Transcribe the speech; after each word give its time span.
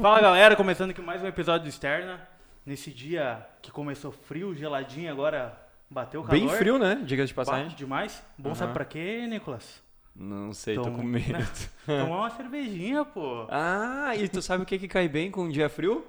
Fala 0.00 0.20
galera, 0.20 0.56
começando 0.56 0.90
aqui 0.90 1.00
mais 1.02 1.22
um 1.22 1.26
episódio 1.26 1.62
do 1.64 1.68
Externa. 1.68 2.20
Nesse 2.64 2.90
dia 2.90 3.46
que 3.60 3.70
começou 3.70 4.10
frio, 4.10 4.54
geladinho, 4.54 5.10
agora 5.12 5.58
bateu 5.90 6.20
o 6.20 6.24
calor. 6.24 6.38
Bem 6.38 6.48
frio, 6.48 6.78
né? 6.78 7.00
Diga 7.04 7.26
de 7.26 7.34
Bate 7.34 7.50
passagem. 7.50 7.76
demais. 7.76 8.22
Bom, 8.38 8.54
sabe 8.54 8.72
pra 8.72 8.84
quê, 8.84 9.26
Nicolas? 9.28 9.82
Não 10.14 10.52
sei, 10.52 10.76
tô 10.76 10.82
Toma- 10.84 10.96
com 10.98 11.02
medo. 11.04 11.46
Tomar 11.84 12.16
uma 12.18 12.30
cervejinha, 12.30 13.04
pô. 13.04 13.46
ah, 13.50 14.12
e 14.16 14.28
tu 14.28 14.40
sabe 14.40 14.62
o 14.62 14.66
que, 14.66 14.78
que 14.78 14.88
cai 14.88 15.08
bem 15.08 15.30
com 15.30 15.42
um 15.42 15.48
dia 15.50 15.68
frio? 15.68 16.04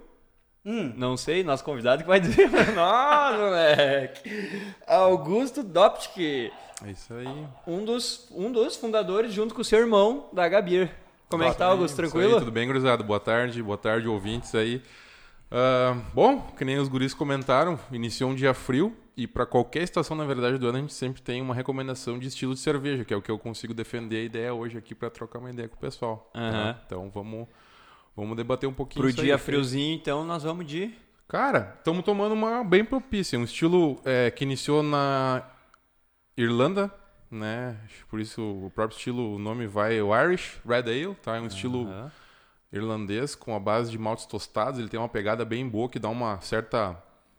Hum, 0.66 0.94
Não 0.98 1.16
sei, 1.18 1.44
nosso 1.44 1.64
convidado 1.64 2.04
que 2.04 2.08
vai 2.10 2.20
dizer 2.20 2.50
pra 2.50 2.72
nós, 2.72 3.40
moleque. 3.40 4.32
Augusto 4.88 5.64
Doptke, 5.64 6.52
É 6.86 6.92
isso 6.92 7.14
aí. 7.14 7.46
um 7.66 7.84
dos, 7.86 8.30
um 8.32 8.52
dos 8.52 8.76
fundadores, 8.78 9.32
junto 9.34 9.54
com 9.54 9.62
o 9.62 9.66
seu 9.66 9.80
irmão, 9.80 10.30
da 10.34 10.48
Gabir. 10.48 10.92
Como 11.30 11.44
é 11.44 11.52
que 11.52 11.58
tá, 11.58 11.66
Augusto? 11.68 11.94
Isso 11.94 12.02
aí, 12.02 12.10
Tranquilo? 12.10 12.40
tudo 12.40 12.52
bem, 12.52 12.66
gurizada? 12.68 13.04
Boa 13.04 13.20
tarde, 13.20 13.62
boa 13.62 13.78
tarde, 13.78 14.08
ouvintes 14.08 14.56
aí. 14.56 14.82
Ah, 15.52 15.98
bom, 16.14 16.42
que 16.58 16.64
nem 16.64 16.78
os 16.78 16.88
guris 16.88 17.14
comentaram, 17.14 17.80
iniciou 17.92 18.32
um 18.32 18.36
dia 18.36 18.54
frio 18.54 18.96
e 19.16 19.26
para 19.28 19.46
qualquer 19.46 19.82
estação, 19.84 20.16
na 20.16 20.26
verdade, 20.26 20.58
do 20.58 20.68
ano, 20.68 20.78
a 20.78 20.82
gente 20.82 20.94
sempre 20.94 21.22
tem 21.22 21.42
uma 21.42 21.54
recomendação 21.56 22.20
de 22.20 22.28
estilo 22.28 22.54
de 22.54 22.60
cerveja, 22.60 23.04
que 23.04 23.14
é 23.14 23.18
o 23.18 23.22
que 23.22 23.32
eu 23.32 23.40
consigo 23.40 23.74
defender 23.74 24.18
a 24.18 24.24
ideia 24.24 24.54
hoje 24.54 24.78
aqui 24.78 24.94
para 24.94 25.10
trocar 25.10 25.40
uma 25.40 25.50
ideia 25.50 25.68
com 25.68 25.76
o 25.76 25.80
pessoal. 25.80 26.30
tá? 26.34 26.40
Aham. 26.40 26.80
Então 26.86 27.10
vamos, 27.10 27.48
vamos 28.16 28.38
debater 28.38 28.70
um 28.70 28.74
pouquinho 28.74 29.02
Pro 29.02 29.10
isso 29.10 29.22
dia 29.22 29.36
aí. 29.36 29.40
friozinho, 29.40 29.96
então, 29.96 30.24
nós 30.24 30.44
vamos 30.44 30.66
de... 30.66 30.94
Cara, 31.28 31.76
estamos 31.78 32.06
tomando 32.06 32.32
uma 32.34 32.64
bem 32.64 32.86
propícia, 32.86 33.38
um 33.38 33.44
estilo 33.44 34.00
é, 34.06 34.32
que 34.32 34.46
iniciou 34.46 34.82
na 34.82 35.44
Irlanda, 36.38 36.94
né? 37.32 37.76
Por 38.10 38.20
isso 38.20 38.42
o 38.42 38.72
próprio 38.74 38.96
estilo, 38.98 39.36
o 39.36 39.40
nome 39.40 39.68
vai 39.68 40.02
o 40.02 40.16
Irish 40.16 40.60
Red 40.66 40.80
Ale, 40.90 41.16
tá? 41.16 41.36
É 41.38 41.42
um 41.42 41.48
estilo 41.48 41.88
Aham. 41.88 42.12
irlandês 42.72 43.36
com 43.36 43.56
a 43.56 43.60
base 43.60 43.92
de 43.92 43.98
maltes 43.98 44.26
tostados. 44.26 44.80
Ele 44.80 44.90
tem 44.90 45.00
uma 45.00 45.10
pegada 45.10 45.44
bem 45.46 45.68
boa 45.68 45.90
que 45.90 46.00
dá 46.00 46.10
uma 46.10 46.40
certa 46.42 46.96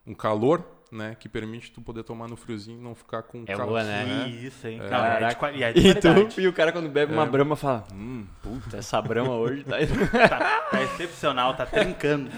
um 0.06 0.14
calor, 0.14 0.64
né? 0.90 1.14
Que 1.20 1.28
permite 1.28 1.70
tu 1.70 1.82
poder 1.82 2.02
tomar 2.02 2.28
no 2.28 2.36
friozinho 2.36 2.78
e 2.78 2.82
não 2.82 2.94
ficar 2.94 3.22
com 3.22 3.42
É 3.46 3.52
calor. 3.54 3.66
boa, 3.66 3.82
né? 3.84 4.26
isso, 4.28 4.66
hein? 4.66 4.80
É. 4.82 4.88
Não, 4.90 5.04
é 5.04 5.18
de, 5.34 5.58
e 5.58 5.62
é 5.62 5.72
de 5.72 5.86
E, 5.88 5.94
tu, 5.94 6.40
e 6.40 6.48
o 6.48 6.52
cara 6.52 6.72
quando 6.72 6.88
bebe 6.88 7.12
uma 7.12 7.24
É. 7.24 7.28
brama 7.28 7.56
fala, 7.56 7.84
hum, 7.92 8.26
puta, 8.42 8.78
essa 8.78 9.00
brama 9.02 9.34
hoje 9.34 9.64
tá... 9.64 9.76
Tá, 10.28 10.60
tá 10.70 10.82
excepcional, 10.82 11.54
tá 11.54 11.66
trincando. 11.66 12.30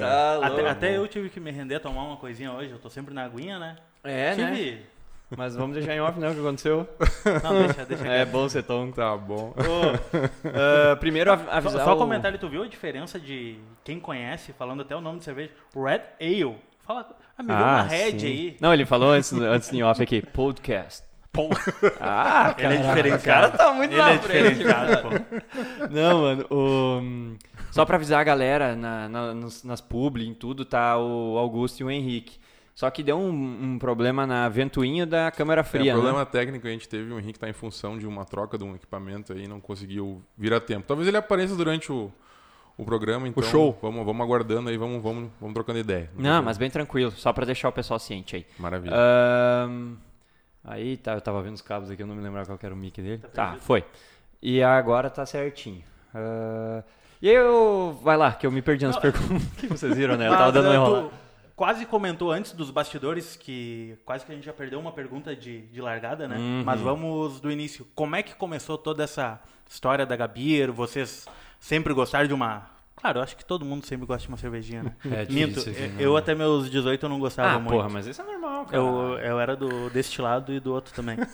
tá 0.00 0.38
louco. 0.38 0.46
Até, 0.54 0.68
até 0.70 0.96
eu 0.96 1.06
tive 1.06 1.28
que 1.28 1.38
me 1.38 1.50
render 1.50 1.74
a 1.74 1.80
tomar 1.80 2.02
uma 2.04 2.16
coisinha 2.16 2.50
hoje. 2.50 2.70
Eu 2.70 2.78
tô 2.78 2.88
sempre 2.88 3.12
na 3.12 3.24
aguinha, 3.24 3.58
né? 3.58 3.76
É, 4.02 4.34
né? 4.36 4.78
Mas 5.36 5.54
vamos 5.54 5.76
deixar 5.76 5.94
em 5.94 6.00
off, 6.00 6.18
né, 6.18 6.30
o 6.30 6.34
que 6.34 6.40
aconteceu. 6.40 6.88
Não, 7.42 7.62
deixa, 7.66 7.84
deixa 7.84 8.06
É 8.08 8.24
bom 8.24 8.48
ser 8.48 8.62
tonto. 8.62 8.96
Tá 8.96 9.14
bom. 9.16 9.52
Ah, 10.44 10.96
primeiro 10.96 11.30
av- 11.32 11.44
Só, 11.44 11.50
avisar 11.50 11.84
só 11.84 11.94
o... 11.94 11.98
comentário, 11.98 12.38
tu 12.38 12.48
viu 12.48 12.62
a 12.62 12.66
diferença 12.68 13.18
de 13.20 13.58
quem 13.84 14.00
conhece, 14.00 14.52
falando 14.52 14.82
até 14.82 14.96
o 14.96 15.00
nome 15.00 15.18
de 15.18 15.24
cerveja? 15.24 15.50
Red 15.74 16.00
Ale. 16.20 16.56
Fala, 16.86 17.06
ah, 17.36 17.42
me 17.42 17.48
deu 17.48 17.56
uma 17.56 17.82
Red 17.82 18.18
sim. 18.20 18.26
aí. 18.26 18.56
Não, 18.60 18.72
ele 18.72 18.86
falou 18.86 19.10
antes, 19.10 19.32
antes 19.32 19.72
em 19.72 19.82
off 19.82 20.02
aqui, 20.02 20.22
podcast. 20.22 21.06
Pô, 21.30 21.50
Ah, 22.00 22.54
ele 22.58 22.74
é 22.74 22.76
diferenciado. 22.78 23.18
O 23.18 23.22
cara 23.22 23.50
tá 23.50 23.72
muito 23.74 23.92
Ele 23.92 24.00
na 24.00 24.10
é 24.12 24.18
frente. 24.18 24.54
diferenciado, 24.54 25.02
pô. 25.02 25.88
Não, 25.90 26.20
mano, 26.22 26.46
o... 26.50 27.36
só 27.70 27.84
pra 27.84 27.96
avisar 27.96 28.20
a 28.20 28.24
galera, 28.24 28.74
na, 28.74 29.08
na- 29.10 29.34
nos- 29.34 29.62
nas 29.62 29.80
publi, 29.82 30.26
em 30.26 30.32
tudo, 30.32 30.64
tá 30.64 30.96
o 30.98 31.36
Augusto 31.36 31.80
e 31.80 31.84
o 31.84 31.90
Henrique. 31.90 32.40
Só 32.78 32.88
que 32.92 33.02
deu 33.02 33.18
um, 33.18 33.72
um 33.72 33.76
problema 33.76 34.24
na 34.24 34.48
ventoinha 34.48 35.04
da 35.04 35.32
câmera 35.32 35.62
É, 35.62 35.64
fria, 35.64 35.92
o 35.92 35.96
problema 35.96 36.20
né? 36.20 36.24
técnico 36.26 36.62
que 36.62 36.68
a 36.68 36.70
gente 36.70 36.88
teve, 36.88 37.12
o 37.12 37.18
Henrique 37.18 37.36
tá 37.36 37.48
em 37.48 37.52
função 37.52 37.98
de 37.98 38.06
uma 38.06 38.24
troca 38.24 38.56
de 38.56 38.62
um 38.62 38.72
equipamento 38.72 39.32
aí, 39.32 39.48
não 39.48 39.58
conseguiu 39.60 40.22
vir 40.36 40.54
a 40.54 40.60
tempo. 40.60 40.86
Talvez 40.86 41.08
ele 41.08 41.16
apareça 41.16 41.56
durante 41.56 41.90
o, 41.90 42.08
o 42.76 42.84
programa, 42.84 43.26
então 43.26 43.42
show. 43.42 43.76
Vamos, 43.82 44.06
vamos 44.06 44.24
aguardando 44.24 44.70
aí, 44.70 44.76
vamos, 44.76 45.02
vamos, 45.02 45.28
vamos 45.40 45.54
trocando 45.54 45.80
ideia. 45.80 46.08
Não, 46.16 46.40
mas 46.40 46.56
bem 46.56 46.70
tranquilo, 46.70 47.10
só 47.10 47.32
pra 47.32 47.44
deixar 47.44 47.68
o 47.68 47.72
pessoal 47.72 47.98
ciente 47.98 48.36
aí. 48.36 48.46
Maravilha. 48.56 48.94
Ahn, 48.94 49.96
aí, 50.62 50.96
tá, 50.98 51.14
eu 51.14 51.20
tava 51.20 51.42
vendo 51.42 51.56
os 51.56 51.62
cabos 51.62 51.90
aqui, 51.90 52.04
eu 52.04 52.06
não 52.06 52.14
me 52.14 52.22
lembrava 52.22 52.46
qual 52.46 52.58
que 52.58 52.64
era 52.64 52.76
o 52.76 52.78
mic 52.78 53.02
dele. 53.02 53.24
Tá, 53.34 53.56
foi. 53.58 53.84
E 54.40 54.62
agora 54.62 55.10
tá 55.10 55.26
certinho. 55.26 55.82
Ah, 56.14 56.84
e 57.20 57.28
aí 57.28 57.34
eu... 57.34 57.98
Vai 58.04 58.16
lá, 58.16 58.30
que 58.30 58.46
eu 58.46 58.52
me 58.52 58.62
perdi 58.62 58.86
nas 58.86 58.96
perguntas. 58.96 59.42
que 59.58 59.66
vocês 59.66 59.96
viram, 59.96 60.16
né? 60.16 60.28
Eu 60.28 60.30
tava 60.30 60.52
dando 60.52 60.66
uma 60.66 60.74
eh, 60.74 60.76
enrolada. 60.76 61.27
Quase 61.58 61.84
comentou 61.84 62.30
antes 62.30 62.52
dos 62.52 62.70
bastidores 62.70 63.34
que 63.34 63.98
quase 64.04 64.24
que 64.24 64.30
a 64.30 64.34
gente 64.36 64.44
já 64.44 64.52
perdeu 64.52 64.78
uma 64.78 64.92
pergunta 64.92 65.34
de, 65.34 65.62
de 65.62 65.80
largada, 65.80 66.28
né? 66.28 66.36
Uhum. 66.36 66.62
Mas 66.64 66.80
vamos 66.80 67.40
do 67.40 67.50
início. 67.50 67.84
Como 67.96 68.14
é 68.14 68.22
que 68.22 68.32
começou 68.36 68.78
toda 68.78 69.02
essa 69.02 69.40
história 69.68 70.06
da 70.06 70.14
Gabir? 70.14 70.70
Vocês 70.70 71.26
sempre 71.58 71.92
gostaram 71.92 72.28
de 72.28 72.32
uma... 72.32 72.70
Claro, 72.94 73.18
eu 73.18 73.22
acho 73.22 73.36
que 73.36 73.44
todo 73.44 73.64
mundo 73.64 73.84
sempre 73.86 74.06
gosta 74.06 74.22
de 74.22 74.28
uma 74.28 74.36
cervejinha, 74.36 74.82
né? 74.84 74.94
É 75.04 75.32
Minto, 75.32 75.58
aqui, 75.60 75.68
eu, 75.70 75.74
né? 75.88 75.96
eu 75.98 76.16
até 76.16 76.32
meus 76.34 76.70
18 76.70 77.04
eu 77.04 77.08
não 77.08 77.18
gostava 77.18 77.50
Ah, 77.56 77.58
muito. 77.58 77.70
porra, 77.72 77.88
mas 77.88 78.06
isso 78.06 78.22
é 78.22 78.24
normal, 78.24 78.64
cara. 78.64 78.76
Eu, 78.76 79.18
eu 79.18 79.40
era 79.40 79.56
do 79.56 79.90
deste 79.90 80.20
lado 80.22 80.52
e 80.52 80.60
do 80.60 80.72
outro 80.72 80.94
também. 80.94 81.16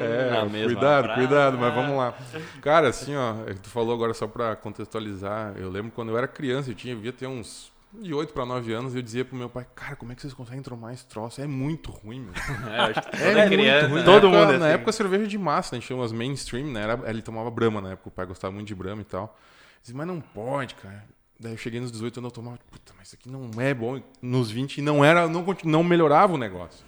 É, 0.00 0.44
mesma 0.48 0.64
cuidado, 0.72 1.04
frase. 1.04 1.20
cuidado, 1.20 1.58
mas 1.58 1.74
vamos 1.74 1.96
lá. 1.96 2.14
Cara, 2.60 2.88
assim, 2.88 3.14
ó, 3.16 3.34
tu 3.62 3.68
falou 3.68 3.94
agora 3.94 4.12
só 4.14 4.26
pra 4.26 4.54
contextualizar. 4.56 5.54
Eu 5.56 5.70
lembro 5.70 5.90
quando 5.92 6.10
eu 6.10 6.18
era 6.18 6.26
criança, 6.28 6.70
eu 6.70 6.74
tinha, 6.74 6.94
devia 6.94 7.12
ter 7.12 7.26
uns 7.26 7.70
de 8.00 8.14
8 8.14 8.32
para 8.32 8.46
9 8.46 8.72
anos, 8.72 8.94
eu 8.94 9.02
dizia 9.02 9.24
pro 9.24 9.36
meu 9.36 9.48
pai, 9.50 9.66
cara, 9.74 9.96
como 9.96 10.12
é 10.12 10.14
que 10.14 10.22
vocês 10.22 10.32
conseguem 10.32 10.62
tomar 10.62 10.92
esse 10.94 11.06
troço? 11.06 11.40
É 11.40 11.46
muito 11.46 11.90
ruim, 11.90 12.20
meu. 12.20 12.32
É, 12.72 12.78
acho 12.80 13.02
que 13.02 13.16
É 13.16 13.28
toda 13.34 13.46
criança, 13.48 13.88
muito 13.88 14.04
ruim. 14.04 14.14
né? 14.14 14.20
Todo 14.20 14.28
na 14.30 14.36
época, 14.36 14.40
mundo 14.40 14.54
é 14.54 14.58
Na 14.58 14.64
assim. 14.66 14.74
época, 14.74 14.92
cerveja 14.92 15.26
de 15.26 15.38
massa, 15.38 15.74
né? 15.74 15.78
A 15.78 15.80
gente 15.80 15.88
chama 15.88 16.04
as 16.04 16.12
mainstream, 16.12 16.66
né? 16.68 16.82
Era, 16.82 17.10
ele 17.10 17.20
tomava 17.22 17.50
Brahma 17.50 17.80
na 17.80 17.92
época, 17.92 18.08
o 18.08 18.12
pai 18.12 18.24
gostava 18.26 18.52
muito 18.52 18.66
de 18.68 18.74
Brahma 18.74 19.02
e 19.02 19.04
tal. 19.04 19.24
Eu 19.24 19.80
disse, 19.82 19.94
mas 19.94 20.06
não 20.06 20.20
pode, 20.20 20.74
cara. 20.76 21.04
Daí 21.38 21.52
eu 21.52 21.56
cheguei 21.58 21.80
nos 21.80 21.90
18 21.90 22.18
anos, 22.20 22.28
eu 22.30 22.34
tomava, 22.34 22.58
puta, 22.70 22.92
mas 22.96 23.08
isso 23.08 23.16
aqui 23.16 23.28
não 23.28 23.50
é 23.60 23.74
bom. 23.74 24.00
Nos 24.22 24.48
20 24.50 24.80
não 24.80 25.04
era, 25.04 25.28
não, 25.28 25.44
não 25.64 25.82
melhorava 25.82 26.32
o 26.34 26.38
negócio. 26.38 26.84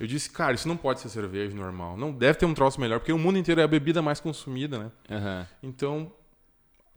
Eu 0.00 0.06
disse, 0.06 0.30
cara, 0.30 0.54
isso 0.54 0.66
não 0.66 0.78
pode 0.78 1.00
ser 1.00 1.10
cerveja 1.10 1.54
normal. 1.54 1.94
Não 1.96 2.10
deve 2.10 2.38
ter 2.38 2.46
um 2.46 2.54
troço 2.54 2.80
melhor, 2.80 3.00
porque 3.00 3.12
o 3.12 3.18
mundo 3.18 3.36
inteiro 3.38 3.60
é 3.60 3.64
a 3.64 3.68
bebida 3.68 4.00
mais 4.00 4.18
consumida, 4.18 4.78
né? 4.78 4.90
Aham. 5.10 5.46
Então, 5.62 6.10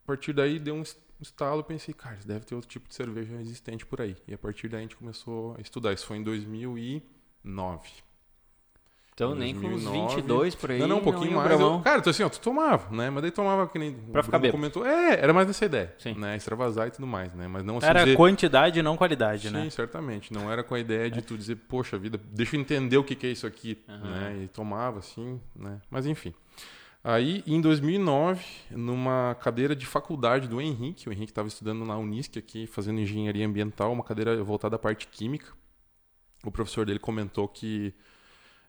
a 0.04 0.08
partir 0.08 0.32
daí 0.32 0.58
deu 0.58 0.74
um 0.76 0.84
estalo, 1.24 1.64
pensei, 1.64 1.94
cara, 1.94 2.18
deve 2.26 2.46
ter 2.46 2.56
outro 2.56 2.70
tipo 2.70 2.88
de 2.88 2.96
cerveja 2.96 3.36
existente 3.42 3.86
por 3.86 4.02
aí. 4.02 4.16
E 4.28 4.34
a 4.34 4.38
partir 4.38 4.68
daí 4.70 4.80
a 4.80 4.82
gente 4.84 4.96
começou 4.96 5.56
a 5.58 5.62
estudar. 5.62 5.94
Isso 5.94 6.06
foi 6.06 6.18
em 6.18 6.24
2009. 6.24 7.90
Então 9.14 9.36
Em 9.36 9.40
nem 9.40 9.54
com 9.54 9.68
uns 9.68 9.84
2009. 9.84 10.16
22 10.16 10.56
por 10.56 10.72
aí. 10.72 10.80
não, 10.80 10.88
não, 10.88 10.98
um 10.98 11.02
pouquinho 11.04 11.32
ia 11.32 11.38
o 11.38 11.44
mais. 11.44 11.60
Eu, 11.60 11.80
cara, 11.82 12.02
tu 12.02 12.10
assim, 12.10 12.24
ó, 12.24 12.30
tu 12.30 12.40
tomava, 12.40 12.90
né? 12.96 13.10
Mas 13.10 13.22
daí 13.22 13.30
tomava 13.32 13.68
que 13.68 13.78
nem. 13.78 13.94
Pra 13.94 14.24
ficar 14.24 14.40
bêbado. 14.40 14.58
comentou. 14.58 14.86
É, 14.86 15.20
era 15.20 15.34
mais 15.34 15.46
nessa 15.46 15.66
ideia. 15.66 15.94
Sim. 16.00 16.14
Né? 16.16 16.38
Extravasar 16.38 16.88
e 16.88 16.92
tudo 16.92 17.06
mais, 17.06 17.32
né? 17.34 17.46
Mas 17.48 17.64
não 17.64 17.78
assim. 17.78 17.88
Era 17.88 18.04
dizer- 18.06 18.16
quantidade 18.16 18.80
e 18.80 18.82
não 18.82 18.96
qualidade, 18.98 19.50
Sim, 19.50 19.54
né? 19.54 19.70
certamente. 19.70 20.34
Não 20.34 20.50
era 20.50 20.64
com 20.64 20.74
a 20.74 20.80
ideia 20.80 21.12
de 21.12 21.22
tu 21.22 21.38
dizer, 21.38 21.56
poxa 21.68 22.00
vida, 22.00 22.20
deixa 22.32 22.56
eu 22.56 22.62
entender 22.62 22.98
o 22.98 23.04
que, 23.04 23.14
que 23.16 23.28
é 23.28 23.32
isso 23.32 23.46
aqui. 23.46 23.78
Né? 23.88 24.44
E 24.46 24.48
tomava 24.48 25.00
assim, 25.00 25.40
né? 25.56 25.80
Mas 25.92 26.06
enfim. 26.08 26.34
Aí, 27.04 27.44
em 27.48 27.60
2009, 27.60 28.44
numa 28.70 29.36
cadeira 29.42 29.76
de 29.76 29.86
faculdade 29.88 30.48
do 30.48 30.62
Henrique, 30.62 31.10
o 31.10 31.12
Henrique 31.12 31.32
estava 31.32 31.48
estudando 31.48 31.84
na 31.84 31.98
Unisc 31.98 32.38
aqui, 32.38 32.68
fazendo 32.68 33.00
engenharia 33.00 33.46
ambiental, 33.46 33.92
uma 33.92 34.04
cadeira 34.04 34.44
voltada 34.44 34.76
à 34.76 34.80
parte 34.80 35.08
química. 35.08 35.52
O 36.44 36.52
professor 36.52 36.86
dele 36.86 37.00
comentou 37.00 37.48
que 37.48 37.92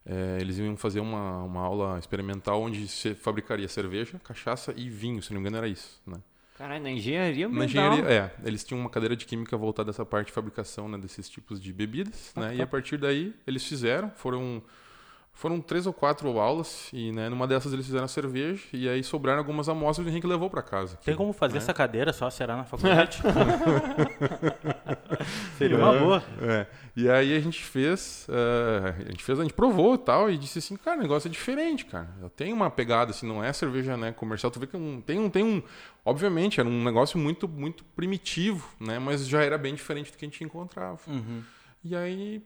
eh, 0.06 0.38
eles 0.40 0.58
iam 0.58 0.76
fazer 0.78 1.00
uma, 1.00 1.42
uma 1.42 1.60
aula 1.60 1.98
experimental 1.98 2.62
onde 2.62 2.88
se 2.88 3.14
fabricaria 3.14 3.68
cerveja, 3.68 4.18
cachaça 4.24 4.72
e 4.76 4.88
vinho, 4.88 5.22
se 5.22 5.32
não 5.32 5.40
me 5.40 5.42
engano 5.48 5.58
era 5.58 5.68
isso, 5.68 6.00
né? 6.06 6.16
Caralho, 6.56 6.82
na 6.82 6.90
engenharia 6.90 7.48
Na 7.48 7.64
ambiental. 7.64 7.92
engenharia, 7.92 8.10
é. 8.14 8.34
Eles 8.48 8.64
tinham 8.64 8.80
uma 8.80 8.88
cadeira 8.90 9.16
de 9.16 9.26
química 9.26 9.56
voltada 9.56 9.90
a 9.90 9.92
essa 9.92 10.06
parte 10.06 10.28
de 10.28 10.32
fabricação 10.32 10.88
né, 10.88 10.96
desses 10.96 11.28
tipos 11.28 11.60
de 11.60 11.72
bebidas, 11.72 12.32
né? 12.36 12.56
E 12.56 12.62
a 12.62 12.66
partir 12.66 12.96
daí 12.98 13.34
eles 13.46 13.64
fizeram, 13.66 14.10
foram 14.10 14.62
foram 15.32 15.60
três 15.60 15.86
ou 15.86 15.92
quatro 15.92 16.38
aulas 16.38 16.88
e 16.92 17.10
né, 17.10 17.28
numa 17.28 17.46
dessas 17.48 17.72
eles 17.72 17.86
fizeram 17.86 18.04
a 18.04 18.08
cerveja 18.08 18.62
e 18.72 18.88
aí 18.88 19.02
sobraram 19.02 19.38
algumas 19.38 19.68
amostras 19.68 20.06
e 20.06 20.08
o 20.08 20.12
Henrique 20.12 20.26
levou 20.26 20.48
para 20.50 20.62
casa. 20.62 20.96
Tem 21.04 21.16
como 21.16 21.32
fazer 21.32 21.54
né? 21.54 21.58
essa 21.58 21.74
cadeira 21.74 22.12
só 22.12 22.30
será 22.30 22.56
na 22.56 22.64
faculdade? 22.64 23.20
Seria 25.56 25.76
uma 25.76 25.98
boa. 25.98 26.22
É. 26.40 26.66
E 26.96 27.08
aí 27.08 27.36
a 27.36 27.40
gente 27.40 27.62
fez, 27.64 28.26
eh, 28.28 28.94
a 29.06 29.10
gente 29.10 29.24
fez, 29.24 29.38
a 29.38 29.42
gente 29.42 29.54
provou 29.54 29.94
e 29.94 29.98
tal, 29.98 30.30
e 30.30 30.36
disse 30.36 30.58
assim, 30.58 30.76
cara, 30.76 30.98
o 30.98 31.02
negócio 31.02 31.28
é 31.28 31.30
diferente, 31.30 31.86
cara. 31.86 32.08
Tem 32.36 32.52
uma 32.52 32.70
pegada, 32.70 33.10
assim, 33.10 33.26
não 33.26 33.42
é 33.42 33.52
cerveja 33.52 33.96
né, 33.96 34.12
comercial, 34.12 34.50
tu 34.50 34.60
vê 34.60 34.66
que 34.66 34.76
um- 34.76 35.00
tem, 35.00 35.18
um, 35.18 35.30
tem 35.30 35.42
um. 35.42 35.62
Obviamente, 36.04 36.60
era 36.60 36.68
um 36.68 36.84
negócio 36.84 37.18
muito, 37.18 37.48
muito 37.48 37.84
primitivo, 37.96 38.68
né? 38.80 38.98
Mas 38.98 39.26
já 39.26 39.42
era 39.42 39.56
bem 39.56 39.74
diferente 39.74 40.10
do 40.10 40.18
que 40.18 40.24
a 40.24 40.28
gente 40.28 40.42
encontrava. 40.44 40.98
Uhum. 41.06 41.42
E 41.84 41.96
aí, 41.96 42.42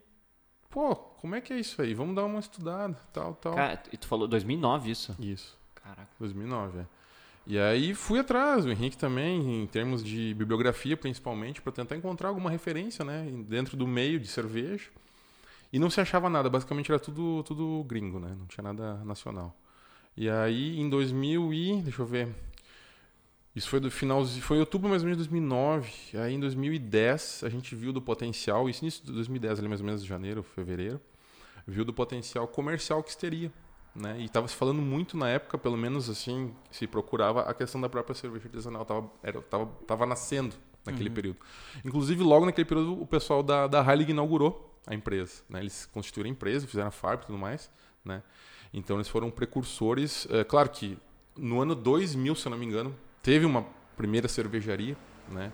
pô, 0.71 0.95
como 0.95 1.35
é 1.35 1.41
que 1.41 1.53
é 1.53 1.59
isso 1.59 1.81
aí? 1.81 1.95
Vamos 1.95 2.15
dar 2.15 2.25
uma 2.25 2.41
estudada, 2.41 2.97
tal, 3.13 3.35
tal. 3.35 3.55
Cara, 3.55 3.83
e 3.93 3.97
tu 3.97 4.07
falou 4.07 4.27
2009 4.29 4.91
isso? 4.91 5.17
Isso, 5.19 5.57
Caraca. 5.75 6.09
2009, 6.19 6.81
é. 6.81 6.87
E 7.47 7.59
aí 7.59 7.95
fui 7.95 8.19
atrás, 8.19 8.65
o 8.65 8.71
Henrique 8.71 8.99
também, 8.99 9.63
em 9.63 9.67
termos 9.67 10.03
de 10.03 10.35
bibliografia 10.35 10.97
principalmente, 10.97 11.63
para 11.63 11.73
tentar 11.73 11.95
encontrar 11.95 12.29
alguma 12.29 12.51
referência, 12.51 13.05
né, 13.05 13.25
dentro 13.47 13.77
do 13.77 13.87
meio 13.87 14.19
de 14.19 14.27
cerveja. 14.27 14.91
E 15.73 15.79
não 15.79 15.89
se 15.89 16.01
achava 16.01 16.29
nada, 16.29 16.51
basicamente 16.51 16.91
era 16.91 16.99
tudo, 16.99 17.45
tudo 17.45 17.85
gringo, 17.85 18.19
né, 18.19 18.35
não 18.37 18.47
tinha 18.47 18.65
nada 18.65 18.97
nacional. 19.05 19.57
E 20.17 20.29
aí 20.29 20.81
em 20.81 20.89
2000 20.91 21.53
e, 21.55 21.83
deixa 21.83 22.03
eu 22.03 22.07
ver, 22.07 22.35
Isso 23.57 23.71
foi 23.71 23.81
do 23.81 23.91
final, 23.91 24.23
foi 24.27 24.59
em 24.59 24.61
outubro 24.61 24.87
mais 24.87 25.01
ou 25.01 25.07
menos 25.07 25.17
de 25.17 25.31
2009. 25.31 25.91
Aí 26.19 26.35
em 26.35 26.39
2010 26.39 27.43
a 27.43 27.49
gente 27.49 27.75
viu 27.75 27.91
do 27.91 28.03
potencial, 28.03 28.69
isso 28.69 28.85
início 28.85 29.03
de 29.03 29.11
2010, 29.13 29.61
ali 29.61 29.69
mais 29.69 29.81
ou 29.81 29.87
menos 29.87 30.03
de 30.03 30.09
janeiro, 30.09 30.43
fevereiro, 30.43 31.01
viu 31.67 31.83
do 31.83 31.93
potencial 31.95 32.47
comercial 32.47 33.03
que 33.03 33.09
isso 33.09 33.19
teria. 33.19 33.51
Né? 33.95 34.21
E 34.21 34.27
estava 34.27 34.47
se 34.47 34.55
falando 34.55 34.83
muito 34.83 35.17
na 35.17 35.31
época, 35.31 35.57
pelo 35.57 35.79
menos 35.79 36.11
assim, 36.11 36.55
se 36.71 36.87
procurava 36.87 37.41
a 37.45 37.55
questão 37.55 37.81
da 37.81 37.89
própria 37.89 38.15
cerveja 38.15 38.45
artesanal, 38.45 38.83
estava 38.83 39.11
tava, 39.49 39.67
tava 39.87 40.05
nascendo 40.05 40.55
naquele 40.85 41.09
uhum. 41.09 41.15
período. 41.15 41.39
Inclusive, 41.83 42.23
logo 42.23 42.45
naquele 42.45 42.67
período, 42.67 43.01
o 43.01 43.07
pessoal 43.07 43.43
da, 43.43 43.67
da 43.67 43.81
Heilig 43.91 44.11
inaugurou 44.11 44.79
a 44.87 44.95
empresa. 44.95 45.43
Né? 45.49 45.61
Eles 45.61 45.87
constituíram 45.87 46.29
a 46.29 46.31
empresa, 46.31 46.67
fizeram 46.67 46.89
a 46.89 46.93
fábrica 46.93 47.25
e 47.25 47.27
tudo 47.29 47.39
mais. 47.39 47.71
Né? 48.05 48.23
Então, 48.71 48.99
eles 48.99 49.09
foram 49.09 49.31
precursores. 49.31 50.29
É, 50.31 50.45
claro 50.45 50.69
que 50.69 50.99
no 51.35 51.63
ano 51.63 51.75
2000, 51.75 52.35
se 52.35 52.47
eu 52.47 52.51
não 52.51 52.59
me 52.59 52.67
engano, 52.67 52.95
teve 53.27 53.45
uma 53.45 53.67
primeira 53.97 54.29
cervejaria, 54.29 54.97
né? 55.29 55.51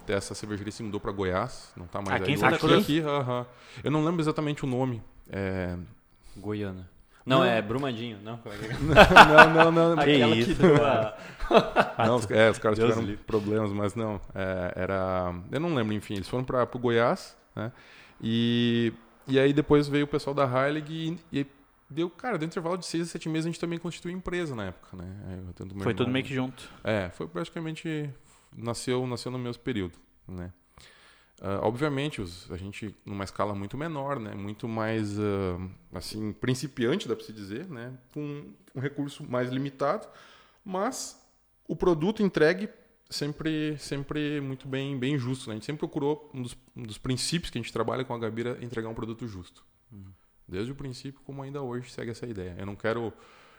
Até 0.00 0.14
essa 0.14 0.34
cervejaria 0.34 0.72
se 0.72 0.82
mudou 0.82 0.98
para 0.98 1.12
Goiás, 1.12 1.70
não 1.76 1.84
está 1.84 2.00
mais 2.00 2.22
aqui 2.22 2.30
aí. 2.30 2.38
Santa 2.38 2.58
Cruz? 2.58 2.82
Aqui, 2.82 3.00
uh 3.00 3.04
-huh. 3.04 3.46
Eu 3.84 3.90
não 3.90 4.02
lembro 4.02 4.22
exatamente 4.22 4.64
o 4.64 4.66
nome. 4.66 5.02
É... 5.28 5.76
Goiana. 6.34 6.88
Não, 7.26 7.40
não, 7.40 7.44
é 7.44 7.60
Brumadinho, 7.60 8.18
não? 8.22 8.40
não, 9.52 9.70
não, 9.70 9.70
não. 9.70 10.00
Aquela 10.00 10.34
que 10.34 10.54
deu 10.54 10.82
a... 10.82 11.14
não, 12.06 12.16
os, 12.16 12.30
é, 12.30 12.50
os 12.50 12.58
caras 12.58 12.78
Deus 12.78 12.88
tiveram 12.88 13.06
livre. 13.06 13.24
problemas, 13.24 13.70
mas 13.70 13.94
não. 13.94 14.18
É, 14.34 14.72
era... 14.74 15.34
Eu 15.52 15.60
não 15.60 15.74
lembro, 15.74 15.92
enfim. 15.92 16.14
Eles 16.14 16.28
foram 16.28 16.42
para 16.42 16.66
o 16.72 16.78
Goiás, 16.78 17.36
né? 17.54 17.70
E, 18.22 18.94
e 19.28 19.38
aí 19.38 19.52
depois 19.52 19.86
veio 19.88 20.06
o 20.06 20.08
pessoal 20.08 20.32
da 20.32 20.44
Heilig 20.46 21.18
e, 21.30 21.40
e 21.40 21.46
deu, 21.90 22.08
cara, 22.08 22.38
dentro 22.38 22.46
do 22.46 22.52
intervalo 22.52 22.78
de 22.78 22.86
seis 22.86 23.08
a 23.08 23.10
sete 23.10 23.28
meses 23.28 23.46
a 23.46 23.50
gente 23.50 23.60
também 23.60 23.78
constituiu 23.78 24.16
empresa 24.16 24.54
na 24.54 24.66
época, 24.66 24.96
né? 24.96 25.16
foi 25.56 25.66
irmão, 25.66 25.94
tudo 25.94 26.10
meio 26.10 26.24
que 26.24 26.34
junto. 26.34 26.70
É, 26.84 27.10
foi 27.10 27.26
praticamente 27.26 28.08
nasceu, 28.56 29.06
nasceu 29.06 29.30
no 29.30 29.38
mesmo 29.38 29.62
período, 29.62 29.98
né? 30.26 30.52
Uh, 31.40 31.56
obviamente, 31.62 32.20
os, 32.20 32.50
a 32.50 32.56
gente 32.58 32.94
numa 33.04 33.24
escala 33.24 33.54
muito 33.54 33.76
menor, 33.76 34.20
né? 34.20 34.34
Muito 34.34 34.68
mais 34.68 35.18
uh, 35.18 35.70
assim 35.92 36.34
principiante, 36.34 37.08
dá 37.08 37.16
para 37.16 37.24
se 37.24 37.32
dizer, 37.32 37.66
né? 37.66 37.96
Com 38.12 38.52
um 38.74 38.80
recurso 38.80 39.24
mais 39.28 39.48
limitado, 39.50 40.06
mas 40.62 41.18
o 41.66 41.74
produto 41.74 42.22
entregue 42.22 42.68
sempre 43.08 43.76
sempre 43.78 44.38
muito 44.42 44.68
bem 44.68 44.98
bem 44.98 45.18
justo. 45.18 45.48
Né? 45.48 45.54
A 45.54 45.56
gente 45.56 45.64
sempre 45.64 45.78
procurou 45.80 46.30
um 46.34 46.42
dos, 46.42 46.56
um 46.76 46.82
dos 46.82 46.98
princípios 46.98 47.50
que 47.50 47.56
a 47.56 47.62
gente 47.62 47.72
trabalha 47.72 48.04
com 48.04 48.12
a 48.12 48.18
Gabira 48.18 48.58
entregar 48.62 48.90
um 48.90 48.94
produto 48.94 49.26
justo. 49.26 49.64
Uhum. 49.90 50.12
Desde 50.50 50.72
o 50.72 50.74
princípio, 50.74 51.20
como 51.24 51.42
ainda 51.42 51.62
hoje 51.62 51.90
segue 51.90 52.10
essa 52.10 52.26
ideia. 52.26 52.56
Eu 52.58 52.66
não 52.66 52.74
quero 52.74 53.12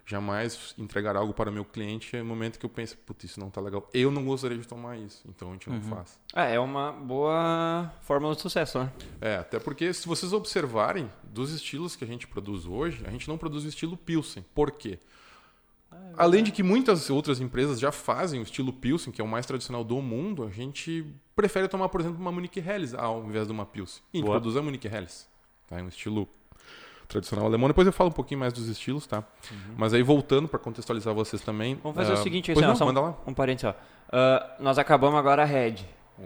jamais 0.06 0.74
entregar 0.78 1.16
algo 1.16 1.34
para 1.34 1.52
meu 1.52 1.64
cliente 1.64 2.18
no 2.18 2.26
momento 2.26 2.60
que 2.60 2.66
eu 2.66 2.70
penso, 2.70 2.98
putz, 2.98 3.24
isso 3.24 3.40
não 3.40 3.48
está 3.48 3.62
legal. 3.62 3.90
Eu 3.94 4.12
não 4.12 4.26
gostaria 4.26 4.58
de 4.58 4.68
tomar 4.68 4.98
isso, 4.98 5.24
então 5.28 5.50
a 5.50 5.54
gente 5.54 5.70
não 5.70 5.78
uhum. 5.78 5.84
faz. 5.84 6.20
É, 6.36 6.56
é 6.56 6.60
uma 6.60 6.92
boa 6.92 7.94
fórmula 8.02 8.36
de 8.36 8.42
sucesso, 8.42 8.80
né? 8.80 8.92
É, 9.22 9.38
até 9.38 9.60
porque 9.60 9.94
se 9.94 10.08
vocês 10.08 10.34
observarem 10.34 11.10
dos 11.24 11.52
estilos 11.52 11.96
que 11.96 12.04
a 12.04 12.08
gente 12.08 12.28
produz 12.28 12.66
hoje, 12.66 13.04
a 13.06 13.12
gente 13.12 13.28
não 13.28 13.38
produz 13.38 13.64
o 13.64 13.68
estilo 13.68 13.96
Pilsen. 13.96 14.44
Por 14.54 14.72
quê? 14.72 15.00
É, 15.92 15.96
Além 16.18 16.44
de 16.44 16.52
que 16.52 16.64
muitas 16.64 17.10
outras 17.10 17.40
empresas 17.40 17.80
já 17.80 17.92
fazem 17.92 18.40
o 18.40 18.44
estilo 18.44 18.74
Pilsen, 18.74 19.14
que 19.14 19.22
é 19.22 19.24
o 19.24 19.28
mais 19.28 19.46
tradicional 19.46 19.84
do 19.84 20.02
mundo, 20.02 20.44
a 20.44 20.50
gente 20.50 21.06
prefere 21.36 21.68
tomar, 21.68 21.90
por 21.90 22.02
exemplo, 22.02 22.20
uma 22.20 22.32
Munich 22.32 22.60
Helles 22.60 22.94
ao 22.94 23.24
invés 23.24 23.48
de 23.48 23.54
uma 23.54 23.66
Pilsen. 23.66 24.04
E 24.14 24.18
a 24.18 24.20
gente 24.20 24.28
Boa. 24.28 24.40
produz 24.40 24.58
a 24.58 24.62
Munich 24.62 24.88
Helles. 24.88 25.30
Tá? 25.68 25.80
É 25.80 25.84
um 25.84 25.88
estilo 25.88 26.28
tradicional 27.12 27.46
alemão. 27.46 27.68
Depois 27.68 27.86
eu 27.86 27.94
falo 27.94 28.10
um 28.10 28.14
pouquinho 28.14 28.40
mais 28.40 28.54
dos 28.54 28.68
estilos, 28.68 29.06
tá? 29.06 29.20
Uhum. 29.52 29.58
Mas 29.78 29.94
aí 29.94 30.02
voltando 30.02 30.48
para 30.48 30.60
contextualizar 30.60 31.14
vocês 31.14 31.42
também. 31.42 31.78
Vamos 31.84 31.96
fazer 31.96 32.12
uh, 32.12 32.16
o 32.16 32.20
ah, 32.20 32.24
seguinte, 32.24 32.52
assim, 32.52 32.62
não, 32.62 32.76
só 32.76 32.90
um, 32.90 33.14
um 33.28 33.34
parênteses, 33.34 33.70
ó. 33.70 34.16
Uh, 34.16 34.64
nós 34.64 34.78
acabamos 34.78 35.20
agora 35.20 35.44
a 35.44 35.46
Red. 35.46 35.76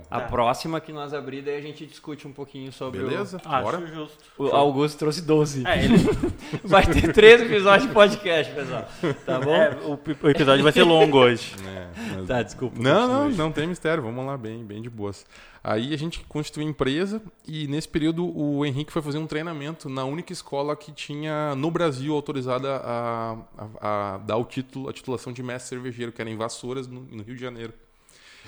A 0.10 0.20
é. 0.20 0.28
próxima 0.28 0.80
que 0.80 0.92
nós 0.92 1.14
abrir, 1.14 1.42
daí 1.42 1.58
a 1.58 1.62
gente 1.62 1.86
discute 1.86 2.28
um 2.28 2.34
pouquinho 2.34 2.72
sobre 2.72 3.00
Beleza, 3.00 3.38
o... 3.44 3.50
bora. 3.50 3.78
Acho 3.78 3.88
justo. 3.88 4.24
O 4.38 4.48
Augusto 4.48 4.98
trouxe 4.98 5.22
12. 5.22 5.66
É, 5.66 5.86
ele... 5.86 5.98
vai 6.64 6.86
ter 6.86 7.12
13 7.12 7.46
episódios 7.46 7.88
de 7.88 7.94
podcast, 7.94 8.54
pessoal. 8.54 8.88
Tá 9.26 9.40
bom? 9.40 9.56
É, 9.56 9.76
o, 9.84 9.94
o, 9.94 10.30
episódio 10.30 10.64
vai 10.64 10.72
ser 10.72 10.84
longo 10.84 11.18
hoje. 11.20 11.56
É, 11.66 12.18
mas... 12.18 12.28
Tá, 12.28 12.44
desculpa. 12.44 12.78
Não, 12.80 13.08
não, 13.08 13.30
não 13.30 13.52
tem 13.52 13.68
mistério. 13.68 14.04
Vamos 14.04 14.26
lá, 14.26 14.38
bem, 14.38 14.64
bem 14.64 14.82
de 14.82 14.90
boas. 14.90 15.26
Aí 15.68 15.96
a 15.96 15.98
gente 15.98 16.24
constituiu 16.26 16.68
a 16.68 16.70
empresa 16.70 17.20
e 17.48 17.68
nesse 17.68 17.88
período 17.90 18.26
o 18.38 18.64
Henrique 18.64 18.92
foi 18.92 19.02
fazer 19.02 19.18
um 19.18 19.26
treinamento 19.26 19.90
na 19.90 20.06
única 20.06 20.32
escola 20.32 20.76
que 20.76 20.92
tinha 20.92 21.56
no 21.56 21.72
Brasil 21.72 22.14
autorizada 22.14 22.76
a, 22.84 23.38
a, 23.58 24.14
a 24.14 24.18
dar 24.20 24.38
o 24.38 24.46
título, 24.46 24.90
a 24.90 24.94
titulação 24.94 25.34
de 25.34 25.42
mestre 25.42 25.70
cervejeiro, 25.70 26.12
que 26.12 26.22
era 26.22 26.30
em 26.30 26.38
Vassouras, 26.38 26.88
no, 26.88 27.02
no 27.02 27.24
Rio 27.24 27.36
de 27.36 27.42
Janeiro. 27.42 27.74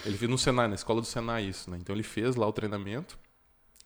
Ele 0.05 0.17
fez 0.17 0.29
no 0.29 0.37
Senai, 0.37 0.67
na 0.67 0.75
escola 0.75 1.01
do 1.01 1.07
Senai 1.07 1.45
isso, 1.45 1.69
né? 1.69 1.77
Então 1.79 1.95
ele 1.95 2.03
fez 2.03 2.35
lá 2.35 2.47
o 2.47 2.53
treinamento. 2.53 3.17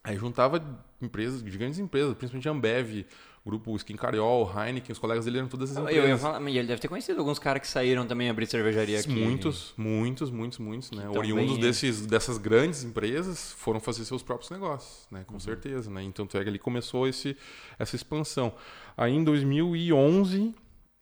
Aí 0.04 0.18
juntava 0.18 0.84
empresas, 1.00 1.42
grandes 1.44 1.78
empresas, 1.78 2.16
principalmente 2.16 2.50
Ambev, 2.50 3.06
grupo 3.46 3.76
Skin 3.76 3.96
Cariol, 3.96 4.52
Heineken, 4.52 4.92
os 4.92 4.98
colegas 4.98 5.26
dele 5.26 5.38
eram 5.38 5.48
todas 5.48 5.70
essas 5.70 5.84
empresas. 5.84 6.04
Eu 6.04 6.10
ia 6.10 6.18
falar, 6.18 6.42
e 6.50 6.58
ele 6.58 6.68
deve 6.68 6.82
ter 6.82 6.88
conhecido 6.88 7.20
alguns 7.20 7.38
caras 7.38 7.62
que 7.62 7.68
saíram 7.68 8.08
também 8.08 8.28
abrir 8.28 8.48
cervejaria 8.48 9.00
aqui. 9.00 9.10
Muitos, 9.10 9.76
muitos, 9.78 10.32
muitos, 10.32 10.58
muitos, 10.58 10.92
né? 10.92 11.08
Oriundos 11.10 11.60
desses, 11.60 12.06
dessas 12.08 12.40
grandes 12.40 12.84
empresas 12.84 13.54
foram 13.54 13.80
fazer 13.80 14.04
seus 14.06 14.24
próprios 14.24 14.50
negócios, 14.50 15.08
né? 15.12 15.24
Com 15.26 15.36
uhum. 15.36 15.40
certeza, 15.40 15.92
né? 15.92 16.02
Então, 16.02 16.28
é 16.34 16.44
que 16.44 16.50
ali 16.50 16.60
começou 16.60 17.08
esse, 17.08 17.38
essa 17.78 17.96
expansão. 17.96 18.54
Aí 18.98 19.14
em 19.14 19.24
2011, 19.24 20.56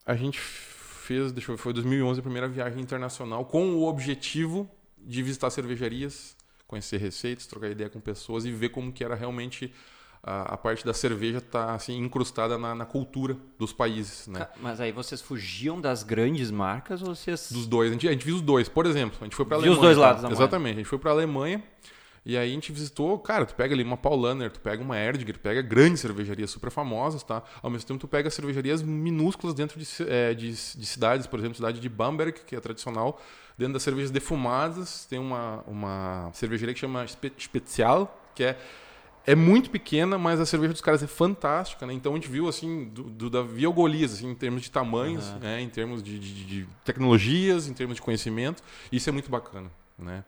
a 0.06 0.16
gente 0.16 0.40
fez, 0.40 1.32
deixa 1.32 1.52
eu 1.52 1.56
ver, 1.56 1.62
foi 1.62 1.72
2011 1.72 2.20
a 2.20 2.24
primeira 2.24 2.50
viagem 2.50 2.82
internacional 2.82 3.46
com 3.46 3.76
o 3.76 3.88
objetivo 3.88 4.70
de 5.06 5.24
visitar 5.24 5.50
cervejarias, 5.50 6.36
conhecer 6.68 6.98
receitas, 6.98 7.48
trocar 7.48 7.70
ideia 7.70 7.90
com 7.90 8.00
pessoas 8.00 8.46
e 8.46 8.52
ver 8.52 8.70
como 8.70 8.92
que 8.92 9.04
era 9.04 9.16
realmente 9.16 9.74
a, 10.22 10.54
a 10.54 10.58
parte 10.58 10.86
da 10.86 10.94
cerveja 10.94 11.40
tá 11.40 11.74
assim 11.74 11.98
incrustada 11.98 12.58
na, 12.58 12.76
na, 12.76 12.86
cultura 12.86 13.38
dos 13.58 13.72
países, 13.72 14.28
né? 14.28 14.48
Mas 14.62 14.82
aí 14.82 14.92
vocês 14.92 15.22
fugiam 15.22 15.80
das 15.80 16.04
grandes 16.04 16.52
marcas 16.52 17.02
ou 17.02 17.16
vocês 17.16 17.52
dos 17.52 17.66
dois? 17.66 17.90
A 17.90 17.94
gente, 17.94 18.08
a 18.08 18.12
gente 18.12 18.26
viu 18.26 18.36
os 18.36 18.42
dois. 18.42 18.68
Por 18.68 18.86
exemplo, 18.86 19.18
a 19.22 19.24
gente 19.24 19.36
foi 19.36 19.46
para 19.46 19.58
Alemanha. 19.58 19.76
os 19.76 19.82
dois 19.82 19.98
lados 19.98 20.24
da 20.24 20.30
Exatamente. 20.30 20.74
A 20.74 20.78
gente 20.78 20.90
foi 20.90 21.00
para 21.00 21.12
Alemanha. 21.12 21.64
E 22.26 22.38
aí 22.38 22.52
a 22.52 22.54
gente 22.54 22.72
visitou, 22.72 23.18
cara, 23.18 23.46
tu 23.46 23.56
pega 23.56 23.74
ali 23.74 23.82
uma 23.82 23.96
Paulaner, 23.96 24.52
tu 24.52 24.60
pega 24.60 24.84
uma 24.84 24.98
Erdinger, 24.98 25.36
tu 25.36 25.40
pega 25.40 25.62
grandes 25.62 26.02
cervejarias 26.02 26.52
super 26.52 26.70
famosas, 26.70 27.24
tá? 27.24 27.42
Ao 27.62 27.70
mesmo 27.70 27.88
tempo 27.88 28.00
tu 28.00 28.08
pega 28.08 28.30
cervejarias 28.30 28.82
minúsculas 28.84 29.56
dentro 29.56 29.80
de, 29.80 29.88
é, 30.08 30.34
de, 30.34 30.50
de 30.50 30.86
cidades, 30.86 31.26
por 31.26 31.40
exemplo, 31.40 31.56
cidade 31.56 31.80
de 31.80 31.90
Bamberg, 31.90 32.42
que 32.46 32.56
é 32.56 32.60
tradicional, 32.60 33.20
Dentro 33.60 33.74
das 33.74 33.84
cervejas 33.84 34.10
defumadas, 34.10 35.06
tem 35.06 35.20
uma, 35.20 35.62
uma 35.68 36.32
cervejaria 36.32 36.74
que 36.74 36.80
chama 36.80 37.06
Special, 37.06 38.18
que 38.34 38.42
é, 38.42 38.58
é 39.26 39.36
muito 39.36 39.70
pequena, 39.70 40.18
mas 40.18 40.40
a 40.40 40.46
cerveja 40.46 40.72
dos 40.72 40.82
caras 40.82 41.04
é 41.04 41.08
fantástica, 41.08 41.86
né? 41.86 41.92
Então 41.92 42.14
a 42.14 42.16
gente 42.16 42.30
viu, 42.30 42.48
assim, 42.48 42.86
do, 42.86 43.04
do 43.04 43.30
Davi 43.30 43.66
ao 43.66 43.74
Golias, 43.74 44.14
assim, 44.14 44.30
em 44.30 44.34
termos 44.34 44.62
de 44.62 44.72
tamanhos, 44.72 45.28
uhum. 45.28 45.40
né? 45.40 45.60
em 45.62 45.68
termos 45.68 46.02
de, 46.02 46.18
de, 46.18 46.46
de, 46.46 46.68
tecnologias, 46.86 47.68
em 47.68 47.74
termos 47.74 47.98
de 47.98 48.02
conhecimento. 48.02 48.64
Isso 48.90 49.10
é 49.10 49.12
muito 49.12 49.30
bacana, 49.30 49.70
né? 49.98 50.24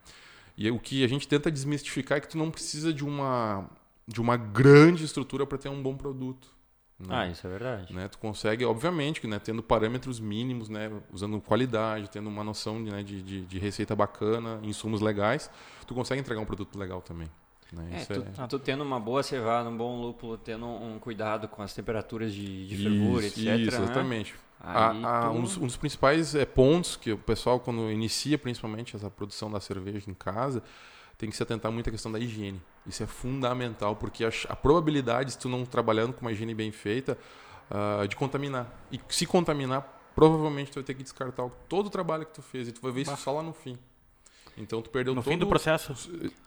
E 0.58 0.70
o 0.70 0.78
que 0.78 1.02
a 1.02 1.08
gente 1.08 1.26
tenta 1.26 1.50
desmistificar 1.50 2.18
é 2.18 2.22
que 2.22 2.28
tu 2.28 2.38
não 2.38 2.52
precisa 2.52 2.92
de 2.92 3.06
uma, 3.06 3.66
de 4.06 4.20
uma 4.20 4.36
grande 4.36 5.06
estrutura 5.06 5.48
para 5.48 5.58
ter 5.58 5.70
um 5.70 5.82
bom 5.82 5.96
produto. 5.96 6.50
Né? 7.08 7.16
Ah, 7.16 7.28
isso 7.28 7.46
é 7.46 7.50
verdade. 7.50 7.94
Né? 7.94 8.08
Tu 8.08 8.18
consegue, 8.18 8.64
obviamente, 8.66 9.26
né, 9.26 9.40
tendo 9.40 9.64
parâmetros 9.64 10.20
mínimos, 10.20 10.70
né, 10.70 10.92
usando 11.12 11.40
qualidade, 11.42 12.10
tendo 12.10 12.30
uma 12.30 12.44
noção 12.44 12.84
de, 12.84 12.92
né, 12.92 13.04
de, 13.04 13.22
de, 13.22 13.42
de, 13.42 13.60
receita 13.60 13.96
bacana, 13.96 14.60
insumos 14.64 15.02
legais, 15.02 15.50
tu 15.88 15.94
consegue 15.94 16.22
entregar 16.22 16.42
um 16.42 16.46
produto 16.46 16.78
legal 16.78 17.02
também. 17.02 17.28
Né? 17.72 17.90
É, 18.02 18.06
tu, 18.06 18.26
é... 18.42 18.48
tu, 18.48 18.60
tendo 18.60 18.84
uma 18.84 19.00
boa 19.00 19.24
cevada, 19.24 19.70
um 19.70 19.78
bom 19.78 20.02
lúpulo, 20.02 20.38
tendo 20.38 20.66
um 20.66 21.00
cuidado 21.00 21.48
com 21.48 21.62
as 21.62 21.74
temperaturas 21.74 22.34
de, 22.34 22.68
de 22.68 22.78
fervura, 22.78 23.26
etc. 23.26 23.38
Isso, 23.38 23.46
né? 23.48 23.84
exatamente. 23.84 24.36
A, 24.60 24.90
a, 24.90 25.30
tu... 25.30 25.38
um, 25.38 25.42
dos, 25.42 25.58
um, 25.58 25.66
dos, 25.66 25.78
principais 25.78 26.36
é, 26.36 26.46
pontos 26.46 26.96
que 26.96 27.12
o 27.12 27.18
pessoal, 27.18 27.60
quando 27.60 27.90
inicia 27.90 28.38
principalmente 28.38 28.96
essa 28.96 29.10
produção 29.10 29.50
da 29.50 29.60
cerveja 29.60 30.10
em 30.10 30.14
casa, 30.14 30.62
tem 31.22 31.30
que 31.30 31.38
se 31.38 31.44
atentar 31.44 31.72
muito 31.72 31.88
à 31.88 31.92
questão 31.92 32.12
da 32.12 32.18
higiene. 32.18 32.60
Isso 32.88 33.04
é 33.04 33.06
fundamental, 33.06 33.96
porque 33.96 34.26
a, 34.26 34.32
a 34.50 34.56
probabilidade, 34.56 35.34
se 35.34 35.38
tu 35.38 35.48
não 35.48 35.64
trabalhando 35.64 36.14
com 36.14 36.22
uma 36.22 36.32
higiene 36.32 36.56
bem 36.56 36.72
feita, 36.72 37.16
uh, 37.70 38.08
de 38.08 38.16
contaminar. 38.16 38.68
E 38.92 39.00
se 39.08 39.28
contaminar, 39.28 40.02
provavelmente 40.16 40.72
tu 40.72 40.76
vai 40.76 40.84
ter 40.84 40.96
que 40.96 41.04
descartar 41.04 41.48
todo 41.70 41.86
o 41.86 41.90
trabalho 41.92 42.26
que 42.26 42.34
tu 42.34 42.42
fez. 42.42 42.68
E 42.68 42.72
tu 42.72 42.82
vai 42.82 42.92
ver 42.92 43.02
isso 43.02 43.16
só 43.18 43.34
lá 43.34 43.44
no 43.44 43.54
fim. 43.54 43.78
Então 44.58 44.82
tu 44.82 44.90
perdeu 44.90 45.14
no 45.14 45.22
todo... 45.22 45.32
fim 45.32 45.38
do 45.38 45.46
processo. 45.46 45.94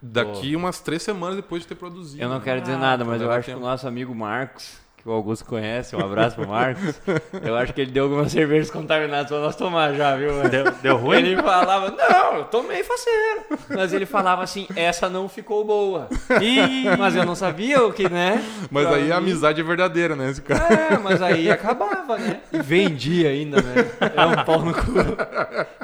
Daqui 0.02 0.57
umas 0.57 0.81
três 0.81 1.04
semanas 1.04 1.37
depois 1.37 1.62
de 1.62 1.69
ter 1.69 1.76
produzido. 1.76 2.21
Eu 2.21 2.28
não 2.28 2.40
quero 2.40 2.61
dizer 2.61 2.75
ah, 2.75 2.78
nada, 2.78 3.04
mas 3.04 3.23
eu 3.23 3.31
acho 3.31 3.47
tempo. 3.47 3.61
que 3.61 3.64
o 3.64 3.69
nosso 3.69 3.87
amigo 3.87 4.12
Marcos, 4.12 4.81
que 5.05 5.09
o 5.11 5.13
Augusto 5.13 5.45
conhece, 5.45 5.95
um 5.95 6.01
abraço 6.01 6.35
pro 6.35 6.49
Marcos. 6.49 6.99
Eu 7.43 7.55
acho 7.57 7.75
que 7.75 7.83
ele 7.83 7.91
deu 7.91 8.05
algumas 8.05 8.33
cervejas 8.33 8.71
contaminadas 8.71 9.29
pra 9.29 9.39
nós 9.39 9.55
tomar 9.55 9.93
já, 9.93 10.17
viu? 10.17 10.31
Deu, 10.49 10.65
deu 10.83 10.97
ruim? 10.97 11.19
Ele 11.19 11.37
falava, 11.37 11.91
não, 11.91 12.37
eu 12.39 12.45
tomei 12.45 12.83
faceiro. 12.83 13.45
Mas 13.69 13.93
ele 13.93 14.07
falava 14.07 14.43
assim, 14.43 14.67
essa 14.75 15.11
não 15.11 15.29
ficou 15.29 15.63
boa. 15.63 16.09
Ih, 16.41 16.85
Mas 16.99 17.15
eu 17.15 17.27
não 17.27 17.35
sabia 17.35 17.85
o 17.85 17.93
que, 17.93 18.09
né? 18.09 18.43
Mas 18.71 18.87
Pra 18.87 18.97
aí 18.97 19.13
a 19.13 19.21
mim- 19.21 19.31
amizade 19.33 19.61
é 19.61 19.65
verdadeira, 19.65 20.17
né? 20.17 20.31
Esse 20.31 20.41
cara. 20.41 20.73
É, 20.75 20.97
mas 20.99 21.21
aí 21.21 21.51
acabava, 21.51 22.17
né? 22.17 22.41
E 22.51 22.63
vendia 22.63 23.29
ainda, 23.29 23.61
né? 23.61 23.75
É 24.17 24.25
um 24.25 24.43
pau 24.45 24.61
no 24.65 24.73
cu. 24.73 24.81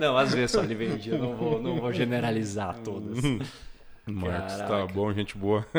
Não, 0.01 0.17
às 0.17 0.33
vezes 0.35 0.51
só 0.53 0.63
ele 0.63 0.75
vendia, 0.75 1.19
não 1.19 1.35
vou, 1.37 1.61
não 1.61 1.77
vou 1.79 1.93
generalizar 1.93 2.75
todas. 2.83 3.19
Marcos, 4.13 4.57
tá 4.57 4.67
Caraca. 4.67 4.93
bom, 4.93 5.13
gente 5.13 5.37
boa. 5.37 5.67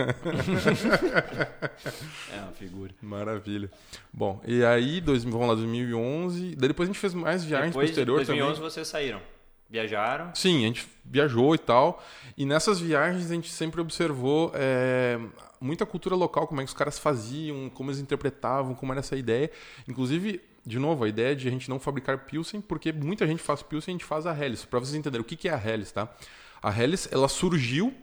É 2.33 2.37
uma 2.41 2.51
figura. 2.51 2.93
Maravilha. 3.01 3.69
Bom, 4.11 4.41
e 4.45 4.63
aí, 4.63 5.01
dois, 5.01 5.23
vamos 5.23 5.47
lá, 5.47 5.55
2011. 5.55 6.55
Daí 6.55 6.67
depois 6.69 6.87
a 6.87 6.91
gente 6.91 6.99
fez 6.99 7.13
mais 7.13 7.43
viagens 7.43 7.69
Depois 7.71 7.89
pro 7.89 7.93
de 7.95 7.99
exterior 7.99 8.15
2011 8.17 8.55
também. 8.55 8.69
vocês 8.69 8.87
saíram. 8.87 9.21
Viajaram. 9.69 10.35
Sim, 10.35 10.63
a 10.63 10.67
gente 10.67 10.85
viajou 11.05 11.55
e 11.55 11.57
tal. 11.57 12.03
E 12.37 12.45
nessas 12.45 12.79
viagens 12.79 13.31
a 13.31 13.33
gente 13.33 13.49
sempre 13.49 13.79
observou 13.79 14.51
é, 14.53 15.17
muita 15.61 15.85
cultura 15.85 16.15
local, 16.15 16.45
como 16.47 16.59
é 16.59 16.63
que 16.63 16.69
os 16.69 16.73
caras 16.73 16.99
faziam, 16.99 17.69
como 17.69 17.89
eles 17.89 18.01
interpretavam, 18.01 18.75
como 18.75 18.91
era 18.91 18.99
essa 18.99 19.15
ideia. 19.15 19.49
Inclusive, 19.87 20.41
de 20.65 20.77
novo, 20.77 21.05
a 21.05 21.07
ideia 21.07 21.33
de 21.35 21.47
a 21.47 21.51
gente 21.51 21.69
não 21.69 21.79
fabricar 21.79 22.25
Pilsen, 22.25 22.59
porque 22.59 22.91
muita 22.91 23.25
gente 23.25 23.41
faz 23.41 23.63
Pilsen 23.63 23.93
e 23.93 23.95
a 23.95 23.97
gente 23.97 24.05
faz 24.05 24.25
a 24.27 24.37
Helles. 24.37 24.65
Para 24.65 24.79
vocês 24.79 24.93
entenderem 24.95 25.21
o 25.21 25.25
que 25.25 25.37
que 25.37 25.47
é 25.47 25.53
a 25.53 25.57
Helles, 25.65 25.91
tá? 25.91 26.09
A 26.61 26.69
Helles, 26.77 27.07
ela 27.11 27.29
surgiu 27.29 27.93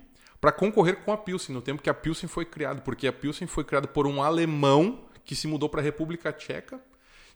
para 0.41 0.53
concorrer 0.53 0.97
com 1.05 1.13
a 1.13 1.17
Pilsen, 1.17 1.55
no 1.55 1.63
tempo 1.63 1.83
que 1.83 1.91
a 1.91 1.95
Pilsen 1.95 2.29
foi 2.29 2.45
criada, 2.45 2.81
porque 2.81 3.07
a 3.07 3.13
Pilsen 3.13 3.47
foi 3.47 3.65
criada 3.65 3.89
por 3.89 4.07
um 4.07 4.23
alemão 4.23 5.05
que 5.25 5.35
se 5.35 5.47
mudou 5.47 5.69
para 5.69 5.81
a 5.81 5.85
República 5.85 6.33
Tcheca 6.33 6.81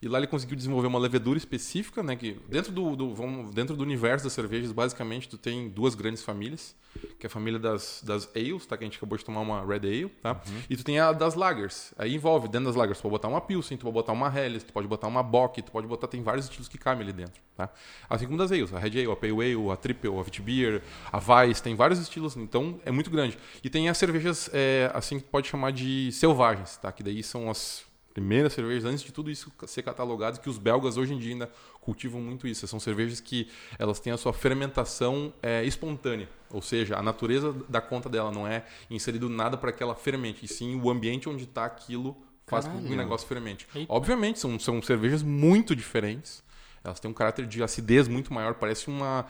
e 0.03 0.07
lá 0.09 0.17
ele 0.19 0.27
conseguiu 0.27 0.55
desenvolver 0.55 0.87
uma 0.87 0.99
levedura 0.99 1.37
específica, 1.37 2.03
né? 2.03 2.15
Que 2.15 2.37
dentro 2.49 2.71
do, 2.71 2.95
do- 2.95 3.13
vamos, 3.15 3.51
dentro 3.53 3.75
do 3.75 3.81
universo 3.83 4.25
das 4.25 4.33
cervejas, 4.33 4.71
basicamente, 4.71 5.29
tu 5.29 5.37
tem 5.37 5.69
duas 5.69 5.95
grandes 5.95 6.21
famílias, 6.23 6.75
que 7.19 7.25
é 7.25 7.27
a 7.27 7.29
família 7.29 7.57
das, 7.59 8.03
das 8.05 8.29
ales, 8.35 8.65
tá? 8.65 8.77
Que 8.77 8.83
a 8.83 8.87
gente 8.87 8.97
acabou 8.97 9.17
de 9.17 9.23
tomar 9.25 9.39
uma 9.41 9.65
Red 9.65 9.77
Ale, 9.87 10.09
tá? 10.21 10.41
E 10.69 10.75
tu 10.75 10.83
tem 10.83 10.99
a 10.99 11.11
das 11.13 11.35
lagers. 11.35 11.93
Aí 11.97 12.13
envolve, 12.15 12.47
dentro 12.47 12.67
das 12.67 12.75
lagers, 12.75 12.97
tu 12.99 13.01
pode 13.03 13.13
botar 13.13 13.27
uma 13.29 13.41
Pilsen, 13.41 13.77
tu 13.77 13.83
pode 13.83 13.93
botar 13.93 14.11
uma 14.11 14.27
Helles, 14.37 14.63
tu 14.63 14.73
pode 14.73 14.87
botar 14.87 15.07
uma 15.07 15.23
Bock, 15.23 15.61
tu 15.61 15.71
pode 15.71 15.87
botar, 15.87 16.07
tem 16.07 16.21
vários 16.21 16.45
estilos 16.45 16.67
que 16.67 16.77
cabem 16.77 17.01
ali 17.03 17.13
dentro, 17.13 17.41
tá? 17.55 17.69
Assim 18.09 18.25
como 18.25 18.37
das 18.37 18.51
ales, 18.51 18.73
a 18.73 18.79
Red 18.79 18.99
Ale, 18.99 19.11
a 19.11 19.15
Pale 19.15 19.31
Ale, 19.33 19.69
a 19.71 19.75
Triple, 19.77 20.09
a 20.09 20.13
Witbier, 20.19 20.81
a 21.11 21.17
Weiss, 21.19 21.61
tem 21.61 21.75
vários 21.75 21.97
estilos, 21.99 22.35
então 22.35 22.79
é 22.85 22.91
muito 22.91 23.09
grande. 23.09 23.37
E 23.63 23.69
tem 23.69 23.87
as 23.89 23.97
cervejas, 23.97 24.49
é, 24.53 24.91
assim, 24.93 25.17
que 25.19 25.23
tu 25.25 25.29
pode 25.29 25.47
chamar 25.47 25.71
de 25.71 26.11
selvagens, 26.11 26.77
tá? 26.77 26.91
Que 26.91 27.01
daí 27.01 27.23
são 27.23 27.49
as 27.49 27.85
primeiras 28.13 28.53
cervejas, 28.53 28.85
antes 28.85 29.03
de 29.03 29.11
tudo 29.11 29.31
isso 29.31 29.51
ser 29.65 29.81
catalogado, 29.81 30.39
que 30.39 30.49
os 30.49 30.57
belgas 30.57 30.97
hoje 30.97 31.13
em 31.13 31.17
dia 31.17 31.33
ainda 31.33 31.51
cultivam 31.81 32.21
muito 32.21 32.47
isso. 32.47 32.67
São 32.67 32.79
cervejas 32.79 33.19
que 33.19 33.49
elas 33.77 33.99
têm 33.99 34.13
a 34.13 34.17
sua 34.17 34.33
fermentação 34.33 35.33
é, 35.41 35.63
espontânea, 35.65 36.29
ou 36.51 36.61
seja, 36.61 36.97
a 36.97 37.01
natureza 37.01 37.53
da 37.67 37.81
conta 37.81 38.07
dela 38.09 38.31
não 38.31 38.47
é 38.47 38.65
inserido 38.89 39.29
nada 39.29 39.57
para 39.57 39.71
que 39.71 39.81
ela 39.81 39.95
fermente, 39.95 40.45
e 40.45 40.47
sim 40.47 40.79
o 40.79 40.89
ambiente 40.89 41.27
onde 41.27 41.43
está 41.43 41.65
aquilo 41.65 42.15
faz 42.45 42.67
com 42.67 42.81
que 42.81 42.93
o 42.93 42.95
negócio 42.95 43.27
fermente. 43.27 43.67
Eita. 43.73 43.91
Obviamente, 43.91 44.39
são, 44.39 44.59
são 44.59 44.81
cervejas 44.81 45.23
muito 45.23 45.75
diferentes. 45.75 46.43
Elas 46.83 46.99
têm 46.99 47.09
um 47.09 47.13
caráter 47.13 47.47
de 47.47 47.63
acidez 47.63 48.07
muito 48.07 48.33
maior, 48.33 48.55
parece 48.55 48.89
uma 48.89 49.25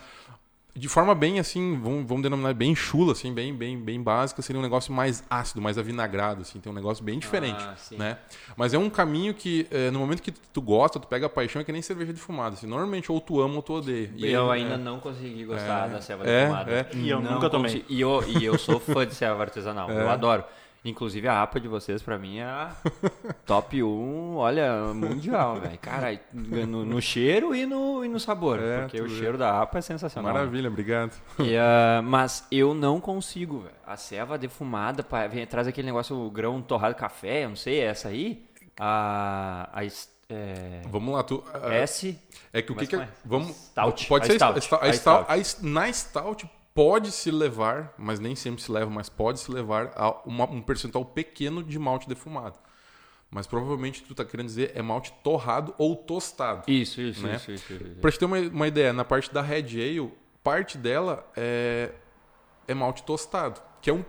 de 0.75 0.89
forma 0.89 1.13
bem 1.13 1.39
assim, 1.39 1.79
vamos, 1.79 2.05
vamos 2.07 2.23
denominar 2.23 2.53
bem 2.55 2.75
chula, 2.75 3.11
assim, 3.11 3.31
bem, 3.31 3.53
bem, 3.53 3.77
bem 3.77 4.01
básica, 4.01 4.41
seria 4.41 4.59
um 4.59 4.63
negócio 4.63 4.91
mais 4.91 5.23
ácido, 5.29 5.61
mais 5.61 5.77
avinagrado, 5.77 6.41
assim, 6.41 6.59
tem 6.59 6.71
um 6.71 6.75
negócio 6.75 7.03
bem 7.03 7.19
diferente, 7.19 7.63
Ah, 7.63 7.75
né? 7.91 8.17
Mas 8.57 8.73
é 8.73 8.77
um 8.77 8.89
caminho 8.89 9.33
que, 9.35 9.67
eh, 9.69 9.91
no 9.91 9.99
momento 9.99 10.21
que 10.23 10.31
tu 10.31 10.61
gosta, 10.61 10.99
tu 10.99 11.07
pega 11.07 11.27
a 11.27 11.29
paixão, 11.29 11.61
é 11.61 11.65
que 11.65 11.71
nem 11.71 11.81
cerveja 11.81 12.11
defumada, 12.11 12.55
assim, 12.55 12.65
normalmente 12.65 13.11
ou 13.11 13.21
tu 13.21 13.39
ama 13.39 13.55
ou 13.55 13.61
tu 13.61 13.73
odeia. 13.73 14.09
E 14.15 14.25
aí, 14.25 14.33
eu 14.33 14.51
é, 14.51 14.55
ainda 14.55 14.77
não 14.77 14.99
consegui 14.99 15.45
gostar 15.45 15.87
É, 15.89 15.93
da 15.93 16.01
selva 16.01 16.27
é, 16.27 16.41
defumada. 16.41 16.71
é. 16.71 16.89
E 16.95 17.07
eu 17.09 17.21
Não 17.21 17.33
nunca 17.33 17.49
tomei. 17.51 17.85
E 17.87 18.01
eu, 18.01 18.23
e 18.27 18.43
eu 18.43 18.57
sou 18.57 18.79
fã 18.79 19.05
de 19.05 19.13
selva 19.13 19.43
artesanal. 19.43 19.89
É. 19.93 20.01
Eu 20.01 20.09
adoro. 20.09 20.43
Inclusive 20.85 21.27
a 21.29 21.41
APA 21.41 21.61
de 21.61 21.67
vocês, 21.69 22.01
pra 22.01 22.17
mim, 22.17 22.39
é 22.39 22.43
a 22.43 22.71
top 23.45 23.81
1, 23.81 24.35
olha, 24.35 24.93
mundial, 24.93 25.59
velho. 25.61 25.77
Cara, 25.79 26.19
no, 26.33 26.83
no 26.85 27.01
cheiro 27.01 27.55
e 27.55 27.65
no, 27.65 28.03
e 28.03 28.09
no 28.09 28.19
sabor. 28.19 28.59
É, 28.61 28.81
porque 28.81 29.01
o 29.01 29.07
cheiro 29.07 29.37
da 29.37 29.61
APA 29.61 29.77
é 29.77 29.81
sensacional. 29.81 30.33
Maravilha, 30.33 30.67
obrigado. 30.69 31.13
E, 31.39 31.55
ah, 31.55 32.01
mas 32.03 32.45
eu 32.51 32.73
não 32.73 32.99
consigo, 32.99 33.59
velho. 33.59 33.75
A 33.87 33.95
selva 33.95 34.37
defumada 34.37 35.01
pa- 35.03 35.25
vem, 35.27 35.45
traz 35.47 35.67
aquele 35.67 35.85
negócio, 35.85 36.17
o 36.17 36.29
grão 36.29 36.61
torrado 36.61 36.95
café, 36.95 37.45
eu 37.45 37.49
não 37.49 37.55
sei, 37.55 37.79
é 37.79 37.85
essa 37.85 38.09
aí? 38.09 38.43
A. 38.77 39.69
a 39.73 39.83
é, 40.29 40.81
Vamos 40.89 41.13
lá, 41.15 41.21
tu. 41.23 41.43
ah, 41.53 41.73
S. 41.75 42.17
É 42.51 42.61
que 42.61 42.71
o 42.71 42.75
que, 42.75 42.87
que 42.87 42.95
é. 42.95 42.99
é? 42.99 43.07
Vamos. 43.23 43.55
Stout. 43.55 44.07
Pode 44.07 44.23
A 44.25 44.27
ser 44.27 44.35
stout. 44.35 44.61
stout. 44.61 44.83
A 44.83 44.89
A 44.89 44.93
stout- 44.93 45.25
a 45.29 45.65
na 45.65 45.93
stout 45.93 46.49
pode 46.73 47.11
se 47.11 47.29
levar, 47.31 47.93
mas 47.97 48.19
nem 48.19 48.35
sempre 48.35 48.61
se 48.61 48.71
leva, 48.71 48.89
mas 48.89 49.09
pode 49.09 49.39
se 49.39 49.51
levar 49.51 49.91
a 49.95 50.11
uma- 50.25 50.49
um 50.49 50.61
percentual 50.61 51.05
pequeno 51.05 51.63
de 51.63 51.77
malte 51.77 52.07
defumado. 52.09 52.57
Mas 53.29 53.47
provavelmente 53.47 54.03
tu 54.03 54.13
tá 54.13 54.23
querendo 54.23 54.45
dizer 54.47 54.71
é 54.75 54.81
malte 54.81 55.11
torrado 55.23 55.73
ou 55.77 55.95
tostado. 55.95 56.69
Isso, 56.69 57.01
isso, 57.01 57.25
Né? 57.25 57.35
isso, 57.35 57.51
isso, 57.51 57.73
isso. 57.73 57.95
Pra 57.99 58.11
te 58.11 58.19
ter 58.19 58.25
uma, 58.25 58.37
uma 58.39 58.67
ideia, 58.67 58.93
na 58.93 59.03
parte 59.03 59.33
da 59.33 59.41
Red 59.41 59.65
Ale, 59.81 60.11
parte 60.43 60.77
dela 60.77 61.27
é, 61.35 61.91
é 62.67 62.73
malte 62.73 63.01
tostado. 63.03 63.59
Que 63.81 63.89
é 63.89 63.93
um. 63.93 64.03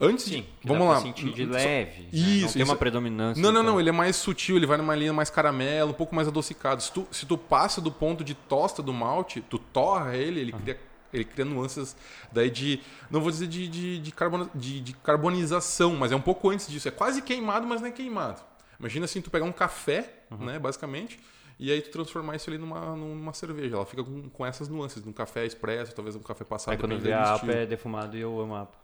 Antes 0.00 0.24
Sim, 0.24 0.46
de. 0.60 0.66
Vamos 0.68 0.88
lá. 0.88 1.00
sentir 1.00 1.30
de 1.32 1.44
leve. 1.44 2.02
né? 2.02 2.08
Não 2.12 2.18
Isso, 2.18 2.52
tem 2.54 2.62
uma 2.62 2.72
isso. 2.72 2.76
predominância. 2.76 3.40
Não, 3.40 3.52
não, 3.52 3.60
então. 3.60 3.72
não. 3.74 3.80
Ele 3.80 3.90
é 3.90 3.92
mais 3.92 4.16
sutil, 4.16 4.56
ele 4.56 4.66
vai 4.66 4.76
numa 4.76 4.94
linha 4.94 5.12
mais 5.12 5.30
caramelo, 5.30 5.90
um 5.90 5.94
pouco 5.94 6.14
mais 6.14 6.26
adocicado. 6.26 6.82
Se 6.82 6.90
tu, 6.90 7.06
se 7.12 7.24
tu 7.26 7.38
passa 7.38 7.80
do 7.80 7.92
ponto 7.92 8.24
de 8.24 8.34
tosta 8.34 8.82
do 8.82 8.92
malte, 8.92 9.40
tu 9.42 9.58
torra 9.58 10.16
ele, 10.16 10.40
ele 10.40 10.52
cria, 10.52 10.80
ele 11.14 11.24
cria 11.24 11.44
nuances 11.44 11.96
daí 12.32 12.50
de. 12.50 12.80
Não 13.10 13.20
vou 13.20 13.30
dizer 13.30 13.46
de, 13.46 13.66
de, 13.68 13.98
de, 14.00 14.12
carbono- 14.12 14.50
de- 14.54 14.80
de 14.80 14.92
carbonização, 14.92 15.96
mas 15.96 16.12
é 16.12 16.16
um 16.16 16.20
pouco 16.20 16.50
antes 16.50 16.66
disso. 16.68 16.88
É 16.88 16.90
quase 16.90 17.22
queimado, 17.22 17.66
mas 17.66 17.80
não 17.80 17.88
é 17.88 17.90
queimado. 17.92 18.40
Imagina 18.78 19.04
assim, 19.04 19.20
tu 19.20 19.30
pegar 19.30 19.44
um 19.44 19.52
café, 19.52 20.24
né, 20.38 20.58
basicamente, 20.58 21.18
e 21.58 21.70
aí 21.70 21.80
tu 21.80 21.90
transformar 21.90 22.34
isso 22.36 22.50
ali 22.50 22.58
numa, 22.58 22.96
numa 22.96 23.32
cerveja. 23.32 23.76
Ela 23.76 23.86
fica 23.86 24.02
com, 24.02 24.28
com 24.28 24.44
essas 24.44 24.68
nuances, 24.68 25.04
num 25.04 25.12
café 25.12 25.46
expresso, 25.46 25.94
talvez 25.94 26.16
um 26.16 26.20
café 26.20 26.44
passado. 26.44 26.72
Aí 26.72 26.78
quando 26.78 26.98
vê 26.98 27.12
a. 27.12 27.34
APA 27.34 27.52
é 27.52 27.66
defumado 27.66 28.16
e 28.16 28.20
eu 28.20 28.38
amo 28.40 28.54
a 28.56 28.62
APA. 28.62 28.83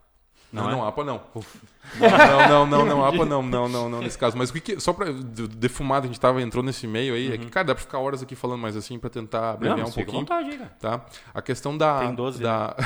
Não, 0.52 0.64
Não 0.64 0.70
não, 0.72 0.84
é? 0.84 0.88
APA 0.88 1.04
não. 1.04 1.20
Não, 1.98 2.48
não, 2.48 2.66
não, 2.66 2.84
não, 2.84 3.04
APA 3.04 3.24
não, 3.24 3.42
não, 3.42 3.68
não, 3.68 3.88
não, 3.88 4.00
nesse 4.00 4.16
caso. 4.16 4.36
Mas 4.36 4.50
o 4.50 4.52
que 4.52 4.60
que, 4.60 4.80
só 4.80 4.92
pra 4.92 5.10
de- 5.10 5.48
defumado, 5.48 6.04
a 6.04 6.06
gente 6.08 6.20
tava, 6.20 6.40
entrou 6.40 6.62
nesse 6.62 6.86
meio 6.86 7.14
aí, 7.14 7.32
é 7.32 7.38
que, 7.38 7.46
cara, 7.46 7.68
dá 7.68 7.74
pra 7.74 7.82
ficar 7.82 7.98
horas 7.98 8.22
aqui 8.22 8.36
falando 8.36 8.60
mais 8.60 8.76
assim, 8.76 8.96
pra 8.98 9.08
tentar 9.10 9.52
abreviar 9.52 9.78
Não, 9.78 9.88
um 9.88 9.92
pouquinho. 9.92 10.18
vontade, 10.20 10.56
cara. 10.56 10.76
Tá? 10.78 11.04
A 11.34 11.42
questão 11.42 11.76
da. 11.76 12.00
Tem 12.00 12.14
12 12.14 12.42
da 12.42 12.76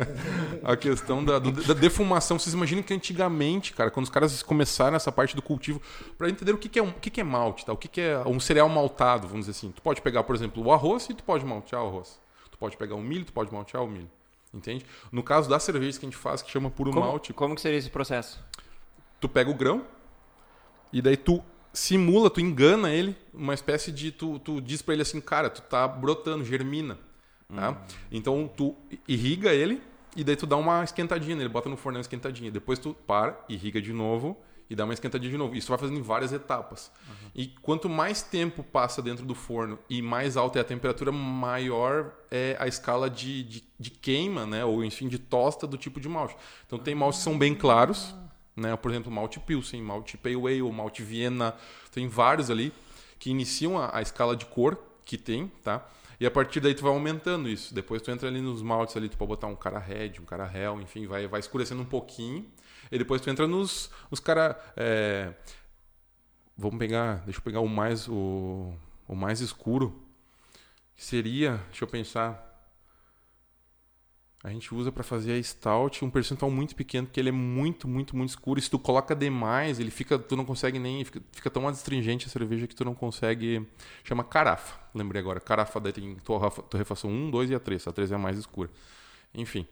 A 0.64 0.76
questão 0.76 1.24
da, 1.24 1.38
da 1.38 1.74
defumação. 1.74 2.38
Vocês 2.38 2.54
imaginam 2.54 2.82
que 2.82 2.94
antigamente, 2.94 3.72
cara, 3.74 3.90
quando 3.90 4.04
os 4.04 4.10
caras 4.10 4.42
começaram 4.42 4.96
essa 4.96 5.12
parte 5.12 5.34
do 5.36 5.42
cultivo, 5.42 5.82
pra 6.16 6.28
entender 6.30 6.52
o 6.52 6.58
que, 6.58 6.68
que 6.68 6.78
é 6.78 6.82
um, 6.82 6.88
o 6.88 6.94
que, 6.94 7.10
que 7.10 7.20
é 7.20 7.24
malte, 7.24 7.66
tá? 7.66 7.72
O 7.72 7.76
que, 7.76 7.88
que 7.88 8.00
é 8.00 8.22
um 8.26 8.40
cereal 8.40 8.68
maltado, 8.68 9.26
vamos 9.28 9.46
dizer 9.46 9.58
assim. 9.58 9.70
Tu 9.70 9.82
pode 9.82 10.00
pegar, 10.00 10.22
por 10.22 10.34
exemplo, 10.34 10.64
o 10.64 10.72
arroz 10.72 11.10
e 11.10 11.14
tu 11.14 11.24
pode 11.24 11.44
maltear 11.44 11.82
o 11.82 11.88
arroz. 11.88 12.18
Tu 12.50 12.56
pode 12.56 12.76
pegar 12.76 12.94
o 12.94 13.02
milho, 13.02 13.24
tu 13.24 13.32
pode 13.32 13.52
maltear 13.52 13.82
o 13.82 13.86
milho. 13.88 14.08
Entende? 14.56 14.86
No 15.12 15.22
caso 15.22 15.48
das 15.48 15.62
cervejas 15.62 15.98
que 15.98 16.06
a 16.06 16.08
gente 16.08 16.16
faz, 16.16 16.42
que 16.42 16.50
chama 16.50 16.70
puro 16.70 16.90
Como, 16.90 17.04
malte, 17.04 17.32
como 17.32 17.54
que 17.54 17.60
seria 17.60 17.78
esse 17.78 17.90
processo? 17.90 18.42
tu 19.20 19.28
pega 19.28 19.50
o 19.50 19.54
grão 19.54 19.84
e 20.92 21.00
daí 21.00 21.16
tu 21.16 21.42
simula, 21.72 22.30
tu 22.30 22.40
engana 22.40 22.90
ele, 22.90 23.16
uma 23.32 23.54
espécie 23.54 23.90
de 23.92 24.10
tu, 24.10 24.38
tu 24.38 24.60
diz 24.60 24.82
pra 24.82 24.94
ele 24.94 25.02
assim, 25.02 25.20
cara, 25.20 25.50
tu 25.50 25.60
tá 25.62 25.86
brotando, 25.86 26.44
germina, 26.44 26.98
tá? 27.54 27.82
Então 28.10 28.50
tu 28.56 28.74
irriga 29.06 29.52
ele 29.52 29.82
e 30.14 30.24
daí 30.24 30.36
tu 30.36 30.46
dá 30.46 30.56
uma 30.56 30.82
esquentadinha 30.84 31.36
nele, 31.36 31.48
bota 31.48 31.68
no 31.68 31.76
forno 31.76 31.98
uma 31.98 32.02
esquentadinha, 32.02 32.50
depois 32.50 32.78
tu 32.78 32.94
para, 33.06 33.38
irriga 33.48 33.80
de 33.80 33.92
novo 33.92 34.36
e 34.68 34.74
dá 34.74 34.84
uma 34.84 34.92
esquentadinha 34.92 35.30
de 35.30 35.38
novo. 35.38 35.54
Isso 35.54 35.68
vai 35.68 35.78
fazendo 35.78 35.98
em 35.98 36.02
várias 36.02 36.32
etapas. 36.32 36.90
E 37.34 37.48
quanto 37.62 37.88
mais 37.88 38.22
tempo 38.22 38.62
passa 38.62 39.00
dentro 39.00 39.24
do 39.24 39.34
forno 39.34 39.78
e 39.88 40.02
mais 40.02 40.36
alta 40.36 40.58
é 40.58 40.62
a 40.62 40.64
temperatura, 40.64 41.12
maior 41.12 42.12
é 42.30 42.56
a 42.58 42.66
escala 42.66 43.08
de, 43.08 43.42
de, 43.42 43.64
de 43.78 43.90
queima, 43.90 44.46
né? 44.46 44.64
Ou 44.64 44.84
enfim, 44.84 45.08
de 45.08 45.18
tosta 45.18 45.66
do 45.66 45.76
tipo 45.76 46.00
de 46.00 46.08
malte. 46.08 46.36
Então 46.66 46.78
tem 46.78 46.94
maltes 46.94 47.20
que 47.20 47.24
são 47.24 47.38
bem 47.38 47.54
claros, 47.54 48.14
né? 48.56 48.74
Por 48.76 48.90
exemplo, 48.90 49.12
malte 49.12 49.38
Pilsen, 49.38 49.82
malte 49.82 50.16
Pale 50.16 50.36
Ale, 50.36 50.72
malte 50.72 51.02
Viena, 51.02 51.54
tem 51.92 52.08
vários 52.08 52.50
ali 52.50 52.72
que 53.18 53.30
iniciam 53.30 53.78
a, 53.78 53.98
a 53.98 54.02
escala 54.02 54.34
de 54.34 54.46
cor 54.46 54.78
que 55.04 55.16
tem, 55.16 55.48
tá? 55.62 55.86
E 56.18 56.26
a 56.26 56.30
partir 56.30 56.60
daí 56.60 56.74
tu 56.74 56.82
vai 56.82 56.92
aumentando 56.92 57.48
isso. 57.48 57.74
Depois 57.74 58.00
tu 58.00 58.10
entra 58.10 58.28
ali 58.28 58.40
nos 58.40 58.62
maltes 58.62 58.96
ali, 58.96 59.08
tu 59.08 59.16
pode 59.16 59.28
botar 59.28 59.46
um 59.46 59.54
cara 59.54 59.78
red, 59.78 60.14
um 60.18 60.24
cara 60.24 60.50
hell, 60.52 60.80
enfim, 60.80 61.06
vai, 61.06 61.26
vai 61.28 61.40
escurecendo 61.40 61.82
um 61.82 61.86
pouquinho. 61.86 62.46
E 62.90 62.98
depois 62.98 63.20
tu 63.20 63.30
entra 63.30 63.46
nos, 63.46 63.90
nos 64.10 64.20
cara... 64.20 64.58
é, 64.76 65.32
Vamos 66.56 66.78
pegar... 66.78 67.22
Deixa 67.24 67.38
eu 67.38 67.44
pegar 67.44 67.60
o 67.60 67.68
mais, 67.68 68.08
o, 68.08 68.72
o 69.06 69.14
mais 69.14 69.40
escuro. 69.40 70.02
Que 70.94 71.04
seria... 71.04 71.60
Deixa 71.68 71.84
eu 71.84 71.88
pensar... 71.88 72.46
A 74.46 74.50
gente 74.50 74.72
usa 74.72 74.92
para 74.92 75.02
fazer 75.02 75.32
a 75.32 75.42
stout 75.42 76.04
um 76.04 76.10
percentual 76.10 76.48
muito 76.48 76.76
pequeno, 76.76 77.08
porque 77.08 77.18
ele 77.18 77.30
é 77.30 77.32
muito, 77.32 77.88
muito, 77.88 78.16
muito 78.16 78.30
escuro. 78.30 78.60
E 78.60 78.62
se 78.62 78.70
tu 78.70 78.78
coloca 78.78 79.12
demais, 79.12 79.80
ele 79.80 79.90
fica, 79.90 80.16
tu 80.20 80.36
não 80.36 80.44
consegue 80.44 80.78
nem, 80.78 81.04
fica, 81.04 81.20
fica 81.32 81.50
tão 81.50 81.66
astringente 81.66 82.26
a 82.26 82.28
cerveja 82.28 82.64
que 82.68 82.74
tu 82.76 82.84
não 82.84 82.94
consegue. 82.94 83.66
Chama 84.04 84.22
carafa. 84.22 84.78
Lembrei 84.94 85.20
agora. 85.20 85.40
Carafa 85.40 85.80
daí 85.80 85.92
tem 85.92 86.16
torrefação 86.70 87.10
1, 87.10 87.30
2 87.32 87.50
e 87.50 87.54
a 87.56 87.58
3. 87.58 87.88
A 87.88 87.92
3 87.92 88.12
é 88.12 88.14
a 88.14 88.18
mais 88.18 88.38
escura. 88.38 88.70
Enfim. 89.34 89.66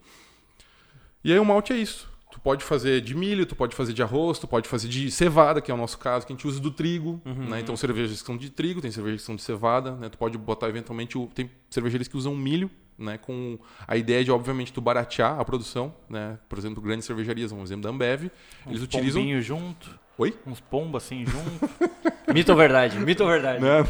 E 1.23 1.33
aí 1.33 1.39
o 1.39 1.45
malte 1.45 1.73
é 1.73 1.77
isso. 1.77 2.11
Tu 2.35 2.41
pode 2.41 2.65
fazer 2.65 3.01
de 3.01 3.15
milho, 3.15 3.47
tu 3.47 3.55
pode 3.55 3.77
fazer 3.77 3.93
de 3.93 4.03
arroz, 4.03 4.41
tu 4.41 4.49
pode 4.49 4.69
fazer 4.69 4.89
de 4.89 5.09
cevada, 5.09 5.61
que 5.61 5.71
é 5.71 5.75
o 5.75 5.77
nosso 5.77 5.97
caso, 5.97 6.27
que 6.27 6.33
a 6.33 6.35
gente 6.35 6.49
usa 6.49 6.59
do 6.59 6.69
trigo. 6.69 7.23
Uhum. 7.25 7.49
Né? 7.51 7.61
Então, 7.61 7.77
cervejas 7.77 8.21
que 8.21 8.27
são 8.27 8.37
de 8.37 8.51
trigo, 8.51 8.81
tem 8.81 8.91
cervejas 8.91 9.21
que 9.21 9.27
são 9.27 9.37
de 9.37 9.43
cevada. 9.43 9.93
Né? 9.93 10.09
Tu 10.09 10.19
pode 10.19 10.37
botar 10.37 10.69
eventualmente. 10.69 11.17
Tem 11.33 11.49
cervejeiros 11.71 12.09
que 12.09 12.17
usam 12.17 12.35
milho, 12.35 12.69
né? 12.99 13.19
com 13.19 13.57
a 13.87 13.97
ideia 13.97 14.25
de, 14.25 14.33
obviamente, 14.33 14.73
tu 14.73 14.81
baratear 14.81 15.39
a 15.39 15.45
produção. 15.45 15.95
Né? 16.11 16.37
Por 16.49 16.59
exemplo, 16.59 16.83
grandes 16.83 17.07
cervejarias, 17.07 17.53
um 17.53 17.63
exemplo 17.63 17.85
da 17.85 17.91
Ambev. 17.91 18.29
Eles 18.67 18.81
um 18.81 18.85
utilizam. 18.85 19.41
junto. 19.41 20.04
Oi? 20.17 20.33
Uns 20.47 20.61
pombos 20.61 21.03
assim 21.03 21.27
junto. 21.27 21.71
mito 22.33 22.53
ou 22.53 22.59
verdade? 22.59 22.99
Mito 23.01 23.25
ou 23.25 23.29
verdade? 23.29 23.61
Não, 23.61 23.81
não. 23.81 23.87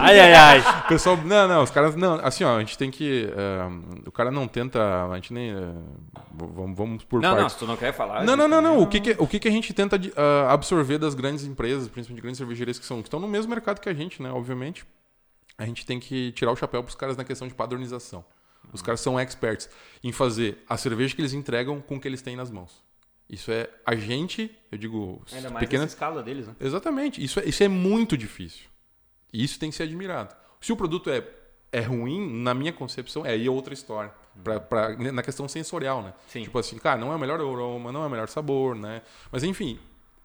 ai, 0.00 0.18
ai, 0.18 0.34
ai. 0.34 0.88
Pessoal, 0.88 1.16
não, 1.18 1.46
não, 1.46 1.62
os 1.62 1.70
caras. 1.70 1.94
Não, 1.94 2.14
assim, 2.24 2.42
ó, 2.42 2.56
a 2.56 2.60
gente 2.60 2.78
tem 2.78 2.90
que. 2.90 3.26
Uh, 3.26 4.08
o 4.08 4.12
cara 4.12 4.30
não 4.30 4.48
tenta. 4.48 4.80
A 5.10 5.14
gente 5.16 5.34
nem. 5.34 5.54
Uh, 5.54 5.84
vamos, 6.32 6.76
vamos 6.76 7.04
por 7.04 7.20
não, 7.20 7.34
partes. 7.34 7.42
Não, 7.42 7.48
se 7.50 7.58
tu 7.58 7.66
não 7.66 7.76
quer 7.76 7.92
falar. 7.92 8.24
Não, 8.24 8.34
não, 8.34 8.48
não, 8.48 8.62
não. 8.62 8.78
O 8.80 8.86
que, 8.86 8.98
que, 8.98 9.16
o 9.18 9.26
que, 9.26 9.38
que 9.38 9.48
a 9.48 9.50
gente 9.50 9.74
tenta 9.74 9.96
uh, 9.96 10.48
absorver 10.48 10.96
das 10.96 11.14
grandes 11.14 11.44
empresas, 11.44 11.86
principalmente 11.86 12.22
grandes 12.22 12.38
cervejarias 12.38 12.78
que, 12.78 12.86
são, 12.86 13.02
que 13.02 13.08
estão 13.08 13.20
no 13.20 13.28
mesmo 13.28 13.50
mercado 13.50 13.78
que 13.78 13.88
a 13.88 13.94
gente, 13.94 14.22
né? 14.22 14.30
Obviamente. 14.30 14.86
A 15.58 15.64
gente 15.64 15.86
tem 15.86 15.98
que 15.98 16.32
tirar 16.32 16.52
o 16.52 16.56
chapéu 16.56 16.82
para 16.82 16.90
os 16.90 16.94
caras 16.94 17.16
na 17.16 17.24
questão 17.24 17.48
de 17.48 17.54
padronização. 17.54 18.22
Os 18.72 18.82
caras 18.82 19.00
são 19.00 19.18
experts 19.18 19.70
em 20.02 20.12
fazer 20.12 20.58
a 20.68 20.76
cerveja 20.76 21.14
que 21.14 21.20
eles 21.20 21.32
entregam 21.32 21.80
com 21.80 21.96
o 21.96 22.00
que 22.00 22.06
eles 22.06 22.20
têm 22.20 22.36
nas 22.36 22.50
mãos. 22.50 22.85
Isso 23.28 23.50
é 23.50 23.68
a 23.84 23.94
gente, 23.96 24.56
eu 24.70 24.78
digo, 24.78 25.22
Ainda 25.32 25.50
mais 25.50 25.64
pequena 25.64 25.84
escala 25.84 26.22
deles, 26.22 26.46
né? 26.46 26.54
Exatamente. 26.60 27.22
Isso 27.22 27.40
é, 27.40 27.44
isso 27.44 27.62
é 27.62 27.68
muito 27.68 28.16
difícil. 28.16 28.66
E 29.32 29.42
isso 29.42 29.58
tem 29.58 29.70
que 29.70 29.76
ser 29.76 29.82
admirado. 29.82 30.34
Se 30.60 30.72
o 30.72 30.76
produto 30.76 31.10
é, 31.10 31.26
é 31.72 31.80
ruim, 31.80 32.42
na 32.42 32.54
minha 32.54 32.72
concepção, 32.72 33.26
é 33.26 33.30
aí 33.30 33.48
outra 33.48 33.74
história. 33.74 34.12
Pra, 34.44 34.60
pra, 34.60 34.96
na 34.96 35.22
questão 35.22 35.48
sensorial, 35.48 36.02
né? 36.02 36.14
Sim. 36.28 36.42
Tipo 36.42 36.58
assim, 36.58 36.78
cara, 36.78 37.00
não 37.00 37.12
é 37.12 37.16
o 37.16 37.18
melhor 37.18 37.40
aroma, 37.40 37.90
não 37.90 38.02
é 38.02 38.06
o 38.06 38.10
melhor 38.10 38.28
sabor, 38.28 38.76
né? 38.76 39.02
Mas 39.32 39.42
enfim, 39.42 39.78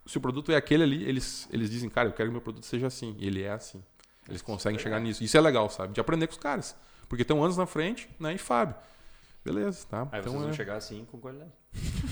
se 0.05 0.17
o 0.17 0.21
produto 0.21 0.51
é 0.51 0.55
aquele 0.55 0.83
ali, 0.83 1.03
eles, 1.03 1.47
eles 1.51 1.69
dizem, 1.69 1.89
cara, 1.89 2.09
eu 2.09 2.13
quero 2.13 2.29
que 2.29 2.33
meu 2.33 2.41
produto 2.41 2.65
seja 2.65 2.87
assim. 2.87 3.15
E 3.17 3.27
ele 3.27 3.41
é 3.41 3.51
assim. 3.51 3.83
Eles 4.29 4.41
conseguem 4.41 4.79
chegar 4.79 4.99
nisso. 4.99 5.23
Isso 5.23 5.37
é 5.37 5.41
legal, 5.41 5.69
sabe? 5.69 5.93
De 5.93 5.99
aprender 5.99 6.27
com 6.27 6.33
os 6.33 6.37
caras. 6.39 6.75
Porque 7.09 7.23
estão 7.23 7.43
anos 7.43 7.57
na 7.57 7.65
frente, 7.65 8.09
né? 8.19 8.33
E 8.33 8.37
Fábio. 8.37 8.75
Beleza, 9.43 9.87
tá? 9.89 10.07
Aí 10.11 10.19
então, 10.19 10.33
vocês 10.33 10.43
vão 10.43 10.51
é... 10.51 10.53
chegar 10.53 10.75
assim 10.75 11.05
com 11.11 11.17
qualidade. 11.17 11.49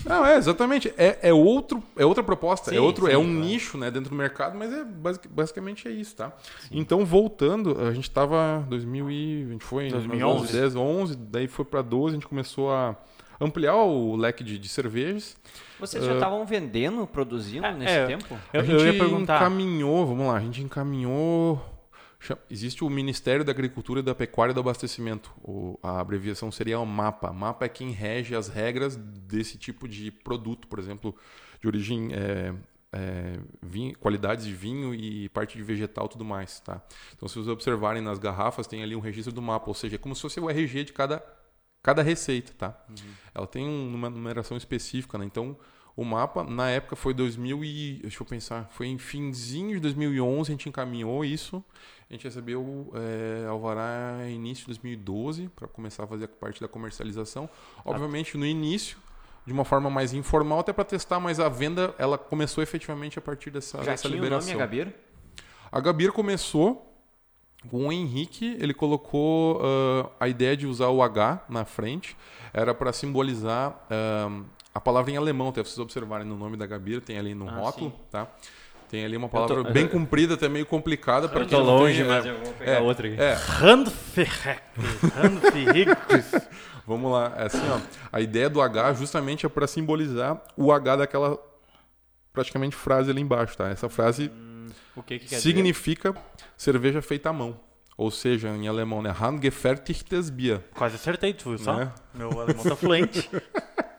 Não, 0.04 0.26
é, 0.26 0.36
exatamente. 0.36 0.92
É, 0.96 1.18
é, 1.22 1.32
outro, 1.32 1.82
é 1.96 2.04
outra 2.04 2.24
proposta, 2.24 2.70
é 2.70 2.72
sim, 2.72 2.76
é, 2.78 2.80
outro, 2.80 3.06
sim, 3.06 3.12
é 3.12 3.18
um 3.18 3.24
claro. 3.24 3.38
nicho 3.40 3.78
né, 3.78 3.90
dentro 3.90 4.10
do 4.10 4.16
mercado, 4.16 4.58
mas 4.58 4.72
é 4.72 4.82
basic, 4.82 5.28
basicamente 5.28 5.86
é 5.86 5.90
isso, 5.92 6.16
tá? 6.16 6.32
Sim. 6.62 6.68
Então, 6.72 7.04
voltando, 7.04 7.78
a 7.80 7.92
gente 7.92 8.08
estava 8.08 8.64
2000 8.68 9.10
e, 9.10 9.44
a 9.44 9.52
gente 9.52 9.64
foi 9.64 9.86
em 9.86 9.90
2011, 9.90 10.52
10, 10.52 10.76
11, 10.76 11.16
daí 11.16 11.46
foi 11.46 11.64
para 11.64 11.82
12, 11.82 12.08
a 12.08 12.18
gente 12.18 12.26
começou 12.26 12.72
a 12.72 12.96
ampliar 13.40 13.76
o 13.76 14.16
leque 14.16 14.42
de, 14.42 14.58
de 14.58 14.68
cervejas. 14.68 15.36
Vocês 15.78 16.04
já 16.04 16.14
estavam 16.14 16.42
uh, 16.42 16.46
vendendo, 16.46 17.06
produzindo 17.06 17.66
é, 17.66 17.72
nesse 17.72 18.06
tempo? 18.06 18.38
Eu, 18.52 18.60
a 18.60 18.64
gente 18.64 18.84
eu 18.84 18.92
ia 18.92 18.98
perguntar. 18.98 19.36
encaminhou, 19.36 20.06
vamos 20.06 20.26
lá, 20.26 20.36
a 20.36 20.40
gente 20.40 20.62
encaminhou 20.62 21.62
Existe 22.50 22.84
o 22.84 22.90
Ministério 22.90 23.44
da 23.44 23.50
Agricultura, 23.50 24.02
da 24.02 24.14
Pecuária 24.14 24.52
e 24.52 24.54
do 24.54 24.60
Abastecimento. 24.60 25.32
O, 25.42 25.78
a 25.82 26.00
abreviação 26.00 26.52
seria 26.52 26.78
o 26.78 26.84
MAPA. 26.84 27.32
MAPA 27.32 27.64
é 27.64 27.68
quem 27.68 27.90
rege 27.90 28.34
as 28.34 28.48
regras 28.48 28.96
desse 28.96 29.56
tipo 29.56 29.88
de 29.88 30.10
produto, 30.10 30.68
por 30.68 30.78
exemplo, 30.78 31.14
de 31.60 31.66
origem 31.66 32.10
é, 32.12 32.54
é, 32.92 33.38
vinho, 33.62 33.96
qualidades 33.98 34.44
de 34.44 34.52
vinho 34.52 34.94
e 34.94 35.28
parte 35.30 35.56
de 35.56 35.62
vegetal 35.62 36.08
tudo 36.08 36.24
mais. 36.24 36.60
Tá? 36.60 36.82
Então, 37.16 37.26
se 37.26 37.36
vocês 37.36 37.48
observarem 37.48 38.02
nas 38.02 38.18
garrafas, 38.18 38.66
tem 38.66 38.82
ali 38.82 38.94
um 38.94 39.00
registro 39.00 39.32
do 39.32 39.40
MAPA, 39.40 39.68
ou 39.68 39.74
seja, 39.74 39.94
é 39.94 39.98
como 39.98 40.14
se 40.14 40.20
fosse 40.20 40.38
o 40.38 40.50
RG 40.50 40.84
de 40.84 40.92
cada, 40.92 41.24
cada 41.82 42.02
receita. 42.02 42.52
Tá? 42.52 42.84
Uhum. 42.88 43.12
Ela 43.34 43.46
tem 43.46 43.66
uma 43.66 44.10
numeração 44.10 44.56
específica, 44.56 45.16
né? 45.16 45.24
então 45.24 45.56
o 45.96 46.04
mapa, 46.04 46.44
na 46.44 46.70
época 46.70 46.96
foi 46.96 47.12
2000 47.12 47.64
e... 47.64 47.98
Deixa 48.02 48.22
eu 48.22 48.26
pensar. 48.26 48.68
Foi 48.70 48.86
em 48.86 48.96
finzinho 48.96 49.74
de 49.74 49.80
2011 49.80 50.50
a 50.50 50.54
gente 50.54 50.68
encaminhou 50.68 51.24
isso. 51.24 51.62
A 52.10 52.14
gente 52.14 52.24
recebeu 52.24 52.92
é, 52.92 53.46
Alvará 53.46 54.28
início 54.28 54.62
de 54.62 54.66
2012 54.66 55.48
para 55.54 55.68
começar 55.68 56.02
a 56.02 56.06
fazer 56.08 56.24
a 56.24 56.28
parte 56.28 56.60
da 56.60 56.66
comercialização. 56.66 57.48
Obviamente, 57.84 58.36
no 58.36 58.44
início, 58.44 58.98
de 59.46 59.52
uma 59.52 59.64
forma 59.64 59.88
mais 59.88 60.12
informal, 60.12 60.58
até 60.58 60.72
para 60.72 60.84
testar, 60.84 61.20
mas 61.20 61.38
a 61.38 61.48
venda 61.48 61.94
ela 61.98 62.18
começou 62.18 62.64
efetivamente 62.64 63.16
a 63.16 63.22
partir 63.22 63.50
dessa, 63.50 63.78
Já 63.78 63.92
dessa 63.92 64.08
tinha 64.08 64.20
liberação. 64.20 64.50
O 64.50 64.52
nome, 64.54 64.62
a 64.62 64.66
Gabir? 64.66 64.94
A 65.70 65.80
Gabir 65.80 66.10
começou 66.10 66.84
com 67.68 67.86
o 67.86 67.92
Henrique, 67.92 68.56
ele 68.58 68.74
colocou 68.74 69.58
uh, 69.58 70.10
a 70.18 70.26
ideia 70.26 70.56
de 70.56 70.66
usar 70.66 70.88
o 70.88 71.04
H 71.04 71.44
na 71.48 71.64
frente, 71.64 72.16
era 72.52 72.74
para 72.74 72.92
simbolizar 72.92 73.86
uh, 73.86 74.44
a 74.74 74.80
palavra 74.80 75.12
em 75.12 75.16
alemão, 75.16 75.50
até 75.50 75.62
vocês 75.62 75.78
observarem 75.78 76.26
no 76.26 76.36
nome 76.36 76.56
da 76.56 76.66
Gabir, 76.66 77.00
tem 77.00 77.18
ali 77.18 77.34
no 77.34 77.48
ah, 77.48 77.52
rótulo, 77.52 77.90
sim. 77.90 77.96
tá? 78.10 78.28
Tem 78.90 79.04
ali 79.04 79.16
uma 79.16 79.28
palavra 79.28 79.62
tô... 79.62 79.70
bem 79.70 79.86
comprida, 79.86 80.34
até 80.34 80.48
meio 80.48 80.66
complicada. 80.66 81.30
Eu 81.32 81.46
tô 81.46 81.60
longe, 81.60 81.98
tem, 81.98 82.04
mas 82.04 82.26
é, 82.26 82.30
eu 82.30 82.38
vou 82.38 82.52
pegar 82.54 82.72
é, 82.72 82.80
outra 82.80 83.06
aqui. 83.06 83.22
É. 83.22 83.36
Vamos 86.84 87.12
lá, 87.12 87.32
é 87.36 87.44
assim, 87.44 87.62
ó. 87.70 87.78
A 88.10 88.20
ideia 88.20 88.50
do 88.50 88.60
H 88.60 88.94
justamente 88.94 89.46
é 89.46 89.48
para 89.48 89.68
simbolizar 89.68 90.42
o 90.56 90.72
H 90.72 90.96
daquela 90.96 91.38
praticamente 92.32 92.74
frase 92.74 93.12
ali 93.12 93.20
embaixo, 93.20 93.56
tá? 93.56 93.68
Essa 93.68 93.88
frase 93.88 94.28
hum, 94.28 94.66
o 94.96 95.04
que 95.04 95.20
que 95.20 95.36
significa 95.36 96.10
dizer? 96.10 96.24
cerveja 96.56 97.00
feita 97.00 97.30
à 97.30 97.32
mão. 97.32 97.60
Ou 97.96 98.10
seja, 98.10 98.48
em 98.48 98.66
alemão, 98.66 99.00
né? 99.02 99.10
Handgefertigtes 99.10 100.30
Bier. 100.30 100.64
Quase 100.74 100.96
acertei, 100.96 101.32
tu 101.32 101.50
viu 101.50 101.58
só? 101.58 101.76
Né? 101.76 101.92
Meu 102.12 102.40
alemão 102.40 102.64
tá 102.64 102.74
fluente. 102.74 103.30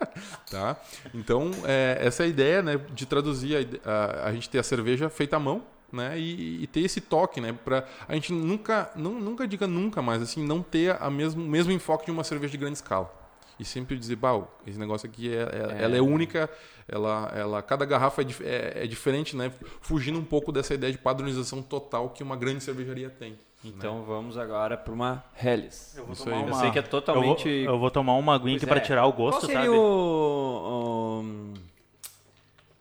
tá? 0.50 0.78
Então, 1.14 1.52
é, 1.66 1.98
essa 2.02 2.24
é 2.24 2.26
a 2.26 2.30
ideia, 2.30 2.62
né, 2.62 2.78
de 2.94 3.06
traduzir 3.06 3.56
a, 3.86 3.90
a, 3.90 4.28
a, 4.28 4.34
gente 4.34 4.50
ter 4.50 4.60
a 4.60 4.64
cerveja 4.64 5.10
feita 5.10 5.38
à 5.38 5.40
mão, 5.40 5.64
né, 5.92 6.18
e, 6.18 6.64
e 6.64 6.68
ter 6.68 6.82
esse 6.82 7.02
toque, 7.02 7.42
né, 7.42 7.58
para 7.66 7.86
a 8.08 8.14
gente 8.14 8.32
nunca, 8.32 8.92
não, 8.96 9.20
nunca 9.20 9.48
diga 9.48 9.68
nunca, 9.68 10.02
mas 10.02 10.22
assim, 10.22 10.46
não 10.46 10.62
ter 10.62 10.96
a 11.02 11.10
mesmo 11.10 11.44
mesmo 11.44 11.72
enfoque 11.72 12.06
de 12.06 12.12
uma 12.12 12.24
cerveja 12.24 12.52
de 12.52 12.58
grande 12.58 12.78
escala. 12.78 13.22
E 13.60 13.66
sempre 13.66 13.96
dizer, 13.96 14.16
bah, 14.16 14.42
esse 14.66 14.80
negócio 14.80 15.08
aqui 15.08 15.32
é, 15.32 15.42
é, 15.42 15.82
é, 15.82 15.84
ela 15.84 15.96
é 15.96 16.02
única, 16.02 16.50
ela, 16.88 17.32
ela, 17.36 17.62
cada 17.62 17.86
garrafa 17.86 18.24
é, 18.24 18.26
é, 18.42 18.84
é 18.86 18.88
diferente, 18.88 19.36
né, 19.36 19.52
fugindo 19.82 20.18
um 20.18 20.24
pouco 20.26 20.52
dessa 20.52 20.74
ideia 20.74 20.92
de 20.92 20.98
padronização 20.98 21.62
total 21.62 22.10
que 22.10 22.24
uma 22.24 22.36
grande 22.36 22.64
cervejaria 22.64 23.10
tem. 23.10 23.38
Então 23.64 24.00
né? 24.00 24.04
vamos 24.08 24.38
agora 24.38 24.76
para 24.76 24.94
uma 24.94 25.24
Helles. 25.42 25.96
Eu, 25.96 26.06
vou 26.06 26.16
tomar 26.16 26.38
uma... 26.38 26.50
eu 26.50 26.54
sei 26.56 26.72
que 26.72 26.80
é 26.80 26.82
totalmente. 26.82 27.48
Eu 27.48 27.66
vou, 27.66 27.74
eu 27.74 27.80
vou 27.80 27.92
tomar 27.92 28.14
uma 28.16 28.36
aguinha 28.36 28.60
para 28.60 28.78
é. 28.78 28.80
tirar 28.80 29.06
o 29.06 29.14
gosto, 29.14 29.42
Qual 29.42 29.48
seria 29.48 29.66
sabe? 29.66 29.70
O, 29.70 31.22
o, 31.24 31.54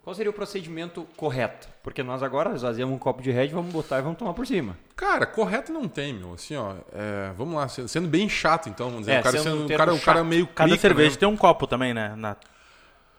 Qual 0.03 0.15
seria 0.15 0.31
o 0.31 0.33
procedimento 0.33 1.07
correto? 1.17 1.69
Porque 1.83 2.03
nós 2.03 2.23
agora 2.23 2.55
esvaziamos 2.55 2.95
um 2.95 2.99
copo 2.99 3.23
de 3.23 3.31
Red, 3.31 3.49
vamos 3.49 3.73
botar 3.73 3.99
e 3.99 4.03
vamos 4.03 4.19
tomar 4.19 4.33
por 4.33 4.47
cima. 4.47 4.77
Cara, 4.97 5.27
correto 5.27 5.71
não 5.73 5.87
tem, 5.87 6.15
meu. 6.15 6.33
Assim, 6.33 6.57
ó, 6.57 6.75
é, 6.95 7.33
vamos 7.37 7.55
lá, 7.55 7.69
sendo 7.69 8.09
bem 8.09 8.29
chato, 8.29 8.69
então, 8.71 8.87
vamos 8.87 9.01
dizer. 9.01 9.13
É, 9.13 9.21
o, 9.21 9.23
cara 9.23 9.39
sendo 9.39 9.67
o, 9.67 9.77
cara, 9.77 9.95
o 9.95 10.01
cara 10.01 10.25
meio 10.25 10.47
Cada 10.47 10.69
clica, 10.69 10.81
cerveja 10.81 11.11
né? 11.11 11.17
tem 11.17 11.29
um 11.29 11.37
copo 11.37 11.67
também, 11.67 11.93
né? 11.93 12.15
Na... 12.17 12.37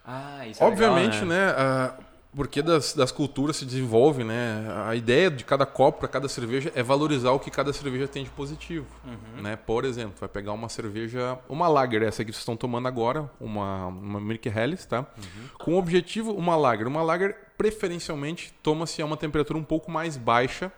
Ah, 0.06 0.48
isso 0.48 0.64
é 0.64 0.66
Obviamente, 0.66 1.24
legal, 1.24 1.28
né? 1.28 1.46
né? 1.46 1.94
Uh, 2.00 2.11
porque 2.36 2.62
das, 2.62 2.94
das 2.94 3.12
culturas 3.12 3.58
se 3.58 3.66
desenvolve, 3.66 4.24
né? 4.24 4.66
A 4.88 4.96
ideia 4.96 5.30
de 5.30 5.44
cada 5.44 5.66
copo 5.66 6.00
para 6.00 6.08
cada 6.08 6.30
cerveja 6.30 6.72
é 6.76 6.82
valorizar 6.82 7.32
o 7.32 7.40
que 7.40 7.52
cada 7.52 7.74
cerveja 7.74 8.08
tem 8.08 8.24
de 8.24 8.30
positivo, 8.30 8.88
uhum. 9.06 9.42
né? 9.42 9.58
Por 9.58 9.84
exemplo, 9.84 10.16
vai 10.20 10.30
pegar 10.30 10.54
uma 10.54 10.70
cerveja, 10.70 11.38
uma 11.50 11.68
lager, 11.68 12.04
essa 12.04 12.24
que 12.24 12.32
vocês 12.32 12.42
estão 12.42 12.56
tomando 12.56 12.88
agora, 12.88 13.30
uma 13.40 13.88
uma 13.88 14.20
Milk 14.20 14.48
Helles, 14.48 14.86
tá? 14.86 15.00
Uhum. 15.00 15.50
Com 15.58 15.74
o 15.74 15.78
objetivo 15.78 16.32
uma 16.32 16.56
lager, 16.56 16.88
uma 16.88 17.04
lager 17.04 17.36
preferencialmente 17.58 18.54
toma-se 18.64 19.02
a 19.02 19.06
uma 19.06 19.18
temperatura 19.18 19.60
um 19.60 19.64
pouco 19.64 19.92
mais 19.92 20.16
baixa 20.16 20.72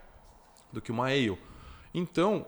do 0.72 0.82
que 0.82 0.92
uma 0.92 1.06
ale. 1.06 1.38
Então, 1.94 2.48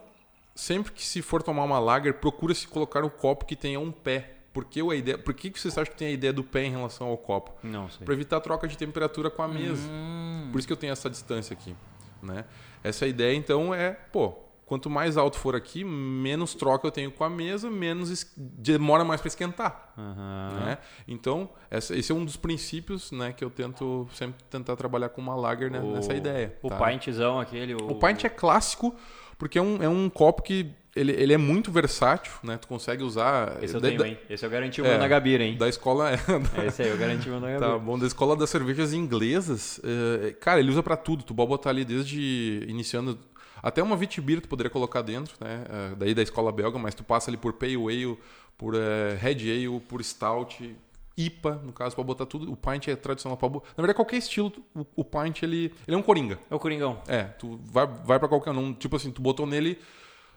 sempre 0.52 0.90
que 0.90 1.04
se 1.04 1.22
for 1.22 1.44
tomar 1.44 1.62
uma 1.62 1.78
lager, 1.78 2.14
procura-se 2.14 2.66
colocar 2.66 3.04
um 3.04 3.08
copo 3.08 3.44
que 3.44 3.54
tenha 3.54 3.78
um 3.78 3.92
pé 3.92 4.35
por 4.56 4.64
que, 4.64 4.80
a 4.80 4.94
ideia, 4.94 5.18
por 5.18 5.34
que, 5.34 5.50
que 5.50 5.60
vocês 5.60 5.76
acham 5.76 5.92
que 5.92 5.98
tem 5.98 6.08
a 6.08 6.10
ideia 6.12 6.32
do 6.32 6.42
pé 6.42 6.64
em 6.64 6.70
relação 6.70 7.08
ao 7.08 7.18
copo? 7.18 7.52
Não 7.62 7.90
sei. 7.90 8.06
Para 8.06 8.14
evitar 8.14 8.38
a 8.38 8.40
troca 8.40 8.66
de 8.66 8.74
temperatura 8.74 9.28
com 9.28 9.42
a 9.42 9.48
mesa. 9.48 9.86
Hum. 9.86 10.48
Por 10.50 10.58
isso 10.58 10.66
que 10.66 10.72
eu 10.72 10.78
tenho 10.78 10.94
essa 10.94 11.10
distância 11.10 11.52
aqui. 11.52 11.76
Né? 12.22 12.42
Essa 12.82 13.06
ideia, 13.06 13.36
então, 13.36 13.74
é, 13.74 13.90
pô, 13.90 14.32
quanto 14.64 14.88
mais 14.88 15.18
alto 15.18 15.36
for 15.38 15.54
aqui, 15.54 15.84
menos 15.84 16.54
troca 16.54 16.86
eu 16.86 16.90
tenho 16.90 17.12
com 17.12 17.22
a 17.22 17.28
mesa, 17.28 17.70
menos 17.70 18.32
demora 18.34 19.04
mais 19.04 19.20
para 19.20 19.28
esquentar. 19.28 19.92
Uhum. 19.94 20.64
Né? 20.64 20.78
Então, 21.06 21.50
esse 21.70 22.10
é 22.10 22.14
um 22.14 22.24
dos 22.24 22.38
princípios 22.38 23.12
né, 23.12 23.34
que 23.34 23.44
eu 23.44 23.50
tento 23.50 24.08
sempre 24.14 24.42
tentar 24.48 24.74
trabalhar 24.74 25.10
com 25.10 25.20
uma 25.20 25.36
lager 25.36 25.70
né, 25.70 25.80
o, 25.80 25.92
nessa 25.92 26.14
ideia. 26.14 26.56
O 26.62 26.70
tá? 26.70 26.78
pintzão 26.78 27.38
aquele. 27.38 27.74
O... 27.74 27.92
o 27.92 27.94
pint 27.96 28.24
é 28.24 28.30
clássico 28.30 28.96
porque 29.36 29.58
é 29.58 29.62
um, 29.62 29.82
é 29.82 29.88
um 29.88 30.08
copo 30.08 30.40
que 30.40 30.74
ele, 30.96 31.12
ele 31.12 31.32
é 31.32 31.36
muito 31.36 31.70
versátil, 31.70 32.32
né? 32.42 32.56
Tu 32.56 32.66
consegue 32.66 33.02
usar. 33.02 33.62
Esse 33.62 33.74
eu 33.74 33.80
da, 33.80 33.88
tenho, 33.88 34.00
da, 34.00 34.08
hein? 34.08 34.18
Esse 34.28 34.44
eu 34.44 34.50
garanti 34.50 34.80
o 34.80 34.86
É, 34.86 34.90
meu 34.90 34.98
na 34.98 35.06
Gabira, 35.08 35.44
hein? 35.44 35.56
da 35.56 35.68
escola. 35.68 36.10
É 36.12 36.16
esse 36.66 36.82
aí, 36.82 36.88
eu 36.88 36.96
garanti 36.96 37.28
o 37.28 37.32
meu 37.32 37.40
na 37.40 37.48
Gabira. 37.52 37.70
Tá 37.72 37.78
bom, 37.78 37.98
da 37.98 38.06
escola 38.06 38.34
das 38.34 38.50
cervejas 38.50 38.92
inglesas, 38.92 39.80
eh, 39.84 40.32
cara, 40.40 40.58
ele 40.60 40.70
usa 40.70 40.82
pra 40.82 40.96
tudo. 40.96 41.22
Tu 41.22 41.34
pode 41.34 41.48
botar 41.48 41.70
ali 41.70 41.84
desde 41.84 42.64
iniciando 42.68 43.18
até 43.62 43.82
uma 43.82 43.96
Vitibir 43.96 44.40
tu 44.40 44.48
poderia 44.48 44.70
colocar 44.70 45.02
dentro, 45.02 45.34
né? 45.40 45.64
Eh, 45.68 45.94
daí 45.98 46.14
da 46.14 46.22
escola 46.22 46.50
belga, 46.52 46.78
mas 46.78 46.94
tu 46.94 47.04
passa 47.04 47.30
ali 47.30 47.36
por 47.36 47.52
Pale 47.54 47.74
Ale, 47.76 48.18
por 48.58 48.74
eh, 48.74 49.16
Red 49.20 49.50
Ale, 49.50 49.80
por 49.80 50.02
Stout, 50.04 50.76
IPA, 51.18 51.62
no 51.64 51.72
caso, 51.72 51.96
pode 51.96 52.06
botar 52.06 52.26
tudo. 52.26 52.52
O 52.52 52.56
pint 52.56 52.88
é 52.88 52.96
tradicional. 52.96 53.38
bo- 53.38 53.62
Na 53.76 53.82
verdade, 53.82 53.94
qualquer 53.96 54.16
estilo, 54.18 54.52
o, 54.74 54.84
o 54.96 55.02
pint 55.04 55.42
ele, 55.42 55.72
ele 55.88 55.94
é 55.94 55.98
um 55.98 56.02
coringa. 56.02 56.38
É 56.50 56.54
o 56.54 56.58
Coringão. 56.58 57.00
É, 57.08 57.22
tu 57.24 57.58
vai, 57.64 57.86
vai 57.86 58.18
para 58.18 58.28
qualquer 58.28 58.50
um. 58.50 58.74
Tipo 58.74 58.96
assim, 58.96 59.10
tu 59.10 59.22
botou 59.22 59.46
nele. 59.46 59.78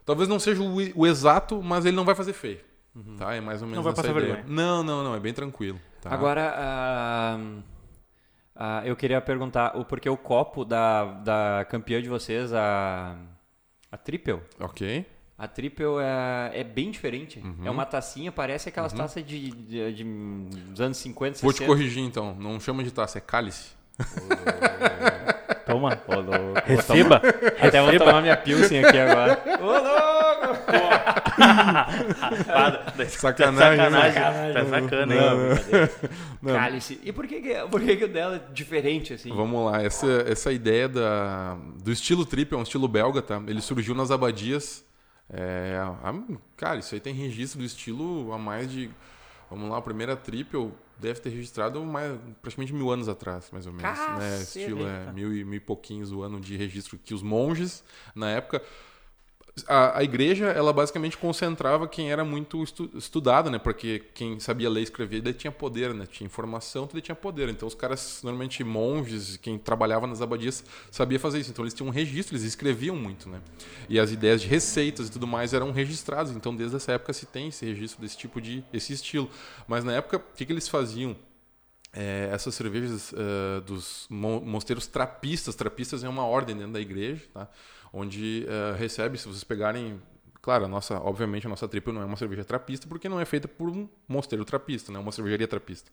Talvez 0.10 0.28
não 0.28 0.40
seja 0.40 0.60
o, 0.64 0.76
o 1.02 1.06
exato, 1.06 1.62
mas 1.62 1.86
ele 1.86 1.96
não 1.96 2.04
vai 2.04 2.16
fazer 2.16 2.34
feio. 2.34 2.60
Tá? 3.16 3.36
É 3.36 3.40
mais 3.40 3.62
ou 3.62 3.68
menos 3.68 3.84
vai 3.84 3.94
essa 3.94 4.02
passar 4.02 4.18
ideia. 4.18 4.34
vergonha. 4.38 4.56
Não, 4.56 4.82
não, 4.82 5.04
não. 5.04 5.14
É 5.16 5.20
bem 5.20 5.32
tranquilo. 5.34 5.80
tá? 6.02 6.10
Agora, 6.12 6.52
ah, 6.58 7.40
ah, 8.56 8.82
eu 8.86 8.96
queria 8.96 9.22
perguntar, 9.22 9.78
o 9.78 9.86
porquê 9.86 10.10
o 10.10 10.18
copo 10.18 10.66
da, 10.66 11.06
da 11.06 11.66
campeã 11.70 12.02
de 12.02 12.10
vocês, 12.10 12.52
a, 12.52 13.16
a 13.92 13.98
Triple, 13.98 14.42
Ok. 14.60 15.06
a 15.38 15.48
Triple 15.48 15.86
é, 16.02 16.60
é 16.62 16.64
bem 16.64 16.90
diferente. 16.90 17.40
Uhum. 17.40 17.60
É 17.68 17.70
uma 17.70 17.86
tacinha, 17.86 18.32
parece 18.32 18.68
aquelas 18.70 18.92
taças 18.92 19.24
de, 19.24 19.52
de, 19.52 19.94
de- 19.94 20.04
dos 20.72 20.82
anos 20.82 20.98
50, 20.98 21.36
60. 21.36 21.46
Vou 21.46 21.54
te 21.54 21.64
corrigir 21.66 22.04
então. 22.04 22.34
Não 22.36 22.60
chama 22.60 22.84
de 22.84 22.92
taça, 22.92 23.20
é 23.20 23.22
cálice. 23.22 23.78
Toma. 25.70 26.02
Ô, 26.08 26.16
louco. 26.16 26.62
Receba. 26.66 27.22
Até 27.62 27.82
vou 27.82 27.98
tomar 27.98 28.22
minha 28.22 28.36
Pilsen 28.38 28.84
aqui 28.84 28.98
agora. 28.98 29.42
Ô, 29.62 29.66
louco! 29.66 30.20
Sacanagem, 33.10 33.90
né? 33.92 34.12
Sacanagem. 34.12 34.54
Tá 34.54 34.66
sacana, 34.66 35.16
hein? 35.16 35.22
Não, 35.22 35.38
brincadeira. 35.56 35.92
Cálice. 36.46 37.00
E 37.04 37.12
por 37.12 37.28
que, 37.28 37.42
que, 37.42 37.54
por 37.70 37.82
que, 37.82 37.96
que 37.96 38.04
o 38.06 38.08
dela 38.08 38.36
é 38.38 38.54
diferente, 38.54 39.14
assim? 39.14 39.30
Vamos 39.34 39.72
lá, 39.72 39.82
essa, 39.82 40.08
essa 40.28 40.52
ideia 40.52 40.88
da, 40.90 41.56
do 41.84 41.92
estilo 41.92 42.26
trip, 42.26 42.54
é 42.54 42.58
um 42.58 42.64
estilo 42.64 42.88
belga, 42.88 43.22
tá? 43.22 43.42
Ele 43.48 43.62
surgiu 43.62 43.96
nas 43.96 44.12
abadias. 44.12 44.84
é, 45.32 45.80
há- 46.04 46.14
cara, 46.58 46.80
isso 46.80 46.94
aí 46.96 47.00
tem 47.02 47.14
registro 47.14 47.60
do 47.60 47.66
estilo 47.66 48.32
há 48.34 48.38
mais 48.38 48.72
de. 48.72 48.90
Vamos 49.50 49.70
lá, 49.70 49.78
a 49.78 49.82
primeira 49.82 50.16
triple 50.16 50.72
deve 51.00 51.20
ter 51.20 51.30
registrado 51.30 51.84
mais, 51.84 52.20
praticamente 52.42 52.74
mil 52.74 52.92
anos 52.92 53.08
atrás, 53.08 53.50
mais 53.52 53.66
ou 53.66 53.74
menos. 53.74 54.00
Né? 54.20 54.42
Estilo 54.42 54.86
é 54.86 55.12
mil 55.12 55.36
e, 55.36 55.44
mil 55.44 55.58
e 55.58 55.60
pouquinhos 55.60 56.12
o 56.12 56.22
ano 56.22 56.40
de 56.40 56.58
registro 56.58 56.98
que 56.98 57.14
os 57.14 57.22
monges, 57.22 57.84
na 58.14 58.30
época. 58.30 58.62
A, 59.68 60.00
a 60.00 60.04
igreja, 60.04 60.48
ela 60.48 60.72
basicamente 60.74 61.18
concentrava 61.18 61.88
quem 61.88 62.12
era 62.12 62.24
muito 62.24 62.64
estu, 62.64 62.90
estudado, 62.96 63.50
né? 63.50 63.58
Porque 63.60 64.04
quem 64.14 64.40
sabia 64.40 64.70
ler 64.70 64.82
e 64.82 64.84
escrever, 64.84 65.22
daí 65.22 65.34
tinha 65.34 65.52
poder, 65.52 65.94
né? 65.94 66.06
Tinha 66.06 66.26
informação, 66.26 66.88
tudo 66.88 67.02
tinha 67.02 67.16
poder. 67.16 67.50
Então 67.50 67.68
os 67.68 67.76
caras, 67.76 68.22
normalmente 68.24 68.64
monges, 68.64 69.38
quem 69.38 69.58
trabalhava 69.58 70.06
nas 70.08 70.22
abadias, 70.22 70.64
sabia 70.92 71.20
fazer 71.20 71.40
isso. 71.40 71.52
Então 71.52 71.64
eles 71.64 71.74
tinham 71.74 71.88
um 71.88 71.92
registro, 71.92 72.36
eles 72.36 72.46
escreviam 72.46 72.96
muito, 72.96 73.30
né? 73.30 73.42
E 73.88 74.00
as 74.00 74.12
ideias 74.12 74.42
de 74.42 74.48
receitas 74.48 75.08
e 75.08 75.12
tudo 75.12 75.28
mais 75.28 75.54
eram 75.54 75.72
registradas. 75.72 76.32
Então 76.36 76.56
desde 76.56 76.76
essa 76.76 76.92
época 76.94 77.14
se 77.14 77.26
tem 77.26 77.48
esse 77.50 77.66
registro 77.66 78.02
desse 78.02 78.18
tipo 78.18 78.40
de, 78.42 78.64
esse 78.74 78.94
estilo. 78.94 79.30
Mas 79.68 79.84
na 79.84 79.94
época, 79.94 80.18
o 80.18 80.36
que, 80.36 80.46
que 80.46 80.54
eles 80.54 80.68
faziam? 80.68 81.16
É, 81.92 82.30
essas 82.32 82.54
cervejas 82.54 83.12
eh, 83.14 83.62
dos 83.62 84.06
mo- 84.12 84.40
mosteiros 84.42 84.86
trapistas, 84.86 85.56
trapistas 85.56 86.04
é 86.04 86.08
uma 86.08 86.24
ordem 86.24 86.56
dentro 86.56 86.74
da 86.74 86.80
igreja, 86.80 87.26
tá? 87.34 87.48
Onde 87.92 88.46
eh, 88.48 88.76
recebe, 88.78 89.18
se 89.18 89.28
vocês 89.28 89.44
pegarem, 89.44 90.02
claro, 90.42 90.66
a 90.66 90.68
nossa, 90.68 91.00
obviamente 91.00 91.48
a 91.48 91.50
nossa 91.50 91.68
triple 91.68 91.94
não 91.94 92.02
é 92.02 92.06
uma 92.06 92.18
cerveja 92.18 92.44
trapista 92.44 92.88
porque 92.88 93.10
não 93.10 93.20
é 93.20 93.26
feita 93.26 93.48
por 93.48 93.70
um 93.70 93.88
mosteiro 94.08 94.46
trapista, 94.46 94.92
né? 94.92 95.00
uma 95.00 95.12
cervejaria 95.12 95.48
trapista. 95.48 95.92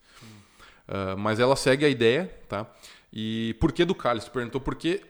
Ah, 0.89 1.17
mas 1.17 1.41
ela 1.41 1.57
segue 1.57 1.85
a 1.85 1.89
ideia, 1.89 2.31
tá? 2.49 2.67
E 3.13 3.57
por 3.61 3.73
que 3.73 3.85
do 3.85 3.95
cálice? 3.95 4.27
Tu 4.27 4.33
perguntou 4.33 4.61
por 4.61 4.75
que 4.75 5.03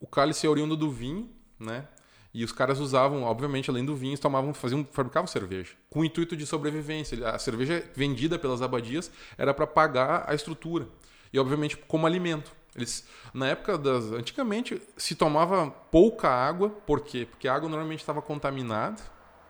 o 0.00 0.06
cálice 0.06 0.46
é 0.46 0.50
oriundo 0.50 0.76
do 0.76 0.90
vinho, 0.90 1.30
né? 1.58 1.86
E 2.32 2.42
os 2.42 2.50
caras 2.50 2.80
usavam, 2.80 3.22
obviamente, 3.22 3.70
além 3.70 3.84
do 3.84 3.94
vinho, 3.94 4.18
tomavam, 4.18 4.52
faziam, 4.52 4.84
fabricavam 4.90 5.26
cerveja, 5.28 5.72
com 5.88 6.00
o 6.00 6.04
intuito 6.04 6.36
de 6.36 6.44
sobrevivência. 6.44 7.28
A 7.28 7.38
cerveja 7.38 7.84
vendida 7.94 8.36
pelas 8.36 8.60
abadias 8.60 9.08
era 9.38 9.54
para 9.54 9.68
pagar 9.68 10.24
a 10.26 10.34
estrutura. 10.34 10.88
E, 11.32 11.38
obviamente, 11.38 11.76
como 11.76 12.08
alimento. 12.08 12.50
Eles, 12.76 13.06
na 13.32 13.46
época 13.48 13.78
das. 13.78 14.10
Antigamente, 14.12 14.80
se 14.96 15.14
tomava 15.14 15.70
pouca 15.70 16.28
água, 16.28 16.70
por 16.70 17.00
quê? 17.02 17.26
Porque 17.30 17.46
a 17.46 17.54
água 17.54 17.68
normalmente 17.68 18.00
estava 18.00 18.20
contaminada, 18.20 19.00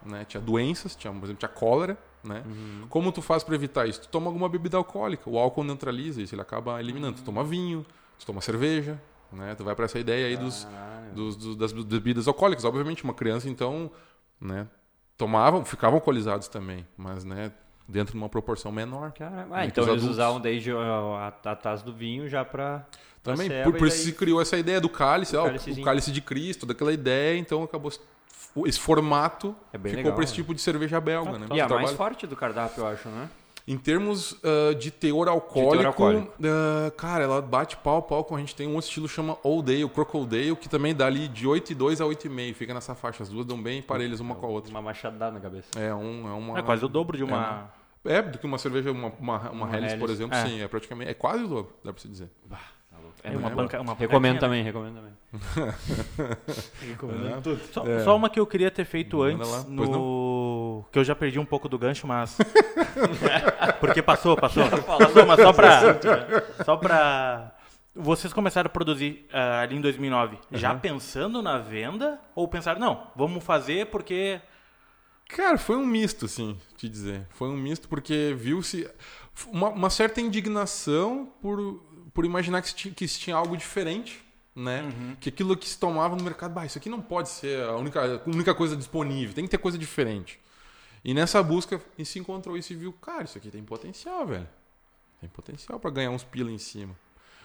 né? 0.05 0.25
Tinha 0.25 0.41
doenças, 0.41 0.95
tinha, 0.95 1.13
por 1.13 1.25
exemplo, 1.25 1.39
tinha 1.39 1.49
cólera, 1.49 1.97
né? 2.23 2.45
Como 2.91 3.11
tu 3.13 3.23
faz 3.23 3.43
para 3.43 3.55
evitar 3.55 3.87
isso? 3.87 4.03
Tu 4.03 4.09
toma 4.09 4.27
alguma 4.27 4.49
bebida 4.49 4.77
alcoólica. 4.77 5.29
O 5.29 5.39
álcool 5.39 5.65
neutraliza 5.65 6.21
isso, 6.21 6.35
ele 6.35 6.43
acaba 6.43 6.79
eliminando. 6.81 7.17
Tu 7.19 7.23
toma 7.25 7.43
vinho, 7.43 7.85
tu 8.19 8.27
toma 8.27 8.41
cerveja, 8.43 9.01
né? 9.33 9.55
Tu 9.55 9.65
vai 9.65 9.75
para 9.75 9.87
essa 9.87 9.99
ideia 9.99 10.27
aí 10.27 10.37
dos, 10.37 10.67
dos- 11.15 11.37
dos- 11.37 11.57
das 11.57 11.73
bebidas 11.73 12.29
alcoólicas. 12.29 12.65
Obviamente, 12.65 13.05
uma 13.05 13.15
criança, 13.15 13.49
então, 13.49 13.91
né? 14.41 14.69
Tomavam, 15.17 15.65
ficavam 15.65 15.97
alcoolizados 15.97 16.49
também, 16.49 16.87
mas, 16.97 17.25
né? 17.25 17.53
Dentro 17.87 18.13
de 18.13 18.19
uma 18.19 18.29
proporção 18.29 18.73
menor. 18.73 19.13
Caramba. 19.13 19.57
Ah, 19.59 19.67
então 19.67 19.87
eles 19.89 20.05
usavam 20.05 20.41
desde 20.41 20.71
a, 20.73 20.77
a, 20.77 21.27
a 21.29 21.57
taça 21.57 21.85
do 21.85 21.93
vinho 21.93 22.29
já 22.29 22.45
pra. 22.45 22.87
pra 23.23 23.35
Também, 23.35 23.49
ceva, 23.49 23.71
por, 23.71 23.79
por 23.79 23.89
isso 23.89 23.97
daí- 23.99 24.07
se 24.07 24.13
criou 24.13 24.41
essa 24.41 24.57
ideia 24.57 24.81
do 24.81 24.89
cálice, 24.89 25.37
ó, 25.37 25.47
o 25.47 25.83
cálice 25.85 26.11
de 26.11 26.21
Cristo, 26.21 26.65
daquela 26.65 26.93
ideia, 26.93 27.39
então 27.39 27.63
acabou 27.63 27.93
esse 28.67 28.79
formato 28.81 29.55
É 29.73 29.79
bem 29.79 29.95
ficou 29.97 30.13
para 30.13 30.25
esse 30.25 30.33
né? 30.33 30.37
tipo 30.37 30.55
de 30.55 30.61
cerveja 30.63 31.01
belga, 31.01 31.39
né? 31.39 31.47
E 31.53 31.61
a 31.61 31.69
mais 31.69 31.93
forte 31.93 32.27
do 32.27 32.37
cardápio, 32.37 32.83
eu 32.83 32.87
acho, 32.87 33.09
né? 33.09 33.29
Em 33.67 33.79
termos 33.79 34.39
ah, 34.45 34.75
de 34.75 34.91
teor 34.91 35.27
alcoólico, 35.29 35.87
alcoólico. 35.87 36.33
ah, 36.45 36.91
cara, 36.97 37.25
ela 37.25 37.41
bate 37.41 37.77
pau 37.79 37.97
a 37.97 38.03
pau 38.03 38.23
com 38.23 38.37
a 38.37 38.39
gente 38.39 38.55
tem 38.55 38.67
um 38.67 38.75
outro 38.75 38.89
estilo 38.89 39.09
chama 39.09 39.39
Old 39.43 39.73
Ale, 39.73 39.89
Crocodile, 39.89 40.55
que 40.57 40.69
também 40.69 40.95
dá 40.95 41.07
ali 41.07 41.29
de 41.29 41.47
8,2 41.47 42.05
a 42.05 42.09
8,5, 42.09 42.55
fica 42.55 42.75
nessa 42.75 42.95
faixa, 42.95 43.23
as 43.23 43.31
duas 43.31 43.47
dão 43.47 43.63
bem 43.63 43.81
parelhas 43.81 44.21
uma 44.21 44.35
com 44.35 44.45
a 44.45 44.49
outra. 44.51 44.71
Uma 44.71 44.83
machadada 44.83 45.33
na 45.33 45.41
cabeça. 45.41 45.69
É 45.79 45.95
um 45.95 46.29
é 46.29 46.33
uma 46.33 46.59
É 46.59 46.63
quase 46.63 46.85
o 46.85 46.89
dobro 46.89 47.17
de 47.17 47.25
uma. 47.25 47.71
É, 48.05 48.21
do 48.21 48.39
que 48.39 48.45
uma 48.45 48.59
cerveja, 48.59 48.93
uma, 48.93 49.09
uma, 49.19 49.39
uma, 49.39 49.51
Uma 49.51 49.77
Helles, 49.77 49.95
por 49.95 50.11
exemplo, 50.11 50.37
É. 50.37 50.45
sim, 50.45 50.61
é 50.61 50.69
praticamente, 50.69 51.11
é 51.11 51.15
quase 51.15 51.43
o 51.45 51.49
dobro, 51.49 51.73
dá 51.83 51.91
pra 51.91 52.03
se 52.03 52.09
dizer. 52.09 52.29
É 53.23 53.31
uma 53.31 53.49
né? 53.49 53.55
banca, 53.55 53.81
uma 53.81 53.95
Recomendo 53.95 54.39
pancadinha, 54.39 54.41
também, 54.41 54.63
recomendo 54.63 54.97
também. 54.97 55.13
né? 57.25 57.43
Só, 57.73 57.87
É. 57.87 58.05
só 58.05 58.15
uma 58.15 58.29
que 58.29 58.39
eu 58.39 58.47
queria 58.47 58.71
ter 58.71 58.85
feito 58.85 59.17
Manda 59.19 59.43
antes, 59.43 59.65
no... 59.65 60.74
que 60.95 60.99
eu 61.01 61.03
já 61.03 61.17
perdi 61.17 61.41
um 61.41 61.45
pouco 61.45 61.69
do 61.69 61.77
gancho, 61.77 62.07
mas... 62.07 62.39
Porque 63.81 64.01
passou, 64.01 64.37
passou. 64.37 64.63
Passou, 64.71 65.27
mas 65.27 65.41
só 65.41 65.53
pra... 65.53 65.81
Só 66.65 66.77
pra... 66.77 67.53
Vocês 67.97 68.33
começaram 68.33 68.69
a 68.69 68.71
produzir 68.71 69.27
ah, 69.33 69.63
ali 69.63 69.75
em 69.75 69.81
2009, 69.81 70.39
já 70.53 70.73
Uhum. 70.73 70.79
pensando 70.79 71.43
na 71.43 71.59
venda? 71.59 72.21
Ou 72.33 72.47
pensaram, 72.47 72.79
não, 72.79 73.09
vamos 73.17 73.43
fazer 73.43 73.87
porque... 73.87 74.41
Cara, 75.31 75.59
foi 75.59 75.75
um 75.75 75.85
misto, 75.85 76.27
assim, 76.27 76.57
te 76.77 76.89
dizer. 76.89 77.27
Foi 77.31 77.49
um 77.49 77.57
misto 77.57 77.89
porque 77.89 78.33
viu-se 78.39 78.89
uma, 79.49 79.71
uma 79.71 79.91
certa 79.91 80.21
indignação 80.21 81.29
por, 81.43 81.83
por 82.15 82.25
imaginar 82.25 82.63
que 82.63 82.69
se, 82.69 82.75
tinha, 82.77 82.95
que 82.95 83.09
se 83.09 83.19
tinha 83.19 83.35
algo 83.35 83.57
diferente, 83.57 84.25
né? 84.55 84.89
Que 85.19 85.31
aquilo 85.31 85.57
que 85.57 85.69
se 85.69 85.77
tomava 85.77 86.15
no 86.15 86.23
mercado, 86.23 86.55
bah, 86.55 86.65
isso 86.65 86.79
aqui 86.79 86.89
não 86.89 87.01
pode 87.01 87.31
ser 87.31 87.65
a 87.65 87.75
única, 87.75 88.23
a 88.25 88.31
única 88.31 88.55
coisa 88.55 88.77
disponível, 88.77 89.35
tem 89.35 89.45
que 89.45 89.51
ter 89.51 89.59
coisa 89.59 89.77
diferente. 89.77 90.44
E 91.05 91.13
nessa 91.13 91.43
busca 91.43 91.81
e 91.99 92.05
se 92.05 92.19
encontrou 92.19 92.57
isso 92.57 92.73
e 92.73 92.77
viu, 92.77 92.93
cara, 92.93 93.25
isso 93.25 93.37
aqui 93.37 93.51
tem 93.51 93.63
potencial, 93.63 94.27
velho. 94.27 94.49
Tem 95.21 95.29
potencial 95.29 95.79
para 95.79 95.91
ganhar 95.91 96.11
uns 96.11 96.25
pila 96.25 96.51
em 96.51 96.59
cima. 96.59 96.97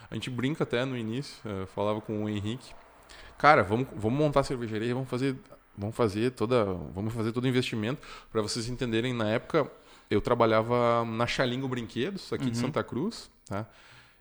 A 0.09 0.15
gente 0.15 0.29
brinca 0.29 0.63
até 0.63 0.85
no 0.85 0.97
início, 0.97 1.35
eh, 1.45 1.65
falava 1.67 2.01
com 2.01 2.23
o 2.23 2.29
Henrique. 2.29 2.73
Cara, 3.37 3.61
vamos, 3.61 3.87
vamos 3.95 4.17
montar 4.17 4.39
a 4.39 4.43
cervejaria, 4.43 4.93
vamos 4.93 5.09
fazer, 5.09 5.35
vamos 5.77 5.95
fazer 5.95 6.31
toda, 6.31 6.63
vamos 6.65 7.13
fazer 7.13 7.31
todo 7.31 7.43
o 7.43 7.47
investimento 7.47 8.01
para 8.31 8.41
vocês 8.41 8.67
entenderem. 8.69 9.13
Na 9.13 9.29
época, 9.29 9.69
eu 10.09 10.21
trabalhava 10.21 11.05
na 11.05 11.27
Xalingo 11.27 11.67
Brinquedos 11.67 12.33
aqui 12.33 12.49
de 12.49 12.57
Santa 12.57 12.83
Cruz, 12.83 13.29
tá? 13.45 13.67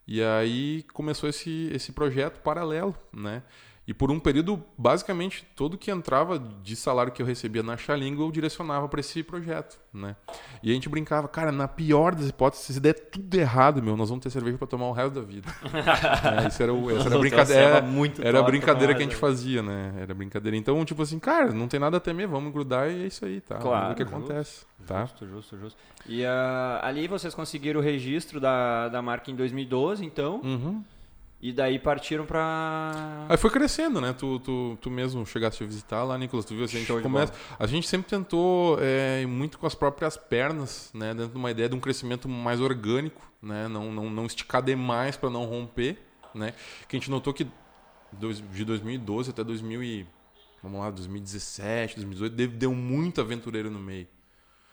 E 0.07 0.23
aí 0.23 0.85
começou 0.93 1.29
esse 1.29 1.71
esse 1.73 1.93
projeto 1.93 2.41
paralelo, 2.41 2.95
né? 3.13 3.43
E 3.89 3.95
por 3.95 4.11
um 4.11 4.21
período, 4.21 4.63
basicamente, 4.77 5.47
todo 5.57 5.79
que 5.79 5.91
entrava 5.91 6.39
de 6.39 6.77
salário 6.77 7.11
que 7.11 7.23
eu 7.23 7.27
recebia 7.27 7.63
na 7.63 7.75
Xalingo, 7.75 8.23
eu 8.23 8.31
direcionava 8.31 8.87
para 8.87 9.01
esse 9.01 9.23
projeto, 9.23 9.81
né? 9.95 10.15
E 10.63 10.71
a 10.71 10.75
gente 10.75 10.91
brincava, 10.91 11.27
cara, 11.27 11.51
na 11.51 11.67
pior 11.67 12.15
das 12.15 12.29
hipóteses, 12.29 12.67
se 12.67 12.81
der 12.81 12.93
tudo 12.93 13.35
errado, 13.35 13.83
meu, 13.83 13.97
nós 13.97 14.11
vamos 14.11 14.23
ter 14.23 14.29
cerveja 14.29 14.59
para 14.59 14.67
tomar 14.67 14.89
o 14.89 14.93
resto 14.93 15.15
da 15.15 15.23
vida. 15.23 15.49
É, 16.45 16.49
isso 16.49 16.63
era, 16.63 16.75
o, 16.75 16.91
essa 16.91 17.09
era 17.09 17.17
a 17.17 17.19
brincadeira. 17.19 17.81
muito 17.81 18.23
Era 18.23 18.41
a 18.41 18.43
brincadeira 18.43 18.93
mas- 18.93 18.97
que 18.99 19.03
a 19.05 19.07
gente 19.07 19.17
fazia, 19.19 19.63
né? 19.63 19.95
Era 19.99 20.13
brincadeira. 20.13 20.55
Então, 20.55 20.85
tipo 20.85 21.01
assim, 21.01 21.19
cara, 21.19 21.51
não 21.53 21.67
tem 21.67 21.81
nada 21.81 21.97
a 21.97 22.01
temer, 22.01 22.29
vamos 22.29 22.53
grudar 22.53 22.91
e 22.91 23.05
é 23.05 23.07
isso 23.07 23.25
aí, 23.25 23.41
tá? 23.41 23.57
Claro, 23.57 23.93
o 23.93 23.95
que 23.97 24.03
justo, 24.03 24.15
acontece, 24.17 24.67
tá? 24.87 25.07
Justo, 25.07 25.27
justo, 25.27 25.59
justo. 25.59 25.79
E 26.07 26.27
ah, 26.27 26.81
ali 26.83 27.09
vocês 27.09 27.35
conseguiram 27.35 27.81
o 27.81 27.83
registro 27.83 28.39
da, 28.39 28.89
da 28.91 29.01
marca 29.01 29.31
em 29.31 29.35
2012, 29.35 30.05
então. 30.05 30.43
Uhum. 30.45 30.85
E 31.41 31.53
daí 31.53 31.79
partiram 31.79 32.27
pra. 32.27 33.27
Aí 33.29 33.37
foi 33.37 33.51
crescendo, 33.51 34.01
né? 34.01 34.13
Tu, 34.13 34.41
tu, 34.41 34.77
tu 34.81 34.91
mesmo 34.91 35.25
chegaste 35.25 35.63
a 35.63 35.67
visitar 35.67 36.03
lá, 36.03 36.19
Nicolas. 36.19 36.45
Tu 36.45 36.55
viu? 36.55 36.65
Assim, 36.65 36.79
a 36.79 36.81
gente, 36.81 37.03
começa, 37.03 37.33
a 37.57 37.67
gente 37.67 37.87
sempre 37.87 38.09
tentou 38.09 38.77
é, 38.81 39.25
muito 39.25 39.57
com 39.57 39.67
as 39.67 39.75
próprias 39.75 40.17
pernas, 40.17 40.91
né? 40.93 41.15
Dentro 41.15 41.31
de 41.31 41.39
uma 41.39 41.51
ideia 41.53 41.69
de 41.69 41.77
um 41.77 41.81
crescimento 41.81 42.29
mais 42.29 42.61
orgânico, 42.61 43.23
né? 43.41 43.69
Não, 43.69 43.93
não, 43.93 44.11
não 44.11 44.27
esticar 44.27 44.61
demais 44.61 45.17
para 45.17 45.31
não 45.31 45.45
romper, 45.45 45.97
né? 46.35 46.55
Que 46.89 46.97
a 46.97 46.99
gente 46.99 47.11
notou 47.11 47.33
que 47.33 47.47
de 48.13 48.65
2012 48.65 49.31
até 49.31 49.45
2000 49.45 49.83
e, 49.85 50.07
vamos 50.61 50.81
lá, 50.81 50.91
2017, 50.91 51.97
2018, 51.97 52.57
deu 52.57 52.75
muito 52.75 53.21
aventureiro 53.21 53.71
no 53.71 53.79
meio. 53.79 54.09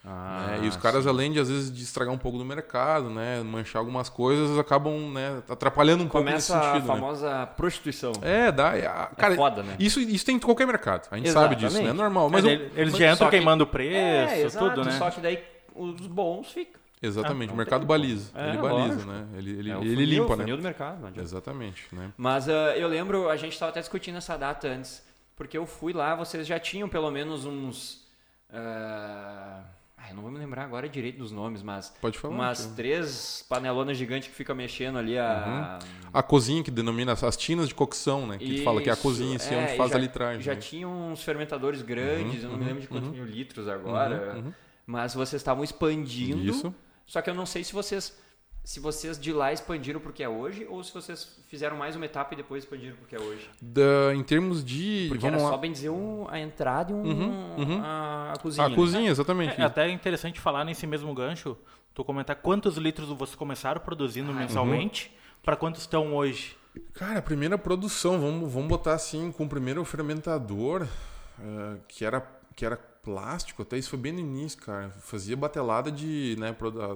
Ah, 0.06 0.58
né? 0.60 0.66
E 0.66 0.68
os 0.68 0.78
caras, 0.78 1.04
sim. 1.04 1.10
além 1.10 1.32
de 1.32 1.40
às 1.40 1.50
vezes 1.50 1.72
de 1.72 1.82
estragar 1.82 2.14
um 2.14 2.18
pouco 2.18 2.38
do 2.38 2.46
mercado, 2.46 3.10
né, 3.10 3.42
manchar 3.42 3.80
algumas 3.80 4.08
coisas, 4.08 4.58
acabam 4.60 5.12
né, 5.12 5.42
atrapalhando 5.50 6.04
um 6.04 6.08
Começa 6.08 6.54
pouco 6.54 6.68
nesse 6.68 6.78
sentido. 6.78 6.92
a 6.92 6.96
né? 6.96 7.02
famosa 7.02 7.40
né? 7.40 7.50
prostituição. 7.58 8.12
É, 8.22 8.52
dá. 8.52 8.78
É, 8.78 8.84
cara, 9.18 9.34
é 9.34 9.36
foda, 9.36 9.64
né? 9.64 9.76
Isso, 9.80 10.00
isso 10.00 10.24
tem 10.24 10.36
em 10.36 10.40
qualquer 10.40 10.68
mercado. 10.68 11.08
A 11.10 11.18
gente 11.18 11.28
Exatamente. 11.28 11.62
sabe 11.62 11.68
disso, 11.68 11.84
né? 11.84 11.90
É 11.90 11.94
normal. 11.94 12.30
Mas 12.30 12.46
é, 12.46 12.56
eu, 12.56 12.72
eles 12.76 12.96
já 12.96 13.12
entram 13.12 13.30
queimando 13.30 13.64
o 13.64 13.68
preço, 13.68 14.34
é, 14.34 14.42
exato, 14.42 14.70
tudo, 14.70 14.86
né? 14.86 14.92
Só 14.92 15.10
que 15.10 15.20
daí 15.20 15.44
os 15.74 16.06
bons 16.08 16.52
ficam. 16.52 16.80
Exatamente, 17.02 17.50
ah, 17.50 17.54
o 17.54 17.58
mercado 17.58 17.86
baliza. 17.86 18.32
É, 18.36 18.50
ele 18.50 18.58
baliza, 18.58 18.94
lógico. 18.94 19.12
né? 19.12 19.28
Ele, 19.38 19.52
ele, 19.60 19.72
é, 19.72 19.76
ele 19.76 19.96
funil, 19.96 20.06
limpa, 20.06 20.36
né? 20.36 20.46
do 20.46 20.64
mercado. 20.64 21.20
Exatamente, 21.20 21.88
né? 21.92 22.12
Mas 22.18 22.48
uh, 22.48 22.52
eu 22.76 22.88
lembro, 22.88 23.30
a 23.30 23.36
gente 23.36 23.54
estava 23.54 23.70
até 23.70 23.80
discutindo 23.80 24.18
essa 24.18 24.38
data 24.38 24.68
antes, 24.68 25.04
porque 25.36 25.58
eu 25.58 25.66
fui 25.66 25.94
lá, 25.94 26.16
vocês 26.16 26.48
já 26.48 26.60
tinham 26.60 26.88
pelo 26.88 27.12
menos 27.12 27.46
uns... 27.46 28.06
Uh, 28.50 29.76
eu 30.10 30.16
não 30.16 30.24
vou 30.24 30.32
me 30.32 30.38
lembrar 30.38 30.64
agora 30.64 30.88
direito 30.88 31.18
dos 31.18 31.32
nomes, 31.32 31.62
mas. 31.62 31.94
Pode 32.02 32.18
falar. 32.18 32.34
Umas 32.34 32.62
então. 32.62 32.76
três 32.76 33.46
panelonas 33.48 33.98
gigantes 33.98 34.28
que 34.28 34.36
fica 34.36 34.54
mexendo 34.54 34.98
ali 34.98 35.18
a. 35.18 35.80
Uhum. 35.80 36.10
A 36.14 36.24
cozinha 36.24 36.64
que 36.64 36.72
denomina 36.72 37.14
as 37.14 37.38
tinas 37.38 37.68
de 37.68 37.76
cocção, 37.76 38.26
né? 38.26 38.38
Que 38.38 38.56
Isso, 38.56 38.64
fala 38.64 38.82
que 38.82 38.90
é 38.90 38.94
a 38.94 38.96
cozinha, 38.96 39.36
assim, 39.36 39.54
é, 39.54 39.64
onde 39.64 39.78
faz 39.78 39.92
já, 39.92 39.98
a 39.98 40.00
litragem. 40.00 40.42
Já 40.42 40.54
né? 40.54 40.60
tinha 40.60 40.88
uns 40.88 41.24
fermentadores 41.24 41.82
grandes, 41.82 42.44
uhum, 42.44 42.44
eu 42.44 42.50
não 42.50 42.52
uhum, 42.52 42.58
me 42.58 42.66
lembro 42.66 42.82
de 42.82 42.88
quantos 42.88 43.10
uhum. 43.10 43.16
mil 43.16 43.26
litros 43.26 43.68
agora. 43.68 44.34
Uhum, 44.36 44.46
uhum. 44.46 44.54
Mas 44.86 45.14
vocês 45.14 45.42
estavam 45.42 45.64
expandindo. 45.64 46.44
Isso. 46.44 46.74
Só 47.06 47.22
que 47.22 47.30
eu 47.30 47.36
não 47.36 47.46
sei 47.46 47.64
se 47.64 47.74
vocês 47.74 48.18
se 48.66 48.80
vocês 48.80 49.20
de 49.20 49.32
lá 49.32 49.54
expandiram 49.54 50.00
porque 50.00 50.24
é 50.24 50.28
hoje 50.28 50.66
ou 50.68 50.84
se 50.84 50.92
vocês 50.92 51.38
fizeram 51.48 51.78
mais 51.78 51.96
uma 51.96 52.06
etapa 52.06 52.34
e 52.34 52.38
depois 52.38 52.64
expandiram 52.64 52.96
porque 52.96 53.16
é 53.16 53.20
hoje. 53.20 53.48
Da, 53.62 54.14
em 54.16 54.24
termos 54.24 54.66
de. 54.66 55.06
Porque 55.08 55.28
era 55.28 55.38
lá. 55.38 55.50
só 55.50 55.58
bem 55.58 55.72
dizer 55.72 55.92
um, 55.92 56.28
a 56.28 56.40
entrada 56.40 56.92
e 56.92 56.96
um, 56.96 57.04
uhum, 57.04 57.56
uhum. 57.58 57.82
A, 57.84 58.34
a, 58.34 58.40
cozinha. 58.40 58.66
A 58.66 58.70
né? 58.70 58.76
cozinha, 58.76 59.12
exatamente. 59.12 59.62
É, 59.62 59.62
é, 59.62 59.66
até 59.66 59.88
interessante 59.92 60.40
falar 60.40 60.66
nesse 60.66 60.88
mesmo 60.88 61.14
gancho, 61.14 61.56
tu 61.94 62.04
comentar 62.04 62.36
quantos 62.38 62.76
litros 62.78 63.08
vocês 63.10 63.36
começaram 63.36 63.80
produzindo 63.80 64.32
ah, 64.32 64.34
mensalmente 64.34 65.12
uhum. 65.14 65.40
para 65.44 65.56
quantos 65.56 65.82
estão 65.82 66.16
hoje. 66.16 66.58
Cara, 66.96 67.20
a 67.20 67.22
primeira 67.22 67.60
produção, 67.60 68.20
vamos, 68.20 68.52
vamos 68.52 68.68
botar 68.68 68.96
assim, 68.96 69.32
com 69.32 69.46
o 69.46 69.50
primeiro 69.50 69.86
fermentador, 69.86 70.88
uh, 71.38 71.80
que, 71.88 72.04
era, 72.04 72.28
que 72.56 72.66
era 72.66 72.76
plástico, 72.76 73.62
até 73.62 73.78
isso 73.78 73.92
foi 73.92 74.00
bem 74.00 74.12
no 74.12 74.20
início, 74.20 74.60
cara. 74.60 74.90
Fazia 75.02 75.38
batelada 75.38 75.92
de 75.92 76.36
né, 76.40 76.54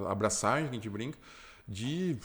abraçagem, 0.10 0.66
que 0.66 0.72
a 0.72 0.74
gente 0.74 0.90
brinca 0.90 1.18
de, 1.70 2.18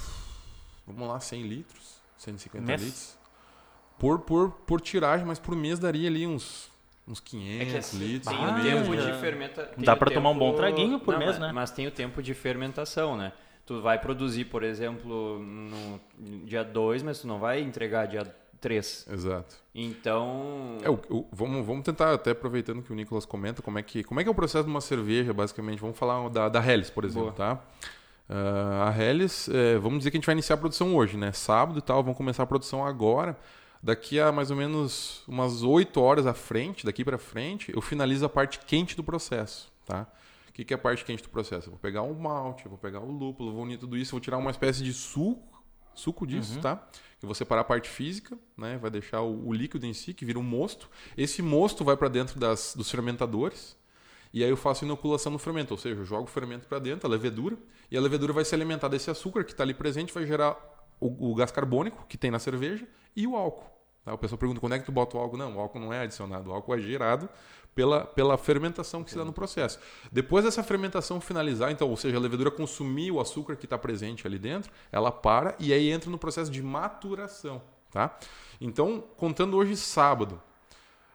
vamos 0.86 1.06
lá, 1.06 1.20
100 1.20 1.42
litros, 1.42 2.00
150 2.16 2.66
mês? 2.66 2.82
litros. 2.82 3.18
Por, 3.98 4.20
por, 4.20 4.50
por 4.50 4.80
tiragem, 4.80 5.26
mas 5.26 5.38
por 5.38 5.54
mês 5.54 5.78
daria 5.78 6.08
ali 6.08 6.26
uns, 6.26 6.70
uns 7.06 7.20
500 7.20 7.60
é 7.60 7.70
que 7.70 7.76
assim, 7.76 7.98
litros. 7.98 8.34
Tem 8.34 8.46
o 8.46 8.62
tempo 8.62 8.96
de 8.96 9.12
fermentação. 9.20 9.72
Dá 9.78 9.94
para 9.94 10.08
tempo... 10.08 10.20
tomar 10.20 10.30
um 10.30 10.38
bom 10.38 10.54
traguinho 10.54 10.98
por 10.98 11.12
Não, 11.12 11.18
mês, 11.18 11.32
mas, 11.32 11.40
né? 11.40 11.52
Mas 11.52 11.70
tem 11.70 11.86
o 11.86 11.90
tempo 11.90 12.22
de 12.22 12.32
fermentação, 12.34 13.16
né? 13.16 13.32
Tu 13.66 13.80
vai 13.80 13.98
produzir, 13.98 14.46
por 14.46 14.62
exemplo, 14.62 15.38
no 15.38 16.00
dia 16.44 16.64
2, 16.64 17.02
mas 17.02 17.20
tu 17.20 17.26
não 17.26 17.38
vai 17.38 17.60
entregar 17.60 18.06
dia 18.06 18.24
3. 18.60 19.06
Exato. 19.10 19.56
Então. 19.74 20.78
É, 20.82 20.90
o, 20.90 20.98
o, 21.08 21.28
vamos, 21.32 21.64
vamos 21.64 21.84
tentar, 21.84 22.14
até 22.14 22.32
aproveitando 22.32 22.82
que 22.82 22.92
o 22.92 22.94
Nicolas 22.94 23.24
comenta, 23.24 23.62
como 23.62 23.78
é 23.78 23.82
que, 23.82 24.02
como 24.02 24.20
é, 24.20 24.22
que 24.22 24.28
é 24.28 24.32
o 24.32 24.34
processo 24.34 24.64
de 24.64 24.70
uma 24.70 24.80
cerveja, 24.80 25.32
basicamente. 25.32 25.80
Vamos 25.80 25.98
falar 25.98 26.28
da, 26.28 26.48
da 26.48 26.66
Helles, 26.66 26.90
por 26.90 27.04
exemplo, 27.04 27.32
Boa. 27.32 27.56
tá? 27.56 27.64
Uh, 28.28 28.88
a 28.88 28.94
Helles, 28.96 29.48
é, 29.50 29.76
vamos 29.78 29.98
dizer 29.98 30.10
que 30.10 30.16
a 30.16 30.18
gente 30.18 30.26
vai 30.26 30.34
iniciar 30.34 30.54
a 30.54 30.58
produção 30.58 30.96
hoje, 30.96 31.16
né? 31.16 31.30
Sábado 31.32 31.78
e 31.78 31.82
tal, 31.82 32.02
vamos 32.02 32.16
começar 32.16 32.42
a 32.42 32.46
produção 32.46 32.84
agora. 32.84 33.38
Daqui 33.82 34.18
a 34.18 34.32
mais 34.32 34.50
ou 34.50 34.56
menos 34.56 35.22
umas 35.28 35.62
8 35.62 36.00
horas 36.00 36.26
à 36.26 36.32
frente, 36.32 36.86
daqui 36.86 37.04
para 37.04 37.18
frente, 37.18 37.70
eu 37.70 37.82
finalizo 37.82 38.24
a 38.24 38.28
parte 38.30 38.58
quente 38.60 38.96
do 38.96 39.04
processo, 39.04 39.70
tá? 39.84 40.06
O 40.48 40.52
que, 40.52 40.64
que 40.64 40.72
é 40.72 40.76
a 40.76 40.78
parte 40.78 41.04
quente 41.04 41.22
do 41.22 41.28
processo? 41.28 41.66
Eu 41.66 41.72
vou 41.72 41.80
pegar 41.80 42.00
o 42.00 42.14
malte, 42.14 42.66
vou 42.66 42.78
pegar 42.78 43.00
o 43.00 43.10
lúpulo, 43.10 43.52
vou 43.52 43.62
unir 43.62 43.76
tudo 43.76 43.94
isso, 43.94 44.12
vou 44.12 44.20
tirar 44.20 44.38
uma 44.38 44.50
espécie 44.50 44.82
de 44.82 44.92
suco, 44.94 45.62
suco 45.94 46.26
disso, 46.26 46.54
uhum. 46.54 46.60
tá? 46.62 46.88
Eu 47.20 47.26
vou 47.26 47.34
separar 47.34 47.60
a 47.60 47.64
parte 47.64 47.90
física, 47.90 48.38
né? 48.56 48.78
Vai 48.78 48.90
deixar 48.90 49.20
o, 49.20 49.48
o 49.48 49.52
líquido 49.52 49.84
em 49.84 49.92
si, 49.92 50.14
que 50.14 50.24
vira 50.24 50.38
um 50.38 50.42
mosto. 50.42 50.88
Esse 51.14 51.42
mosto 51.42 51.84
vai 51.84 51.96
para 51.96 52.08
dentro 52.08 52.40
das, 52.40 52.74
dos 52.74 52.90
fermentadores, 52.90 53.76
e 54.34 54.42
aí 54.42 54.50
eu 54.50 54.56
faço 54.56 54.84
inoculação 54.84 55.30
no 55.30 55.38
fermento, 55.38 55.72
ou 55.72 55.78
seja, 55.78 56.00
eu 56.00 56.04
jogo 56.04 56.24
o 56.24 56.26
fermento 56.26 56.66
para 56.66 56.80
dentro, 56.80 57.06
a 57.06 57.10
levedura, 57.10 57.56
e 57.88 57.96
a 57.96 58.00
levedura 58.00 58.32
vai 58.32 58.44
se 58.44 58.52
alimentar 58.52 58.88
desse 58.88 59.08
açúcar 59.08 59.44
que 59.44 59.52
está 59.52 59.62
ali 59.62 59.72
presente, 59.72 60.12
vai 60.12 60.26
gerar 60.26 60.56
o, 60.98 61.30
o, 61.30 61.34
gás 61.36 61.52
carbônico 61.52 62.04
que 62.08 62.18
tem 62.18 62.32
na 62.32 62.40
cerveja 62.40 62.84
e 63.14 63.28
o 63.28 63.36
álcool. 63.36 63.70
Tá? 64.04 64.12
O 64.12 64.18
pessoal 64.18 64.36
pergunta 64.36 64.58
quando 64.58 64.72
é 64.72 64.80
que 64.80 64.84
tu 64.84 64.90
bota 64.90 65.16
o 65.16 65.20
álcool? 65.20 65.36
Não, 65.36 65.56
o 65.56 65.60
álcool 65.60 65.78
não 65.78 65.92
é 65.92 66.00
adicionado, 66.00 66.50
o 66.50 66.52
álcool 66.52 66.74
é 66.74 66.80
gerado 66.80 67.28
pela, 67.76 68.04
pela 68.04 68.36
fermentação 68.36 69.04
que 69.04 69.10
se 69.12 69.16
dá 69.16 69.24
no 69.24 69.32
processo. 69.32 69.78
Depois 70.10 70.44
dessa 70.44 70.64
fermentação 70.64 71.20
finalizar, 71.20 71.70
então, 71.70 71.88
ou 71.88 71.96
seja, 71.96 72.16
a 72.16 72.20
levedura 72.20 72.50
consumir 72.50 73.12
o 73.12 73.20
açúcar 73.20 73.54
que 73.54 73.66
está 73.66 73.78
presente 73.78 74.26
ali 74.26 74.40
dentro, 74.40 74.68
ela 74.90 75.12
para 75.12 75.54
e 75.60 75.72
aí 75.72 75.92
entra 75.92 76.10
no 76.10 76.18
processo 76.18 76.50
de 76.50 76.60
maturação. 76.60 77.62
Tá? 77.92 78.18
Então, 78.60 79.04
contando 79.16 79.56
hoje 79.56 79.76
sábado, 79.76 80.42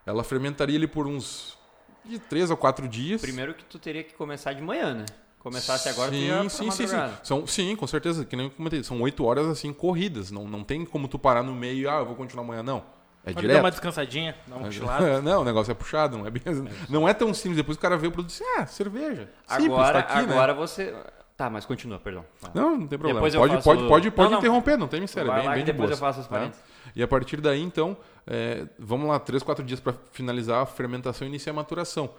ela 0.05 0.23
fermentaria 0.23 0.77
ali 0.77 0.87
por 0.87 1.05
uns 1.05 1.58
de 2.05 2.19
três 2.19 2.49
ou 2.51 2.57
quatro 2.57 2.87
dias. 2.87 3.21
Primeiro 3.21 3.53
que 3.53 3.63
tu 3.63 3.79
teria 3.79 4.03
que 4.03 4.13
começar 4.13 4.53
de 4.53 4.61
manhã, 4.61 4.93
né? 4.93 5.05
Começasse 5.39 5.87
agora, 5.87 6.11
sim, 6.11 6.17
tu 6.17 6.23
ia 6.23 6.49
sim, 6.49 6.71
sim, 6.71 6.87
sim. 6.87 6.97
São, 7.23 7.47
sim, 7.47 7.75
com 7.75 7.87
certeza. 7.87 8.25
Que 8.25 8.35
nem 8.35 8.47
eu 8.47 8.51
comentei. 8.51 8.83
São 8.83 9.01
oito 9.01 9.23
horas 9.23 9.47
assim 9.47 9.71
corridas. 9.71 10.31
Não, 10.31 10.45
não 10.45 10.63
tem 10.63 10.83
como 10.83 11.07
tu 11.07 11.17
parar 11.17 11.43
no 11.43 11.53
meio 11.53 11.79
e 11.79 11.87
ah, 11.87 11.99
eu 11.99 12.05
vou 12.05 12.15
continuar 12.15 12.43
amanhã, 12.43 12.61
não. 12.61 12.83
É 13.23 13.33
Pode 13.33 13.41
direto. 13.41 13.55
dar 13.55 13.63
uma 13.63 13.71
descansadinha, 13.71 14.35
dar 14.47 14.55
uma 14.55 14.65
cochilada. 14.65 15.21
não, 15.23 15.41
o 15.41 15.45
negócio 15.45 15.71
é 15.71 15.73
puxado, 15.73 16.17
não 16.17 16.27
é 16.27 16.29
bem 16.29 16.41
assim. 16.45 16.67
Não 16.89 17.07
é 17.07 17.13
tão 17.13 17.33
simples. 17.33 17.57
Depois 17.57 17.77
o 17.77 17.79
cara 17.79 17.97
vê 17.97 18.07
o 18.07 18.11
produto 18.11 18.31
e 18.31 18.37
diz, 18.37 18.47
ah, 18.57 18.65
cerveja. 18.65 19.29
Agora, 19.47 20.03
tá 20.03 20.13
aqui, 20.15 20.27
né? 20.27 20.33
agora 20.33 20.53
né? 20.53 20.59
você. 20.59 20.93
Tá, 21.37 21.49
mas 21.49 21.65
continua, 21.65 21.99
perdão. 21.99 22.25
Não, 22.53 22.71
não 22.71 22.87
tem 22.87 22.99
problema. 22.99 23.21
Depois 23.21 23.33
pode, 23.33 23.53
faço... 23.53 23.63
pode, 23.63 23.87
pode, 23.87 24.11
pode, 24.11 24.31
não, 24.31 24.39
interromper, 24.39 24.77
não 24.77 24.89
tem 24.89 24.99
mistério. 24.99 25.31
Vai 25.31 25.39
bem, 25.39 25.47
lá 25.47 25.55
bem 25.55 25.63
de 25.63 25.71
depois 25.71 25.89
boas, 25.89 25.99
eu 25.99 26.05
faço 26.05 26.19
as 26.19 26.27
tá? 26.27 26.35
parênteses. 26.35 26.61
E 26.93 27.01
a 27.01 27.07
partir 27.07 27.39
daí, 27.39 27.61
então, 27.61 27.95
é, 28.29 28.67
vamos 28.77 29.07
lá, 29.07 29.19
três, 29.19 29.41
quatro 29.41 29.65
dias 29.65 29.79
para 29.79 29.95
finalizar 30.11 30.61
a 30.61 30.65
fermentação 30.65 31.25
e 31.25 31.29
iniciar 31.29 31.51
a 31.51 31.55
maturação. 31.55 32.11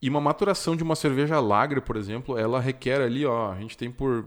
E 0.00 0.10
uma 0.10 0.20
maturação 0.20 0.76
de 0.76 0.82
uma 0.82 0.94
cerveja 0.94 1.40
lager, 1.40 1.80
por 1.80 1.96
exemplo, 1.96 2.36
ela 2.36 2.60
requer 2.60 3.00
ali, 3.00 3.24
ó, 3.24 3.50
a 3.50 3.58
gente 3.58 3.74
tem 3.74 3.90
por, 3.90 4.26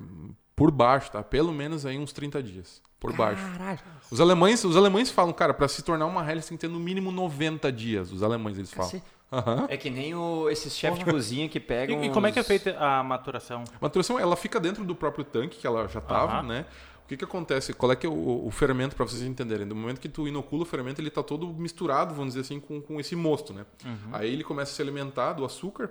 por 0.56 0.71
baixo, 0.71 1.12
tá? 1.12 1.21
Pelo 1.21 1.54
menos 1.54 1.86
aí 1.86 2.00
uns 2.00 2.12
30 2.12 2.41
dias. 2.41 2.82
Por 3.00 3.13
baixo. 3.13 3.43
Caralho. 3.52 3.80
Os 4.10 4.19
alemães, 4.19 4.63
os 4.63 4.76
alemães 4.76 5.12
falam, 5.12 5.32
cara, 5.32 5.54
para 5.54 5.67
se 5.67 5.84
tornar 5.84 6.08
uma 6.08 6.28
Helles 6.28 6.47
tem 6.47 6.58
que 6.58 6.62
ter 6.62 6.67
no 6.67 6.80
mínimo 6.80 7.12
90 7.12 7.71
dias. 7.71 8.12
Os 8.12 8.23
alemães 8.23 8.58
eles 8.58 8.73
falam. 8.73 9.00
Uhum. 9.32 9.65
É 9.69 9.78
que 9.78 9.91
nem 9.91 10.15
o, 10.15 10.50
esses 10.50 10.76
chefes 10.76 10.97
de 10.97 11.06
cozinha 11.06 11.47
que 11.47 11.60
pegam. 11.60 12.02
E, 12.04 12.08
e, 12.08 12.10
como 12.10 12.26
é 12.26 12.32
que 12.32 12.39
é 12.39 12.43
feita 12.43 12.76
a 12.80 13.04
maturação? 13.04 13.63
A 13.76 13.78
maturação, 13.80 14.17
ela 14.17 14.36
fica 14.36 14.60
dentro 14.60 14.84
do 14.84 14.95
próprio 14.95 15.23
tanque 15.23 15.60
que 15.60 15.67
ela 15.67 15.88
já 15.88 16.00
estava, 16.00 16.39
uhum. 16.39 16.47
né? 16.47 16.65
O 17.08 17.10
que, 17.10 17.15
que 17.15 17.24
acontece? 17.24 17.72
Qual 17.72 17.89
é 17.89 17.96
que 17.96 18.06
é 18.06 18.10
o, 18.10 18.46
o 18.46 18.52
fermento, 18.52 18.93
para 18.93 19.06
vocês 19.06 19.22
entenderem? 19.22 19.65
No 19.65 19.74
momento 19.74 20.02
que 20.02 20.10
tu 20.10 20.28
inocula 20.28 20.63
o 20.63 20.65
fermento, 20.65 21.00
ele 21.00 21.08
está 21.08 21.24
todo 21.24 21.48
misturado, 21.54 22.13
vamos 22.13 22.34
dizer 22.34 22.41
assim, 22.41 22.60
com, 22.60 22.82
com 22.82 23.00
esse 23.00 23.15
mosto, 23.15 23.54
né? 23.54 23.65
Uhum. 23.86 24.10
Aí 24.12 24.34
ele 24.34 24.43
começa 24.43 24.74
a 24.74 24.76
se 24.76 24.82
alimentar 24.82 25.32
do 25.32 25.46
açúcar 25.46 25.89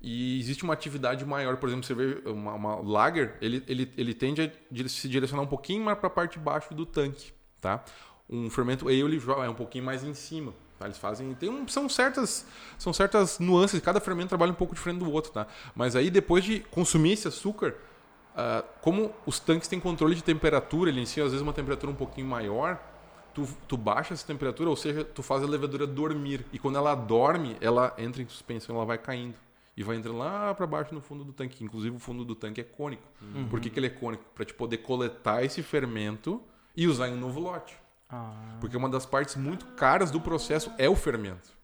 e 0.00 0.38
existe 0.38 0.62
uma 0.62 0.74
atividade 0.74 1.24
maior. 1.24 1.56
Por 1.56 1.68
exemplo, 1.68 1.84
você 1.84 1.92
vê 1.92 2.22
uma, 2.24 2.54
uma 2.54 2.76
lager, 2.76 3.34
ele, 3.40 3.64
ele, 3.66 3.92
ele 3.98 4.14
tende 4.14 4.42
a 4.42 4.88
se 4.88 5.08
direcionar 5.08 5.42
um 5.42 5.48
pouquinho 5.48 5.84
mais 5.84 5.98
para 5.98 6.06
a 6.06 6.10
parte 6.10 6.34
de 6.34 6.38
baixo 6.38 6.72
do 6.72 6.86
tanque, 6.86 7.32
tá? 7.60 7.84
Um 8.28 8.48
fermento 8.48 8.86
ale 8.86 9.20
é 9.44 9.48
um 9.48 9.54
pouquinho 9.54 9.84
mais 9.84 10.04
em 10.04 10.14
cima. 10.14 10.54
Tá? 10.78 10.86
Eles 10.86 10.98
fazem. 10.98 11.34
Tem 11.34 11.50
um, 11.50 11.66
são, 11.66 11.88
certas, 11.88 12.46
são 12.78 12.92
certas 12.92 13.40
nuances, 13.40 13.80
cada 13.80 13.98
fermento 13.98 14.28
trabalha 14.28 14.52
um 14.52 14.54
pouco 14.54 14.72
diferente 14.72 15.00
do 15.00 15.10
outro. 15.10 15.32
Tá? 15.32 15.48
Mas 15.74 15.96
aí, 15.96 16.10
depois 16.10 16.44
de 16.44 16.60
consumir 16.60 17.14
esse 17.14 17.26
açúcar, 17.26 17.74
Uh, 18.40 18.64
como 18.80 19.12
os 19.26 19.38
tanques 19.38 19.68
têm 19.68 19.78
controle 19.78 20.14
de 20.14 20.24
temperatura, 20.24 20.88
ele 20.88 21.00
ensina 21.00 21.26
às 21.26 21.32
vezes 21.32 21.42
uma 21.42 21.52
temperatura 21.52 21.92
um 21.92 21.94
pouquinho 21.94 22.26
maior, 22.26 22.80
tu, 23.34 23.46
tu 23.68 23.76
baixa 23.76 24.14
essa 24.14 24.26
temperatura, 24.26 24.70
ou 24.70 24.76
seja, 24.76 25.04
tu 25.04 25.22
faz 25.22 25.42
a 25.42 25.46
levedura 25.46 25.86
dormir. 25.86 26.46
E 26.52 26.58
quando 26.58 26.76
ela 26.76 26.94
dorme, 26.94 27.56
ela 27.60 27.94
entra 27.98 28.22
em 28.22 28.28
suspensão, 28.28 28.76
ela 28.76 28.84
vai 28.84 28.98
caindo. 28.98 29.34
E 29.76 29.82
vai 29.82 29.96
entrando 29.96 30.18
lá 30.18 30.54
para 30.54 30.66
baixo 30.66 30.94
no 30.94 31.00
fundo 31.00 31.24
do 31.24 31.32
tanque. 31.32 31.64
Inclusive 31.64 31.96
o 31.96 31.98
fundo 31.98 32.24
do 32.24 32.34
tanque 32.34 32.60
é 32.60 32.64
cônico. 32.64 33.02
Uhum. 33.22 33.48
Por 33.48 33.60
que, 33.60 33.70
que 33.70 33.78
ele 33.78 33.86
é 33.86 33.90
cônico? 33.90 34.24
Para 34.34 34.44
te 34.44 34.52
poder 34.52 34.78
coletar 34.78 35.42
esse 35.44 35.62
fermento 35.62 36.42
e 36.76 36.86
usar 36.86 37.08
em 37.08 37.14
um 37.14 37.16
novo 37.16 37.40
lote. 37.40 37.76
Ah. 38.08 38.56
Porque 38.60 38.76
uma 38.76 38.88
das 38.88 39.06
partes 39.06 39.36
muito 39.36 39.64
caras 39.76 40.10
do 40.10 40.20
processo 40.20 40.70
é 40.76 40.88
o 40.88 40.96
fermento. 40.96 41.59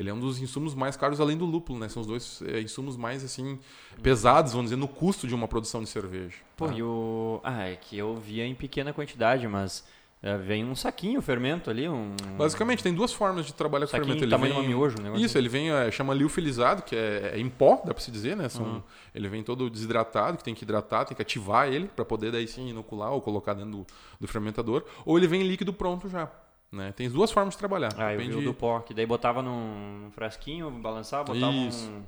Ele 0.00 0.08
é 0.08 0.14
um 0.14 0.18
dos 0.18 0.40
insumos 0.40 0.74
mais 0.74 0.96
caros 0.96 1.20
além 1.20 1.36
do 1.36 1.44
lúpulo, 1.44 1.78
né? 1.78 1.86
São 1.90 2.00
os 2.00 2.06
dois 2.06 2.42
é, 2.46 2.58
insumos 2.62 2.96
mais 2.96 3.22
assim 3.22 3.58
pesados, 4.02 4.52
vamos 4.52 4.70
dizer, 4.70 4.80
no 4.80 4.88
custo 4.88 5.26
de 5.26 5.34
uma 5.34 5.46
produção 5.46 5.82
de 5.82 5.90
cerveja. 5.90 6.36
Pô, 6.56 6.68
tá? 6.68 6.72
e 6.72 6.82
o. 6.82 7.38
Ah, 7.44 7.68
é 7.68 7.76
que 7.76 7.98
eu 7.98 8.16
via 8.16 8.46
em 8.46 8.54
pequena 8.54 8.94
quantidade, 8.94 9.46
mas 9.46 9.84
é, 10.22 10.38
vem 10.38 10.64
um 10.64 10.74
saquinho 10.74 11.20
fermento 11.20 11.68
ali, 11.68 11.86
um. 11.86 12.16
Basicamente, 12.38 12.82
tem 12.82 12.94
duas 12.94 13.12
formas 13.12 13.44
de 13.44 13.52
trabalhar 13.52 13.84
com 13.84 13.90
fermento. 13.90 14.24
Ele 14.24 14.30
tamanho 14.30 14.54
vem... 14.54 14.68
miojo, 14.68 15.02
né? 15.02 15.12
Isso, 15.16 15.36
ele 15.36 15.50
vem, 15.50 15.70
é, 15.70 15.90
chama 15.90 16.14
liofilizado, 16.14 16.80
que 16.80 16.96
é, 16.96 17.32
é 17.34 17.38
em 17.38 17.50
pó, 17.50 17.82
dá 17.84 17.92
pra 17.92 18.02
se 18.02 18.10
dizer, 18.10 18.34
né? 18.34 18.48
São, 18.48 18.64
Uhum. 18.64 18.82
Ele 19.14 19.28
vem 19.28 19.42
todo 19.42 19.68
desidratado, 19.68 20.38
que 20.38 20.44
tem 20.44 20.54
que 20.54 20.64
hidratar, 20.64 21.04
tem 21.04 21.14
que 21.14 21.20
ativar 21.20 21.68
ele 21.68 21.88
para 21.88 22.06
poder 22.06 22.32
daí 22.32 22.48
sim 22.48 22.68
inocular 22.68 23.12
ou 23.12 23.20
colocar 23.20 23.52
dentro 23.52 23.70
do, 23.70 23.86
do 24.18 24.26
fermentador. 24.26 24.82
Ou 25.04 25.18
ele 25.18 25.26
vem 25.26 25.42
líquido 25.42 25.74
pronto 25.74 26.08
já. 26.08 26.30
Né? 26.72 26.92
Tem 26.92 27.10
duas 27.10 27.32
formas 27.32 27.54
de 27.54 27.58
trabalhar. 27.58 27.92
Ah, 27.96 28.12
eu 28.12 28.18
vi 28.18 28.28
Depende... 28.28 28.46
o 28.46 28.52
do 28.52 28.54
pó, 28.54 28.80
que 28.80 28.94
daí 28.94 29.04
botava 29.04 29.42
num, 29.42 30.08
frasquinho, 30.12 30.70
balançava, 30.70 31.24
botava 31.24 31.52
Isso. 31.52 31.90
um 31.90 32.02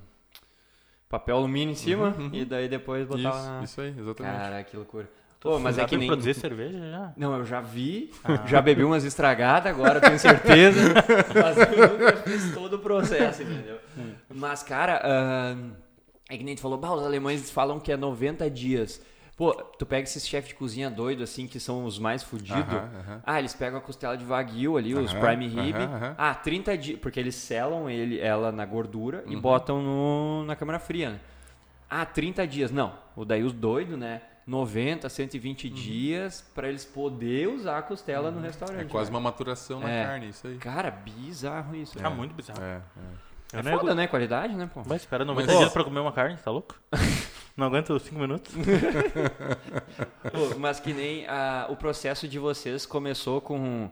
papel 1.09 1.37
alumínio 1.37 1.73
em 1.73 1.75
cima 1.75 2.15
Uhum, 2.17 2.27
uhum. 2.27 2.31
e 2.33 2.45
daí 2.45 2.69
depois 2.69 3.07
botava 3.07 3.39
Isso, 3.39 3.49
na... 3.49 3.65
isso 3.65 3.81
aí, 3.81 3.95
exatamente. 3.99 4.37
Cara, 4.37 4.65
que 4.65 4.77
loucura. 4.77 5.11
Pô, 5.43 5.59
mas 5.59 5.77
é 5.77 5.85
que 5.85 5.97
nem... 5.97 6.07
produzir 6.07 6.35
cerveja 6.35 6.79
já. 6.79 7.13
Não, 7.17 7.37
eu 7.37 7.45
já 7.45 7.61
vi, 7.61 8.13
já 8.47 8.63
bebi 8.63 8.85
umas 8.85 9.03
estragadas, 9.03 9.73
agora 9.73 10.01
tenho 10.01 10.17
certeza. 10.17 10.95
mas 11.35 11.57
eu 11.59 11.99
nunca 11.99 12.17
fiz 12.19 12.55
todo 12.55 12.75
o 12.75 12.79
processo, 12.79 13.43
entendeu? 13.43 13.77
Mas, 14.33 14.63
cara, 14.63 15.03
ahn, 15.05 15.73
é 16.31 16.39
que 16.39 16.45
nem 16.45 16.55
tu 16.55 16.61
falou, 16.61 16.79
bah, 16.79 16.95
os 16.95 17.05
alemães 17.05 17.51
falam 17.51 17.81
que 17.81 17.91
é 17.91 17.97
90 17.97 18.49
dias. 18.49 19.03
Pô, 19.43 19.53
tu 19.55 19.85
pega 19.85 20.05
esses 20.05 20.25
chefes 20.25 20.51
de 20.51 20.55
cozinha 20.55 20.89
doido, 20.89 21.25
assim, 21.25 21.49
que 21.49 21.59
são 21.59 21.85
os 21.85 21.99
mais 21.99 22.23
fudidos. 22.23 22.63
Aham, 22.63 22.91
aham. 23.01 23.23
Ah, 23.27 23.41
eles 23.41 23.53
pegam 23.53 23.77
a 23.77 23.83
costela 23.83 24.17
de 24.17 24.25
wagyu 24.25 24.77
ali, 24.77 24.95
os 24.95 25.13
Aham, 25.13 25.21
prime 25.21 25.49
rib. 25.49 25.75
Ah, 26.17 26.33
30 26.33 26.79
dias, 26.79 27.01
porque 27.01 27.19
eles 27.19 27.35
selam 27.35 27.91
ele, 27.91 28.21
ela 28.21 28.53
na 28.53 28.65
gordura 28.65 29.25
Uhum. 29.27 29.33
e 29.33 29.37
botam 29.37 29.83
no, 29.83 30.45
na 30.45 30.55
câmara 30.55 30.79
fria, 30.79 31.11
né? 31.11 31.21
Ah, 31.91 32.07
30 32.07 32.47
dias. 32.47 32.71
Não, 32.71 32.95
o 33.17 33.25
daí 33.25 33.43
os 33.43 33.53
doidos, 33.53 33.99
né? 33.99 34.23
90, 34.47 35.09
120 35.09 35.69
dias 35.69 36.49
pra 36.55 36.69
eles 36.69 36.85
poder 36.85 37.49
usar 37.49 37.79
a 37.79 37.83
costela 37.83 38.31
no 38.31 38.41
restaurante. 38.41 38.83
É 38.83 38.85
quase 38.85 39.11
né? 39.11 39.17
uma 39.17 39.21
maturação 39.21 39.81
na 39.81 39.91
É. 39.91 40.05
carne, 40.05 40.29
isso 40.29 40.47
aí. 40.47 40.57
Cara, 40.59 40.89
bizarro 40.93 41.75
isso. 41.75 41.99
Tá 41.99 42.09
muito 42.09 42.33
bizarro. 42.33 42.63
É, 42.63 42.77
é. 42.77 43.32
É 43.53 43.63
não 43.63 43.79
foda, 43.79 43.95
né? 43.95 44.07
Qualidade, 44.07 44.55
né, 44.55 44.69
pô? 44.73 44.83
Vai 44.83 44.97
esperar 44.97 45.25
90 45.25 45.47
Mas- 45.47 45.59
dias 45.59 45.73
pra 45.73 45.85
comer 45.85 46.01
uma 46.01 46.13
carne, 46.13 46.37
tá 46.37 46.51
louco? 46.51 46.75
Não 47.55 47.67
aguento 47.67 47.99
5 47.99 48.19
minutos. 48.19 48.51
Pô, 50.33 50.59
mas 50.59 50.81
que 50.81 50.95
nem 50.95 51.27
ah, 51.29 51.67
o 51.69 51.77
processo 51.77 52.27
de 52.27 52.39
vocês 52.39 52.87
começou 52.87 53.43
com 53.43 53.91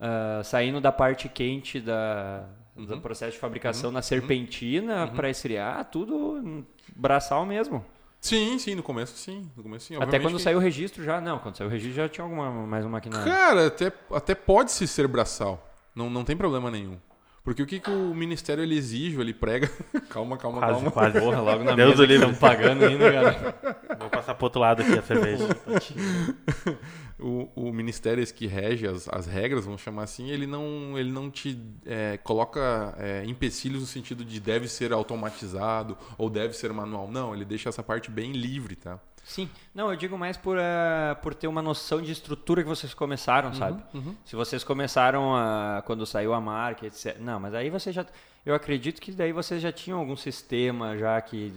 ah, 0.00 0.40
saindo 0.42 0.80
da 0.80 0.90
parte 0.90 1.28
quente 1.28 1.78
da, 1.78 2.46
do 2.74 3.00
processo 3.02 3.32
de 3.32 3.38
fabricação 3.38 3.92
na 3.92 4.00
serpentina 4.00 5.06
pra 5.08 5.28
esfriar, 5.28 5.84
tudo 5.90 6.64
braçal 6.96 7.44
mesmo. 7.44 7.84
Sim, 8.20 8.58
sim, 8.58 8.74
no 8.74 8.82
começo 8.82 9.16
sim. 9.16 9.50
No 9.56 9.62
começo 9.62 9.86
sim. 9.86 9.96
Até 10.00 10.18
quando 10.18 10.36
que- 10.36 10.42
saiu 10.42 10.56
o 10.58 10.60
registro 10.60 11.04
já, 11.04 11.20
não, 11.20 11.38
quando 11.38 11.56
saiu 11.56 11.68
o 11.68 11.70
registro 11.70 11.96
já 11.96 12.08
tinha 12.08 12.24
alguma 12.24 12.50
mais 12.50 12.84
uma 12.84 12.92
maquinário. 12.92 13.30
Cara, 13.30 13.66
até, 13.66 13.92
até 14.10 14.34
pode-se 14.34 14.86
ser 14.88 15.06
braçal. 15.06 15.70
Não, 15.94 16.08
não 16.08 16.24
tem 16.24 16.36
problema 16.36 16.70
nenhum. 16.70 16.96
Porque 17.44 17.62
o 17.62 17.66
que, 17.66 17.80
que 17.80 17.90
o 17.90 18.14
ministério 18.14 18.62
ele 18.62 18.76
exige, 18.76 19.20
ele 19.20 19.34
prega. 19.34 19.68
calma, 20.08 20.36
calma, 20.36 20.58
Quase, 20.58 20.74
calma. 20.74 20.90
quase. 20.92 21.20
Porra, 21.20 21.40
logo 21.40 21.64
na 21.64 21.74
Deus 21.74 21.98
mesa 21.98 22.06
do 22.06 22.12
estão 22.12 22.34
pagando 22.34 22.84
ainda, 22.84 23.12
cara. 23.12 23.54
Vou 23.98 24.08
passar 24.10 24.34
pro 24.34 24.44
outro 24.44 24.60
lado 24.60 24.82
aqui 24.82 24.98
a 24.98 25.02
cerveja. 25.02 25.48
O, 27.22 27.48
o 27.54 27.72
ministério 27.72 28.20
esse 28.20 28.34
que 28.34 28.48
rege 28.48 28.84
as, 28.84 29.08
as 29.08 29.26
regras, 29.26 29.64
vamos 29.64 29.80
chamar 29.80 30.02
assim, 30.02 30.28
ele 30.30 30.44
não, 30.44 30.98
ele 30.98 31.12
não 31.12 31.30
te 31.30 31.56
é, 31.86 32.16
coloca 32.16 32.96
é, 32.98 33.22
empecilhos 33.24 33.80
no 33.80 33.86
sentido 33.86 34.24
de 34.24 34.40
deve 34.40 34.66
ser 34.66 34.92
automatizado 34.92 35.96
ou 36.18 36.28
deve 36.28 36.52
ser 36.52 36.72
manual. 36.72 37.08
Não, 37.08 37.32
ele 37.32 37.44
deixa 37.44 37.68
essa 37.68 37.80
parte 37.80 38.10
bem 38.10 38.32
livre, 38.32 38.74
tá? 38.74 38.98
Sim, 39.24 39.48
não, 39.74 39.90
eu 39.90 39.96
digo 39.96 40.18
mais 40.18 40.36
por, 40.36 40.58
ah, 40.58 41.16
por 41.22 41.32
ter 41.34 41.46
uma 41.46 41.62
noção 41.62 42.02
de 42.02 42.10
estrutura 42.10 42.62
que 42.62 42.68
vocês 42.68 42.92
começaram, 42.92 43.54
sabe? 43.54 43.82
Se 44.24 44.34
vocês 44.34 44.64
começaram 44.64 45.34
a, 45.36 45.82
quando 45.86 46.04
saiu 46.04 46.34
a 46.34 46.40
marca, 46.40 46.86
etc. 46.86 47.18
Não, 47.20 47.38
mas 47.38 47.54
aí 47.54 47.70
você 47.70 47.92
já. 47.92 48.04
Eu 48.44 48.54
acredito 48.54 49.00
que 49.00 49.12
daí 49.12 49.32
vocês 49.32 49.62
já 49.62 49.70
tinham 49.70 49.98
algum 49.98 50.16
sistema 50.16 50.96
já 50.98 51.20
que. 51.20 51.52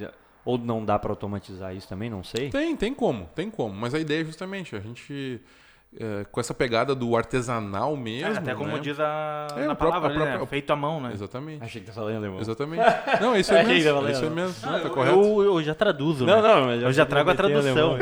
Ou 0.46 0.60
não 0.60 0.86
dá 0.86 1.00
para 1.00 1.12
automatizar 1.12 1.76
isso 1.76 1.88
também, 1.88 2.08
não 2.08 2.24
sei. 2.24 2.52
Tem, 2.52 2.76
tem 2.78 2.94
como, 2.94 3.26
tem 3.34 3.50
como. 3.50 3.74
Mas 3.74 3.96
a 3.96 4.00
ideia 4.00 4.22
é 4.22 4.26
justamente 4.26 4.76
a 4.76 4.80
gente, 4.80 5.42
é, 6.00 6.26
com 6.32 6.40
essa 6.40 6.54
pegada 6.54 6.94
do 6.96 7.16
artesanal 7.16 7.96
mesmo. 7.96 8.38
Até 8.38 8.54
como 8.54 8.72
né? 8.72 8.80
diz 8.80 9.00
a, 9.00 9.48
É, 9.52 9.64
próprio- 9.66 9.76
palavra, 9.76 10.08
a 10.08 10.12
ali, 10.12 10.20
né? 10.20 10.26
própria- 10.30 10.48
feito 10.48 10.72
à 10.72 10.76
mão, 10.76 11.00
né? 11.02 11.12
Exatamente. 11.14 11.64
Achei 11.64 11.82
que 11.82 11.88
tá 11.88 11.94
falando 11.94 12.16
alemão. 12.18 12.40
Exatamente. 12.40 12.84
Não, 13.22 13.34
é 13.36 13.40
isso 13.40 13.54
aí 13.54 13.62
Achei 13.62 13.78
que 13.80 13.84
mesmo. 13.84 14.08
É 14.08 14.12
isso 14.12 14.22
lendo. 14.24 14.36
mesmo. 14.36 14.56
Não, 14.72 14.80
tá 14.80 14.86
Eu, 14.88 14.90
correto. 14.92 15.16
eu, 15.18 15.44
eu 15.44 15.64
já 15.64 15.74
traduzo, 15.76 16.26
Não, 16.26 16.42
né? 16.42 16.48
não, 16.48 16.72
Eu 16.74 16.92
já 16.94 17.04
fui 17.06 17.10
trago 17.10 17.30
a 17.30 17.36
tradução. 17.36 17.98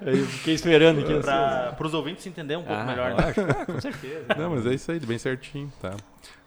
Eu 0.00 0.26
fiquei 0.26 0.54
esperando 0.54 1.00
aqui. 1.00 1.20
Pra, 1.20 1.72
pros 1.76 1.92
ouvintes 1.94 2.26
entenderem 2.26 2.62
um 2.62 2.66
pouco 2.66 2.80
Ah, 2.80 2.84
melhor. 2.84 3.10
né? 3.14 3.16
Ah, 3.60 3.66
com 3.66 3.80
certeza. 3.80 4.26
Não, 4.36 4.50
mas 4.50 4.66
é 4.66 4.74
isso 4.74 4.90
aí, 4.90 4.98
bem 5.00 5.18
certinho, 5.18 5.72
tá? 5.80 5.94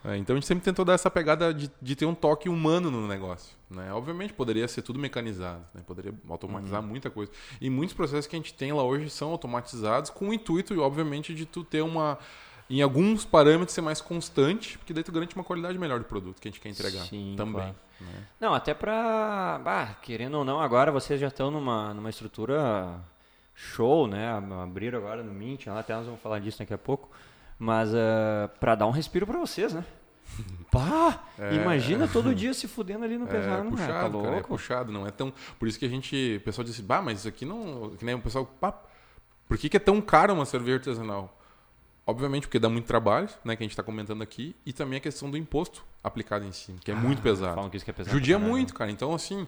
É, 0.06 0.16
então 0.18 0.36
a 0.36 0.40
gente 0.40 0.48
sempre 0.48 0.64
tentou 0.64 0.86
dar 0.86 0.94
essa 0.94 1.10
pegada 1.12 1.54
de, 1.54 1.70
de 1.82 1.96
ter 1.96 2.06
um 2.06 2.16
toque 2.16 2.48
humano 2.48 2.90
no 2.90 3.08
negócio, 3.08 3.56
né? 3.70 3.92
Obviamente 3.94 4.34
poderia 4.34 4.68
ser 4.68 4.82
tudo 4.82 4.98
mecanizado, 4.98 5.62
né? 5.74 5.82
Poderia 5.86 6.14
automatizar 6.30 6.82
muita 6.82 7.10
coisa. 7.10 7.32
E 7.60 7.70
muitos 7.70 7.94
processos 7.96 8.26
que 8.28 8.36
a 8.36 8.40
gente 8.40 8.54
tem 8.54 8.72
lá 8.72 8.84
hoje 8.84 9.10
são 9.10 9.32
automatizados 9.32 10.10
com 10.10 10.30
o 10.30 10.34
intuito, 10.34 10.80
obviamente, 10.82 11.34
de 11.36 11.46
tu 11.46 11.64
ter 11.64 11.82
uma... 11.82 12.18
Em 12.70 12.82
alguns 12.82 13.24
parâmetros 13.24 13.74
ser 13.74 13.82
mais 13.82 14.02
constante, 14.02 14.78
porque 14.78 14.94
daí 14.94 15.02
tu 15.04 15.12
garante 15.12 15.34
uma 15.36 15.44
qualidade 15.44 15.78
melhor 15.78 16.00
do 16.00 16.06
produto 16.06 16.42
que 16.42 16.50
a 16.50 16.52
gente 16.52 16.60
quer 16.60 16.68
entregar 16.70 17.04
Sim, 17.06 17.34
também. 17.38 17.54
claro. 17.56 17.76
né? 18.02 18.24
Não, 18.42 18.54
até 18.54 18.74
pra. 18.74 19.58
bah, 19.64 19.96
querendo 20.02 20.36
ou 20.38 20.44
não, 20.44 20.60
agora 20.60 20.92
vocês 20.92 21.18
já 21.18 21.28
estão 21.30 21.50
numa, 21.50 21.94
numa 21.94 22.10
estrutura 22.10 23.00
show, 23.58 24.08
né? 24.08 24.30
Abriram 24.64 25.00
agora 25.00 25.24
no 25.24 25.34
Mint, 25.34 25.68
até 25.68 25.96
nós 25.96 26.06
vamos 26.06 26.22
falar 26.22 26.38
disso 26.40 26.60
daqui 26.60 26.74
a 26.74 26.78
pouco. 26.78 27.10
Mas 27.58 27.90
uh, 27.90 28.48
pra 28.60 28.76
dar 28.76 28.86
um 28.86 28.92
respiro 28.92 29.26
pra 29.26 29.40
vocês, 29.40 29.74
né? 29.74 29.84
Pá! 30.72 31.24
É. 31.40 31.56
Imagina 31.56 32.08
todo 32.08 32.36
dia 32.36 32.54
se 32.54 32.68
fudendo 32.68 33.04
ali 33.04 33.18
no 33.18 33.26
É 33.26 33.30
pesado, 33.30 33.70
puxado, 33.70 33.88
cara. 33.88 34.04
Tá 34.04 34.10
cara, 34.10 34.28
é 34.28 34.32
louco? 34.32 34.48
puxado, 34.48 34.92
não 34.92 35.08
é 35.08 35.12
tão. 35.12 35.34
Por 35.58 35.68
isso 35.68 35.80
que 35.80 35.86
a 35.86 35.90
gente. 35.90 36.38
O 36.40 36.42
pessoal 36.42 36.64
disse, 36.64 36.84
bah, 36.84 37.02
mas 37.02 37.20
isso 37.20 37.28
aqui 37.28 37.46
não. 37.46 37.96
Que 37.98 38.06
nem 38.06 38.14
o 38.14 38.20
pessoal. 38.22 38.46
Pá, 38.46 38.80
por 39.48 39.58
que, 39.58 39.70
que 39.70 39.78
é 39.78 39.80
tão 39.80 40.00
caro 40.02 40.34
uma 40.34 40.46
cerveja 40.46 40.78
artesanal? 40.78 41.36
Obviamente 42.06 42.44
porque 42.44 42.60
dá 42.60 42.70
muito 42.70 42.86
trabalho, 42.86 43.28
né, 43.44 43.56
que 43.56 43.64
a 43.64 43.66
gente 43.66 43.72
está 43.72 43.84
comentando 43.84 44.22
aqui, 44.22 44.56
e 44.66 44.72
também 44.72 44.98
a 44.98 45.00
questão 45.02 45.30
do 45.30 45.36
imposto 45.36 45.84
aplicado 46.02 46.46
em 46.46 46.54
cima, 46.54 46.78
que 46.82 46.90
é 46.90 46.96
muito 46.96 47.22
pesado. 47.22 47.56
Falam 47.56 47.70
que 47.70 47.76
isso 47.76 47.84
que 47.84 47.92
é 47.92 47.94
pesado. 47.94 48.16
Judia 48.16 48.40
muito, 48.40 48.74
cara. 48.74 48.90
Então, 48.90 49.14
assim, 49.14 49.46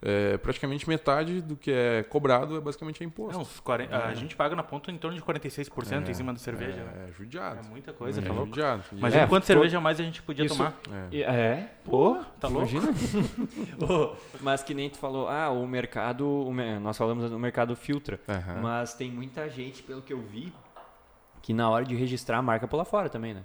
é, 0.00 0.36
praticamente 0.38 0.88
metade 0.88 1.40
do 1.42 1.56
que 1.56 1.70
é 1.72 2.04
cobrado 2.04 2.56
é 2.56 2.60
basicamente 2.60 3.02
é 3.02 3.06
imposto. 3.06 3.36
É, 3.36 3.42
uns 3.42 3.58
40 3.60 3.96
a 3.96 4.14
gente 4.14 4.36
paga 4.36 4.54
na 4.54 4.62
ponta 4.62 4.92
em 4.92 4.96
torno 4.96 5.16
de 5.16 5.22
46% 5.24 6.08
em 6.08 6.14
cima 6.14 6.32
da 6.32 6.38
cerveja. 6.38 6.84
né? 6.84 7.06
É, 7.06 7.08
é 7.10 7.12
judiado. 7.12 7.58
É 7.66 7.68
muita 7.68 7.92
coisa, 7.92 8.20
é 8.20 8.24
tá 8.24 8.32
louco? 8.32 8.46
judiado. 8.46 8.84
Imagina 8.92 9.22
É, 9.22 9.26
quanto 9.26 9.42
to- 9.42 9.46
cerveja 9.48 9.78
a 9.78 9.80
mais 9.80 9.98
a 9.98 10.02
gente 10.04 10.22
podia 10.22 10.44
Isso- 10.44 10.56
tomar. 10.56 10.74
é, 11.12 11.20
É? 11.20 11.70
Pô, 11.84 12.16
tá 12.38 12.46
louco? 12.48 12.68
Imagina. 12.70 12.92
Ô, 13.92 14.14
Mas 14.40 14.62
que 14.62 14.72
nem 14.74 14.88
tu 14.88 14.98
falou, 14.98 15.28
ah, 15.28 15.50
o 15.50 15.66
mercado, 15.66 16.24
o 16.28 16.52
nós 16.80 16.96
falamos 16.96 17.28
do 17.30 17.38
mercado 17.38 17.74
filtra. 17.74 18.20
Mas 18.62 18.94
tem 18.94 19.10
muita 19.10 19.48
gente, 19.48 19.82
pelo 19.82 20.00
que 20.02 20.12
eu 20.12 20.20
vi, 20.20 20.52
que 21.42 21.52
na 21.52 21.68
hora 21.70 21.84
de 21.84 21.94
registrar 21.96 22.38
a 22.38 22.42
marca 22.42 22.68
pula 22.68 22.84
fora 22.84 23.08
também, 23.08 23.34
né? 23.34 23.42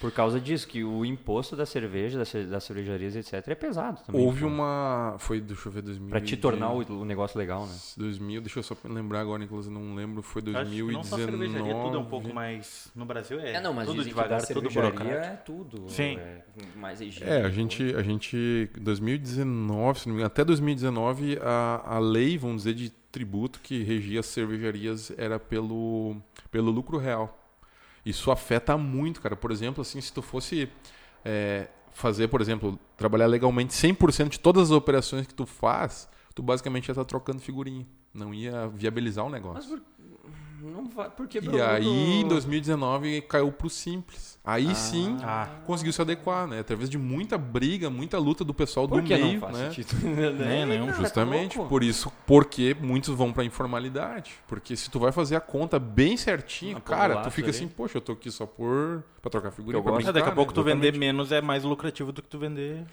Por 0.00 0.12
causa 0.12 0.38
disso, 0.38 0.68
que 0.68 0.84
o 0.84 1.04
imposto 1.06 1.56
da 1.56 1.64
cerveja, 1.64 2.18
das, 2.18 2.28
ce- 2.28 2.44
das 2.44 2.64
cervejarias, 2.64 3.16
etc., 3.16 3.48
é 3.48 3.54
pesado 3.54 3.98
também. 4.04 4.24
Houve 4.24 4.42
pô. 4.42 4.46
uma. 4.46 5.16
Foi, 5.18 5.40
deixa 5.40 5.68
eu 5.68 5.72
ver, 5.72 5.80
2000. 5.82 6.10
Pra 6.10 6.20
te 6.20 6.36
tornar 6.36 6.70
o, 6.72 7.00
o 7.00 7.04
negócio 7.04 7.38
legal, 7.38 7.66
né? 7.66 7.74
2000, 7.96 8.40
deixa 8.42 8.58
eu 8.58 8.62
só 8.62 8.76
lembrar 8.84 9.20
agora, 9.20 9.42
eu 9.42 9.70
não 9.70 9.94
lembro, 9.94 10.22
foi 10.22 10.42
Eu 10.44 10.58
acho 10.58 10.70
que 10.70 10.82
não 10.82 11.02
só 11.02 11.16
2019. 11.16 11.38
cervejaria, 11.48 11.82
tudo 11.82 11.96
é 11.96 12.00
um 12.00 12.04
pouco 12.04 12.34
mais... 12.34 12.90
No 12.94 13.06
Brasil 13.06 13.40
é, 13.40 13.54
É, 13.54 13.60
não, 13.60 13.72
mas 13.72 13.86
tudo 13.86 13.96
dizem 13.96 14.12
que 14.12 14.18
devagar, 14.20 14.40
da 14.42 14.46
tudo 14.46 14.68
burocrático. 14.68 15.14
é 15.16 15.36
tudo. 15.36 15.88
Sim. 15.88 16.18
É 16.18 16.42
mais 16.76 17.00
higiênico. 17.00 17.30
É, 17.32 17.42
a 17.44 17.50
gente, 17.50 17.94
a 17.96 18.02
gente, 18.02 18.70
2019, 18.78 20.00
se 20.00 20.06
não 20.08 20.14
me 20.14 20.20
engano, 20.20 20.26
até 20.26 20.44
2019, 20.44 21.38
a, 21.42 21.82
a 21.96 21.98
lei, 21.98 22.36
vamos 22.36 22.58
dizer, 22.64 22.74
de 22.74 22.90
tributo 22.90 23.60
que 23.60 23.82
regia 23.82 24.20
as 24.20 24.26
cervejarias 24.26 25.10
era 25.16 25.38
pelo, 25.38 26.16
pelo 26.50 26.70
lucro 26.70 26.98
real. 26.98 27.42
Isso 28.06 28.30
afeta 28.30 28.76
muito, 28.78 29.20
cara. 29.20 29.34
Por 29.36 29.50
exemplo, 29.50 29.82
assim, 29.82 30.00
se 30.00 30.12
tu 30.12 30.22
fosse 30.22 30.68
é, 31.24 31.68
fazer, 31.90 32.28
por 32.28 32.40
exemplo, 32.40 32.78
trabalhar 32.96 33.26
legalmente 33.26 33.74
100% 33.74 34.28
de 34.28 34.38
todas 34.40 34.64
as 34.64 34.70
operações 34.70 35.26
que 35.26 35.34
tu 35.34 35.44
faz, 35.44 36.08
tu 36.34 36.42
basicamente 36.42 36.86
ia 36.88 36.92
estar 36.92 37.04
trocando 37.04 37.40
figurinha. 37.40 37.84
Não 38.14 38.32
ia 38.32 38.68
viabilizar 38.68 39.26
o 39.26 39.28
negócio. 39.28 39.54
Mas 39.54 39.66
por- 39.66 39.82
Não 40.70 40.88
vai, 40.88 41.08
porque 41.10 41.38
E 41.40 41.60
aí, 41.60 42.20
em 42.20 42.26
2019, 42.28 43.20
caiu 43.22 43.50
pro 43.52 43.68
simples. 43.70 44.36
Aí 44.44 44.74
sim, 44.76 45.16
Ah. 45.22 45.48
conseguiu 45.66 45.92
se 45.92 46.00
adequar, 46.00 46.46
né? 46.46 46.60
Através 46.60 46.88
de 46.88 46.96
muita 46.96 47.36
briga, 47.36 47.90
muita 47.90 48.16
luta 48.18 48.44
do 48.44 48.54
pessoal 48.54 48.86
Por 48.86 49.00
do 49.00 49.06
que 49.06 49.14
meio, 49.16 49.32
não 49.34 49.40
faz 49.40 49.58
né? 49.58 49.70
sentido? 49.72 49.94
Nem, 50.06 50.64
nenhum. 50.66 50.86
Cara, 50.86 50.98
Justamente 50.98 51.58
tá 51.58 51.64
por 51.64 51.82
isso, 51.82 52.12
porque 52.26 52.76
muitos 52.80 53.12
vão 53.14 53.32
pra 53.32 53.44
informalidade. 53.44 54.34
Porque 54.46 54.76
se 54.76 54.88
tu 54.90 55.00
vai 55.00 55.10
fazer 55.10 55.34
a 55.36 55.40
conta 55.40 55.78
bem 55.78 56.16
certinho, 56.16 56.76
Ah, 56.76 56.80
cara, 56.80 57.16
tu 57.22 57.30
fica 57.30 57.48
ali. 57.48 57.56
assim, 57.56 57.66
poxa, 57.66 57.96
eu 57.98 58.00
tô 58.00 58.12
aqui 58.12 58.30
só 58.30 58.46
por 58.46 59.02
pra 59.20 59.30
trocar 59.30 59.50
figurinha, 59.50 59.78
Eu 59.78 59.82
pra 59.82 59.92
gosto. 59.92 60.04
É, 60.08 60.12
daqui 60.12 60.18
a 60.18 60.22
brincar, 60.22 60.34
pouco 60.36 60.52
né? 60.52 60.54
tu 60.54 60.62
vender 60.62 60.96
menos 60.96 61.32
é 61.32 61.40
mais 61.40 61.64
lucrativo 61.64 62.12
do 62.12 62.22
que 62.22 62.28
tu 62.28 62.38
vender. 62.38 62.84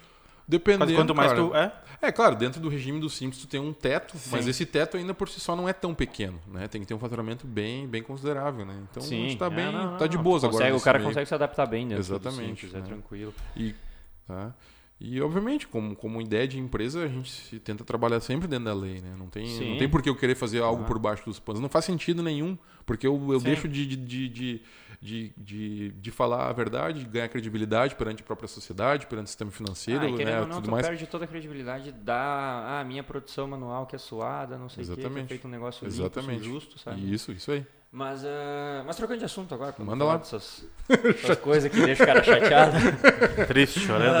Dependendo, 0.46 0.86
Mas 0.86 0.94
quanto 0.96 1.14
mais 1.14 1.32
cara. 1.32 1.42
tu. 1.42 1.54
É? 1.56 1.72
É, 2.02 2.12
claro, 2.12 2.36
dentro 2.36 2.60
do 2.60 2.68
regime 2.68 3.00
do 3.00 3.08
Simples 3.08 3.40
tu 3.40 3.46
tem 3.48 3.58
um 3.58 3.72
teto, 3.72 4.18
Sim. 4.18 4.28
mas 4.32 4.46
esse 4.46 4.66
teto 4.66 4.96
ainda 4.98 5.14
por 5.14 5.26
si 5.28 5.40
só 5.40 5.56
não 5.56 5.66
é 5.66 5.72
tão 5.72 5.94
pequeno, 5.94 6.38
né? 6.46 6.68
Tem 6.68 6.80
que 6.82 6.86
ter 6.86 6.92
um 6.92 6.98
faturamento 6.98 7.46
bem, 7.46 7.86
bem 7.88 8.02
considerável, 8.02 8.66
né? 8.66 8.74
Então 8.90 9.02
a 9.02 9.06
gente 9.06 9.38
tá 9.38 9.46
é, 9.46 9.50
bem, 9.50 9.72
não, 9.72 9.92
não, 9.92 9.96
tá 9.96 10.06
de 10.06 10.18
boas 10.18 10.44
agora. 10.44 10.52
Consegue- 10.58 10.70
O 10.70 10.74
nesse 10.74 10.84
cara 10.84 10.98
meio. 10.98 11.08
consegue 11.10 11.26
se 11.26 11.34
adaptar 11.34 11.64
bem 11.66 11.88
dentro 11.88 12.04
do 12.04 12.14
Exatamente, 12.14 12.60
simples, 12.66 12.74
é 12.74 12.78
né? 12.78 12.84
tranquilo. 12.84 13.34
E, 13.56 13.74
tá? 14.28 14.52
E, 15.00 15.20
obviamente, 15.20 15.66
como, 15.66 15.94
como 15.96 16.20
ideia 16.22 16.46
de 16.46 16.58
empresa, 16.58 17.02
a 17.02 17.08
gente 17.08 17.30
se 17.30 17.58
tenta 17.58 17.84
trabalhar 17.84 18.20
sempre 18.20 18.46
dentro 18.46 18.66
da 18.66 18.74
lei, 18.74 19.00
né? 19.00 19.14
Não 19.18 19.26
tem, 19.26 19.46
Sim. 19.46 19.70
não 19.70 19.76
tem 19.76 19.88
por 19.88 20.00
que 20.00 20.08
eu 20.08 20.14
querer 20.16 20.36
fazer 20.36 20.62
algo 20.62 20.84
Ah. 20.84 20.86
por 20.86 20.98
baixo 20.98 21.24
dos 21.24 21.40
panos. 21.40 21.60
Não 21.60 21.68
faz 21.68 21.84
sentido 21.84 22.22
nenhum, 22.22 22.56
porque 22.86 23.06
eu, 23.06 23.32
eu 23.32 23.40
Sim. 23.40 23.46
deixo 23.46 23.68
de, 23.68 23.84
de, 23.86 23.96
de, 24.28 24.62
de, 25.02 25.32
de, 25.36 25.90
de, 25.90 26.10
falar 26.12 26.48
a 26.48 26.52
verdade, 26.52 27.00
de 27.00 27.06
ganhar 27.06 27.28
credibilidade 27.28 27.96
perante 27.96 28.22
a 28.22 28.24
própria 28.24 28.46
sociedade, 28.46 29.06
perante 29.06 29.26
o 29.26 29.28
sistema 29.28 29.50
financeiro, 29.50 30.04
ah, 30.04 30.08
e 30.08 30.24
né? 30.24 30.40
não, 30.40 30.48
tudo 30.48 30.64
tu 30.66 30.70
mais. 30.70 30.86
perde 30.86 31.06
toda 31.06 31.24
a 31.24 31.28
credibilidade 31.28 31.90
da 31.90 32.80
ah, 32.80 32.84
minha 32.84 33.02
produção 33.02 33.48
manual 33.48 33.86
que 33.86 33.96
é 33.96 33.98
suada, 33.98 34.56
não 34.56 34.68
sei 34.68 34.84
o 34.84 34.94
que, 34.94 35.08
que 35.08 35.18
é 35.18 35.24
feito 35.26 35.48
um 35.48 35.50
negócio 35.50 35.84
limpo, 35.84 36.00
Exatamente. 36.00 36.44
justo, 36.44 36.78
sabe? 36.78 37.12
Isso, 37.12 37.32
isso 37.32 37.50
aí. 37.50 37.66
Mas, 37.96 38.24
ah, 38.24 38.82
mas 38.84 38.96
trocando 38.96 39.20
de 39.20 39.24
assunto 39.24 39.54
agora, 39.54 39.72
não 39.78 39.86
Manda 39.86 40.04
lá. 40.04 40.16
dessas, 40.16 40.66
dessas 40.88 41.38
coisas 41.38 41.70
que 41.70 41.80
deixam 41.80 42.02
o 42.02 42.06
cara 42.08 42.24
chateado. 42.24 42.72
Triste, 43.46 43.78
chorando 43.78 44.12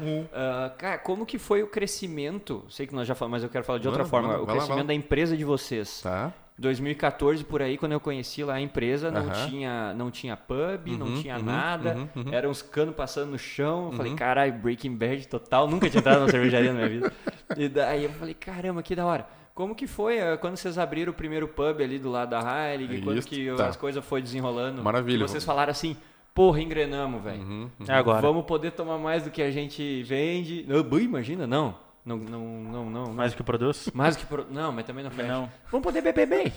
né? 0.00 0.26
Ah, 0.32 0.72
cara, 0.76 0.98
como 0.98 1.24
que 1.24 1.38
foi 1.38 1.62
o 1.62 1.68
crescimento? 1.68 2.64
Sei 2.68 2.84
que 2.84 2.92
nós 2.92 3.06
já 3.06 3.14
falamos, 3.14 3.36
mas 3.36 3.44
eu 3.44 3.48
quero 3.48 3.62
falar 3.64 3.78
de 3.78 3.86
outra 3.86 4.04
forma. 4.04 4.36
o 4.38 4.40
lá, 4.40 4.46
crescimento 4.46 4.68
vai 4.78 4.86
da 4.86 4.92
lá. 4.92 4.94
empresa 4.94 5.36
de 5.36 5.44
vocês. 5.44 6.00
Tá? 6.02 6.32
2014 6.58 7.44
por 7.44 7.62
aí, 7.62 7.78
quando 7.78 7.92
eu 7.92 8.00
conheci 8.00 8.42
lá 8.42 8.54
a 8.54 8.60
empresa, 8.60 9.08
não 9.10 9.22
Aham. 9.28 9.46
tinha, 9.48 9.94
não 9.94 10.10
tinha 10.10 10.36
pub, 10.36 10.86
não 10.98 11.06
Uhum, 11.06 11.22
tinha 11.22 11.36
uhum, 11.36 11.44
nada. 11.44 11.94
uhum, 12.16 12.24
uhum. 12.24 12.32
Eram 12.34 12.50
uns 12.50 12.60
canos 12.60 12.94
passando 12.96 13.30
no 13.30 13.38
chão. 13.38 13.86
Eu 13.86 13.92
falei, 13.96 14.10
Uhum. 14.12 14.18
caralho, 14.18 14.52
Breaking 14.54 14.96
Bad 14.96 15.28
total. 15.28 15.68
Nunca 15.68 15.88
tinha 15.88 16.00
entrado 16.00 16.18
numa 16.18 16.28
cervejaria 16.28 16.72
na 16.72 16.78
minha 16.78 16.88
vida. 16.88 17.12
E 17.56 17.68
daí 17.68 18.04
eu 18.04 18.10
falei, 18.14 18.32
caramba, 18.34 18.82
que 18.82 18.96
da 18.96 19.04
hora. 19.06 19.26
Como 19.54 19.74
que 19.74 19.86
foi 19.86 20.18
eh, 20.18 20.36
quando 20.38 20.56
vocês 20.56 20.78
abriram 20.78 21.12
o 21.12 21.14
primeiro 21.14 21.46
pub 21.46 21.82
ali 21.82 21.98
do 21.98 22.10
lado 22.10 22.30
da 22.30 22.40
Heilig? 22.40 23.02
Quando 23.02 23.18
Isso, 23.18 23.28
que 23.28 23.54
tá. 23.54 23.68
as 23.68 23.76
coisas 23.76 24.02
foi 24.04 24.22
desenrolando? 24.22 24.82
Maravilha. 24.82 25.24
E 25.24 25.28
vocês 25.28 25.44
falaram 25.44 25.70
assim, 25.70 25.94
porra, 26.34 26.60
engrenamos, 26.60 27.22
velho. 27.22 27.42
Uhum, 27.42 27.70
uhum. 27.78 27.86
É 27.86 27.92
agora. 27.92 28.22
Vamos 28.22 28.46
poder 28.46 28.72
tomar 28.72 28.96
mais 28.98 29.24
do 29.24 29.30
que 29.30 29.42
a 29.42 29.50
gente 29.50 30.02
vende. 30.04 30.64
Não, 30.66 30.82
bui, 30.82 31.02
imagina, 31.04 31.46
não. 31.46 31.76
Não, 32.04 32.16
não, 32.16 32.44
não, 32.64 32.90
não. 32.90 33.12
Mais 33.12 33.32
que 33.32 33.44
produz? 33.44 33.88
Mais 33.94 34.16
do 34.16 34.20
que... 34.20 34.26
Pro... 34.26 34.44
Não, 34.50 34.72
mas 34.72 34.84
também 34.84 35.04
não 35.04 35.10
fecha. 35.12 35.28
Não. 35.28 35.48
Vamos 35.70 35.84
poder 35.84 36.00
beber 36.00 36.26
bem. 36.26 36.52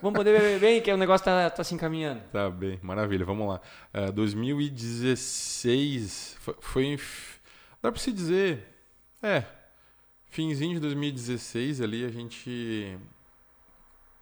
Vamos 0.00 0.16
poder 0.16 0.38
beber 0.38 0.60
bem, 0.60 0.80
que 0.80 0.92
o 0.92 0.96
negócio 0.96 1.24
tá, 1.24 1.50
tá 1.50 1.64
se 1.64 1.74
encaminhando. 1.74 2.20
Tá 2.32 2.48
bem, 2.48 2.78
maravilha, 2.80 3.24
vamos 3.24 3.48
lá. 3.48 3.60
É, 3.92 4.12
2016 4.12 6.36
foi, 6.38 6.54
foi 6.60 6.96
dá 7.82 7.90
pra 7.90 8.00
se 8.00 8.12
dizer, 8.12 8.68
é, 9.20 9.42
finzinho 10.34 10.74
de 10.74 10.80
2016 10.80 11.80
ali 11.80 12.04
a 12.04 12.08
gente 12.10 12.98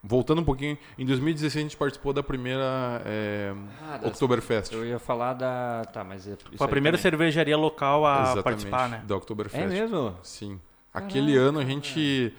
voltando 0.03 0.41
um 0.41 0.45
pouquinho, 0.45 0.77
em 0.99 1.07
2016 1.07 1.57
a 1.57 1.69
gente 1.69 1.77
participou 1.77 2.13
da 2.13 2.23
primeira 2.23 3.01
é, 3.07 3.55
Ah, 3.83 3.97
das- 3.99 4.11
Oktoberfest. 4.13 4.73
Eu 4.73 4.85
ia 4.85 4.99
falar 4.99 5.33
da... 5.35 5.85
Tá, 5.93 6.03
mas... 6.05 6.27
é- 6.27 6.37
Foi 6.57 6.67
a 6.67 6.69
primeira 6.69 6.99
também. 6.99 7.11
cervejaria 7.11 7.57
local 7.57 8.05
a 8.05 8.23
Exatamente, 8.23 8.43
participar, 8.45 8.89
né? 8.89 9.03
da 9.07 9.17
Oktoberfest. 9.17 9.63
É 9.65 9.67
mesmo? 9.67 10.15
Sim. 10.23 10.61
Aquele 10.93 11.37
ano 11.37 11.59
a 11.61 11.65
gente 11.65 12.33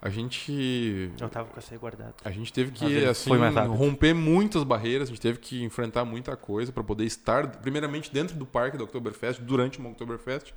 a 0.00 0.08
gente 0.08 1.10
Eu 1.20 1.28
tava 1.28 1.48
com 1.48 1.58
essa 1.58 1.74
aí 1.74 1.78
guardada. 1.78 2.14
A 2.24 2.30
gente 2.30 2.52
teve 2.52 2.70
que 2.70 3.04
assim, 3.04 3.30
romper 3.76 4.14
muitas 4.14 4.62
barreiras, 4.62 5.08
a 5.08 5.12
gente 5.12 5.20
teve 5.20 5.38
que 5.40 5.60
enfrentar 5.64 6.04
muita 6.04 6.36
coisa 6.36 6.70
para 6.70 6.84
poder 6.84 7.04
estar, 7.04 7.48
primeiramente, 7.56 8.10
dentro 8.12 8.36
do 8.36 8.46
parque 8.46 8.78
da 8.78 8.84
Oktoberfest, 8.84 9.40
durante 9.42 9.78
uma 9.80 9.90
Oktoberfest. 9.90 10.54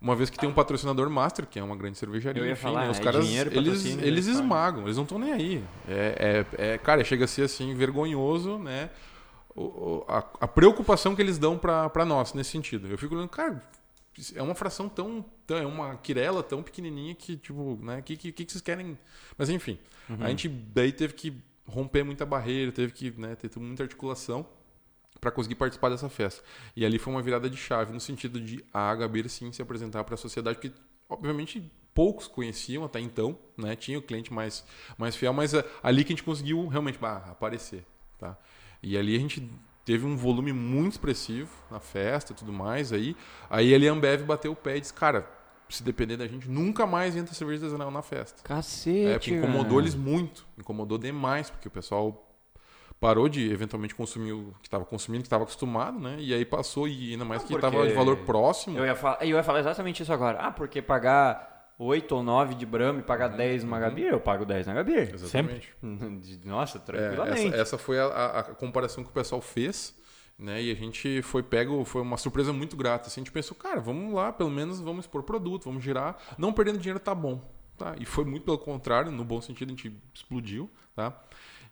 Uma 0.00 0.16
vez 0.16 0.30
que 0.30 0.38
tem 0.38 0.48
um 0.48 0.52
patrocinador 0.54 1.10
master, 1.10 1.46
que 1.46 1.58
é 1.58 1.62
uma 1.62 1.76
grande 1.76 1.98
cervejaria, 1.98 2.42
Eu 2.42 2.46
ia 2.46 2.52
enfim, 2.52 2.62
falar, 2.62 2.84
né, 2.86 2.90
os 2.90 2.98
é 2.98 3.02
caras 3.02 3.26
dinheiro, 3.26 3.50
eles, 3.54 3.84
eles 3.84 4.02
eles 4.02 4.26
esmagam, 4.26 4.84
eles 4.84 4.96
não 4.96 5.02
estão 5.04 5.18
nem 5.18 5.32
aí. 5.32 5.64
É, 5.86 6.44
é, 6.58 6.72
é- 6.74 6.78
cara, 6.78 7.04
chega 7.04 7.26
a 7.26 7.28
ser 7.28 7.42
assim 7.42 7.74
vergonhoso, 7.74 8.58
né? 8.58 8.88
o- 9.54 10.04
a, 10.08 10.18
a 10.40 10.48
preocupação 10.48 11.14
que 11.14 11.20
eles 11.20 11.36
dão 11.36 11.58
para 11.58 12.04
nós 12.04 12.32
nesse 12.34 12.50
sentido. 12.50 12.86
Eu 12.86 12.96
fico 12.96 13.14
olhando, 13.14 13.28
cara, 13.28 13.60
é 14.34 14.42
uma 14.42 14.54
fração 14.54 14.88
tão, 14.88 15.24
tão 15.46 15.58
é 15.58 15.66
uma 15.66 15.96
quirela 15.96 16.42
tão 16.42 16.62
pequenininha 16.62 17.14
que 17.14 17.36
tipo, 17.36 17.78
né, 17.82 18.00
que 18.00 18.16
que, 18.16 18.32
que 18.32 18.50
vocês 18.50 18.62
querem? 18.62 18.96
Mas 19.36 19.50
enfim, 19.50 19.78
a 20.20 20.28
gente 20.28 20.48
daí 20.48 20.92
teve 20.92 21.14
que 21.14 21.36
romper 21.66 22.04
muita 22.04 22.24
barreira, 22.24 22.72
teve 22.72 22.92
que, 22.92 23.10
né, 23.18 23.34
ter 23.36 23.50
muita 23.58 23.82
articulação 23.82 24.46
para 25.20 25.30
conseguir 25.30 25.56
participar 25.56 25.90
dessa 25.90 26.08
festa. 26.08 26.42
E 26.74 26.84
ali 26.84 26.98
foi 26.98 27.12
uma 27.12 27.22
virada 27.22 27.48
de 27.50 27.56
chave 27.56 27.92
no 27.92 28.00
sentido 28.00 28.40
de 28.40 28.64
a 28.72 28.94
HB 28.94 29.28
sim 29.28 29.52
se 29.52 29.60
apresentar 29.60 30.02
para 30.04 30.14
a 30.14 30.18
sociedade, 30.18 30.58
porque 30.58 30.72
obviamente 31.08 31.70
poucos 31.92 32.26
conheciam 32.26 32.84
até 32.84 33.00
então, 33.00 33.36
né? 33.56 33.76
Tinha 33.76 33.98
o 33.98 34.02
cliente 34.02 34.32
mais 34.32 34.64
mais 34.96 35.14
fiel, 35.16 35.32
mas 35.32 35.52
é 35.54 35.64
ali 35.82 36.04
que 36.04 36.12
a 36.12 36.16
gente 36.16 36.24
conseguiu 36.24 36.66
realmente 36.68 36.98
bah, 36.98 37.24
aparecer, 37.28 37.84
tá? 38.18 38.36
E 38.82 38.96
ali 38.96 39.14
a 39.14 39.18
gente 39.18 39.46
teve 39.84 40.06
um 40.06 40.16
volume 40.16 40.52
muito 40.52 40.92
expressivo 40.92 41.50
na 41.70 41.80
festa, 41.80 42.32
e 42.32 42.36
tudo 42.36 42.52
mais 42.52 42.92
aí. 42.92 43.16
Aí 43.48 43.74
ali 43.74 43.88
a 43.88 43.92
Ambev 43.92 44.22
bateu 44.22 44.52
o 44.52 44.56
pé 44.56 44.76
e 44.76 44.80
disse: 44.80 44.94
"Cara, 44.94 45.28
se 45.68 45.82
depender 45.82 46.16
da 46.16 46.26
gente, 46.26 46.48
nunca 46.48 46.86
mais 46.86 47.16
entra 47.16 47.34
cerveja 47.34 47.64
artesanal 47.64 47.90
na 47.90 48.02
festa". 48.02 48.42
Cacete, 48.42 49.06
É, 49.08 49.18
porque 49.18 49.34
incomodou 49.34 49.80
eles 49.80 49.94
muito, 49.94 50.46
incomodou 50.56 50.96
demais, 50.96 51.50
porque 51.50 51.68
o 51.68 51.70
pessoal 51.70 52.29
parou 53.00 53.28
de 53.28 53.50
eventualmente 53.50 53.94
consumir 53.94 54.32
o 54.32 54.54
que 54.60 54.68
estava 54.68 54.84
consumindo, 54.84 55.22
que 55.22 55.26
estava 55.26 55.44
acostumado, 55.44 55.98
né? 55.98 56.16
E 56.20 56.34
aí 56.34 56.44
passou, 56.44 56.86
e 56.86 57.12
ainda 57.12 57.24
mais 57.24 57.40
Não, 57.42 57.48
que 57.48 57.54
estava 57.54 57.86
de 57.86 57.94
valor 57.94 58.18
próximo. 58.18 58.78
Eu 58.78 58.84
ia, 58.84 58.94
falar, 58.94 59.18
eu 59.24 59.36
ia 59.36 59.42
falar 59.42 59.60
exatamente 59.60 60.02
isso 60.02 60.12
agora. 60.12 60.38
Ah, 60.38 60.50
porque 60.50 60.82
pagar 60.82 61.74
8 61.78 62.14
ou 62.14 62.22
9 62.22 62.54
de 62.54 62.66
Brahma 62.66 63.00
e 63.00 63.02
pagar 63.02 63.28
10 63.28 63.64
numa 63.64 63.78
Gabir, 63.80 64.04
eu 64.12 64.20
pago 64.20 64.44
10 64.44 64.66
na 64.66 64.74
Gabir. 64.74 65.14
Exatamente. 65.14 65.72
Nossa, 66.44 66.76
É, 66.76 66.80
tranquilamente. 66.82 67.46
essa, 67.48 67.56
essa 67.56 67.78
foi 67.78 67.98
a, 67.98 68.04
a- 68.04 68.38
a 68.40 68.42
comparação 68.54 69.02
que 69.02 69.08
o 69.08 69.12
pessoal 69.14 69.40
fez, 69.40 69.98
né? 70.38 70.62
E 70.62 70.70
a 70.70 70.74
gente 70.74 71.22
foi 71.22 71.42
pego, 71.42 71.82
foi 71.86 72.02
uma 72.02 72.18
surpresa 72.18 72.52
muito 72.52 72.76
grata. 72.76 73.06
Assim, 73.08 73.20
a 73.20 73.24
gente 73.24 73.32
pensou, 73.32 73.56
cara, 73.56 73.80
vamos 73.80 74.12
lá, 74.12 74.30
pelo 74.30 74.50
menos 74.50 74.78
vamos 74.78 75.06
expor 75.06 75.22
produto, 75.22 75.64
vamos 75.64 75.82
girar. 75.82 76.18
Não 76.36 76.52
perdendo 76.52 76.78
dinheiro 76.78 77.00
tá 77.00 77.14
bom. 77.14 77.40
Tá? 77.78 77.94
E 77.98 78.04
foi 78.04 78.26
muito 78.26 78.44
pelo 78.44 78.58
contrário, 78.58 79.10
no 79.10 79.24
bom 79.24 79.40
sentido, 79.40 79.68
a 79.68 79.70
gente 79.70 79.90
explodiu, 80.12 80.68
tá? 80.94 81.18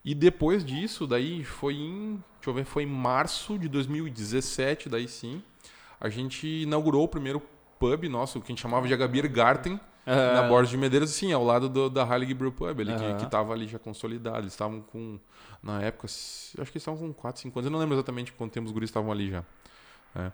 E 0.05 0.15
depois 0.15 0.65
disso, 0.65 1.07
daí 1.07 1.45
foi 1.45 1.75
em, 1.75 2.23
deixa 2.37 2.49
eu 2.51 2.55
ver, 2.55 2.65
foi 2.65 2.85
em 2.85 2.87
março 2.87 3.59
de 3.59 3.69
2017, 3.69 4.89
daí 4.89 5.07
sim, 5.09 5.43
a 6.01 6.09
gente 6.09 6.47
inaugurou 6.63 7.05
o 7.05 7.09
primeiro 7.09 7.43
pub 7.79 8.05
nosso, 8.09 8.41
que 8.41 8.47
a 8.47 8.49
gente 8.55 8.61
chamava 8.63 8.87
de 8.87 8.95
Agabir 8.95 9.29
Garten, 9.29 9.79
Ah. 10.07 10.41
na 10.41 10.49
Borda 10.49 10.69
de 10.71 10.77
Medeiros, 10.79 11.11
sim, 11.11 11.33
ao 11.33 11.45
lado 11.45 11.69
do, 11.69 11.91
da 11.91 12.03
Heilig 12.03 12.33
Brew 12.33 12.51
Pub, 12.53 12.81
ali, 12.81 12.93
Aham. 12.93 13.17
que, 13.19 13.25
que 13.25 13.31
tava 13.31 13.53
ali 13.53 13.69
já 13.69 13.79
consolidado. 13.79 14.39
Eles 14.39 14.55
estavam 14.55 14.81
com, 14.81 15.19
na 15.63 15.83
época, 15.83 16.07
acho 16.07 16.53
que 16.55 16.61
eles 16.61 16.77
estavam 16.77 16.99
com 17.01 17.13
4, 17.13 17.43
5 17.43 17.59
anos, 17.59 17.67
eu 17.67 17.71
não 17.73 17.79
lembro 17.79 17.95
exatamente 17.95 18.33
quanto 18.33 18.53
tempo 18.53 18.67
os 18.67 18.73
guris 18.73 18.89
estavam 18.89 19.13
ali 19.13 19.31
já. 19.31 19.45
É. 20.17 20.33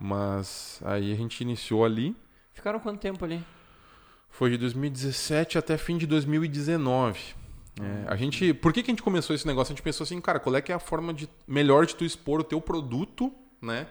Mas 0.00 0.80
aí 0.84 1.12
a 1.12 1.14
gente 1.16 1.40
iniciou 1.42 1.84
ali, 1.84 2.16
Ficaram 2.52 2.80
quanto 2.80 2.98
tempo 3.00 3.24
ali? 3.24 3.42
foi 4.28 4.50
de 4.50 4.56
2017 4.58 5.56
até 5.58 5.76
fim 5.78 5.96
de 5.96 6.06
2019. 6.06 7.34
É, 7.80 8.12
a 8.12 8.16
gente, 8.16 8.52
por 8.52 8.72
que, 8.72 8.82
que 8.82 8.90
a 8.90 8.92
gente 8.92 9.02
começou 9.02 9.34
esse 9.34 9.46
negócio? 9.46 9.72
A 9.72 9.74
gente 9.74 9.82
pensou 9.82 10.04
assim, 10.04 10.20
cara, 10.20 10.38
qual 10.38 10.54
é 10.54 10.60
que 10.60 10.70
é 10.70 10.74
a 10.74 10.78
forma 10.78 11.14
de, 11.14 11.28
melhor 11.46 11.86
de 11.86 11.94
tu 11.94 12.04
expor 12.04 12.40
o 12.40 12.44
teu 12.44 12.60
produto, 12.60 13.32
né? 13.60 13.86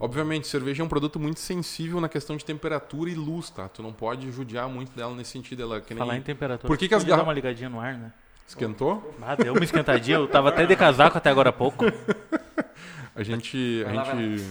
Obviamente, 0.00 0.48
cerveja 0.48 0.82
é 0.82 0.84
um 0.84 0.88
produto 0.88 1.20
muito 1.20 1.38
sensível 1.38 2.00
na 2.00 2.08
questão 2.08 2.36
de 2.36 2.44
temperatura 2.44 3.08
e 3.10 3.14
luz, 3.14 3.50
tá? 3.50 3.68
Tu 3.68 3.82
não 3.82 3.92
pode 3.92 4.30
judiar 4.32 4.68
muito 4.68 4.94
dela 4.94 5.14
nesse 5.14 5.30
sentido. 5.30 5.62
Ela 5.62 5.76
é 5.76 5.80
que 5.80 5.94
nem 5.94 5.98
Falar 5.98 6.16
em 6.16 6.22
temperatura. 6.22 6.66
Por 6.66 6.76
que 6.76 6.88
que 6.88 6.94
as 6.94 7.02
podia 7.02 7.16
dar 7.16 7.22
uma 7.22 7.32
ligadinha 7.32 7.68
no 7.68 7.78
ar, 7.78 7.96
né? 7.96 8.12
esquentou. 8.46 9.14
Ah, 9.22 9.34
deu 9.34 9.52
uma 9.52 9.64
esquentadinha. 9.64 10.18
Eu 10.18 10.28
tava 10.28 10.50
até 10.50 10.66
de 10.66 10.76
casaco 10.76 11.16
até 11.16 11.30
agora 11.30 11.50
há 11.50 11.52
pouco. 11.52 11.84
A 13.16 13.22
gente, 13.22 13.84
a 13.86 13.92
gente, 13.92 14.44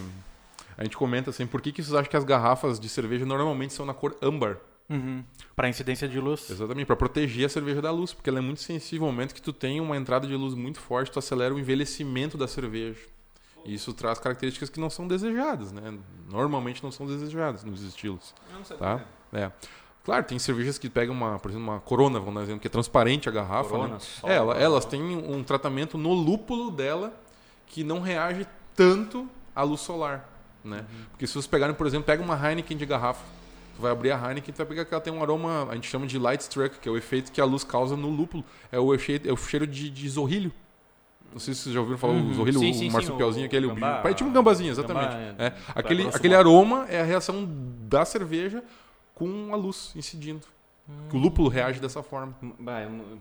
a 0.78 0.84
gente 0.86 0.96
comenta 0.96 1.30
assim, 1.30 1.46
por 1.46 1.62
que, 1.62 1.70
que 1.70 1.84
vocês 1.84 1.94
acham 1.94 2.10
que 2.10 2.16
as 2.16 2.24
garrafas 2.24 2.80
de 2.80 2.88
cerveja 2.88 3.26
normalmente 3.26 3.74
são 3.74 3.86
na 3.86 3.94
cor 3.94 4.16
âmbar? 4.22 4.56
Uhum. 4.90 5.24
Pra 5.56 5.70
incidência 5.70 6.08
de 6.08 6.20
luz. 6.20 6.50
Exatamente, 6.50 6.86
para 6.86 6.96
proteger 6.96 7.46
a 7.46 7.50
cerveja 7.50 7.82
da 7.82 7.92
luz, 7.92 8.14
porque 8.14 8.30
ela 8.30 8.40
é 8.40 8.42
muito 8.42 8.62
sensível. 8.62 9.08
No 9.08 9.14
momento 9.14 9.34
que 9.34 9.42
tu 9.42 9.54
tem 9.54 9.80
uma 9.80 9.96
entrada 9.98 10.28
de 10.28 10.36
luz 10.36 10.54
muito 10.54 10.80
forte, 10.80 11.12
tu 11.12 11.20
acelera 11.20 11.54
o 11.54 11.60
envelhecimento 11.60 12.38
da 12.38 12.48
cerveja. 12.48 13.00
E 13.66 13.74
isso 13.74 13.94
traz 13.94 14.20
características 14.20 14.70
que 14.70 14.80
não 14.80 14.90
são 14.90 15.08
desejadas, 15.08 15.72
né? 15.72 15.98
Normalmente 16.30 16.84
não 16.84 16.92
são 16.92 17.08
desejadas 17.08 17.64
nos 17.64 17.82
estilos, 17.82 18.36
tá? 18.78 19.02
É. 19.32 19.50
Claro, 20.04 20.26
tem 20.26 20.38
cervejas 20.38 20.78
que 20.78 20.90
pegam 20.90 21.16
uma, 21.16 21.40
por 21.40 21.50
exemplo, 21.50 21.70
uma 21.70 21.80
Corona, 21.80 22.20
vamos 22.20 22.34
dar 22.36 22.40
um 22.42 22.44
exemplo, 22.44 22.60
que 22.60 22.68
é 22.68 22.70
transparente 22.70 23.30
a 23.30 23.32
garrafa. 23.32 23.70
Corona, 23.70 23.94
né? 23.94 24.00
Sol, 24.00 24.30
É, 24.30 24.36
ela- 24.36 24.56
elas 24.60 24.84
têm 24.84 25.02
um 25.02 25.42
tratamento 25.46 25.98
no 25.98 26.12
lúpulo 26.14 26.70
dela 26.72 27.14
que 27.68 27.86
não 27.86 28.02
reage 28.02 28.46
tanto 28.76 29.30
à 29.56 29.64
luz 29.64 29.80
solar, 29.80 30.30
né? 30.62 30.80
Uhum. 30.80 31.06
Porque 31.12 31.26
se 31.26 31.32
vocês 31.32 31.48
pegarem, 31.48 31.74
por 31.74 31.88
exemplo, 31.88 32.06
pega 32.06 32.22
uma 32.22 32.36
Heineken 32.36 32.76
de 32.76 32.86
garrafa, 32.86 33.24
tu 33.76 33.82
vai 33.82 33.92
abrir 33.92 34.12
a 34.12 34.18
Heineken, 34.18 34.54
tu 34.54 34.58
vai 34.58 34.66
pegar 34.66 34.86
que 34.86 34.94
ela 34.94 35.02
tem 35.02 35.12
um 35.14 35.22
aroma, 35.22 35.68
a 35.70 35.76
gente 35.76 35.88
chama 35.90 36.06
de 36.08 36.18
light 36.20 36.42
struck, 36.42 36.80
que 36.80 36.88
é 36.88 36.92
o 36.92 36.98
efeito 36.98 37.32
que 37.32 37.40
a 37.42 37.46
luz 37.46 37.64
causa 37.64 37.96
no 37.98 38.10
lúpulo. 38.10 38.44
É 38.72 38.80
o, 38.80 38.98
cheiro, 38.98 39.30
é 39.30 39.34
o 39.34 39.38
cheiro 39.38 39.66
de, 39.68 39.90
de 39.90 40.10
zorrilho. 40.10 40.52
Não 41.32 41.40
sei 41.40 41.54
se 41.56 41.62
vocês 41.62 41.74
já 41.74 41.80
ouviram 41.80 41.98
falar 41.98 42.14
Uhum. 42.14 42.30
o 42.30 42.34
zorrilho, 42.36 42.60
Sim, 42.60 42.70
o 42.70 42.74
sim, 42.76 42.80
sim, 42.82 42.90
marsupialzinho, 42.92 43.46
o 43.46 43.48
aquele. 43.48 43.68
gambá. 43.68 44.00
Parece 44.02 44.18
tipo 44.18 44.30
um 44.30 44.34
gambazinho, 44.34 44.70
exatamente. 44.70 45.08
Gambá, 45.16 45.44
É. 45.44 45.48
é, 45.48 45.54
Aquele, 45.76 46.04
grosso 46.04 46.18
aquele 46.18 46.36
aroma 46.36 46.86
é 46.90 47.02
a 47.02 47.04
reação 47.04 47.48
da 47.90 48.06
cerveja 48.06 48.64
com 49.16 49.50
a 49.52 49.56
luz 49.56 49.92
incidindo. 49.96 50.46
Que 51.10 51.16
o 51.16 51.20
lúpulo 51.20 51.48
reage 51.50 51.80
dessa 51.80 52.04
forma. 52.04 52.36
Vai, 52.60 52.86
mu- 52.88 53.18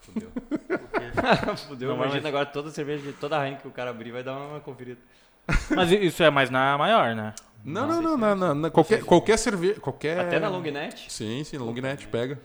Fudeu. 0.00 0.28
Porque- 0.34 1.56
Fudeu. 1.68 1.88
Não, 1.88 1.96
Imagina 1.96 2.16
mas- 2.20 2.26
agora 2.26 2.44
toda 2.46 2.70
cerveja, 2.70 3.02
de 3.02 3.12
toda 3.14 3.38
a 3.38 3.44
Heineken 3.44 3.62
que 3.62 3.68
o 3.68 3.70
cara 3.70 3.88
abrir 3.90 4.10
vai 4.10 4.22
dar 4.22 4.36
uma 4.36 4.60
conferida. 4.60 4.98
Mas 5.74 5.90
isso 5.92 6.22
é 6.22 6.28
mais 6.30 6.50
na 6.50 6.76
maior, 6.76 7.14
né? 7.14 7.32
Não, 7.64 7.86
Não 7.86 8.02
não, 8.02 8.10
não. 8.10 8.16
na- 8.18 8.34
na- 8.34 8.54
na- 8.54 8.70
qualquer, 8.70 9.02
qualquer 9.04 9.38
cerveja. 9.38 9.80
Qualquer... 9.80 10.18
Até 10.20 10.38
na 10.38 10.48
Longnet. 10.48 11.06
Sim, 11.10 11.42
sim, 11.44 11.56
na 11.56 11.64
Longnet, 11.64 12.06
pega. 12.08 12.38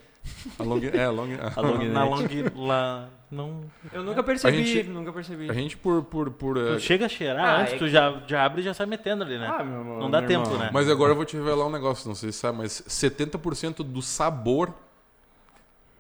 A 0.60 0.64
long, 0.64 0.80
é, 0.94 1.04
a 1.06 1.10
long, 1.10 1.28
A 1.56 1.62
long- 1.62 1.84
Na 1.92 2.04
Longnet. 2.06 2.52
long 2.56 2.68
lá 2.68 3.10
não. 3.32 3.62
Eu 3.92 4.04
nunca 4.04 4.22
percebi, 4.22 4.64
gente- 4.66 4.90
nunca 4.90 5.12
percebi. 5.12 5.50
A 5.50 5.54
gente 5.54 5.76
por. 5.78 6.04
por, 6.04 6.30
por 6.32 6.58
eh, 6.58 6.76
Tu 6.76 6.80
chega 6.82 7.06
a 7.06 7.10
cheirar 7.10 7.46
Ah, 7.46 7.62
antes, 7.62 7.74
é 7.74 7.78
tu 7.78 7.86
que- 7.86 7.90
já, 7.90 8.22
já 8.28 8.46
abre 8.46 8.62
e 8.62 8.64
já 8.64 8.74
sai 8.74 8.86
metendo 8.86 9.24
ali, 9.24 9.38
né? 9.40 9.48
Ah, 9.52 9.64
meu 9.64 9.80
irmão, 9.80 10.00
Não 10.00 10.12
dá 10.12 10.20
meu 10.20 10.28
tempo, 10.30 10.46
irmão. 10.46 10.60
né? 10.60 10.70
Mas 10.74 10.90
agora 10.90 11.12
eu 11.12 11.16
vou 11.16 11.26
te 11.26 11.36
revelar 11.38 11.66
um 11.66 11.72
negócio, 11.72 12.08
não 12.08 12.16
sei 12.16 12.32
se 12.32 12.38
sabe, 12.40 12.58
mas 12.60 12.84
70% 12.88 13.78
do 13.84 14.02
sabor 14.02 14.74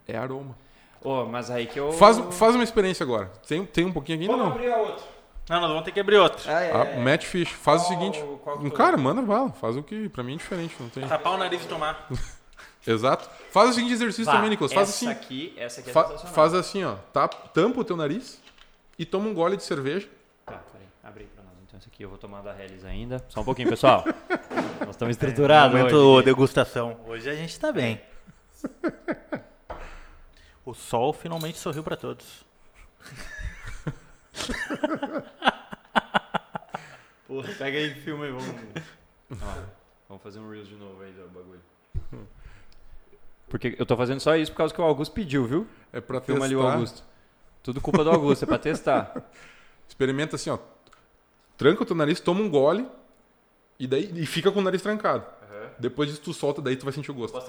é 0.07 0.17
aroma. 0.17 0.55
Ô, 1.01 1.25
mas 1.25 1.49
aí 1.49 1.65
que 1.65 1.79
eu... 1.79 1.91
Faz, 1.93 2.17
faz 2.35 2.55
uma 2.55 2.63
experiência 2.63 3.03
agora. 3.05 3.31
Tem, 3.47 3.65
tem 3.65 3.85
um 3.85 3.91
pouquinho 3.91 4.17
aqui 4.19 4.29
ainda 4.29 4.43
não. 4.43 4.51
abrir 4.51 4.71
a 4.71 4.77
outra. 4.77 5.03
Não, 5.49 5.59
nós 5.61 5.69
vamos 5.69 5.83
ter 5.83 5.91
que 5.91 5.99
abrir 5.99 6.17
outro. 6.17 6.43
Ah, 6.47 6.61
é. 6.61 6.71
Ah, 6.71 6.99
Matt 6.99 7.25
Fish, 7.25 7.49
faz 7.49 7.81
o 7.81 7.85
Qual- 7.85 7.97
seguinte. 7.99 8.23
qual 8.43 8.59
que 8.59 8.69
tu- 8.69 8.75
Cara, 8.75 8.95
manda 8.97 9.21
bala. 9.21 9.49
Faz 9.53 9.75
o 9.75 9.81
que 9.83 10.07
pra 10.09 10.23
mim 10.23 10.35
é 10.35 10.37
diferente. 10.37 10.75
Não 10.79 10.89
tem. 10.89 11.07
Tapar 11.07 11.33
o 11.33 11.37
nariz 11.37 11.63
e 11.63 11.67
tomar. 11.67 12.07
Exato. 12.85 13.29
Faz 13.51 13.71
o 13.71 13.73
seguinte 13.73 13.93
exercício 13.93 14.25
Vá, 14.25 14.33
também, 14.33 14.51
Nicolas. 14.51 14.71
Faz 14.71 14.89
essa 14.89 14.97
assim. 15.05 15.09
aqui, 15.09 15.53
essa 15.57 15.81
aqui 15.81 15.89
é 15.89 15.93
Fa- 15.93 16.03
sensacional. 16.07 16.33
faz 16.33 16.53
assim, 16.53 16.83
ó. 16.83 16.95
Tapa, 17.11 17.49
tampa 17.49 17.81
o 17.81 17.83
teu 17.83 17.97
nariz 17.97 18.39
e 18.97 19.05
toma 19.05 19.27
um 19.27 19.33
gole 19.33 19.57
de 19.57 19.63
cerveja. 19.63 20.07
Tá, 20.45 20.53
peraí. 20.71 20.87
Abre 21.03 21.23
aí 21.23 21.29
pra 21.33 21.43
nós. 21.43 21.53
Então 21.67 21.79
esse 21.79 21.87
aqui 21.89 22.03
eu 22.03 22.09
vou 22.09 22.17
tomar 22.17 22.41
da 22.41 22.55
Hellis 22.57 22.85
ainda. 22.85 23.23
Só 23.27 23.41
um 23.41 23.43
pouquinho, 23.43 23.69
pessoal. 23.69 24.05
nós 24.81 24.89
estamos 24.91 25.11
estruturados 25.15 25.75
Momento 25.77 25.95
hoje. 25.95 26.25
degustação. 26.25 26.99
Hoje 27.07 27.29
a 27.29 27.35
gente 27.35 27.59
tá 27.59 27.71
bem. 27.71 27.99
O 30.65 30.73
sol 30.75 31.11
finalmente 31.13 31.57
sorriu 31.57 31.81
pra 31.83 31.95
todos. 31.95 32.45
Porra, 37.27 37.49
pega 37.57 37.77
aí 37.77 37.91
e 37.91 37.95
filma 37.95 38.25
aí, 38.25 38.31
vamos... 38.31 38.47
Ó, 39.31 39.35
vamos 40.07 40.23
fazer 40.23 40.39
um 40.39 40.49
Reels 40.49 40.67
de 40.67 40.75
novo 40.75 41.01
aí 41.03 41.11
do 41.11 41.27
bagulho. 41.27 41.61
Porque 43.47 43.75
eu 43.77 43.85
tô 43.85 43.95
fazendo 43.95 44.19
só 44.19 44.35
isso 44.35 44.51
por 44.51 44.57
causa 44.57 44.73
que 44.73 44.81
o 44.81 44.83
Augusto 44.83 45.13
pediu, 45.13 45.45
viu? 45.45 45.67
É 45.91 46.01
pra 46.01 46.21
Filma 46.21 46.45
ali 46.45 46.55
o 46.55 46.59
testar. 46.59 46.73
Augusto. 46.73 47.03
Tudo 47.63 47.81
culpa 47.81 48.03
do 48.03 48.11
Augusto, 48.11 48.43
é 48.43 48.45
pra 48.45 48.57
testar. 48.57 49.29
Experimenta 49.87 50.35
assim, 50.35 50.49
ó. 50.49 50.57
Tranca 51.57 51.83
o 51.83 51.85
teu 51.85 51.95
nariz, 51.95 52.19
toma 52.19 52.41
um 52.41 52.49
gole 52.49 52.87
e 53.79 53.87
daí 53.87 54.11
e 54.15 54.25
fica 54.25 54.51
com 54.51 54.59
o 54.59 54.63
nariz 54.63 54.81
trancado. 54.81 55.25
Depois 55.77 56.09
disso 56.09 56.21
tu 56.21 56.33
solta, 56.33 56.61
daí 56.61 56.75
tu 56.75 56.83
vai 56.83 56.93
sentir 56.93 57.11
o 57.11 57.13
gosto. 57.13 57.39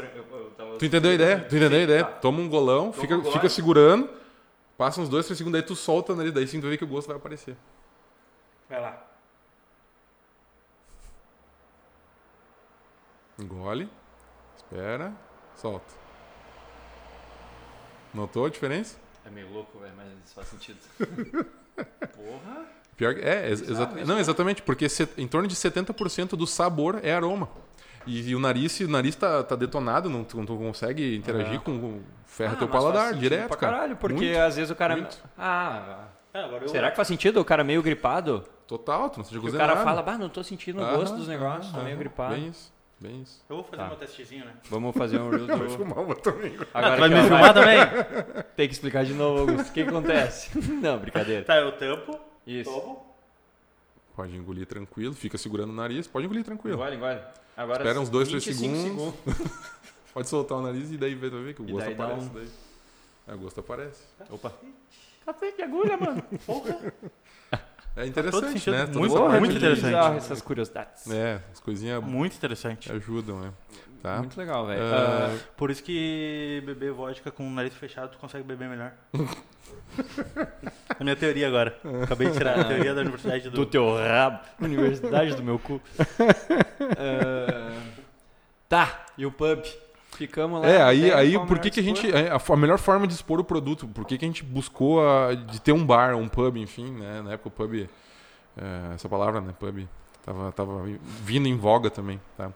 Tu 0.78 0.84
entendeu 0.84 1.10
a 1.10 1.14
ideia? 1.14 1.40
Tu 1.40 1.56
entendeu 1.56 1.78
a 1.78 1.82
ideia? 1.82 2.04
Toma 2.04 2.40
um 2.40 2.48
golão, 2.48 2.92
fica, 2.92 3.16
um 3.16 3.20
gole. 3.20 3.32
fica 3.32 3.48
segurando, 3.48 4.08
passa 4.80 4.98
uns 4.98 5.10
dois, 5.10 5.26
três 5.26 5.36
segundos, 5.36 5.60
daí 5.60 5.66
tu 5.66 5.76
solta 5.76 6.14
o 6.14 6.16
nariz, 6.16 6.32
daí 6.32 6.46
sim 6.48 6.58
tu 6.58 6.66
vê 6.66 6.78
que 6.78 6.84
o 6.84 6.86
gosto 6.86 7.08
vai 7.08 7.16
aparecer. 7.18 7.54
Vai 8.66 8.80
lá. 8.80 9.06
Engole, 13.38 13.90
espera, 14.56 15.12
solta. 15.54 15.92
Notou 18.14 18.46
a 18.46 18.48
diferença? 18.48 18.96
É 19.26 19.28
meio 19.28 19.52
louco, 19.52 19.78
velho, 19.78 19.92
mas 19.94 20.06
isso 20.24 20.34
faz 20.34 20.48
sentido. 20.48 20.78
Porra. 22.16 22.66
Pior 22.96 23.18
é, 23.18 23.50
ex- 23.50 23.60
exa- 23.60 23.86
não, 24.06 24.18
exatamente, 24.18 24.62
porque 24.62 24.86
em 25.18 25.28
torno 25.28 25.46
de 25.46 25.54
70% 25.54 26.30
do 26.36 26.46
sabor 26.46 27.00
é 27.02 27.12
aroma. 27.12 27.50
E, 28.10 28.30
e 28.30 28.34
o 28.34 28.40
nariz, 28.40 28.80
o 28.80 28.88
nariz 28.88 29.14
tá, 29.14 29.42
tá 29.44 29.54
detonado, 29.54 30.10
não, 30.10 30.24
tu 30.24 30.36
não 30.36 30.44
consegue 30.46 31.16
interagir 31.16 31.54
É. 31.54 31.58
com, 31.58 32.00
ferra 32.26 32.54
Ah, 32.54 32.56
teu 32.56 32.68
paladar 32.68 33.14
direto, 33.14 33.48
pra 33.48 33.56
cara. 33.56 33.72
caralho, 33.74 33.96
porque 33.96 34.16
Muito, 34.24 34.38
às 34.40 34.56
vezes 34.56 34.70
o 34.70 34.74
cara... 34.74 34.96
muito. 34.96 35.16
Ah, 35.38 36.06
É, 36.34 36.40
agora 36.44 36.64
eu... 36.64 36.68
será 36.68 36.90
que 36.90 36.96
faz 36.96 37.06
sentido 37.08 37.40
o 37.40 37.44
cara 37.44 37.62
meio 37.62 37.82
gripado? 37.82 38.44
Total, 38.66 39.10
tu 39.10 39.18
não 39.18 39.24
sente 39.24 39.38
o 39.38 39.52
cara 39.52 39.74
nada. 39.74 39.84
fala, 39.84 40.02
bah, 40.02 40.16
não 40.18 40.28
tô 40.28 40.42
sentindo 40.44 40.80
o 40.80 40.84
gosto 40.84 41.08
Aham, 41.10 41.18
dos 41.18 41.28
negócios, 41.28 41.70
tô 41.72 41.76
aham, 41.78 41.84
meio 41.84 41.96
gripado. 41.98 42.34
Bem 42.34 42.48
isso, 42.48 42.72
bem 43.00 43.22
isso. 43.22 43.44
Eu 43.48 43.56
vou 43.56 43.64
fazer 43.64 43.76
Tá. 43.82 43.88
meu 43.88 43.96
testezinho, 43.96 44.44
né? 44.44 44.52
Vamos 44.70 44.96
fazer 44.96 45.20
um 45.20 45.28
Reels 45.30 45.46
do... 45.58 45.70
Fumar 45.70 46.14
também. 46.16 46.56
Ah, 46.72 46.92
tu 46.94 47.00
vai 47.00 47.08
me 47.08 47.14
ó, 47.16 47.22
filmar 47.24 47.52
também? 47.54 47.78
Tem 48.56 48.68
que 48.68 48.74
explicar 48.74 49.04
de 49.04 49.12
novo, 49.14 49.40
Augusto. 49.40 49.70
O 49.70 49.72
que 49.72 49.82
que 49.82 49.88
acontece? 49.88 50.56
Não, 50.82 50.98
brincadeira. 50.98 51.44
Tá, 51.44 51.56
eu 51.56 51.72
tampo, 51.72 52.18
Isso. 52.46 52.70
tomo. 52.70 53.09
Pode 54.20 54.36
engolir 54.36 54.66
tranquilo, 54.66 55.14
fica 55.14 55.38
segurando 55.38 55.70
o 55.70 55.72
nariz, 55.72 56.06
pode 56.06 56.26
engolir 56.26 56.44
tranquilo. 56.44 56.76
Engole, 56.76 56.96
engole. 56.96 57.20
Agora 57.56 57.78
Espera 57.82 58.00
uns 58.02 58.10
dois, 58.10 58.28
três 58.28 58.44
25 58.44 58.76
segundos. 58.76 59.14
Pode 60.12 60.28
soltar 60.28 60.58
o 60.58 60.60
nariz 60.60 60.90
e 60.92 60.98
daí 60.98 61.14
vai 61.14 61.30
ver 61.30 61.54
que 61.54 61.62
o 61.62 61.66
E 61.66 61.72
gosto 61.72 61.86
daí 61.86 61.94
aparece. 61.94 62.26
um- 62.26 62.28
Daí. 62.34 62.48
É, 63.28 63.34
o 63.34 63.38
gosto 63.38 63.60
aparece. 63.60 64.02
Opa. 64.28 64.52
Café 65.24 65.52
de 65.52 65.62
agulha, 65.62 65.96
mano. 65.96 66.22
É 68.02 68.06
interessante, 68.06 68.70
né? 68.70 68.86
Toda 68.86 68.98
Muito- 68.98 69.18
muito 69.40 69.50
de- 69.52 69.56
interessante. 69.58 70.16
essas 70.16 70.40
curiosidades. 70.42 71.10
É, 71.10 71.40
as 71.52 71.60
coisinhas 71.60 72.02
Muito 72.02 72.34
interessante. 72.36 72.90
ajudam, 72.92 73.40
né? 73.40 73.50
Tá? 74.02 74.16
Muito 74.18 74.38
legal, 74.38 74.66
velho. 74.66 74.80
Ah, 74.82 75.36
Por 75.58 75.70
isso 75.70 75.82
que 75.82 76.62
beber 76.64 76.90
vodka 76.92 77.30
com 77.30 77.46
o 77.46 77.50
nariz 77.50 77.74
fechado 77.74 78.10
tu 78.12 78.18
consegue 78.18 78.42
beber 78.44 78.66
melhor. 78.68 78.92
a 80.98 81.04
minha 81.04 81.14
teoria 81.16 81.46
agora. 81.48 81.78
Acabei 82.02 82.28
de 82.30 82.36
tirar 82.38 82.58
a 82.60 82.64
teoria 82.64 82.94
da 82.94 83.02
universidade 83.02 83.50
do... 83.50 83.56
do 83.56 83.66
teu 83.66 83.94
rabo. 83.94 84.40
Universidade 84.60 85.34
do 85.34 85.42
meu 85.42 85.58
cu. 85.58 85.80
Ah, 86.98 87.78
tá, 88.68 89.04
e 89.18 89.24
o 89.26 89.30
pub? 89.32 89.64
Ficamos 90.26 90.60
lá. 90.60 90.68
É, 90.68 90.82
aí, 90.82 91.10
aí 91.10 91.38
por 91.46 91.58
que, 91.58 91.70
que 91.70 91.80
a 91.80 91.82
gente. 91.82 92.10
é, 92.14 92.30
A, 92.30 92.56
melhor 92.56 92.78
forma 92.78 93.06
de 93.06 93.14
expor 93.14 93.40
o 93.40 93.44
produto, 93.44 93.88
por 93.88 94.04
que, 94.04 94.18
que 94.18 94.24
a 94.24 94.28
gente 94.28 94.44
buscou 94.44 95.00
a- 95.00 95.34
de 95.34 95.58
ter 95.62 95.72
um 95.72 95.84
bar, 95.84 96.14
um 96.14 96.28
pub, 96.28 96.58
enfim, 96.58 96.90
né? 96.90 97.22
Na 97.22 97.32
época 97.32 97.48
o 97.48 97.50
pub. 97.50 97.88
é, 98.56 98.94
essa 98.94 99.08
palavra, 99.08 99.40
né? 99.40 99.54
Pub. 99.58 99.88
Tava, 100.22 100.52
tava 100.52 100.84
vindo 101.22 101.48
em 101.48 101.56
voga 101.56 101.88
também, 101.88 102.20
tá? 102.36 102.52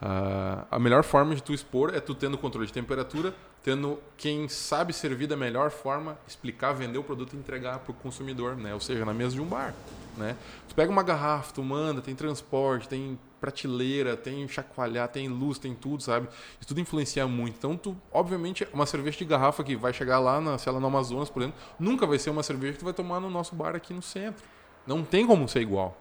Ah, 0.00 0.66
a 0.70 0.78
melhor 0.78 1.02
forma 1.02 1.34
de 1.34 1.42
tu 1.42 1.52
expor 1.54 1.92
é 1.94 2.00
tu 2.00 2.14
tendo 2.14 2.36
controle 2.36 2.66
de 2.66 2.72
temperatura, 2.72 3.34
tendo 3.64 3.98
quem 4.16 4.46
sabe 4.48 4.92
servir 4.92 5.26
da 5.26 5.36
melhor 5.36 5.70
forma, 5.70 6.18
explicar, 6.26 6.72
vender 6.72 6.98
o 6.98 7.02
produto 7.02 7.32
e 7.34 7.36
entregar 7.38 7.78
para 7.78 7.90
o 7.90 7.94
consumidor, 7.94 8.54
né? 8.56 8.74
Ou 8.74 8.80
seja, 8.80 9.04
na 9.06 9.14
mesa 9.14 9.34
de 9.34 9.40
um 9.40 9.46
bar, 9.46 9.74
né? 10.16 10.36
Tu 10.68 10.74
pega 10.74 10.92
uma 10.92 11.02
garrafa, 11.02 11.52
tu 11.54 11.62
manda, 11.64 12.00
tem 12.02 12.14
transporte, 12.14 12.86
tem 12.88 13.18
prateleira, 13.40 14.16
tem 14.16 14.46
chacoalhar, 14.48 15.08
tem 15.08 15.28
luz, 15.28 15.58
tem 15.58 15.74
tudo, 15.74 16.02
sabe? 16.02 16.28
Isso 16.58 16.68
tudo 16.68 16.80
influencia 16.80 17.26
muito. 17.26 17.56
Então, 17.56 17.76
tu, 17.76 17.96
obviamente, 18.12 18.66
uma 18.72 18.86
cerveja 18.86 19.18
de 19.18 19.24
garrafa 19.24 19.62
que 19.64 19.76
vai 19.76 19.92
chegar 19.92 20.18
lá, 20.18 20.40
na, 20.40 20.58
sei 20.58 20.72
lá, 20.72 20.80
no 20.80 20.86
Amazonas, 20.86 21.30
por 21.30 21.42
exemplo, 21.42 21.58
nunca 21.78 22.06
vai 22.06 22.18
ser 22.18 22.30
uma 22.30 22.42
cerveja 22.42 22.74
que 22.74 22.78
tu 22.80 22.84
vai 22.84 22.94
tomar 22.94 23.20
no 23.20 23.30
nosso 23.30 23.54
bar 23.54 23.74
aqui 23.74 23.94
no 23.94 24.02
centro. 24.02 24.44
Não 24.86 25.04
tem 25.04 25.26
como 25.26 25.48
ser 25.48 25.60
igual. 25.60 25.96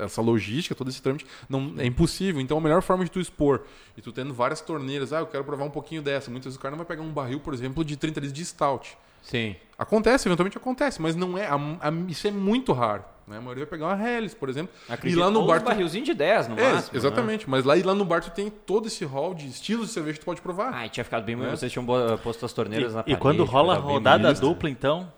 Essa 0.00 0.20
logística, 0.20 0.74
todo 0.74 0.90
esse 0.90 1.00
trâmite, 1.00 1.26
não, 1.48 1.74
é 1.78 1.86
impossível. 1.86 2.40
Então, 2.40 2.58
a 2.58 2.60
melhor 2.60 2.82
forma 2.82 3.04
de 3.04 3.10
tu 3.10 3.20
expor, 3.20 3.62
e 3.96 4.02
tu 4.02 4.12
tendo 4.12 4.34
várias 4.34 4.60
torneiras, 4.60 5.12
ah, 5.12 5.20
eu 5.20 5.26
quero 5.26 5.44
provar 5.44 5.64
um 5.64 5.70
pouquinho 5.70 6.02
dessa. 6.02 6.30
Muitas 6.30 6.46
vezes 6.46 6.58
o 6.58 6.60
cara 6.60 6.72
não 6.72 6.78
vai 6.78 6.86
pegar 6.86 7.02
um 7.02 7.12
barril, 7.12 7.40
por 7.40 7.54
exemplo, 7.54 7.84
de 7.84 7.96
30 7.96 8.20
litros 8.20 8.32
de 8.32 8.44
stout. 8.44 8.98
Sim. 9.26 9.56
Acontece, 9.78 10.26
eventualmente 10.28 10.56
acontece, 10.56 11.02
mas 11.02 11.14
não 11.16 11.36
é. 11.36 11.46
a- 11.46 11.54
a- 11.54 11.92
isso 12.08 12.26
é 12.26 12.30
muito 12.30 12.72
raro. 12.72 13.04
Né? 13.26 13.38
A 13.38 13.40
maioria 13.40 13.64
vai 13.64 13.70
pegar 13.70 13.86
uma 13.92 14.08
Helles, 14.08 14.34
por 14.34 14.48
exemplo. 14.48 14.72
Acredito, 14.88 15.18
e 15.18 15.20
lá 15.20 15.28
no 15.28 15.44
bar. 15.44 15.60
Tu... 15.60 15.64
barrilzinho 15.64 16.04
de 16.04 16.14
10 16.14 16.46
no 16.46 16.56
É, 16.58 16.62
máximo. 16.74 16.92
né? 16.92 16.98
exatamente. 16.98 17.50
Mas 17.50 17.64
lá, 17.64 17.76
e 17.76 17.82
lá 17.82 17.92
no 17.92 18.04
bar 18.04 18.22
tu 18.22 18.30
tem 18.30 18.48
todo 18.48 18.86
esse 18.86 19.04
hall 19.04 19.34
de 19.34 19.48
estilos 19.48 19.88
de 19.88 19.92
cerveja 19.94 20.14
que 20.14 20.20
tu 20.20 20.26
pode 20.26 20.40
provar. 20.40 20.70
Ai, 20.72 20.88
tinha 20.88 21.02
ficado 21.02 21.24
bem 21.24 21.34
É. 21.44 21.50
Vocês 21.50 21.72
tinham 21.72 21.84
posto 22.22 22.46
as 22.46 22.52
torneiras 22.52 22.94
na 22.94 23.00
E, 23.00 23.02
e 23.02 23.04
parede. 23.04 23.20
quando 23.20 23.44
rola 23.44 23.74
rodada 23.76 24.32
dupla, 24.32 24.70
então... 24.70 25.12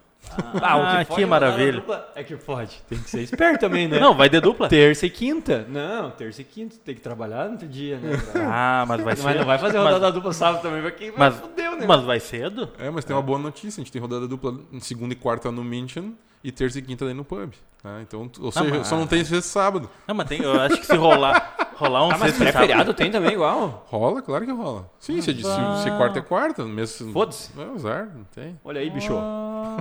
Ah, 0.60 0.98
Ah, 1.00 1.04
que, 1.04 1.14
que 1.14 1.20
na 1.22 1.26
maravilha. 1.26 1.82
É 2.14 2.22
que 2.22 2.36
pode. 2.36 2.82
Tem 2.88 2.98
que 2.98 3.08
ser 3.10 3.22
esperto 3.22 3.60
também, 3.60 3.88
né? 3.88 3.98
Não, 4.00 4.14
vai 4.14 4.28
de 4.28 4.40
dupla. 4.40 4.68
Terça 4.68 5.06
e 5.06 5.10
quinta. 5.10 5.64
Não, 5.68 6.10
terça 6.10 6.42
e 6.42 6.44
quinta. 6.44 6.76
Tem 6.84 6.94
que 6.94 7.00
trabalhar 7.00 7.46
no 7.46 7.52
outro 7.52 7.66
dia, 7.68 7.98
né? 7.98 8.16
Ah, 8.36 8.84
mas 8.86 9.00
vai 9.02 9.14
Mas 9.14 9.22
ser... 9.22 9.38
não 9.38 9.44
vai 9.46 9.58
fazer 9.58 9.78
rodada 9.78 10.12
dupla 10.12 10.32
sábado 10.32 10.62
também, 10.62 10.82
porque 10.82 11.10
vai 11.10 11.30
Mas, 11.30 11.40
fudeu, 11.40 11.76
né? 11.76 11.86
mas 11.86 12.02
vai 12.02 12.20
cedo? 12.20 12.70
É, 12.78 12.90
mas 12.90 13.04
tem 13.04 13.14
uma 13.16 13.22
boa 13.22 13.38
notícia. 13.38 13.80
A 13.80 13.84
gente 13.84 13.92
tem 13.92 14.00
rodada 14.00 14.26
dupla 14.28 14.54
em 14.72 14.80
segunda 14.80 15.12
e 15.12 15.16
quarta 15.16 15.50
no 15.50 15.64
München 15.64 16.14
e 16.42 16.52
terça 16.52 16.78
e 16.78 16.82
quinta 16.82 17.04
daí 17.04 17.14
no 17.14 17.24
pub. 17.24 17.52
tá? 17.82 18.00
Então, 18.02 18.30
ou 18.40 18.50
seja, 18.52 18.68
mas- 18.70 18.86
só 18.86 18.96
não 18.96 19.06
tem 19.06 19.20
esse 19.20 19.40
sábado. 19.42 19.88
Não, 20.06 20.14
mas 20.14 20.28
tem, 20.28 20.40
eu 20.42 20.60
acho 20.60 20.78
que 20.78 20.86
se 20.86 20.96
rolar... 20.96 21.56
Rolar 21.78 22.06
um 22.08 22.10
Ah, 22.10 22.18
mas 22.18 22.30
sexta 22.30 22.32
e 22.32 22.46
sábado. 22.46 22.52
pré-feriado 22.58 22.94
tem 22.94 23.08
também 23.08 23.32
igual? 23.34 23.86
Rola, 23.88 24.20
claro 24.20 24.44
que 24.44 24.50
rola. 24.50 24.90
Sim, 24.98 25.20
se, 25.20 25.32
se, 25.32 25.42
se 25.42 25.90
quarta 25.96 26.18
é 26.18 26.22
quarta, 26.22 26.64
mesmo. 26.64 27.12
Foda-se. 27.12 27.52
É 27.56 27.62
azar, 27.72 28.10
não 28.12 28.24
tem. 28.34 28.58
Olha 28.64 28.80
aí, 28.80 28.90
bicho. 28.90 29.12
Ah, 29.16 29.76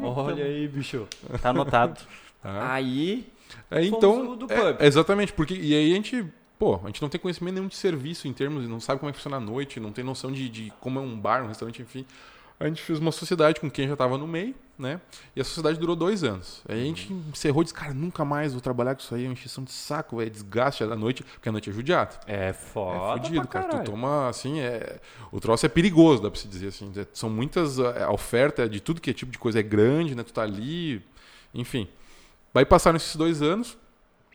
Olha 0.00 0.44
aí, 0.44 0.68
bicho. 0.68 1.06
Tá 1.42 1.50
anotado. 1.50 2.00
Tá? 2.42 2.72
Aí, 2.72 3.26
É, 3.70 3.82
Fomos 3.84 3.98
então, 3.98 4.30
o 4.32 4.36
do 4.36 4.50
é, 4.50 4.56
pub. 4.72 4.76
é 4.80 4.86
exatamente, 4.86 5.30
porque 5.34 5.52
e 5.52 5.74
aí 5.74 5.92
a 5.92 5.94
gente, 5.96 6.24
pô, 6.58 6.80
a 6.82 6.86
gente 6.86 7.02
não 7.02 7.08
tem 7.10 7.20
conhecimento 7.20 7.52
nenhum 7.56 7.66
de 7.68 7.76
serviço 7.76 8.26
em 8.26 8.32
termos, 8.32 8.66
não 8.66 8.80
sabe 8.80 8.98
como 8.98 9.10
é 9.10 9.12
que 9.12 9.18
funciona 9.18 9.36
a 9.36 9.40
noite, 9.40 9.78
não 9.78 9.92
tem 9.92 10.02
noção 10.02 10.32
de, 10.32 10.48
de 10.48 10.72
como 10.80 10.98
é 10.98 11.02
um 11.02 11.20
bar, 11.20 11.44
um 11.44 11.48
restaurante, 11.48 11.82
enfim. 11.82 12.06
A 12.60 12.66
gente 12.66 12.82
fez 12.82 12.98
uma 12.98 13.10
sociedade 13.10 13.58
com 13.58 13.70
quem 13.70 13.86
já 13.86 13.94
estava 13.94 14.18
no 14.18 14.26
meio, 14.28 14.54
né? 14.78 15.00
E 15.34 15.40
a 15.40 15.44
sociedade 15.44 15.78
durou 15.78 15.96
dois 15.96 16.22
anos. 16.22 16.62
Aí 16.68 16.82
a 16.82 16.84
gente 16.84 17.10
encerrou 17.10 17.62
e 17.62 17.64
disse, 17.64 17.72
cara, 17.72 17.94
nunca 17.94 18.22
mais 18.22 18.52
vou 18.52 18.60
trabalhar 18.60 18.94
com 18.94 19.00
isso 19.00 19.14
aí, 19.14 19.24
é 19.24 19.28
uma 19.28 19.32
encheção 19.32 19.64
de 19.64 19.72
saco, 19.72 20.20
é 20.20 20.28
desgaste 20.28 20.84
da 20.84 20.94
noite, 20.94 21.22
porque 21.22 21.48
a 21.48 21.52
noite 21.52 21.70
é 21.70 21.72
judiado. 21.72 22.16
é 22.26 22.48
É 22.48 22.52
foda 22.52 23.22
fudido, 23.22 23.48
pra 23.48 23.62
cara. 23.62 23.78
Tu 23.78 23.90
toma, 23.90 24.28
assim, 24.28 24.60
é... 24.60 25.00
o 25.32 25.40
troço 25.40 25.64
é 25.64 25.70
perigoso, 25.70 26.22
dá 26.22 26.30
pra 26.30 26.38
se 26.38 26.46
dizer 26.46 26.68
assim. 26.68 26.92
É- 26.94 27.06
São 27.14 27.30
muitas, 27.30 27.80
a 27.80 28.04
a 28.04 28.12
oferta 28.12 28.68
de 28.68 28.78
tudo 28.78 29.00
que 29.00 29.08
é 29.08 29.14
tipo 29.14 29.32
de 29.32 29.38
coisa 29.38 29.58
é 29.58 29.62
grande, 29.62 30.14
né? 30.14 30.22
Tu 30.22 30.32
tá 30.32 30.42
ali, 30.42 31.02
enfim. 31.54 31.88
Vai 32.52 32.66
passar 32.66 32.92
nesses 32.92 33.16
dois 33.16 33.40
anos, 33.40 33.78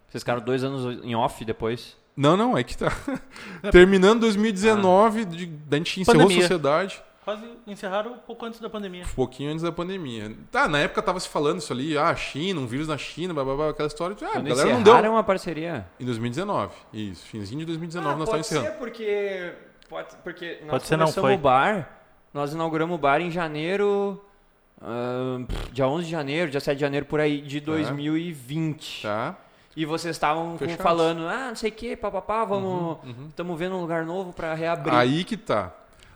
Vocês 0.09 0.23
ficaram 0.23 0.41
dois 0.41 0.63
anos 0.63 1.03
em 1.03 1.13
off 1.13 1.45
depois? 1.45 1.95
Não, 2.17 2.35
não, 2.35 2.57
é 2.57 2.63
que 2.63 2.75
tá. 2.75 2.91
Terminando 3.71 4.21
2019, 4.21 5.25
de, 5.25 5.51
a 5.69 5.75
gente 5.75 6.01
encerrou 6.01 6.27
a 6.27 6.31
sociedade 6.31 7.03
Quase 7.25 7.43
encerraram 7.65 8.13
um 8.13 8.17
pouco 8.19 8.45
antes 8.45 8.59
da 8.59 8.69
pandemia. 8.69 9.03
um 9.03 9.15
pouquinho 9.15 9.49
antes 9.51 9.63
da 9.63 9.71
pandemia. 9.71 10.35
Tá, 10.51 10.67
na 10.67 10.77
época 10.77 11.01
tava 11.01 11.19
se 11.19 11.27
falando 11.27 11.57
isso 11.57 11.73
ali, 11.73 11.97
ah, 11.97 12.15
China, 12.15 12.61
um 12.61 12.67
vírus 12.67 12.87
na 12.87 12.99
China, 12.99 13.33
blá, 13.33 13.43
blá, 13.43 13.55
blá, 13.55 13.69
aquela 13.71 13.87
história. 13.87 14.15
Ah, 14.21 14.25
a 14.25 14.29
Quando 14.33 14.47
galera 14.47 14.73
não 14.73 14.83
deu. 14.83 15.11
uma 15.11 15.23
parceria? 15.23 15.87
Em 15.99 16.05
2019, 16.05 16.71
isso, 16.93 17.25
finzinho 17.25 17.61
de 17.61 17.65
2019 17.65 18.13
Ah, 18.13 18.17
nós 18.19 18.29
pode 18.29 18.41
estávamos 18.41 18.69
encerrando. 18.69 18.73
ser 18.73 18.79
porque... 18.79 19.53
Pode, 19.89 20.15
porque 20.23 20.57
nós 20.61 20.69
Pode 20.69 20.85
ser, 20.87 20.97
não 20.97 21.05
começamos 21.05 21.29
foi. 21.29 21.35
o 21.35 21.37
bar, 21.39 21.99
nós 22.31 22.53
inauguramos 22.53 22.95
o 22.95 22.97
bar 22.99 23.19
em 23.19 23.31
janeiro... 23.31 24.23
pff, 25.47 25.71
dia 25.71 25.87
11 25.87 26.05
de 26.05 26.11
janeiro, 26.11 26.51
dia 26.51 26.59
7 26.59 26.75
de 26.75 26.81
janeiro, 26.81 27.07
por 27.07 27.19
aí, 27.19 27.41
de 27.41 27.59
2020. 27.59 29.01
Tá? 29.01 29.35
E 29.75 29.83
vocês 29.83 30.15
estavam 30.15 30.57
falando, 30.79 31.27
ah, 31.27 31.47
não 31.49 31.55
sei 31.55 31.69
o 31.69 31.73
que, 31.73 31.95
papapá, 31.95 32.45
vamos... 32.45 32.97
Uhum. 33.03 33.27
Estamos 33.29 33.57
vendo 33.59 33.75
um 33.75 33.81
lugar 33.81 34.05
novo 34.05 34.31
pra 34.31 34.53
reabrir. 34.53 34.93
Aí 34.93 35.23
que 35.23 35.35
tá. 35.35 35.73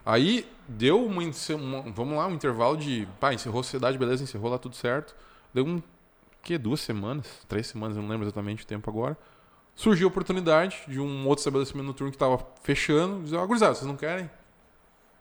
Aí 0.10 0.48
deu 0.68 1.06
uma, 1.06 1.22
uma- 1.22 1.82
vamos 1.92 2.18
lá, 2.18 2.26
um 2.26 2.34
intervalo 2.34 2.76
de, 2.76 3.08
pá, 3.20 3.32
encerrou 3.32 3.60
a 3.60 3.64
sociedade, 3.64 3.96
beleza, 3.96 4.24
encerrou 4.24 4.50
lá 4.50 4.58
tudo 4.58 4.76
certo. 4.76 5.16
Deu 5.54 5.64
um, 5.64 5.80
que, 6.42 6.58
duas 6.58 6.82
semanas, 6.82 7.28
três 7.48 7.68
semanas, 7.68 7.96
eu 7.96 8.02
não 8.02 8.10
lembro 8.10 8.26
exatamente 8.26 8.64
o 8.64 8.66
tempo 8.68 8.90
agora. 8.90 9.16
Surgiu 9.76 10.08
a 10.08 10.10
oportunidade 10.10 10.80
de 10.88 11.00
um 11.00 11.28
outro 11.28 11.42
estabelecimento 11.42 11.86
noturno 11.86 12.12
que 12.12 12.18
tava 12.18 12.40
fechando, 12.64 13.22
dizer, 13.22 13.38
ó, 13.38 13.46
gurizada, 13.46 13.76
vocês 13.76 13.86
não 13.86 13.96
querem? 13.96 14.28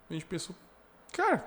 A 0.09 0.14
gente 0.14 0.24
pensou, 0.24 0.57
cara, 1.12 1.45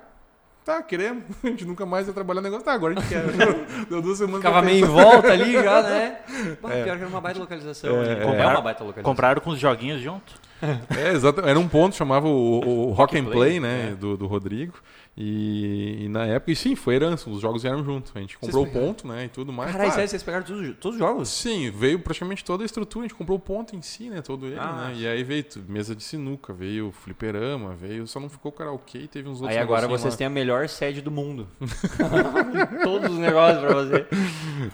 tá, 0.63 0.83
queremos, 0.83 1.23
a 1.43 1.47
gente 1.47 1.65
nunca 1.65 1.83
mais 1.83 2.07
ia 2.07 2.13
trabalhar 2.13 2.41
negócio, 2.41 2.63
tá, 2.63 2.73
agora 2.73 2.93
a 2.95 3.01
gente 3.01 3.09
quer. 3.09 3.23
Deu 3.89 4.03
duas 4.03 4.19
semanas 4.19 4.41
Ficava 4.41 4.61
meio 4.61 4.85
em 4.85 4.87
volta 4.87 5.31
ali 5.31 5.53
já, 5.53 5.81
né? 5.81 6.19
Bah, 6.61 6.69
Pior 6.69 6.83
que 6.83 6.89
era 6.89 7.07
uma 7.07 7.19
baita 7.19 7.39
localização. 7.39 7.89
É, 8.03 8.13
é. 8.13 8.23
é 8.23 8.47
uma 8.47 8.61
baita 8.61 8.83
localização. 8.83 9.03
Compraram 9.03 9.41
com 9.41 9.49
os 9.49 9.59
joguinhos 9.59 9.99
junto. 9.99 10.50
É, 10.97 11.11
exato. 11.13 11.41
Era 11.41 11.59
um 11.59 11.67
ponto, 11.67 11.95
chamava 11.95 12.27
o, 12.27 12.89
o 12.89 12.91
Rock 12.91 13.17
and 13.17 13.25
Play, 13.25 13.59
né? 13.59 13.89
é. 13.91 13.95
Do, 13.95 14.15
do 14.15 14.27
Rodrigo. 14.27 14.73
E, 15.15 16.05
e 16.05 16.09
na 16.09 16.25
época, 16.25 16.51
e 16.51 16.55
sim, 16.55 16.73
foi 16.75 16.95
herança, 16.95 17.29
os 17.29 17.41
jogos 17.41 17.63
vieram 17.63 17.83
junto. 17.83 18.11
A 18.15 18.19
gente 18.21 18.37
comprou 18.37 18.63
o 18.63 18.67
ponto, 18.67 19.05
né? 19.07 19.25
E 19.25 19.27
tudo 19.29 19.51
mais. 19.51 19.71
Caralho, 19.71 19.91
Claro, 19.91 20.07
vocês 20.07 20.23
pegaram 20.23 20.45
todos, 20.45 20.75
todos 20.79 20.95
os 20.95 20.99
jogos? 20.99 21.29
Sim, 21.29 21.69
veio 21.69 21.99
praticamente 21.99 22.45
toda 22.45 22.63
a 22.63 22.65
estrutura, 22.65 23.05
a 23.05 23.07
gente 23.09 23.17
comprou 23.17 23.37
o 23.37 23.41
ponto 23.41 23.75
em 23.75 23.81
si, 23.81 24.09
né? 24.09 24.21
Todo 24.21 24.45
ele, 24.47 24.57
Ah. 24.57 24.87
né? 24.87 24.93
E 24.95 25.05
aí 25.07 25.21
veio 25.23 25.45
mesa 25.67 25.93
de 25.93 26.01
sinuca, 26.03 26.53
veio 26.53 26.91
fliperama, 26.93 27.75
veio. 27.75 28.07
Só 28.07 28.19
não 28.21 28.29
ficou 28.29 28.51
karaokê 28.53 28.99
e 28.99 29.07
teve 29.07 29.27
uns 29.27 29.41
outros 29.41 29.49
Aí 29.57 29.61
agora 29.61 29.85
vocês 29.87 30.13
lá. 30.13 30.17
têm 30.17 30.27
a 30.27 30.29
melhor 30.29 30.69
sede 30.69 31.01
do 31.01 31.11
mundo. 31.11 31.45
todos 32.83 33.11
os 33.11 33.17
negócios 33.17 33.59
pra 33.61 33.73
você. 33.73 34.05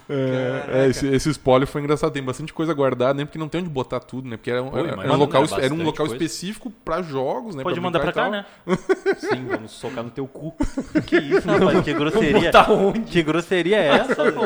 É, 0.09 0.65
é, 0.83 0.88
esse, 0.88 1.07
esse 1.07 1.29
spoiler 1.31 1.67
foi 1.67 1.81
engraçado. 1.81 2.11
Tem 2.11 2.23
bastante 2.23 2.53
coisa 2.53 2.73
guardada, 2.73 3.15
né? 3.15 3.25
Porque 3.25 3.39
não 3.39 3.49
tem 3.49 3.61
onde 3.61 3.69
botar 3.69 3.99
tudo, 3.99 4.29
né? 4.29 4.38
Porque 4.38 4.51
era 4.51 4.61
um, 4.61 4.69
Pô, 4.69 4.77
era, 4.77 4.93
imagina, 4.93 5.13
um 5.13 5.17
local, 5.17 5.41
né? 5.43 5.47
era 5.61 5.73
um 5.73 5.83
local 5.83 6.05
coisa. 6.07 6.13
específico 6.23 6.69
pra 6.85 7.01
jogos, 7.01 7.55
né? 7.55 7.63
Pode 7.63 7.75
pra 7.75 7.83
mandar 7.83 7.99
pra 7.99 8.11
cá, 8.13 8.21
tal. 8.23 8.31
né? 8.31 8.45
Sim, 9.17 9.45
vamos 9.47 9.71
socar 9.71 10.03
no 10.03 10.09
teu 10.09 10.26
cu. 10.28 10.55
Que 11.05 11.17
isso, 11.17 11.47
rapaz? 11.47 11.84
Que 11.84 11.93
grosseria. 11.93 12.51
Botar 12.51 12.71
onde? 12.71 13.01
Que 13.01 13.23
grosseria 13.23 13.78
é 13.78 13.88
essa, 13.88 14.32
pô? 14.32 14.43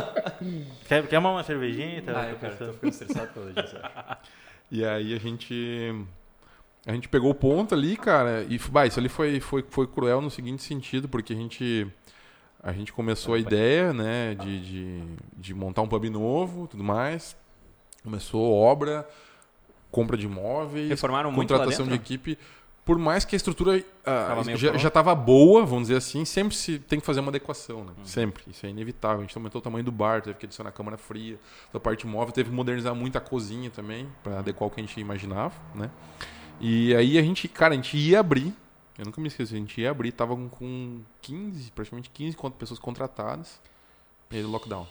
quer, 0.88 1.06
quer 1.06 1.18
uma 1.18 1.42
cervejinha? 1.42 2.02
Tá? 2.02 2.20
Ah, 2.20 2.30
eu 2.30 2.36
quero, 2.36 2.56
tô 2.56 2.72
ficando 2.72 2.90
estressado 2.90 3.28
pelo 3.32 3.52
disso. 3.52 3.76
E 4.70 4.84
aí 4.84 5.14
a 5.14 5.18
gente. 5.18 6.06
A 6.86 6.92
gente 6.92 7.08
pegou 7.08 7.30
o 7.30 7.34
ponto 7.34 7.74
ali, 7.74 7.96
cara, 7.96 8.44
e 8.46 8.58
bah, 8.70 8.86
isso 8.86 9.00
ali 9.00 9.08
foi, 9.08 9.40
foi, 9.40 9.64
foi 9.70 9.86
cruel 9.86 10.20
no 10.20 10.30
seguinte 10.30 10.62
sentido, 10.62 11.08
porque 11.08 11.32
a 11.32 11.36
gente. 11.36 11.86
A 12.62 12.72
gente 12.72 12.92
começou 12.92 13.34
a 13.34 13.38
ideia, 13.38 13.92
né, 13.92 14.34
de, 14.34 14.60
de, 14.60 15.02
de 15.36 15.54
montar 15.54 15.82
um 15.82 15.88
pub 15.88 16.04
novo 16.08 16.66
tudo 16.66 16.82
mais. 16.82 17.36
Começou 18.02 18.52
obra, 18.52 19.06
compra 19.90 20.16
de 20.16 20.26
imóveis, 20.26 20.88
Reformaram 20.88 21.30
muito 21.30 21.52
lá 21.52 21.58
contratação 21.58 21.86
de 21.86 21.94
equipe. 21.94 22.38
Por 22.84 22.98
mais 22.98 23.24
que 23.24 23.34
a 23.34 23.38
estrutura 23.38 23.82
meio 24.44 24.58
já, 24.58 24.88
estava 24.88 25.14
boa, 25.14 25.64
vamos 25.64 25.84
dizer 25.88 25.96
assim, 25.96 26.24
sempre 26.26 26.54
se 26.54 26.78
tem 26.78 27.00
que 27.00 27.06
fazer 27.06 27.20
uma 27.20 27.30
adequação, 27.30 27.82
né? 27.84 27.92
Uhum. 27.96 28.04
Sempre. 28.04 28.44
Isso 28.50 28.66
é 28.66 28.68
inevitável. 28.68 29.18
A 29.20 29.22
gente 29.22 29.34
aumentou 29.36 29.58
o 29.58 29.62
tamanho 29.62 29.82
do 29.84 29.90
bar, 29.92 30.20
teve 30.20 30.38
que 30.38 30.44
adicionar 30.44 30.70
câmara 30.70 30.98
fria, 30.98 31.38
da 31.72 31.80
parte 31.80 32.06
móvel, 32.06 32.32
teve 32.34 32.50
que 32.50 32.54
modernizar 32.54 32.94
muito 32.94 33.16
a 33.16 33.20
cozinha 33.22 33.70
também, 33.70 34.06
para 34.22 34.40
adequar 34.40 34.68
o 34.68 34.70
que 34.70 34.80
a 34.80 34.84
gente 34.84 35.00
imaginava, 35.00 35.54
né? 35.74 35.90
E 36.60 36.94
aí 36.94 37.16
a 37.18 37.22
gente, 37.22 37.48
cara, 37.48 37.72
a 37.72 37.76
gente 37.76 37.96
ia 37.96 38.20
abrir, 38.20 38.54
eu 38.98 39.04
nunca 39.06 39.18
me 39.20 39.28
esqueço, 39.28 39.54
a 39.54 39.56
gente 39.56 39.80
ia 39.80 39.90
abrir, 39.90 40.12
tava 40.12 40.36
com- 40.36 40.48
com 40.50 41.00
15, 41.22 41.70
praticamente 41.72 42.10
15 42.10 42.36
con- 42.36 42.50
pessoas 42.50 42.78
contratadas, 42.78 43.58
e 44.30 44.36
aí 44.36 44.42
lockdown. 44.42 44.86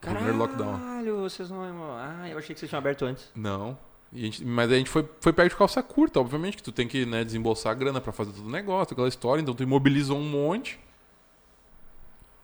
Primeiro 0.00 0.36
lockdown. 0.36 0.78
Caralho, 0.80 1.20
vocês 1.20 1.48
não... 1.48 1.62
Ah, 1.96 2.28
eu 2.28 2.36
achei 2.36 2.52
que 2.52 2.58
vocês 2.58 2.68
tinham 2.68 2.80
aberto 2.80 3.04
antes. 3.04 3.30
Não. 3.36 3.78
A 4.14 4.18
gente- 4.18 4.44
mas 4.44 4.70
a 4.70 4.74
gente 4.76 4.90
foi, 4.90 5.08
foi 5.20 5.32
perto 5.32 5.50
de 5.50 5.56
calça 5.56 5.82
curta, 5.82 6.20
obviamente, 6.20 6.56
que 6.58 6.62
tu 6.62 6.70
tem 6.72 6.86
que 6.86 7.06
né, 7.06 7.24
desembolsar 7.24 7.72
a 7.72 7.74
grana 7.74 8.00
pra 8.00 8.12
fazer 8.12 8.32
todo 8.32 8.46
o 8.46 8.50
negócio, 8.50 8.92
aquela 8.92 9.08
história, 9.08 9.40
então 9.40 9.54
tu 9.54 9.62
imobilizou 9.62 10.18
um 10.18 10.28
monte 10.28 10.78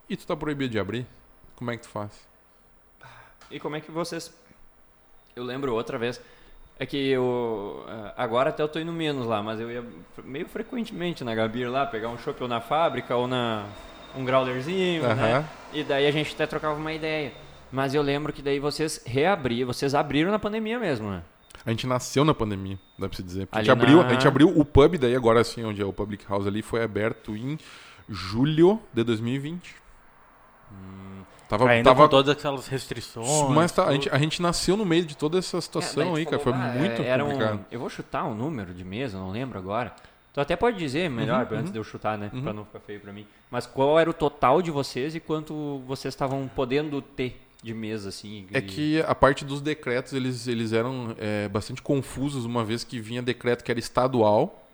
e 0.09 0.17
tu 0.17 0.25
tá 0.25 0.35
proibido 0.35 0.71
de 0.71 0.79
abrir. 0.79 1.05
Como 1.55 1.69
é 1.71 1.77
que 1.77 1.83
tu 1.83 1.89
faz? 1.89 2.11
E 3.51 3.59
como 3.59 3.75
é 3.75 3.81
que 3.81 3.91
vocês... 3.91 4.33
Eu 5.35 5.43
lembro 5.43 5.73
outra 5.73 5.97
vez... 5.97 6.19
É 6.81 6.85
que 6.85 7.09
eu... 7.09 7.83
ah, 7.89 8.13
Agora 8.15 8.49
até 8.51 8.63
eu 8.63 8.67
tô 8.69 8.79
indo 8.79 8.93
menos 8.93 9.27
lá, 9.27 9.43
mas 9.43 9.59
eu 9.59 9.69
ia 9.69 9.83
meio 10.23 10.47
frequentemente 10.47 11.25
na 11.25 11.35
Gabir 11.35 11.65
lá, 11.69 11.85
pegar 11.85 12.07
um 12.07 12.17
chopp 12.17 12.41
ou 12.41 12.47
na 12.47 12.61
fábrica 12.61 13.15
ou 13.17 13.27
na... 13.27 13.65
Um 14.15 14.23
growlerzinho, 14.23 15.03
né? 15.03 15.11
Aham. 15.11 15.45
E 15.73 15.83
daí 15.83 16.07
a 16.07 16.11
gente 16.11 16.33
até 16.33 16.47
trocava 16.47 16.75
uma 16.75 16.93
ideia. 16.93 17.33
Mas 17.71 17.93
eu 17.93 18.01
lembro 18.01 18.31
que 18.33 18.41
daí 18.41 18.59
vocês 18.59 19.03
reabriram, 19.05 19.67
vocês 19.67 19.93
abriram 19.93 20.31
na 20.31 20.39
pandemia 20.39 20.79
mesmo, 20.79 21.11
né? 21.11 21.21
A 21.65 21.69
gente 21.71 21.85
nasceu 21.85 22.23
na 22.25 22.33
pandemia, 22.33 22.79
dá 22.97 23.07
pra 23.07 23.15
se 23.15 23.23
dizer. 23.23 23.47
A 23.51 23.59
gente, 23.59 23.71
abriu, 23.71 23.97
na- 24.01 24.07
a 24.07 24.13
gente 24.13 24.27
abriu 24.27 24.47
o 24.57 24.63
pub, 24.65 24.97
daí 24.97 25.15
agora 25.15 25.41
assim, 25.41 25.63
onde 25.63 25.81
é 25.81 25.85
o 25.85 25.91
Public 25.93 26.25
House 26.29 26.47
ali, 26.47 26.61
foi 26.61 26.81
aberto 26.83 27.35
em 27.35 27.57
julho 28.07 28.79
de 28.93 29.03
2020. 29.03 29.75
Tava, 31.47 31.67
Ainda 31.67 31.89
tava 31.89 32.03
com 32.03 32.09
todas 32.09 32.29
aquelas 32.37 32.67
restrições. 32.67 33.27
mas 33.49 33.71
tá- 33.71 33.87
a, 33.87 33.91
gente, 33.93 34.07
a 34.11 34.17
gente 34.19 34.39
nasceu 34.39 34.77
no 34.77 34.85
meio 34.85 35.03
de 35.03 35.17
toda 35.17 35.39
essa 35.39 35.59
situação 35.59 36.15
É, 36.15 36.19
aí, 36.19 36.25
tu 36.25 36.29
cara. 36.29 36.43
Foi 36.43 36.53
falou, 36.53 36.67
"Ah, 36.67 36.71
muito 36.73 37.01
era 37.01 37.25
um- 37.25 37.29
complicado. 37.31 37.65
eu 37.71 37.79
vou 37.79 37.89
chutar 37.89 38.23
um 38.25 38.35
número 38.35 38.71
de 38.71 38.83
mesa, 38.85 39.17
não 39.17 39.31
lembro 39.31 39.57
agora. 39.57 39.91
Tu 40.31 40.39
até 40.39 40.55
pode 40.55 40.77
dizer 40.77 41.09
melhor, 41.09 41.47
Uhum, 41.51 41.57
antes 41.57 41.65
uhum. 41.67 41.71
de 41.71 41.77
eu 41.79 41.83
chutar, 41.83 42.19
né? 42.19 42.29
Uhum. 42.31 42.43
Pra 42.43 42.53
não 42.53 42.65
ficar 42.65 42.79
feio 42.81 42.99
pra 42.99 43.11
mim. 43.11 43.25
Mas 43.49 43.65
qual 43.65 43.99
era 43.99 44.07
o 44.07 44.13
total 44.13 44.61
de 44.61 44.69
vocês 44.69 45.15
e 45.15 45.19
quanto 45.19 45.81
vocês 45.87 46.13
estavam 46.13 46.47
podendo 46.55 47.01
ter 47.01 47.41
de 47.61 47.73
mesa, 47.73 48.09
assim? 48.09 48.47
É 48.53 48.59
e- 48.59 48.61
que 48.61 49.01
a 49.01 49.13
parte 49.15 49.43
dos 49.43 49.61
decretos, 49.61 50.13
eles, 50.13 50.47
eles 50.47 50.71
eram 50.73 51.15
é, 51.17 51.47
bastante 51.49 51.81
confusos, 51.81 52.45
uma 52.45 52.63
vez 52.63 52.83
que 52.83 52.99
vinha 52.99 53.21
decreto 53.21 53.63
que 53.63 53.71
era 53.71 53.79
estadual 53.79 54.65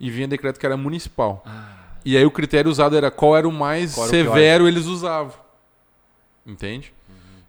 e 0.00 0.10
vinha 0.10 0.26
decreto 0.26 0.58
que 0.58 0.66
era 0.66 0.76
municipal. 0.76 1.42
Ah, 1.46 1.76
E 2.04 2.16
aí 2.16 2.24
o 2.24 2.30
critério 2.30 2.70
usado 2.70 2.96
era 2.96 3.10
qual 3.10 3.36
era 3.36 3.46
o 3.48 3.52
mais 3.52 3.96
era 3.96 4.06
o 4.06 4.10
pior. 4.10 4.24
severo 4.24 4.66
eles 4.68 4.86
usavam. 4.86 5.34
Entende? 6.44 6.92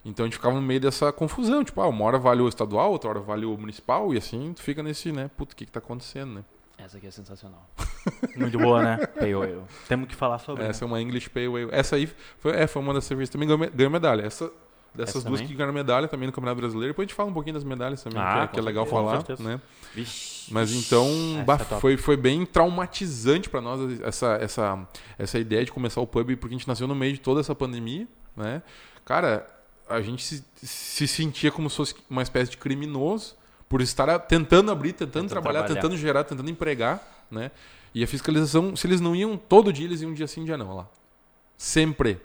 Então 0.06 0.26
a 0.26 0.28
gente 0.28 0.36
ficava 0.36 0.54
no 0.56 0.62
meio 0.62 0.80
dessa 0.82 1.12
confusão. 1.12 1.64
Tipo, 1.64 1.82
ah, 1.82 1.88
uma 1.88 2.04
hora 2.06 2.20
vale 2.20 2.42
o 2.42 2.48
estadual, 2.50 2.92
outra 2.92 3.10
hora 3.10 3.20
vale 3.22 3.46
o 3.46 3.58
municipal, 3.58 4.14
e 4.14 4.18
assim 4.18 4.54
tu 4.54 4.62
fica 4.62 4.84
nesse, 4.84 5.12
né? 5.12 5.30
Puta, 5.38 5.54
o 5.54 5.56
que 5.56 5.66
que 5.66 5.72
tá 5.72 5.80
acontecendo, 5.80 6.34
né? 6.36 6.44
essa 6.78 6.98
aqui 6.98 7.08
é 7.08 7.12
sensacional. 7.12 7.66
Muito 8.36 8.60
boa, 8.60 8.84
né? 8.84 9.00
Eu. 9.22 9.64
Temos 9.88 10.08
que 10.10 10.16
falar 10.16 10.38
sobre. 10.40 10.64
né? 10.64 10.70
Essa 10.70 10.84
é 10.84 10.86
uma 10.86 11.02
English 11.02 11.30
Pale 11.30 11.46
Ale. 11.48 11.68
Essa 11.72 11.96
aí 11.96 12.10
foi, 12.40 12.52
é, 12.52 12.68
foi 12.68 12.82
uma 12.82 12.94
das 12.94 13.06
cervejas 13.06 13.30
também 13.30 13.48
ganhou 13.48 13.90
medalha. 13.90 14.24
Essa, 14.24 14.52
dessas 14.94 15.18
Essa 15.18 15.28
duas 15.28 15.40
também? 15.40 15.48
que 15.48 15.56
ganharam 15.56 15.74
medalha 15.74 16.08
também 16.08 16.28
no 16.28 16.34
Campeonato 16.34 16.60
Brasileiro. 16.60 16.94
Depois 16.94 17.06
a 17.06 17.08
gente 17.08 17.16
fala 17.16 17.30
um 17.30 17.34
pouquinho 17.34 17.56
das 17.56 17.64
medalhas 17.64 18.02
também, 18.04 18.20
Ah, 18.22 18.34
que 18.34 18.40
é, 18.40 18.48
que 18.48 18.60
é 18.60 18.62
legal 18.62 18.86
falar, 18.86 19.24
né? 19.40 19.60
Vixe. 19.94 20.52
Mas 20.52 20.74
então, 20.74 21.08
bah, 21.46 21.60
é 21.60 21.80
foi, 21.80 21.98
foi 21.98 22.18
bem 22.18 22.46
traumatizante 22.46 23.50
pra 23.50 23.62
nós 23.62 24.02
essa, 24.02 24.38
essa, 24.42 24.88
essa 25.18 25.40
ideia 25.40 25.64
de 25.64 25.72
começar 25.72 26.02
o 26.02 26.08
pub, 26.08 26.36
porque 26.36 26.54
a 26.54 26.58
gente 26.58 26.68
nasceu 26.68 26.88
no 26.88 26.96
meio 26.96 27.14
de 27.14 27.20
toda 27.20 27.40
essa 27.40 27.56
pandemia, 27.56 28.08
né? 28.36 28.62
Cara, 29.06 29.48
a 29.90 30.02
gente 30.02 30.24
se, 30.24 30.44
se 30.56 31.08
sentia 31.08 31.52
como 31.52 31.70
se 31.70 31.78
fosse 31.78 31.96
uma 32.10 32.22
espécie 32.22 32.52
de 32.52 32.58
criminoso 32.58 33.36
por 33.70 33.82
estar 33.82 34.20
tentando 34.20 34.72
abrir, 34.72 34.94
tentando, 34.94 35.12
tentando 35.12 35.30
trabalhar, 35.30 35.60
trabalhar, 35.64 35.82
tentando 35.82 35.98
gerar, 35.98 36.24
tentando 36.24 36.50
empregar, 36.50 37.26
né? 37.30 37.52
E 37.94 38.04
a 38.04 38.08
fiscalização, 38.08 38.76
se 38.76 38.88
eles 38.88 39.00
não 39.00 39.16
iam 39.16 39.38
todo 39.38 39.72
dia, 39.72 39.86
eles 39.86 40.02
iam 40.02 40.12
um 40.12 40.14
dia 40.14 40.28
sim, 40.28 40.44
dia 40.44 40.58
não, 40.58 40.76
lá. 40.76 40.88
Sempre. 41.58 42.20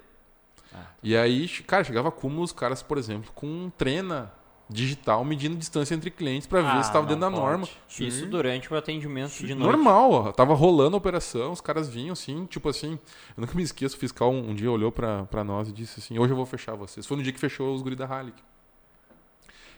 Ah. 0.75 0.87
E 1.03 1.17
aí, 1.17 1.49
cara, 1.67 1.85
chegava 1.85 2.11
como 2.11 2.43
os 2.43 2.53
caras, 2.53 2.83
por 2.83 2.99
exemplo, 2.99 3.31
com 3.35 3.71
trena 3.77 4.33
digital 4.71 5.25
medindo 5.25 5.57
distância 5.57 5.95
entre 5.95 6.11
clientes 6.11 6.47
para 6.47 6.61
ver 6.61 6.69
ah, 6.69 6.83
se 6.83 6.91
estava 6.91 7.07
dentro 7.07 7.23
da 7.23 7.31
norma. 7.31 7.67
Sim. 7.89 8.07
Isso 8.07 8.27
durante 8.27 8.73
o 8.73 8.77
atendimento 8.77 9.33
de 9.33 9.55
noite. 9.55 9.73
Normal, 9.73 10.13
ó, 10.13 10.33
tava 10.33 10.55
rolando 10.55 10.95
a 10.95 10.99
operação, 10.99 11.53
os 11.53 11.61
caras 11.61 11.89
vinham 11.89 12.13
assim, 12.13 12.45
tipo 12.47 12.69
assim, 12.69 12.99
eu 13.37 13.41
nunca 13.41 13.55
me 13.55 13.63
esqueço, 13.63 13.97
o 13.97 13.99
fiscal 13.99 14.31
um, 14.31 14.51
um 14.51 14.55
dia 14.55 14.71
olhou 14.71 14.93
para 14.93 15.43
nós 15.43 15.69
e 15.69 15.73
disse 15.73 16.01
assim: 16.01 16.19
"Hoje 16.19 16.33
eu 16.33 16.37
vou 16.37 16.45
fechar 16.45 16.75
vocês". 16.75 17.07
Foi 17.07 17.17
no 17.17 17.23
dia 17.23 17.33
que 17.33 17.41
fechou 17.41 17.75
os 17.75 17.81
guri 17.81 17.97
da 17.97 18.07
Halik. 18.07 18.37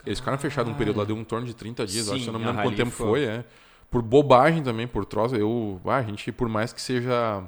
Eles 0.05 0.19
ficaram 0.19 0.39
fechados 0.39 0.73
um 0.73 0.77
período 0.77 0.99
lá, 0.99 1.05
deu 1.05 1.15
um 1.15 1.25
torno 1.25 1.47
de 1.47 1.55
30 1.55 1.87
dias, 1.87 2.07
Sim, 2.07 2.17
acho, 2.17 2.29
eu 2.29 2.33
não 2.33 2.41
me 2.41 2.47
lembro 2.47 2.63
quanto 2.63 2.77
tempo 2.77 2.91
foi, 2.91 3.07
foi 3.07 3.25
é. 3.25 3.45
Por 3.91 4.03
bobagem 4.03 4.63
também, 4.63 4.87
por 4.87 5.05
troço, 5.05 5.37
eu, 5.37 5.81
ah, 5.85 5.97
a 5.97 6.03
gente 6.03 6.33
por 6.33 6.49
mais 6.49 6.73
que 6.73 6.81
seja 6.81 7.43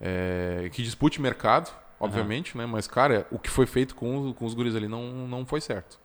é, 0.00 0.68
que 0.72 0.82
dispute 0.82 1.20
mercado, 1.20 1.72
obviamente, 1.98 2.54
uhum. 2.54 2.62
né? 2.62 2.66
Mas 2.66 2.86
cara, 2.86 3.26
o 3.30 3.38
que 3.38 3.50
foi 3.50 3.66
feito 3.66 3.94
com, 3.94 4.32
com 4.32 4.44
os 4.44 4.54
guris 4.54 4.74
ali 4.74 4.88
não 4.88 5.02
não 5.26 5.46
foi 5.46 5.60
certo. 5.60 5.98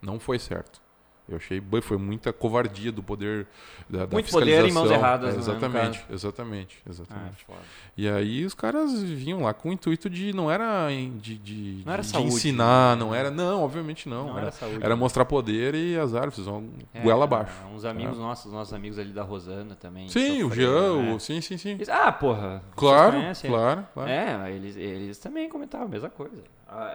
Não 0.00 0.20
foi 0.20 0.38
certo. 0.38 0.83
Eu 1.26 1.38
achei, 1.38 1.62
foi 1.80 1.96
muita 1.96 2.34
covardia 2.34 2.92
do 2.92 3.02
poder 3.02 3.46
da, 3.88 4.04
da 4.04 4.12
Muito 4.12 4.30
poder 4.30 4.66
em 4.66 4.72
mãos 4.72 4.90
erradas, 4.90 5.34
é, 5.34 5.38
exatamente, 5.38 5.98
né, 6.00 6.04
exatamente, 6.10 6.82
exatamente. 6.86 7.46
Ah, 7.48 7.54
e 7.96 8.06
aí 8.06 8.44
os 8.44 8.52
caras 8.52 9.02
vinham 9.02 9.42
lá 9.42 9.54
com 9.54 9.70
o 9.70 9.72
intuito 9.72 10.10
de 10.10 10.34
não 10.34 10.50
era 10.50 10.88
de, 10.90 11.38
de, 11.38 11.82
não 11.86 11.92
era 11.94 12.02
de 12.02 12.08
saúde, 12.08 12.28
ensinar, 12.28 12.94
não 12.98 13.14
era, 13.14 13.30
não, 13.30 13.62
obviamente 13.62 14.06
não, 14.06 14.26
não 14.26 14.32
era, 14.32 14.48
era, 14.48 14.52
saúde, 14.52 14.84
era 14.84 14.96
mostrar 14.96 15.24
poder 15.24 15.74
e 15.74 15.98
azar, 15.98 16.30
vocês 16.30 16.46
vão 16.46 16.68
é, 16.92 17.00
goela 17.00 17.24
abaixo. 17.24 17.54
Uns 17.74 17.86
amigos 17.86 18.18
é. 18.18 18.20
nossos, 18.20 18.52
nossos 18.52 18.74
amigos 18.74 18.98
ali 18.98 19.10
da 19.10 19.22
Rosana 19.22 19.74
também. 19.74 20.08
Sim, 20.08 20.42
o 20.42 20.50
Jean, 20.50 21.02
né? 21.02 21.14
o, 21.14 21.18
sim, 21.18 21.40
sim, 21.40 21.56
sim. 21.56 21.78
Ah, 21.88 22.12
porra. 22.12 22.62
Claro, 22.76 23.16
claro, 23.40 23.86
claro. 23.94 24.10
É, 24.10 24.52
eles, 24.52 24.76
eles 24.76 25.16
também 25.16 25.48
comentavam 25.48 25.86
a 25.86 25.90
mesma 25.90 26.10
coisa. 26.10 26.42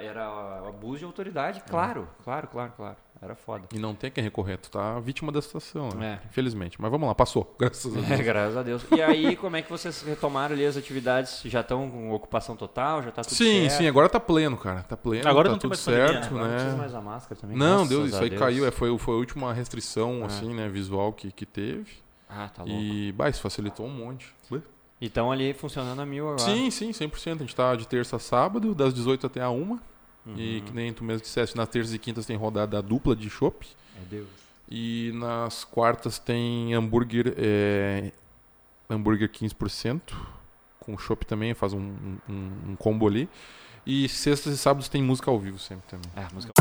Era 0.02 0.28
abuso 0.68 1.00
de 1.00 1.06
autoridade, 1.06 1.64
claro, 1.68 2.08
claro, 2.24 2.48
claro, 2.48 2.74
claro. 2.76 2.98
Era 3.22 3.36
foda. 3.36 3.68
E 3.74 3.80
não 3.80 3.94
tem 3.94 4.10
quem 4.10 4.24
recorrer, 4.24 4.58
tu 4.58 4.72
tá 4.72 4.98
vítima 5.00 5.30
da 5.30 5.42
situação, 5.42 5.90
né? 5.90 6.22
É. 6.24 6.28
Infelizmente. 6.28 6.82
Mas 6.82 6.90
vamos 6.90 7.06
lá, 7.06 7.14
passou, 7.14 7.54
graças 7.60 7.94
a 7.94 8.00
é, 8.00 8.02
Deus. 8.02 8.20
É, 8.20 8.24
graças 8.24 8.58
a 8.58 8.64
Deus. 8.64 8.86
E 8.96 9.02
aí, 9.02 9.36
como 9.36 9.58
é 9.58 9.62
que 9.62 9.70
vocês 9.70 10.02
retomaram 10.04 10.56
ali 10.56 10.66
as 10.66 10.78
atividades? 10.78 11.42
Já 11.44 11.60
estão 11.60 11.90
com 11.90 12.12
ocupação 12.12 12.56
total? 12.56 13.04
Já 13.04 13.12
tá 13.12 13.22
tudo 13.22 13.34
sim, 13.34 13.44
certo? 13.44 13.72
Sim, 13.72 13.78
sim, 13.78 13.88
agora 13.88 14.08
tá 14.08 14.22
pleno, 14.22 14.58
cara. 14.58 14.84
Tá 14.84 14.96
pleno, 14.96 15.28
agora 15.28 15.50
tá 15.50 15.54
não 15.54 15.60
tudo 15.60 15.76
certo, 15.76 16.34
né? 16.34 16.42
Não 16.42 16.50
precisa 16.50 16.78
mais 16.78 16.96
a 16.96 17.02
máscara 17.02 17.42
também. 17.42 17.58
Não, 17.58 17.86
Deus, 17.86 18.10
isso 18.10 18.24
aí 18.24 18.30
Deus. 18.30 18.42
caiu. 18.42 18.66
É, 18.66 18.72
foi, 18.72 18.98
foi 18.98 19.16
a 19.16 19.18
última 19.18 19.54
restrição, 19.54 20.22
é. 20.22 20.26
assim, 20.26 20.54
né, 20.54 20.70
visual 20.70 21.12
que, 21.12 21.32
que 21.32 21.46
teve. 21.46 21.92
Ah, 22.30 22.48
tá 22.48 22.64
louco. 22.64 22.80
E, 22.82 23.12
bah, 23.12 23.28
isso 23.28 23.42
facilitou 23.42 23.86
um 23.86 23.90
monte. 23.90 24.34
E 25.02 25.06
estão 25.06 25.32
ali 25.32 25.54
funcionando 25.54 26.02
a 26.02 26.06
mil 26.06 26.26
agora? 26.26 26.40
Sim, 26.40 26.70
sim, 26.70 26.92
100%. 26.92 27.36
A 27.36 27.38
gente 27.38 27.56
tá 27.56 27.76
de 27.76 27.88
terça 27.88 28.18
a 28.18 28.20
sábado, 28.20 28.76
das 28.76 28.94
18 28.94 29.28
até 29.28 29.42
a 29.42 29.50
1. 29.50 29.80
Uhum. 30.30 30.36
E 30.38 30.62
que 30.62 30.74
nem 30.74 30.94
tu 30.94 31.04
mesmo 31.04 31.22
disseste, 31.22 31.56
nas 31.56 31.68
terças 31.70 31.94
e 31.94 32.00
quintas 32.00 32.26
tem 32.26 32.38
rodada 32.38 32.82
dupla 32.82 33.16
de 33.16 33.30
chopp. 33.30 33.68
Meu 33.96 34.06
Deus. 34.06 34.28
E 34.70 35.12
nas 35.16 35.64
quartas 35.64 36.20
tem 36.20 36.74
hambúrguer, 36.74 37.34
é, 37.38 38.12
hambúrguer 38.90 39.30
15%, 39.30 40.02
com 40.80 40.98
chopp 40.98 41.26
também, 41.26 41.54
faz 41.54 41.74
um, 41.74 41.96
um, 42.30 42.52
um, 42.70 42.76
combo 42.76 43.08
ali. 43.08 43.28
E 43.86 44.08
sextas 44.08 44.54
e 44.54 44.58
sábados 44.58 44.88
tem 44.88 45.02
música 45.02 45.32
ao 45.32 45.40
vivo 45.40 45.58
sempre 45.58 45.86
também. 45.88 46.12
É, 46.16 46.32
música 46.34 46.54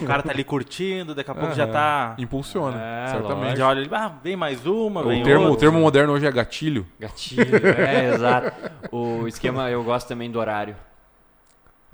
o 0.00 0.06
cara 0.06 0.22
tá 0.22 0.30
ali 0.30 0.44
curtindo, 0.44 1.14
daqui 1.14 1.30
a 1.30 1.34
pouco 1.34 1.54
já 1.54 1.66
tá. 1.66 2.14
Impulsiona, 2.18 2.80
é, 2.80 3.06
certamente. 3.08 3.56
Já 3.58 3.68
olha 3.68 3.80
ali, 3.80 3.88
ah, 3.92 4.12
vem 4.22 4.36
mais 4.36 4.66
uma, 4.66 5.02
vem 5.02 5.22
o 5.22 5.24
termo, 5.24 5.44
outra. 5.44 5.56
O 5.56 5.60
termo 5.60 5.80
moderno 5.80 6.12
hoje 6.12 6.26
é 6.26 6.32
gatilho. 6.32 6.86
Gatilho, 6.98 7.56
é, 7.66 8.14
exato. 8.14 8.52
O 8.90 9.26
esquema, 9.26 9.70
eu 9.70 9.82
gosto 9.82 10.08
também 10.08 10.30
do 10.30 10.38
horário. 10.38 10.76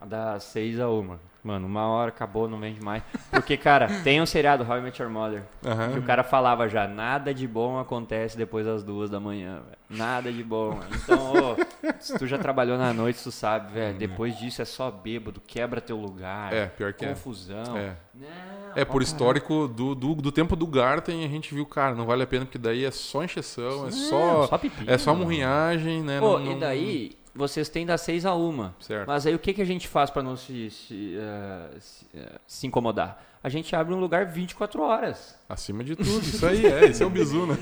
Das 0.07 0.45
seis 0.45 0.79
a 0.79 0.89
uma. 0.89 1.19
Mano, 1.43 1.67
uma 1.67 1.87
hora 1.87 2.09
acabou, 2.09 2.49
não 2.49 2.59
vende 2.59 2.83
mais. 2.83 3.03
Porque, 3.31 3.57
cara, 3.57 3.89
tem 4.03 4.21
um 4.21 4.27
seriado, 4.27 4.65
How 4.69 4.79
I 4.79 4.81
Met 4.83 5.01
Your 5.01 5.11
Mother, 5.11 5.43
uhum. 5.65 5.93
que 5.93 5.99
o 5.99 6.03
cara 6.03 6.25
falava 6.25 6.69
já, 6.69 6.89
nada 6.89 7.33
de 7.33 7.47
bom 7.47 7.79
acontece 7.79 8.37
depois 8.37 8.67
das 8.67 8.83
duas 8.83 9.09
da 9.09 9.21
manhã, 9.21 9.61
velho. 9.61 9.79
Nada 9.89 10.33
de 10.33 10.43
bom. 10.43 10.81
Então, 10.95 11.33
ô, 11.33 11.57
se 12.01 12.19
tu 12.19 12.27
já 12.27 12.39
trabalhou 12.39 12.77
na 12.77 12.93
noite, 12.93 13.23
tu 13.23 13.31
sabe, 13.31 13.73
velho, 13.73 13.93
uhum. 13.93 13.99
depois 13.99 14.37
disso 14.37 14.61
é 14.61 14.65
só 14.65 14.91
bêbado, 14.91 15.41
quebra 15.41 15.81
teu 15.81 15.97
lugar. 15.97 16.53
É, 16.53 16.67
pior 16.67 16.93
que 16.93 17.05
é. 17.05 17.09
confusão. 17.09 17.77
é. 17.77 17.97
Não, 18.15 18.29
é, 18.75 18.85
por 18.85 19.01
histórico 19.01 19.69
do, 19.69 19.95
do, 19.95 20.15
do, 20.17 20.33
tempo 20.33 20.57
do 20.57 20.67
Garten, 20.67 21.25
a 21.25 21.29
gente 21.29 21.55
viu, 21.55 21.65
cara, 21.65 21.95
não 21.95 22.05
vale 22.05 22.25
a 22.25 22.27
pena, 22.27 22.45
porque 22.45 22.59
daí 22.59 22.85
é 22.85 22.91
só 22.91 23.23
encheção, 23.23 23.87
é 23.87 23.91
só. 23.93 24.47
Só 24.49 24.59
pipi, 24.59 24.85
é 24.87 24.99
só 24.99 25.15
murrinhagem, 25.15 26.03
né? 26.03 26.19
Pô, 26.19 26.39
não, 26.39 26.47
não, 26.47 26.53
e 26.53 26.61
daí, 26.61 27.18
vocês 27.39 27.69
têm 27.69 27.87
das 27.87 28.01
seis 28.01 28.27
a 28.27 28.35
uma. 28.35 28.75
Certo. 28.81 29.07
Mas 29.07 29.25
aí 29.25 29.35
o 29.35 29.39
que, 29.39 29.55
que 29.55 29.63
a 29.63 29.65
gente 29.65 29.87
faz 29.87 30.11
para 30.11 30.23
não 30.25 30.37
se, 30.37 30.69
se, 30.71 31.17
uh, 31.17 31.81
se, 31.81 32.05
uh, 32.07 32.41
se, 32.45 32.67
incomodar? 32.67 33.25
A 33.43 33.49
gente 33.49 33.75
abre 33.77 33.95
um 33.95 34.01
lugar 34.01 34.27
24 34.27 34.83
horas. 34.83 35.39
Acima 35.49 35.85
de 35.85 35.95
tudo, 35.95 36.19
isso 36.19 36.45
aí 36.45 36.67
é, 36.67 36.87
isso 36.87 37.01
é 37.05 37.07
o 37.07 37.11
bizu, 37.11 37.47
né? 37.47 37.57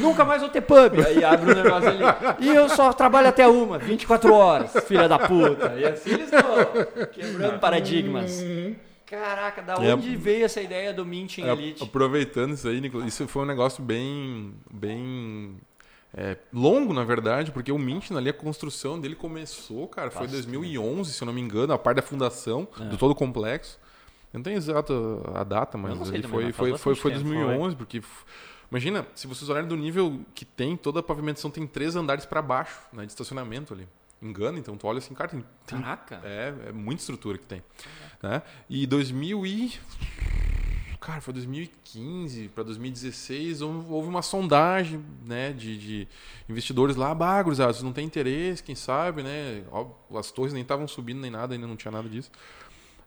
Nunca 0.00 0.24
mais 0.24 0.40
vou 0.42 0.50
ter 0.50 0.60
pub. 0.60 0.98
Aí 1.06 1.22
abre 1.22 1.52
um 1.52 1.54
negócio 1.54 1.88
ali. 1.88 2.02
E 2.40 2.48
eu 2.48 2.68
só 2.68 2.92
trabalho 2.92 3.28
até 3.28 3.46
uma, 3.46 3.78
24 3.78 4.34
horas, 4.34 4.72
filha 4.84 5.08
da 5.08 5.18
puta. 5.20 5.72
E 5.76 5.84
assim 5.86 6.10
eles 6.10 6.32
estão 6.32 7.06
quebrando 7.12 7.60
paradigmas. 7.60 8.42
Caraca, 9.06 9.62
da 9.62 9.74
é 9.74 9.94
onde 9.94 10.14
é, 10.14 10.16
veio 10.16 10.44
essa 10.44 10.60
ideia 10.60 10.92
do 10.92 11.04
Minting 11.04 11.42
é, 11.42 11.52
Elite? 11.52 11.82
Aproveitando 11.82 12.54
isso 12.54 12.68
aí, 12.68 12.80
Nicolas, 12.80 13.06
isso 13.08 13.26
foi 13.26 13.42
um 13.42 13.46
negócio 13.46 13.82
bem, 13.82 14.54
bem 14.70 15.56
é, 16.12 16.36
longo, 16.52 16.92
na 16.92 17.04
verdade, 17.04 17.52
porque 17.52 17.70
o 17.70 17.78
Mint 17.78 18.10
ali, 18.10 18.30
a 18.30 18.32
construção 18.32 19.00
dele 19.00 19.14
começou, 19.14 19.86
cara, 19.86 20.10
foi 20.10 20.26
em 20.26 20.30
2011, 20.30 21.12
se 21.12 21.22
eu 21.22 21.26
não 21.26 21.32
me 21.32 21.40
engano, 21.40 21.72
a 21.72 21.78
parte 21.78 21.96
da 21.96 22.02
fundação 22.02 22.66
é. 22.80 22.84
do 22.84 22.96
todo 22.96 23.12
o 23.12 23.14
complexo. 23.14 23.78
Eu 24.32 24.38
não 24.38 24.44
tenho 24.44 24.56
exata 24.56 24.92
a 25.34 25.44
data, 25.44 25.76
mas 25.76 26.10
ele 26.10 26.26
foi, 26.26 26.44
mas 26.46 26.56
foi, 26.56 26.78
foi, 26.78 26.94
foi 26.94 27.10
2011, 27.12 27.76
porque 27.76 28.02
imagina, 28.70 29.06
se 29.14 29.26
vocês 29.26 29.48
olharem 29.48 29.68
do 29.68 29.76
nível 29.76 30.20
que 30.34 30.44
tem, 30.44 30.76
toda 30.76 31.00
a 31.00 31.02
pavimentação 31.02 31.50
tem 31.50 31.66
três 31.66 31.96
andares 31.96 32.26
para 32.26 32.40
baixo, 32.40 32.80
né, 32.92 33.04
de 33.04 33.12
estacionamento 33.12 33.74
ali. 33.74 33.88
Engana, 34.22 34.58
então 34.58 34.76
tu 34.76 34.86
olha 34.86 34.98
assim, 34.98 35.14
cara, 35.14 35.30
tem, 35.30 35.44
tem 35.66 35.80
Caraca. 35.80 36.20
É, 36.22 36.52
é 36.68 36.72
muita 36.72 37.00
estrutura 37.00 37.38
que 37.38 37.46
tem. 37.46 37.62
Né? 38.22 38.42
E 38.68 38.86
2000 38.86 39.46
e 39.46 39.72
cara, 41.00 41.20
foi 41.20 41.32
2015 41.32 42.48
para 42.48 42.62
2016, 42.62 43.62
houve 43.62 44.08
uma 44.08 44.20
sondagem, 44.20 45.02
né, 45.24 45.52
de, 45.52 45.78
de 45.78 46.08
investidores 46.48 46.94
lá, 46.94 47.14
bagros, 47.14 47.58
ah, 47.58 47.72
não 47.82 47.92
tem 47.92 48.04
interesse, 48.04 48.62
quem 48.62 48.74
sabe, 48.74 49.22
né? 49.22 49.64
As 50.14 50.30
torres 50.30 50.52
nem 50.52 50.62
estavam 50.62 50.86
subindo 50.86 51.20
nem 51.20 51.30
nada, 51.30 51.54
ainda 51.54 51.66
não 51.66 51.76
tinha 51.76 51.90
nada 51.90 52.08
disso. 52.08 52.30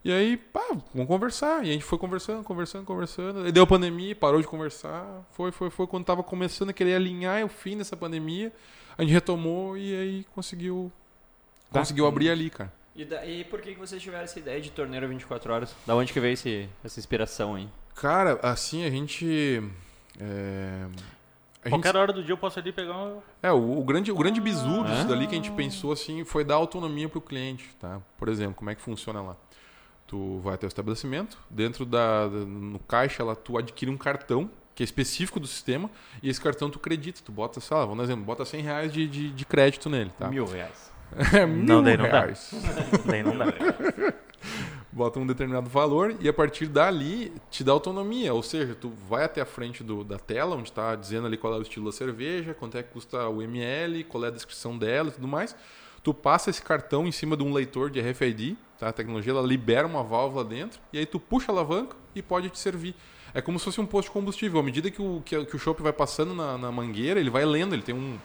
E 0.04 0.12
aí, 0.12 0.36
pá, 0.36 0.76
vamos 0.94 1.08
conversar. 1.08 1.64
E 1.64 1.70
a 1.70 1.74
gente 1.74 1.86
foi 1.86 1.98
conversando, 1.98 2.44
conversando, 2.44 2.84
conversando. 2.84 3.48
E 3.48 3.52
deu 3.54 3.64
a 3.64 3.68
pandemia, 3.68 4.14
parou 4.14 4.42
de 4.42 4.48
conversar. 4.48 5.26
Foi, 5.32 5.50
foi, 5.50 5.70
foi 5.70 5.88
quando 5.88 6.04
tava 6.04 6.22
começando 6.22 6.72
a 6.72 6.74
querer 6.74 6.96
alinhar 6.96 7.46
o 7.46 7.48
fim 7.48 7.78
dessa 7.78 7.96
pandemia. 7.96 8.52
A 8.98 9.02
gente 9.02 9.14
retomou 9.14 9.78
e 9.78 9.96
aí 9.96 10.26
conseguiu 10.36 10.92
tá. 11.72 11.80
conseguiu 11.80 12.06
abrir 12.06 12.30
ali, 12.30 12.50
cara. 12.50 12.74
E, 12.94 13.06
da, 13.06 13.26
e 13.26 13.46
por 13.46 13.62
que, 13.62 13.74
que 13.74 13.80
vocês 13.80 14.02
tiveram 14.02 14.26
essa 14.26 14.38
ideia 14.38 14.60
de 14.60 14.72
torneira 14.72 15.08
24 15.08 15.54
horas? 15.54 15.76
Da 15.86 15.96
onde 15.96 16.12
que 16.12 16.20
veio 16.20 16.34
esse, 16.34 16.68
essa 16.84 17.00
inspiração 17.00 17.56
aí? 17.56 17.70
Cara, 17.96 18.40
assim, 18.42 18.86
a 18.86 18.90
gente. 18.90 19.62
É, 20.20 20.86
a 21.66 21.70
Qualquer 21.70 21.90
gente... 21.90 21.98
hora 21.98 22.14
do 22.14 22.24
dia 22.24 22.34
eu 22.34 22.38
posso 22.38 22.60
ali 22.60 22.72
pegar 22.72 22.98
um... 22.98 23.20
É, 23.42 23.52
o, 23.52 23.80
o 23.80 23.84
grande, 23.84 24.12
o 24.12 24.16
grande 24.16 24.42
bizu 24.42 24.82
ah. 24.82 24.84
disso 24.84 25.08
dali 25.08 25.28
que 25.28 25.34
a 25.34 25.38
gente 25.38 25.52
pensou 25.52 25.94
assim 25.94 26.24
foi 26.26 26.44
dar 26.44 26.56
autonomia 26.56 27.08
para 27.08 27.18
o 27.18 27.22
cliente, 27.22 27.70
tá? 27.80 28.02
Por 28.18 28.28
exemplo, 28.28 28.56
como 28.56 28.70
é 28.70 28.76
que 28.76 28.82
funciona 28.82 29.22
lá? 29.22 29.38
Tu 30.06 30.40
vai 30.40 30.56
até 30.56 30.66
o 30.66 30.68
estabelecimento, 30.68 31.38
dentro 31.50 31.86
da, 31.86 32.28
no 32.28 32.80
caixa 32.80 33.24
lá 33.24 33.34
tu 33.34 33.58
adquire 33.58 33.90
um 33.90 33.98
cartão 33.98 34.50
que 34.76 34.84
é 34.84 34.86
específico 34.86 35.40
do 35.40 35.48
sistema 35.48 35.90
e 36.22 36.30
esse 36.30 36.42
cartão 36.42 36.70
tu 36.70 36.80
acredita, 36.80 37.22
tu 37.24 37.32
bota, 37.32 37.62
sei 37.62 37.78
lá, 37.78 37.84
vamos 37.84 38.00
dar 38.00 38.04
exemplo, 38.04 38.26
bota 38.26 38.44
100 38.44 38.62
reais 38.62 38.92
de, 38.92 39.08
de, 39.08 39.32
de 39.32 39.46
crédito 39.46 39.90
nele, 39.90 40.12
tá? 40.20 40.28
Mil 40.28 40.46
reais. 40.46 40.92
é, 41.34 41.46
mil 41.46 41.64
não, 41.64 41.84
daí 41.84 41.96
não 41.96 42.06
reais. 42.06 42.50
dá. 42.52 42.98
daí 43.06 43.24
não 43.24 43.38
dá. 43.38 43.46
bota 44.94 45.20
um 45.20 45.26
determinado 45.26 45.70
valor 45.70 46.16
e 46.20 46.30
a 46.30 46.34
partir 46.34 46.68
dali 46.68 47.34
te 47.50 47.64
dá 47.64 47.72
autonomia. 47.72 48.34
Ou 48.34 48.44
seja, 48.44 48.76
tu 48.76 48.92
vai 49.10 49.24
até 49.24 49.42
a 49.42 49.46
frente 49.46 49.84
do, 49.84 50.04
da 50.04 50.18
tela, 50.18 50.56
onde 50.56 50.70
está 50.70 50.96
dizendo 50.96 51.28
ali 51.28 51.36
qual 51.36 51.54
é 51.54 51.58
o 51.58 51.62
estilo 51.62 51.88
da 51.88 51.92
cerveja, 51.92 52.54
quanto 52.54 52.78
é 52.78 52.84
que 52.84 52.94
custa 52.94 53.28
o 53.28 53.42
ml, 53.42 54.04
qual 54.04 54.24
é 54.24 54.28
a 54.28 54.32
descrição 54.32 54.78
dela 54.78 55.10
e 55.10 55.12
tudo 55.12 55.28
mais. 55.28 55.56
Tu 56.04 56.14
passa 56.14 56.50
esse 56.50 56.62
cartão 56.62 57.08
em 57.08 57.12
cima 57.12 57.36
de 57.36 57.44
um 57.44 57.54
leitor 57.54 57.90
de 57.90 58.00
RFID, 58.00 58.58
tá? 58.78 58.90
a 58.90 58.94
tecnologia 58.94 59.32
ela 59.32 59.42
libera 59.42 59.88
uma 59.88 60.04
válvula 60.04 60.44
dentro, 60.44 60.80
e 60.92 61.00
aí 61.00 61.06
tu 61.06 61.20
puxa 61.20 61.52
a 61.52 61.56
alavanca 61.56 61.96
e 62.14 62.22
pode 62.22 62.50
te 62.50 62.60
servir. 62.60 62.94
É 63.34 63.42
como 63.42 63.58
se 63.58 63.66
fosse 63.66 63.82
um 63.82 63.86
posto 63.86 64.10
de 64.10 64.14
combustível. 64.14 64.60
À 64.60 64.64
medida 64.64 64.92
que 64.92 65.02
o, 65.02 65.22
que, 65.26 65.46
que 65.46 65.56
o 65.56 65.60
chopp 65.60 65.82
vai 65.82 65.94
passando 65.94 66.36
na, 66.36 66.58
na 66.58 66.72
mangueira, 66.72 67.20
ele 67.20 67.32
vai 67.32 67.46
lendo, 67.46 67.74
ele 67.74 67.82
tem 67.82 67.96
um, 67.96 68.20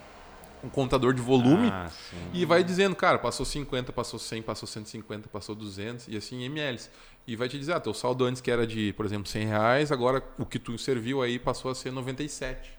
um 0.64 0.68
contador 0.68 1.12
de 1.14 1.20
volume 1.22 1.68
Ah, 1.72 1.90
e 2.32 2.44
vai 2.44 2.62
dizendo, 2.64 2.94
cara, 2.96 3.18
passou 3.18 3.44
50, 3.46 3.92
passou 3.92 4.18
100, 4.18 4.42
passou 4.42 4.66
150, 4.66 5.28
passou 5.28 5.54
200 5.54 6.08
e 6.08 6.16
assim 6.16 6.42
em 6.42 6.46
ml. 6.46 6.78
E 7.26 7.36
vai 7.36 7.48
te 7.48 7.58
dizer, 7.58 7.74
ah, 7.74 7.80
teu 7.80 7.92
saldo 7.92 8.24
antes 8.24 8.40
que 8.40 8.50
era 8.50 8.66
de, 8.66 8.92
por 8.94 9.04
exemplo, 9.04 9.28
100 9.28 9.46
reais, 9.46 9.92
agora 9.92 10.22
o 10.38 10.46
que 10.46 10.58
tu 10.58 10.78
serviu 10.78 11.20
aí 11.22 11.38
passou 11.38 11.70
a 11.70 11.74
ser 11.74 11.90
97. 11.90 12.70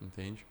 Entende? 0.00 0.46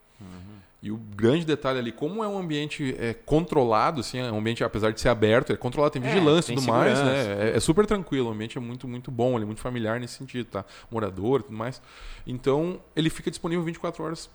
E 0.81 0.91
o 0.91 0.97
grande 0.97 1.45
detalhe 1.45 1.79
ali, 1.79 1.91
como 1.91 2.23
é 2.23 2.27
um 2.27 2.37
ambiente 2.37 2.95
é, 2.99 3.13
controlado, 3.13 4.01
assim, 4.01 4.17
é 4.17 4.31
um 4.31 4.37
ambiente, 4.37 4.63
apesar 4.63 4.91
de 4.91 4.99
ser 4.99 5.09
aberto, 5.09 5.51
é 5.53 5.57
controlado, 5.57 5.93
tem 5.93 6.01
É, 6.03 6.05
vigilância 6.05 6.51
e 6.51 6.55
tem 6.55 6.63
tudo 6.63 6.73
mais, 6.73 6.99
né? 6.99 7.51
É, 7.51 7.57
é 7.57 7.59
super 7.59 7.85
tranquilo, 7.85 8.29
o 8.29 8.31
ambiente 8.31 8.57
é 8.57 8.61
muito, 8.61 8.87
muito 8.87 9.11
bom, 9.11 9.35
ele 9.35 9.43
é 9.43 9.45
muito 9.45 9.61
familiar 9.61 9.99
nesse 9.99 10.15
sentido, 10.15 10.45
tá? 10.47 10.65
Morador 10.91 11.41
e 11.41 11.43
tudo 11.43 11.55
mais. 11.57 11.81
Então, 12.27 12.81
ele 12.95 13.09
fica 13.09 13.29
disponível 13.29 13.63
24 13.63 14.03
horas, 14.03 14.29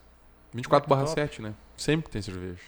24 0.55 0.89
barra 0.89 1.07
7, 1.07 1.43
né? 1.43 1.55
Sempre 1.77 2.11
tem 2.11 2.23
cerveja. 2.23 2.61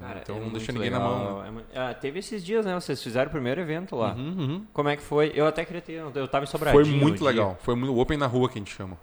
Cara, 0.00 0.20
então 0.22 0.36
é 0.36 0.40
não 0.40 0.50
deixa 0.50 0.72
ninguém 0.72 0.90
na 0.90 0.98
legal. 0.98 1.14
mão. 1.14 1.52
Né? 1.52 1.62
É 1.72 1.80
ah, 1.80 1.94
teve 1.94 2.18
esses 2.18 2.44
dias, 2.44 2.64
né? 2.64 2.74
Vocês 2.74 3.02
fizeram 3.02 3.28
o 3.28 3.30
primeiro 3.30 3.60
evento 3.60 3.96
lá. 3.96 4.14
Uhum, 4.14 4.38
uhum. 4.38 4.66
Como 4.72 4.88
é 4.88 4.96
que 4.96 5.02
foi? 5.02 5.32
Eu 5.34 5.46
até 5.46 5.64
queria 5.64 5.80
ter. 5.80 5.92
Eu 5.92 6.28
tava 6.28 6.44
em 6.44 6.48
Sobradinho. 6.48 6.84
Foi 6.84 6.94
muito 6.94 7.18
dia. 7.18 7.26
legal. 7.26 7.58
Foi 7.62 7.74
muito, 7.74 7.92
o 7.92 7.98
Open 7.98 8.18
na 8.18 8.26
rua 8.26 8.48
que 8.48 8.58
a 8.58 8.60
gente 8.60 8.74
chama. 8.74 8.98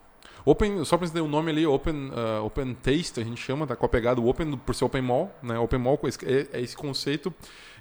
Open, 0.45 0.85
só 0.85 0.95
pra 0.95 1.07
você 1.07 1.19
o 1.19 1.27
nome 1.27 1.49
ali, 1.49 1.65
Open, 1.65 2.11
ah, 2.13 2.41
open 2.43 2.75
Taste, 2.75 3.19
a 3.19 3.23
gente 3.23 3.41
chama, 3.41 3.65
tá 3.65 3.75
com 3.75 3.83
a 3.83 3.89
pegada 3.89 4.21
Open 4.21 4.55
por 4.57 4.75
ser 4.75 4.85
Open 4.85 5.01
Mall, 5.01 5.35
né? 5.41 5.57
Open 5.57 5.79
Mall 5.79 5.99
é, 6.23 6.57
é 6.57 6.61
esse 6.61 6.77
conceito 6.77 7.33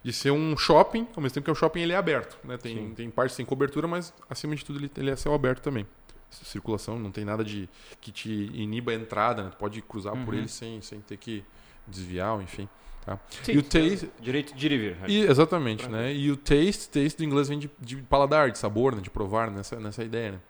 de 0.02 0.14
ser 0.14 0.30
um 0.30 0.56
shopping, 0.56 1.06
ao 1.14 1.22
mesmo 1.22 1.34
tempo 1.34 1.44
que 1.44 1.50
o 1.50 1.54
shopping 1.54 1.82
ele 1.82 1.92
é 1.92 1.96
aberto, 1.96 2.38
né? 2.42 2.56
Tem, 2.56 2.94
tem 2.94 3.10
parte 3.10 3.34
sem 3.34 3.44
cobertura, 3.44 3.86
mas 3.86 4.14
acima 4.30 4.56
de 4.56 4.64
tudo 4.64 4.78
ele, 4.78 4.90
ele 4.96 5.10
é 5.10 5.16
céu 5.16 5.34
aberto 5.34 5.60
também. 5.60 5.86
Circulação, 6.44 6.98
não 6.98 7.10
tem 7.10 7.24
nada 7.24 7.44
de 7.44 7.68
que 8.00 8.10
te 8.10 8.30
iniba 8.54 8.92
a 8.92 8.94
entrada, 8.94 9.44
né? 9.44 9.50
Tu 9.50 9.56
pode 9.56 9.80
cruzar 9.82 10.12
por 10.24 10.34
Uhum. 10.34 10.40
ele 10.40 10.48
sem, 10.48 10.80
sem 10.80 11.00
ter 11.00 11.16
que 11.16 11.44
desviar, 11.86 12.40
enfim. 12.42 12.68
Tá? 13.04 13.18
Sim, 13.42 13.52
E 13.52 13.58
o 13.58 13.62
taste- 13.62 14.10
Direito 14.18 14.54
de 14.54 14.66
ir 14.66 14.72
e 14.72 14.78
vir. 14.78 14.96
E, 15.06 15.20
exatamente, 15.26 15.86
né? 15.88 16.12
E 16.14 16.30
o 16.30 16.36
taste, 16.36 16.88
taste 16.88 17.18
do 17.18 17.24
inglês 17.24 17.48
vem 17.48 17.58
de, 17.58 17.70
de 17.78 17.96
paladar, 17.98 18.50
de 18.50 18.58
sabor, 18.58 18.94
né? 18.94 19.02
De 19.02 19.10
provar, 19.10 19.50
nessa, 19.50 19.78
nessa 19.78 20.02
ideia, 20.02 20.32
né? 20.32 20.40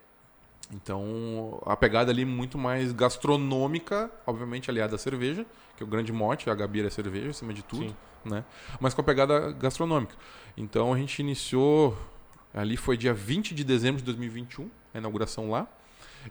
Então, 0.72 1.60
a 1.66 1.76
pegada 1.76 2.10
ali 2.10 2.22
é 2.22 2.24
muito 2.24 2.56
mais 2.56 2.90
gastronômica, 2.92 4.10
obviamente 4.26 4.70
aliada 4.70 4.94
à 4.94 4.98
cerveja, 4.98 5.44
que 5.76 5.82
é 5.82 5.86
o 5.86 5.88
grande 5.88 6.12
mote, 6.12 6.48
a 6.48 6.54
Gabi 6.54 6.80
é 6.86 6.90
cerveja, 6.90 7.30
acima 7.30 7.52
de 7.52 7.62
tudo, 7.62 7.88
Sim. 7.88 7.96
né? 8.24 8.44
Mas 8.80 8.94
com 8.94 9.00
a 9.00 9.04
pegada 9.04 9.52
gastronômica. 9.52 10.14
Então, 10.56 10.92
a 10.92 10.96
gente 10.98 11.18
iniciou, 11.20 11.96
ali 12.52 12.76
foi 12.76 12.96
dia 12.96 13.12
20 13.12 13.54
de 13.54 13.62
dezembro 13.64 13.98
de 13.98 14.04
2021, 14.04 14.70
a 14.94 14.98
inauguração 14.98 15.50
lá. 15.50 15.66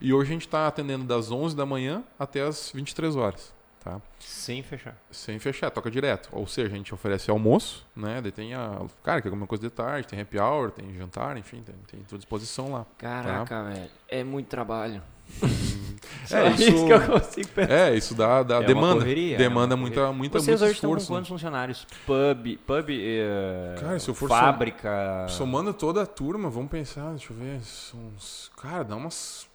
E 0.02 0.12
hoje 0.14 0.32
a 0.32 0.34
gente 0.34 0.48
está 0.48 0.68
atendendo 0.68 1.04
das 1.04 1.30
11 1.30 1.56
da 1.56 1.66
manhã 1.66 2.04
até 2.18 2.42
as 2.42 2.72
23 2.74 3.16
horas, 3.16 3.53
tá? 3.84 4.02
Sem 4.20 4.64
fechar. 4.64 4.96
Sem 5.12 5.38
fechar, 5.40 5.70
toca 5.70 5.92
direto. 5.92 6.30
Ou 6.32 6.48
seja, 6.48 6.74
a 6.74 6.78
gente 6.78 6.94
oferece 6.94 7.30
almoço, 7.30 7.86
né? 7.96 8.22
Daí 8.22 8.32
tem 8.32 8.54
a. 8.54 8.82
Cara, 9.04 9.22
quer 9.22 9.28
alguma 9.28 9.46
coisa 9.48 9.64
de 9.64 9.70
tarde, 9.70 10.08
tem 10.08 10.20
happy 10.22 10.40
hour, 10.40 10.72
tem 10.72 10.94
jantar, 10.96 11.36
enfim, 11.38 11.62
tem, 11.62 11.76
tem 11.90 12.00
toda 12.04 12.18
disposição 12.20 12.72
lá. 12.72 12.86
Caraca, 12.98 13.64
velho. 13.64 13.90
É 14.08 14.24
muito 14.24 14.48
trabalho. 14.48 15.02
É, 16.32 16.36
É 16.48 16.52
isso- 16.52 16.64
isso 16.64 16.86
que 16.86 16.92
eu 16.94 17.02
consigo 17.06 17.48
pensar. 17.50 17.72
É, 17.74 17.96
isso 17.96 18.14
dá, 18.16 18.44
dá 18.44 18.56
É 18.56 18.58
uma 18.60 18.68
demanda. 18.68 19.00
correria, 19.00 19.36
é 19.36 19.38
demanda 19.38 19.74
uma 19.76 19.82
muita, 19.82 20.12
muita, 20.12 20.40
Vocês 20.40 20.60
muito 20.60 20.64
hoje 20.70 20.74
estão 20.76 20.90
com 20.90 20.98
esforço. 20.98 21.12
né? 21.14 21.18
quantos 21.18 21.30
funcionários? 21.30 21.88
Pub, 22.06 22.58
pub, 22.68 22.90
eh, 22.90 23.76
Cara, 23.80 24.00
se 24.00 24.10
eu 24.10 24.14
for 24.14 24.28
fábrica. 24.28 25.26
Somando 25.30 25.74
toda 25.74 26.02
a 26.02 26.06
turma, 26.06 26.50
vamos 26.50 26.70
pensar, 26.70 27.12
deixa 27.12 27.32
eu 27.32 27.38
ver, 27.38 27.62
são 27.62 28.00
uns. 28.16 28.52
Cara, 28.62 28.84
dá 28.84 28.96
umas. 28.98 29.48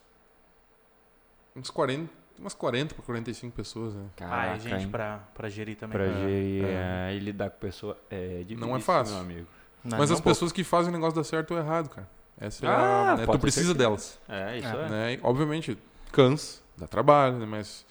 Uns 1.54 1.70
40. 1.70 2.10
Umas 2.38 2.54
40 2.54 2.94
para 2.94 3.04
45 3.04 3.54
pessoas, 3.56 3.94
né? 3.94 4.04
Ah, 4.06 4.12
Caraca, 4.16 4.54
é 4.56 4.58
gente 4.60 4.86
pra, 4.88 5.18
pra 5.34 5.48
gerir 5.48 5.76
também. 5.76 5.98
Pra 5.98 6.06
É, 6.06 6.12
gerir 6.20 6.64
é. 6.64 6.68
eh, 7.10 7.14
e 7.16 7.18
lidar 7.18 7.50
com 7.50 7.58
pessoa 7.58 7.98
é 8.10 8.38
difícil, 8.44 8.58
Não 8.66 8.76
é 8.76 8.80
fácil. 8.80 9.14
meu 9.14 9.22
amigo. 9.24 9.46
Não, 9.84 9.98
Mas 9.98 10.10
não 10.10 10.14
as 10.16 10.20
pouco. 10.20 10.28
pessoas 10.36 10.52
que 10.52 10.62
fazem 10.62 10.90
o 10.90 10.92
negócio 10.92 11.16
dar 11.16 11.24
certo 11.24 11.52
ou 11.52 11.58
errado, 11.58 11.88
cara. 11.88 12.08
Essa 12.40 12.64
é 12.64 12.68
Ah, 12.68 13.12
a. 13.12 13.16
né? 13.16 13.26
Tu 13.26 13.38
precisa 13.38 13.66
certeza. 13.66 13.74
delas. 13.88 14.20
É, 14.28 14.58
isso 14.58 14.68
É. 14.68 14.70
é. 14.70 14.88
né? 14.88 15.14
E, 15.14 15.20
obviamente, 15.22 15.76
cansa, 16.12 16.60
dá 16.76 16.86
trabalho, 16.86 17.38
né? 17.38 17.46
Mas 17.46 17.84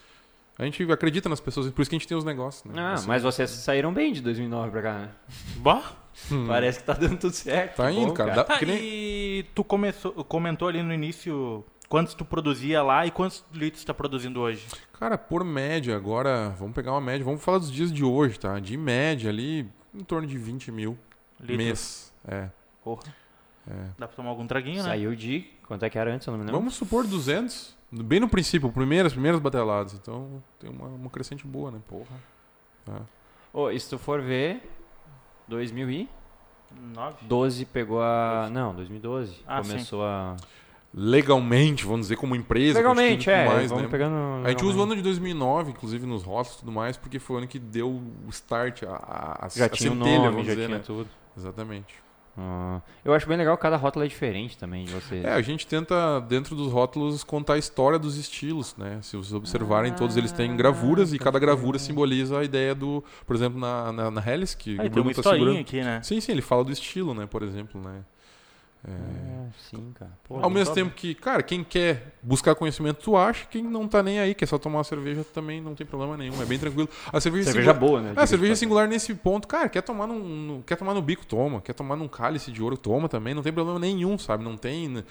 a 0.58 0.64
gente 0.64 0.89
acredita 0.91 1.28
nas 1.28 1.39
pessoas, 1.41 1.70
por 1.70 1.82
isso 1.82 1.89
que 1.89 1.95
a 1.95 2.00
gente 2.00 2.08
tem 2.08 2.18
os 2.18 2.24
negócios, 2.24 2.64
né? 2.64 2.74
Ah, 2.82 2.93
Assim, 2.93 3.08
mas 3.08 3.24
vocês 3.24 3.50
saíram 3.50 3.93
bem 3.93 4.14
de 4.14 4.22
2009 4.22 4.72
pra 4.72 4.82
cá, 4.82 4.93
né? 5.00 5.10
Bah. 5.58 5.91
hum, 6.32 6.45
Parece 6.48 6.80
que 6.80 6.86
tá 6.86 6.93
dando 6.93 7.18
tudo 7.18 7.34
certo. 7.34 7.76
Tá 7.76 7.91
que 7.91 7.98
indo, 7.98 8.08
bom, 8.08 8.14
cara. 8.14 8.34
Dá- 8.34 8.43
Tá, 8.45 8.58
que 8.58 8.66
nem- 8.66 8.80
e 8.82 9.45
tu 9.54 9.64
começou, 9.64 10.12
comentou 10.24 10.68
ali 10.70 10.82
no 10.82 10.93
início 10.93 11.64
quantos 11.90 12.14
tu 12.14 12.26
produzia 12.26 12.82
lá 12.84 13.06
e 13.06 13.12
quantos 13.12 13.44
litros 13.54 13.84
tá 13.84 13.94
produzindo 13.94 14.40
hoje? 14.40 14.68
Cara, 14.94 15.18
por 15.18 15.44
média, 15.44 15.96
agora, 15.96 16.50
vamos 16.58 16.74
pegar 16.74 16.92
uma 16.92 17.02
média, 17.02 17.24
vamos 17.24 17.44
falar 17.44 17.60
dos 17.60 17.72
dias 17.72 17.92
de 17.92 18.04
hoje, 18.04 18.40
tá? 18.40 18.60
De 18.60 18.76
média 18.78 19.30
ali, 19.30 19.70
em 19.94 20.04
torno 20.04 20.28
de 20.28 20.38
20 20.38 20.72
mil 20.72 20.98
Litros? 21.40 21.58
mês. 21.58 22.14
É, 22.28 22.50
Porra. 22.84 23.04
é. 23.70 23.74
Dá 23.98 24.08
pra 24.08 24.16
tomar 24.16 24.30
algum 24.30 24.48
traguinho, 24.48 24.78
né? 24.78 24.90
Saiu 24.90 25.16
de. 25.16 25.46
Quanto 25.68 25.84
é 25.84 25.90
que 25.90 25.98
era 25.98 26.14
antes? 26.14 26.26
Eu 26.26 26.32
não 26.32 26.40
me 26.40 26.46
lembro. 26.46 26.60
Vamos 26.60 26.76
supor 26.76 27.06
200, 27.06 27.76
bem 27.92 28.20
no 28.20 28.28
princípio, 28.30 28.72
primeiras, 28.72 29.14
primeiras 29.14 29.40
bateladas. 29.40 29.94
Então, 29.94 30.42
tem 30.60 30.70
uma, 30.70 30.88
uma 30.88 31.10
crescente 31.10 31.46
boa, 31.46 31.72
né? 31.72 31.80
Porra. 31.88 32.16
Tá. 32.86 33.02
Ô, 33.54 33.70
e 33.70 33.80
se 33.80 33.90
tu 33.90 33.98
for 33.98 34.22
ver, 34.22 34.62
2012 35.48 36.08
Nove? 37.30 37.66
pegou 37.66 38.02
a. 38.02 38.50
Não, 38.52 38.74
2012. 38.76 39.44
Ah, 39.46 39.62
começou 39.62 40.04
a. 40.04 40.36
Legalmente, 40.94 41.86
vamos 41.86 42.02
dizer, 42.02 42.16
como 42.16 42.36
empresa. 42.36 42.80
Legalmente, 42.80 43.30
é. 43.30 43.46
mais, 43.46 43.70
vamos 43.70 43.84
né? 43.84 43.90
pegando. 43.90 44.46
A 44.46 44.50
gente 44.50 44.66
usa 44.66 44.80
o 44.80 44.84
ano 44.84 44.96
de 44.96 45.02
2009, 45.02 45.72
inclusive 45.72 46.06
nos 46.06 46.24
rótulos 46.24 46.58
e 46.58 46.60
tudo 46.60 46.72
mais, 46.72 46.98
porque 46.98 47.20
foi 47.20 47.36
o 47.36 47.40
ano 47.40 47.48
que 47.48 47.60
deu 47.60 47.90
o 47.90 48.30
start, 48.30 48.84
a, 48.84 48.96
a, 48.96 49.46
a, 49.46 49.50
Já 49.50 49.66
a 49.66 49.70
tinha 49.70 49.92
o 49.92 49.96
centelha, 49.96 50.18
nome, 50.18 50.30
vamos 50.32 50.48
já 50.48 50.54
dizer, 50.54 50.66
tinha 50.66 50.78
né? 50.78 50.84
tudo. 50.86 51.08
Exatamente. 51.38 52.08
Ah, 52.40 52.82
eu 53.04 53.14
acho 53.14 53.28
bem 53.28 53.36
legal, 53.36 53.58
cada 53.58 53.76
rótulo 53.76 54.06
é 54.06 54.08
diferente 54.08 54.58
também 54.58 54.86
de 54.86 54.94
vocês. 54.94 55.26
É, 55.26 55.34
a 55.34 55.42
gente 55.42 55.66
tenta, 55.66 56.20
dentro 56.22 56.56
dos 56.56 56.72
rótulos, 56.72 57.24
contar 57.24 57.54
a 57.54 57.58
história 57.58 57.98
dos 57.98 58.16
estilos, 58.16 58.76
né? 58.78 59.00
Se 59.02 59.18
vocês 59.18 59.34
observarem, 59.34 59.92
todos 59.94 60.16
eles 60.18 60.32
têm 60.32 60.56
gravuras 60.56 61.14
e 61.14 61.20
cada 61.20 61.40
gravura 61.40 61.80
simboliza 61.80 62.38
a 62.38 62.44
ideia 62.44 62.76
do... 62.76 63.04
Por 63.26 63.36
exemplo, 63.36 63.60
na, 63.60 63.92
na, 63.92 64.12
na 64.12 64.22
Helles, 64.22 64.54
que 64.54 64.80
Aí 64.80 64.88
o 64.88 64.90
tem 64.90 65.02
uma 65.02 65.12
Bruno 65.12 65.14
tá 65.16 65.32
segurando... 65.32 65.60
aqui, 65.60 65.82
né? 65.82 66.00
Sim, 66.04 66.22
sim, 66.22 66.32
ele 66.32 66.44
fala 66.44 66.64
do 66.64 66.72
estilo, 66.72 67.16
né? 67.16 67.26
Por 67.26 67.42
exemplo, 67.42 67.82
né? 67.82 68.04
É, 68.88 68.92
É, 68.92 69.48
sim, 69.70 69.92
cara. 69.94 70.12
Pô, 70.24 70.40
Ao 70.40 70.50
mesmo 70.50 70.74
tempo 70.74 70.94
que, 70.94 71.14
cara, 71.14 71.44
quem 71.44 71.64
quer 71.64 72.16
buscar 72.24 72.56
conhecimento, 72.56 73.02
tu 73.04 73.18
acha. 73.18 73.46
Quem 73.50 73.62
não 73.64 73.88
tá 73.88 74.02
nem 74.02 74.20
aí, 74.20 74.34
quer 74.34 74.46
só 74.46 74.58
tomar 74.58 74.78
uma 74.80 74.84
cerveja, 74.84 75.26
também 75.34 75.60
não 75.62 75.76
tem 75.76 75.86
problema 75.86 76.16
nenhum. 76.18 76.42
É 76.42 76.46
bem 76.46 76.58
tranquilo. 76.58 76.90
A 77.12 77.20
cerveja, 77.20 77.52
cerveja 77.52 77.72
singular- 77.74 77.80
boa, 77.80 78.02
né? 78.02 78.14
Ah, 78.16 78.24
a 78.24 78.28
cerveja 78.28 78.56
singular 78.56 78.88
nesse 78.88 79.14
ponto, 79.14 79.48
cara, 79.48 79.68
quer 79.70 79.82
tomar 79.82 80.08
num, 80.08 80.20
no- 80.20 80.64
quer 80.64 80.76
tomar 80.78 80.94
no 80.94 81.02
bico, 81.02 81.26
toma. 81.26 81.60
Quer 81.62 81.74
tomar 81.74 81.96
num 81.96 82.08
cálice 82.08 82.52
de 82.52 82.62
ouro, 82.64 82.78
toma 82.78 83.10
também. 83.10 83.34
Não 83.34 83.42
tem 83.44 83.52
problema 83.54 83.80
nenhum, 83.80 84.18
sabe? 84.18 84.44
Não 84.44 84.56
tem. 84.58 84.88
né? 84.88 85.04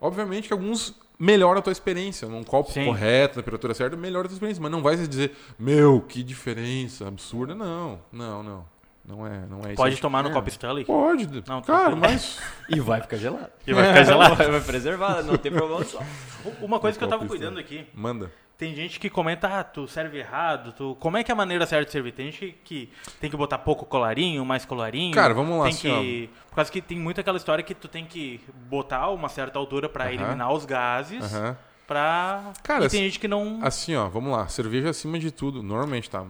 Obviamente 0.00 0.46
que 0.46 0.52
alguns 0.52 0.94
melhoram 1.18 1.58
a 1.58 1.62
tua 1.62 1.72
experiência. 1.72 2.28
Num 2.28 2.42
copo 2.44 2.70
Sim. 2.72 2.84
correto, 2.84 3.36
na 3.36 3.42
temperatura 3.42 3.74
certa, 3.74 3.96
melhora 3.96 4.26
a 4.26 4.28
tua 4.28 4.34
experiência. 4.36 4.62
Mas 4.62 4.70
não 4.70 4.82
vai 4.82 4.96
se 4.96 5.06
dizer, 5.08 5.32
meu, 5.58 6.00
que 6.00 6.22
diferença 6.22 7.06
absurda. 7.08 7.54
Não, 7.54 7.98
não, 8.12 8.42
não. 8.42 8.77
Não 9.08 9.26
é, 9.26 9.46
não 9.48 9.60
é 9.60 9.68
isso. 9.68 9.76
Pode 9.76 9.96
tomar 10.00 10.22
no 10.22 10.28
É. 10.28 10.32
copo 10.32 10.48
Stanley? 10.50 10.84
Pode. 10.84 11.26
Não, 11.46 11.62
cara, 11.62 11.78
tranquilo. 11.90 11.96
mas. 12.00 12.38
E 12.68 12.78
vai 12.80 13.00
ficar 13.00 13.16
gelado. 13.16 13.48
E 13.66 13.72
vai 13.72 13.86
ficar 13.88 14.04
gelado. 14.04 14.34
vai, 14.36 14.50
vai 14.50 14.60
preservar, 14.60 15.22
não 15.22 15.36
tem 15.38 15.50
problema 15.50 15.82
só. 15.84 16.00
Uma 16.60 16.78
coisa 16.78 16.98
que 16.98 17.02
eu 17.04 17.08
tava 17.08 17.24
cuidando 17.26 17.58
aqui, 17.58 17.86
Manda. 17.94 18.30
tem 18.58 18.74
gente 18.74 19.00
que 19.00 19.08
comenta, 19.08 19.48
ah, 19.48 19.64
tu 19.64 19.88
serve 19.88 20.18
errado, 20.18 20.72
tu... 20.72 20.94
como 21.00 21.16
é 21.16 21.24
que 21.24 21.30
é 21.30 21.34
a 21.34 21.36
maneira 21.36 21.64
certa 21.66 21.86
de 21.86 21.92
servir? 21.92 22.12
Tem 22.12 22.26
gente 22.30 22.54
que, 22.62 22.90
tem 23.20 23.30
que 23.30 23.36
botar 23.36 23.56
pouco 23.58 23.86
colarinho, 23.86 24.44
mais 24.44 24.64
colarinho. 24.66 25.14
Cara, 25.14 25.32
vamos 25.32 25.56
lá, 25.58 25.64
tem 25.64 25.72
assim, 25.72 25.88
que... 26.02 26.30
Por 26.50 26.56
causa 26.56 26.70
que 26.70 26.80
tem 26.82 26.98
muito 26.98 27.20
aquela 27.20 27.38
história 27.38 27.64
que 27.64 27.74
tu 27.74 27.88
tem 27.88 28.04
que 28.04 28.40
botar 28.68 29.08
uma 29.08 29.28
certa 29.30 29.58
altura 29.58 29.88
pra 29.88 30.04
Aham. 30.04 30.12
eliminar 30.12 30.52
os 30.52 30.64
gases, 30.66 31.24
Aham. 31.34 31.56
pra... 31.86 32.52
Cara, 32.62 32.84
e 32.84 32.88
tem 32.90 33.02
gente 33.04 33.18
que 33.18 33.26
não... 33.28 33.60
Assim, 33.62 33.96
ó, 33.96 34.08
vamos 34.08 34.30
lá. 34.32 34.46
Cerveja 34.48 34.90
acima 34.90 35.18
de 35.18 35.30
tudo. 35.30 35.62
Normalmente, 35.62 36.10
tá? 36.10 36.22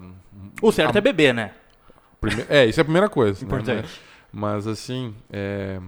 O 0.62 0.70
certo 0.70 0.94
a- 0.94 0.98
é 0.98 1.02
beber, 1.02 1.34
né? 1.34 1.52
Prime- 2.20 2.46
É, 2.48 2.66
isso 2.66 2.80
é 2.80 2.82
a 2.82 2.84
primeira 2.84 3.08
coisa. 3.08 3.40
né? 3.40 3.46
Importante. 3.46 4.00
Mas, 4.32 4.64
mas, 4.64 4.66
assim, 4.66 5.14
é, 5.30 5.80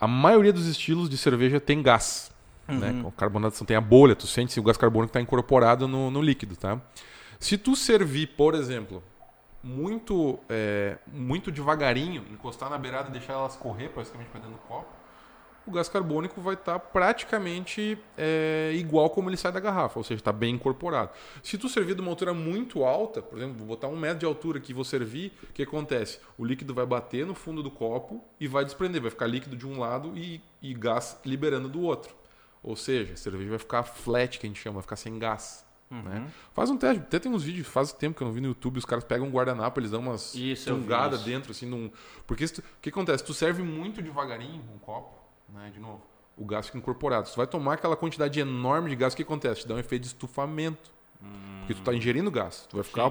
a 0.00 0.06
maioria 0.06 0.52
dos 0.52 0.66
estilos 0.66 1.08
de 1.08 1.16
cerveja 1.16 1.60
tem 1.60 1.82
gás. 1.82 2.30
Né? 2.68 2.90
Uhum. 2.90 3.02
Com 3.04 3.10
carbonatação 3.12 3.64
tem 3.66 3.76
a 3.76 3.80
bolha, 3.80 4.16
tu 4.16 4.26
sente 4.26 4.52
se 4.52 4.58
o 4.58 4.62
gás 4.62 4.76
carbônico 4.76 5.10
está 5.10 5.20
incorporado 5.20 5.86
no, 5.86 6.10
no 6.10 6.20
líquido, 6.20 6.56
tá? 6.56 6.80
Se 7.38 7.56
tu 7.56 7.76
servir, 7.76 8.28
por 8.36 8.54
exemplo, 8.56 9.02
muito, 9.62 10.38
é, 10.48 10.96
muito 11.06 11.52
devagarinho, 11.52 12.24
encostar 12.32 12.68
na 12.68 12.76
beirada 12.78 13.08
e 13.08 13.12
deixar 13.12 13.34
ela 13.34 13.46
escorrer 13.46 13.90
praticamente 13.90 14.30
para 14.30 14.40
dentro 14.40 14.56
do 14.56 14.60
copo, 14.62 14.86
o 15.66 15.70
gás 15.72 15.88
carbônico 15.88 16.40
vai 16.40 16.54
estar 16.54 16.78
praticamente 16.78 17.98
é, 18.16 18.72
igual 18.74 19.10
como 19.10 19.28
ele 19.28 19.36
sai 19.36 19.50
da 19.52 19.60
garrafa, 19.60 19.98
ou 19.98 20.04
seja, 20.04 20.20
está 20.20 20.32
bem 20.32 20.54
incorporado. 20.54 21.10
Se 21.42 21.58
tu 21.58 21.68
servir 21.68 21.94
de 21.94 22.00
uma 22.00 22.10
altura 22.10 22.32
muito 22.32 22.84
alta, 22.84 23.20
por 23.20 23.38
exemplo, 23.38 23.56
vou 23.58 23.66
botar 23.66 23.88
um 23.88 23.96
metro 23.96 24.18
de 24.20 24.26
altura 24.26 24.58
aqui 24.58 24.72
e 24.72 24.74
vou 24.74 24.84
servir, 24.84 25.32
o 25.42 25.52
que 25.52 25.62
acontece? 25.62 26.20
O 26.38 26.44
líquido 26.44 26.72
vai 26.74 26.86
bater 26.86 27.26
no 27.26 27.34
fundo 27.34 27.62
do 27.62 27.70
copo 27.70 28.24
e 28.38 28.46
vai 28.46 28.64
desprender, 28.64 29.00
vai 29.00 29.10
ficar 29.10 29.26
líquido 29.26 29.56
de 29.56 29.66
um 29.66 29.78
lado 29.80 30.16
e, 30.16 30.40
e 30.62 30.72
gás 30.74 31.18
liberando 31.24 31.68
do 31.68 31.80
outro. 31.82 32.14
Ou 32.62 32.76
seja, 32.76 33.14
a 33.14 33.16
cerveja 33.16 33.50
vai 33.50 33.58
ficar 33.58 33.82
flat, 33.82 34.38
que 34.38 34.46
a 34.46 34.48
gente 34.48 34.60
chama, 34.60 34.74
vai 34.74 34.82
ficar 34.82 34.96
sem 34.96 35.18
gás. 35.18 35.64
Né? 35.88 36.26
Faz 36.52 36.68
um 36.68 36.76
teste, 36.76 36.98
até 37.00 37.20
tem 37.20 37.30
uns 37.30 37.44
vídeos, 37.44 37.68
faz 37.68 37.92
tempo 37.92 38.16
que 38.16 38.22
eu 38.22 38.26
não 38.26 38.34
vi 38.34 38.40
no 38.40 38.48
YouTube, 38.48 38.76
os 38.78 38.84
caras 38.84 39.04
pegam 39.04 39.28
um 39.28 39.30
guardanapo, 39.30 39.78
eles 39.78 39.92
dão 39.92 40.00
umas 40.00 40.34
tungadas 40.80 41.20
dentro, 41.22 41.52
assim, 41.52 41.64
num... 41.64 41.92
porque 42.26 42.44
tu- 42.48 42.58
o 42.60 42.64
que 42.82 42.88
acontece? 42.88 43.22
Tu 43.22 43.32
serve 43.32 43.62
muito 43.62 44.02
devagarinho 44.02 44.64
um 44.74 44.78
copo, 44.78 45.14
né, 45.48 45.70
de 45.72 45.80
novo, 45.80 46.02
o 46.36 46.44
gás 46.44 46.66
fica 46.66 46.78
incorporado. 46.78 47.28
Se 47.28 47.34
tu 47.34 47.38
vai 47.38 47.46
tomar 47.46 47.74
aquela 47.74 47.96
quantidade 47.96 48.38
enorme 48.38 48.90
de 48.90 48.96
gás, 48.96 49.14
o 49.14 49.16
que 49.16 49.22
acontece? 49.22 49.62
Te 49.62 49.68
dá 49.68 49.74
um 49.74 49.78
efeito 49.78 50.02
de 50.02 50.08
estufamento, 50.08 50.90
porque 51.60 51.74
tu 51.74 51.82
tá 51.82 51.94
ingerindo 51.94 52.30
gás, 52.30 52.66
tu 52.68 52.76
vai 52.76 52.84
ficar, 52.84 53.10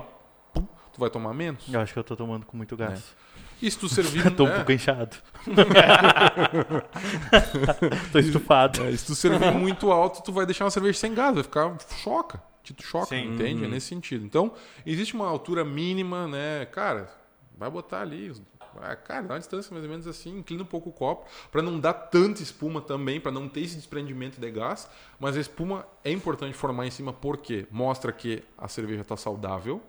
pum, 0.54 0.68
tu 0.94 1.00
vai 1.00 1.10
tomar 1.10 1.34
menos. 1.34 1.66
Eu 1.72 1.80
acho 1.80 1.94
que 1.94 2.00
eu 2.00 2.04
tô 2.04 2.16
tomando 2.16 2.46
com 2.46 2.56
muito 2.56 2.78
gás. 2.78 3.16
E 3.62 3.72
se 3.72 3.80
tu 3.80 3.88
servir... 3.88 4.36
tô 4.36 4.44
um 4.44 4.48
é, 4.48 4.56
pouco 4.56 4.72
inchado. 4.72 5.16
tô 8.12 8.20
estufado. 8.20 8.84
É, 8.84 8.96
se 8.96 9.06
tu 9.06 9.16
servir 9.16 9.52
muito 9.54 9.92
alto, 9.92 10.22
tu 10.22 10.34
vai 10.34 10.46
deixar 10.46 10.66
uma 10.66 10.72
cerveja 10.72 11.00
sem 11.00 11.14
gás, 11.14 11.34
vai 11.34 11.44
ficar 11.44 11.76
choca. 12.04 12.42
Tu 12.64 12.84
choca, 12.84 13.08
Sim. 13.08 13.34
entende? 13.34 13.64
É 13.64 13.68
nesse 13.68 13.88
sentido. 13.88 14.26
Então, 14.26 14.52
existe 14.86 15.14
uma 15.14 15.28
altura 15.28 15.64
mínima, 15.64 16.28
né? 16.28 16.66
Cara, 16.66 17.10
vai 17.58 17.70
botar 17.70 18.02
ali. 18.02 18.34
Cara, 18.80 19.22
dá 19.22 19.34
uma 19.34 19.40
distância 19.40 19.74
mais 19.74 19.84
ou 19.84 19.90
menos 19.90 20.08
assim, 20.08 20.40
inclina 20.40 20.64
um 20.64 20.66
pouco 20.66 20.90
o 20.90 20.94
copo, 20.94 21.28
para 21.52 21.62
não 21.62 21.80
dar 21.80 21.94
tanta 21.94 22.42
espuma 22.42 22.82
também, 22.82 23.20
para 23.20 23.32
não 23.32 23.48
ter 23.48 23.62
esse 23.62 23.76
desprendimento 23.76 24.40
de 24.40 24.52
gás. 24.52 24.90
Mas 25.20 25.38
a 25.38 25.40
espuma 25.40 25.86
é 26.04 26.12
importante 26.12 26.54
formar 26.54 26.86
em 26.86 26.92
cima 26.92 27.14
porque 27.14 27.68
mostra 27.72 28.12
que 28.12 28.44
a 28.58 28.68
cerveja 28.68 29.02
está 29.02 29.18
saudável, 29.18 29.82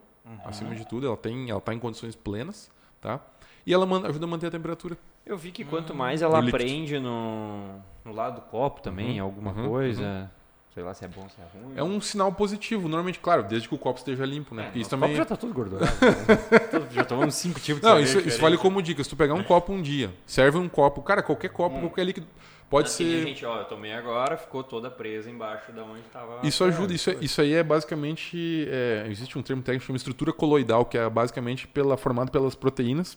acima 0.44 0.74
de 0.74 0.86
tudo, 0.86 1.06
ela 1.06 1.16
tem, 1.16 1.50
ela 1.50 1.60
tá 1.60 1.72
em 1.72 1.78
condições 1.78 2.16
plenas, 2.16 2.70
tá? 3.00 3.20
E 3.64 3.72
ela 3.72 3.84
ajuda 4.06 4.24
a 4.24 4.28
manter 4.28 4.46
a 4.46 4.50
temperatura. 4.50 4.96
Eu 5.24 5.36
vi 5.36 5.50
que 5.50 5.64
quanto 5.64 5.92
mais 5.94 6.22
ela 6.22 6.40
no 6.40 6.46
líquido. 6.46 6.64
prende 6.64 7.00
no, 7.00 7.80
no 8.04 8.12
lado 8.12 8.36
do 8.36 8.40
copo 8.42 8.80
também, 8.80 9.18
alguma 9.18 9.52
uhum, 9.52 9.68
coisa. 9.68 10.30
Sei 10.76 10.82
lá 10.84 10.92
se 10.92 11.06
é 11.06 11.08
bom, 11.08 11.26
se 11.26 11.36
é 11.40 11.58
ruim. 11.58 11.72
É 11.74 11.82
um 11.82 11.98
sinal 12.02 12.30
positivo, 12.30 12.82
normalmente, 12.86 13.18
claro, 13.18 13.42
desde 13.42 13.66
que 13.66 13.74
o 13.74 13.78
copo 13.78 13.98
esteja 13.98 14.26
limpo, 14.26 14.54
né? 14.54 14.60
É, 14.60 14.64
Porque 14.66 14.80
isso 14.80 14.90
também 14.90 15.08
copo 15.08 15.16
já 15.16 15.24
tá 15.24 15.34
tudo 15.34 15.54
gordurado. 15.54 15.90
né? 15.96 16.88
já 16.90 17.02
tomamos 17.02 17.34
cinco 17.34 17.58
tipos 17.58 17.80
de 17.80 17.88
Não, 17.88 17.98
isso, 17.98 18.18
isso 18.18 18.38
vale 18.38 18.58
como 18.58 18.82
dica. 18.82 19.02
Se 19.02 19.08
tu 19.08 19.16
pegar 19.16 19.32
um 19.32 19.42
copo 19.42 19.72
um 19.72 19.80
dia, 19.80 20.12
serve 20.26 20.58
um 20.58 20.68
copo, 20.68 21.00
cara, 21.00 21.22
qualquer 21.22 21.48
copo, 21.48 21.80
qualquer 21.80 22.04
líquido, 22.04 22.26
pode 22.68 22.88
Assim, 22.88 23.04
ser. 23.10 23.26
gente, 23.26 23.46
ó, 23.46 23.60
eu 23.60 23.64
tomei 23.64 23.94
agora, 23.94 24.36
ficou 24.36 24.62
toda 24.62 24.90
presa 24.90 25.30
embaixo 25.30 25.72
da 25.72 25.82
onde 25.82 26.02
tava. 26.12 26.40
Isso 26.46 26.62
ajuda, 26.62 26.92
isso, 26.92 27.08
é- 27.08 27.16
isso 27.22 27.40
aí 27.40 27.54
é 27.54 27.62
basicamente. 27.62 28.68
é, 28.70 29.06
existe 29.08 29.38
um 29.38 29.42
termo 29.42 29.62
técnico 29.62 29.80
que 29.80 29.86
chama 29.86 29.96
estrutura 29.96 30.30
coloidal, 30.30 30.84
que 30.84 30.98
é 30.98 31.08
basicamente 31.08 31.66
pela, 31.66 31.96
formado 31.96 32.30
pelas 32.30 32.54
proteínas 32.54 33.16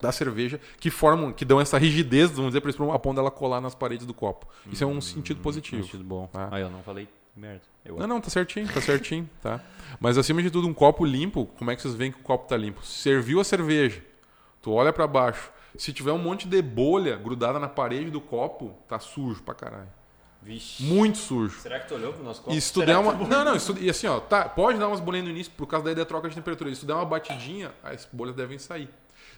da 0.00 0.10
cerveja 0.12 0.60
que 0.78 0.90
formam, 0.90 1.32
que 1.32 1.44
dão 1.44 1.60
essa 1.60 1.76
rigidez, 1.78 2.30
vamos 2.30 2.50
dizer, 2.50 2.60
para 2.60 2.70
espuma, 2.70 2.94
a 2.94 2.98
ponto 2.98 3.16
dela 3.16 3.30
colar 3.30 3.60
nas 3.60 3.74
paredes 3.74 4.06
do 4.06 4.14
copo. 4.14 4.46
Isso 4.70 4.82
é 4.82 4.86
um 4.86 5.00
sentido 5.00 5.40
positivo. 5.40 5.82
Sentido 5.84 6.04
bom. 6.04 6.26
Tá. 6.26 6.48
Aí 6.50 6.62
eu 6.62 6.70
não 6.70 6.82
falei 6.82 7.08
merda. 7.36 7.62
Eu 7.84 7.96
Não, 7.96 8.06
não, 8.06 8.20
tá 8.20 8.28
certinho, 8.28 8.66
tá 8.72 8.80
certinho, 8.80 9.28
tá? 9.40 9.60
Mas 9.98 10.18
acima 10.18 10.42
de 10.42 10.50
tudo, 10.50 10.66
um 10.68 10.74
copo 10.74 11.04
limpo, 11.04 11.46
como 11.58 11.70
é 11.70 11.76
que 11.76 11.82
vocês 11.82 11.94
veem 11.94 12.12
que 12.12 12.18
o 12.20 12.22
copo 12.22 12.46
tá 12.48 12.56
limpo? 12.56 12.84
Serviu 12.84 13.40
a 13.40 13.44
cerveja, 13.44 14.02
tu 14.60 14.72
olha 14.72 14.92
pra 14.92 15.06
baixo. 15.06 15.50
Se 15.76 15.92
tiver 15.92 16.12
um 16.12 16.18
monte 16.18 16.48
de 16.48 16.60
bolha 16.60 17.16
grudada 17.16 17.58
na 17.58 17.68
parede 17.68 18.10
do 18.10 18.20
copo, 18.20 18.74
tá 18.88 18.98
sujo 18.98 19.42
pra 19.42 19.54
caralho. 19.54 19.88
Vixe. 20.42 20.82
Muito 20.82 21.18
sujo. 21.18 21.60
Será 21.60 21.78
que 21.78 21.86
tu 21.88 21.94
olhou 21.94 22.12
pro 22.12 22.24
nosso 22.24 22.42
copo? 22.42 22.56
E 22.56 22.60
se 22.60 22.72
tu 22.72 22.84
der 22.84 22.96
uma. 22.98 23.12
Não, 23.12 23.44
não, 23.44 23.54
isso- 23.54 23.76
e 23.78 23.88
assim, 23.88 24.06
ó, 24.06 24.18
tá, 24.18 24.48
pode 24.48 24.78
dar 24.78 24.88
umas 24.88 24.98
bolhinhas 24.98 25.26
no 25.26 25.30
início 25.32 25.52
por 25.56 25.66
causa 25.66 25.94
da 25.94 26.04
troca 26.04 26.28
de 26.28 26.34
temperatura. 26.34 26.70
E 26.70 26.74
se 26.74 26.80
tu 26.80 26.86
der 26.86 26.94
uma 26.94 27.04
batidinha, 27.04 27.72
as 27.84 28.08
bolhas 28.10 28.34
devem 28.34 28.58
sair. 28.58 28.88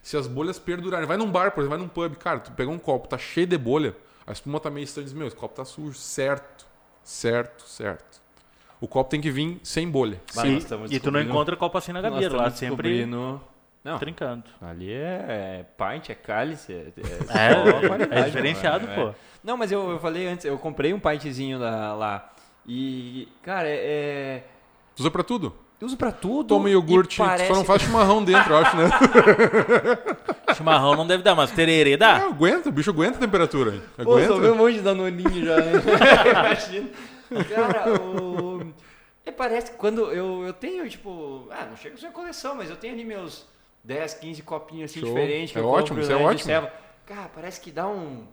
Se 0.02 0.16
as 0.16 0.26
bolhas 0.26 0.58
perdurarem, 0.58 1.06
vai 1.06 1.16
num 1.16 1.30
bar, 1.30 1.52
por 1.52 1.60
exemplo, 1.60 1.78
vai 1.78 1.78
num 1.78 1.88
pub, 1.88 2.16
cara, 2.18 2.40
tu 2.40 2.50
pegou 2.52 2.74
um 2.74 2.78
copo, 2.78 3.06
tá 3.08 3.16
cheio 3.16 3.46
de 3.46 3.56
bolha, 3.56 3.94
a 4.26 4.32
espuma 4.32 4.58
tá 4.58 4.68
meio 4.70 4.84
estranha, 4.84 5.04
diz, 5.04 5.14
meu, 5.14 5.26
esse 5.28 5.36
copo 5.36 5.54
tá 5.54 5.64
sujo. 5.64 5.94
Certo, 5.96 6.66
certo, 7.04 7.62
certo. 7.68 8.20
O 8.80 8.88
copo 8.88 9.08
tem 9.10 9.20
que 9.20 9.30
vir 9.30 9.60
sem 9.62 9.88
bolha. 9.88 10.20
Sim, 10.26 10.54
nós 10.54 10.62
estamos 10.64 10.90
e 10.90 10.98
tu 10.98 11.10
não 11.12 11.20
encontra 11.20 11.56
copo 11.56 11.78
assim 11.78 11.92
na 11.92 12.00
gabeira, 12.00 12.36
lá 12.36 12.50
sempre 12.50 12.88
descobrindo- 12.88 13.40
Não, 13.84 13.98
trincando. 13.98 14.44
ali 14.60 14.92
é, 14.92 15.64
é 15.64 15.66
pint, 15.76 16.10
é 16.10 16.14
cálice. 16.16 16.72
É, 16.72 16.92
É, 17.52 17.86
qualidade, 17.86 18.20
é 18.20 18.24
diferenciado, 18.24 18.88
mano, 18.88 19.00
é. 19.02 19.12
pô. 19.12 19.18
Não, 19.44 19.56
mas 19.56 19.70
eu, 19.70 19.88
eu 19.90 19.98
falei 20.00 20.26
antes, 20.26 20.44
eu 20.44 20.58
comprei 20.58 20.92
um 20.92 20.98
pintzinho 20.98 21.58
lá. 21.60 21.94
lá 21.94 22.32
e, 22.66 23.28
cara, 23.42 23.68
é, 23.68 23.74
é- 24.38 24.44
Tu 24.96 25.00
usa 25.00 25.10
pra 25.12 25.22
tudo? 25.22 25.54
Eu 25.82 25.86
uso 25.86 25.96
pra 25.96 26.12
tudo. 26.12 26.46
Toma 26.46 26.70
iogurte, 26.70 27.18
parece... 27.18 27.48
só 27.48 27.54
não 27.56 27.64
faz 27.64 27.82
chimarrão 27.82 28.22
dentro, 28.22 28.52
eu 28.52 28.56
acho, 28.58 28.76
né? 28.76 28.84
Chimarrão 30.54 30.94
não 30.94 31.04
deve 31.04 31.24
dar, 31.24 31.34
mas 31.34 31.50
tererê 31.50 31.96
dá. 31.96 32.18
aguenta, 32.18 32.68
o 32.68 32.72
bicho 32.72 32.90
aguenta 32.90 33.16
a 33.16 33.20
temperatura. 33.20 33.82
Pô, 33.96 34.02
Aguenta. 34.16 34.32
um 34.34 34.54
monte 34.54 34.74
de 34.74 34.80
danoninho 34.80 35.44
já, 35.44 35.56
né? 35.56 35.72
Imagina. 36.30 36.88
Cara, 37.48 38.00
o... 38.00 38.72
é, 39.26 39.32
parece 39.32 39.72
que 39.72 39.76
quando 39.76 40.12
eu, 40.12 40.44
eu 40.46 40.52
tenho, 40.52 40.88
tipo... 40.88 41.48
Ah, 41.50 41.66
não 41.68 41.76
chega 41.76 41.96
a 41.96 41.98
ser 41.98 42.12
coleção, 42.12 42.54
mas 42.54 42.70
eu 42.70 42.76
tenho 42.76 42.94
ali 42.94 43.04
meus 43.04 43.44
10, 43.82 44.14
15 44.14 44.42
copinhos 44.42 44.90
assim 44.90 45.00
Show. 45.00 45.08
diferentes. 45.08 45.50
Que 45.52 45.58
É 45.58 45.62
eu 45.62 45.66
ótimo, 45.66 45.98
compro, 45.98 46.02
isso 46.02 46.12
é 46.12 46.14
né, 46.14 46.20
de 46.20 46.26
ótimo. 46.28 46.70
Cara, 47.06 47.28
parece 47.34 47.60
que 47.60 47.72
dá 47.72 47.88
um... 47.88 48.24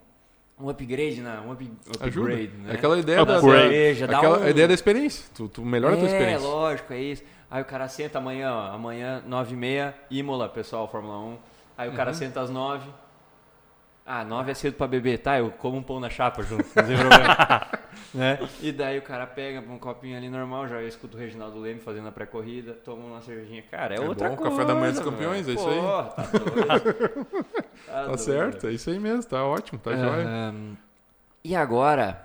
Um 0.61 0.67
upgrade, 0.69 1.21
né? 1.21 1.39
Um 1.47 1.53
up, 1.53 1.71
Ajuda. 2.01 2.27
upgrade, 2.33 2.51
né? 2.57 2.71
É 2.71 2.75
aquela 2.75 2.99
ideia 2.99 3.25
da, 3.25 3.37
Upgrade. 3.37 3.61
cerveja, 3.61 4.07
dá 4.07 4.17
aquela 4.17 4.39
um- 4.39 4.47
ideia 4.49 4.67
da 4.67 4.73
experiência. 4.73 5.25
Tu, 5.33 5.47
tu 5.47 5.63
melhora 5.63 5.95
a 5.95 5.97
tua 5.97 6.09
é, 6.09 6.11
experiência. 6.11 6.45
lógico, 6.47 6.91
é 6.93 6.99
isso. 6.99 7.23
Aí 7.51 7.61
o 7.61 7.65
cara 7.65 7.87
senta 7.87 8.19
amanhã, 8.19 8.53
ó, 8.53 8.73
amanhã, 8.75 9.23
9h30, 9.27 9.93
Imola, 10.11 10.47
pessoal, 10.49 10.87
Fórmula 10.87 11.17
1. 11.19 11.37
Aí 11.77 11.87
o 11.87 11.91
Uhum. 11.91 11.97
cara 11.97 12.13
senta 12.13 12.41
às 12.41 12.49
9 12.49 12.89
Ah, 14.05 14.23
9 14.23 14.49
é 14.51 14.53
cedo 14.55 14.73
pra 14.75 14.87
beber, 14.87 15.19
tá? 15.19 15.37
Eu 15.37 15.51
como 15.51 15.77
um 15.77 15.83
pão 15.83 15.99
na 15.99 16.09
chapa 16.09 16.41
junto, 16.41 16.65
não 16.75 16.83
tem 16.83 16.97
problema. 16.97 17.67
né? 18.11 18.39
E 18.59 18.71
daí 18.71 18.97
o 18.97 19.03
cara 19.03 19.27
pega 19.27 19.59
um 19.61 19.77
copinho 19.77 20.17
ali 20.17 20.27
normal, 20.29 20.67
já 20.67 20.81
escuta 20.81 21.15
o 21.15 21.19
Reginaldo 21.19 21.59
Leme 21.59 21.79
fazendo 21.79 22.07
a 22.07 22.11
pré-corrida, 22.11 22.73
toma 22.73 23.03
uma 23.05 23.21
cervejinha. 23.21 23.61
Cara, 23.69 23.93
é, 23.93 23.97
É 23.97 24.01
outra 24.01 24.29
bom, 24.29 24.35
coisa. 24.35 24.51
café 24.55 24.65
da 24.67 24.73
manhã 24.73 24.91
dos 24.93 25.01
campeões, 25.01 25.47
é 25.47 25.51
isso 25.53 25.67
aí. 25.69 25.79
Porra, 25.79 26.03
tá 26.09 26.23
doido. 26.23 27.27
Tá 27.85 28.05
doido. 28.05 28.17
certo, 28.17 28.67
é 28.67 28.71
isso 28.71 28.89
aí 28.89 28.99
mesmo, 28.99 29.23
tá 29.23 29.43
ótimo, 29.45 29.79
tá 29.79 29.95
jóia. 29.95 30.27
Ahn, 30.27 30.73
e 31.43 31.55
agora, 31.55 32.23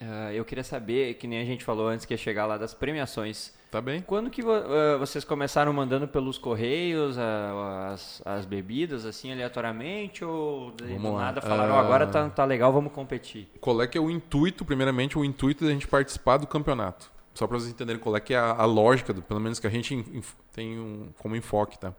ah, 0.00 0.32
eu 0.32 0.44
queria 0.44 0.64
saber, 0.64 1.14
que 1.14 1.26
nem 1.28 1.40
a 1.40 1.44
gente 1.44 1.64
falou 1.64 1.86
antes 1.88 2.04
que 2.04 2.12
ia 2.14 2.18
chegar 2.18 2.46
lá 2.46 2.58
das 2.58 2.74
premiações. 2.74 3.54
Tá 3.72 3.80
bem. 3.80 4.02
Quando 4.02 4.28
que 4.28 4.42
ah, 4.42 4.98
vocês 4.98 5.24
começaram 5.24 5.72
mandando 5.72 6.06
pelos 6.06 6.36
correios 6.36 7.16
ah, 7.16 7.92
as, 7.94 8.20
as 8.22 8.44
bebidas, 8.44 9.06
assim, 9.06 9.32
aleatoriamente? 9.32 10.22
Ou 10.22 10.72
de- 10.72 10.94
do 10.98 11.12
nada 11.16 11.40
falaram, 11.40 11.74
Ah. 11.74 11.80
agora 11.80 12.06
tá, 12.06 12.28
tá 12.28 12.44
legal, 12.44 12.70
vamos 12.70 12.92
competir? 12.92 13.48
Qual 13.62 13.80
é 13.80 13.86
que 13.86 13.96
é 13.96 14.00
o 14.00 14.10
intuito, 14.10 14.62
primeiramente, 14.62 15.18
o 15.18 15.24
intuito 15.24 15.64
da 15.64 15.70
gente 15.70 15.88
participar 15.88 16.36
do 16.36 16.46
campeonato? 16.46 17.10
Só 17.32 17.46
para 17.46 17.58
vocês 17.58 17.72
entenderem 17.72 17.98
qual 17.98 18.14
é 18.14 18.20
que 18.20 18.34
é 18.34 18.38
a, 18.38 18.50
a 18.50 18.66
lógica, 18.66 19.10
do, 19.10 19.22
pelo 19.22 19.40
menos 19.40 19.58
que 19.58 19.66
a 19.66 19.70
gente 19.70 20.04
tem 20.52 20.78
um, 20.78 21.08
como 21.18 21.34
enfoque, 21.34 21.78
tá? 21.78 21.94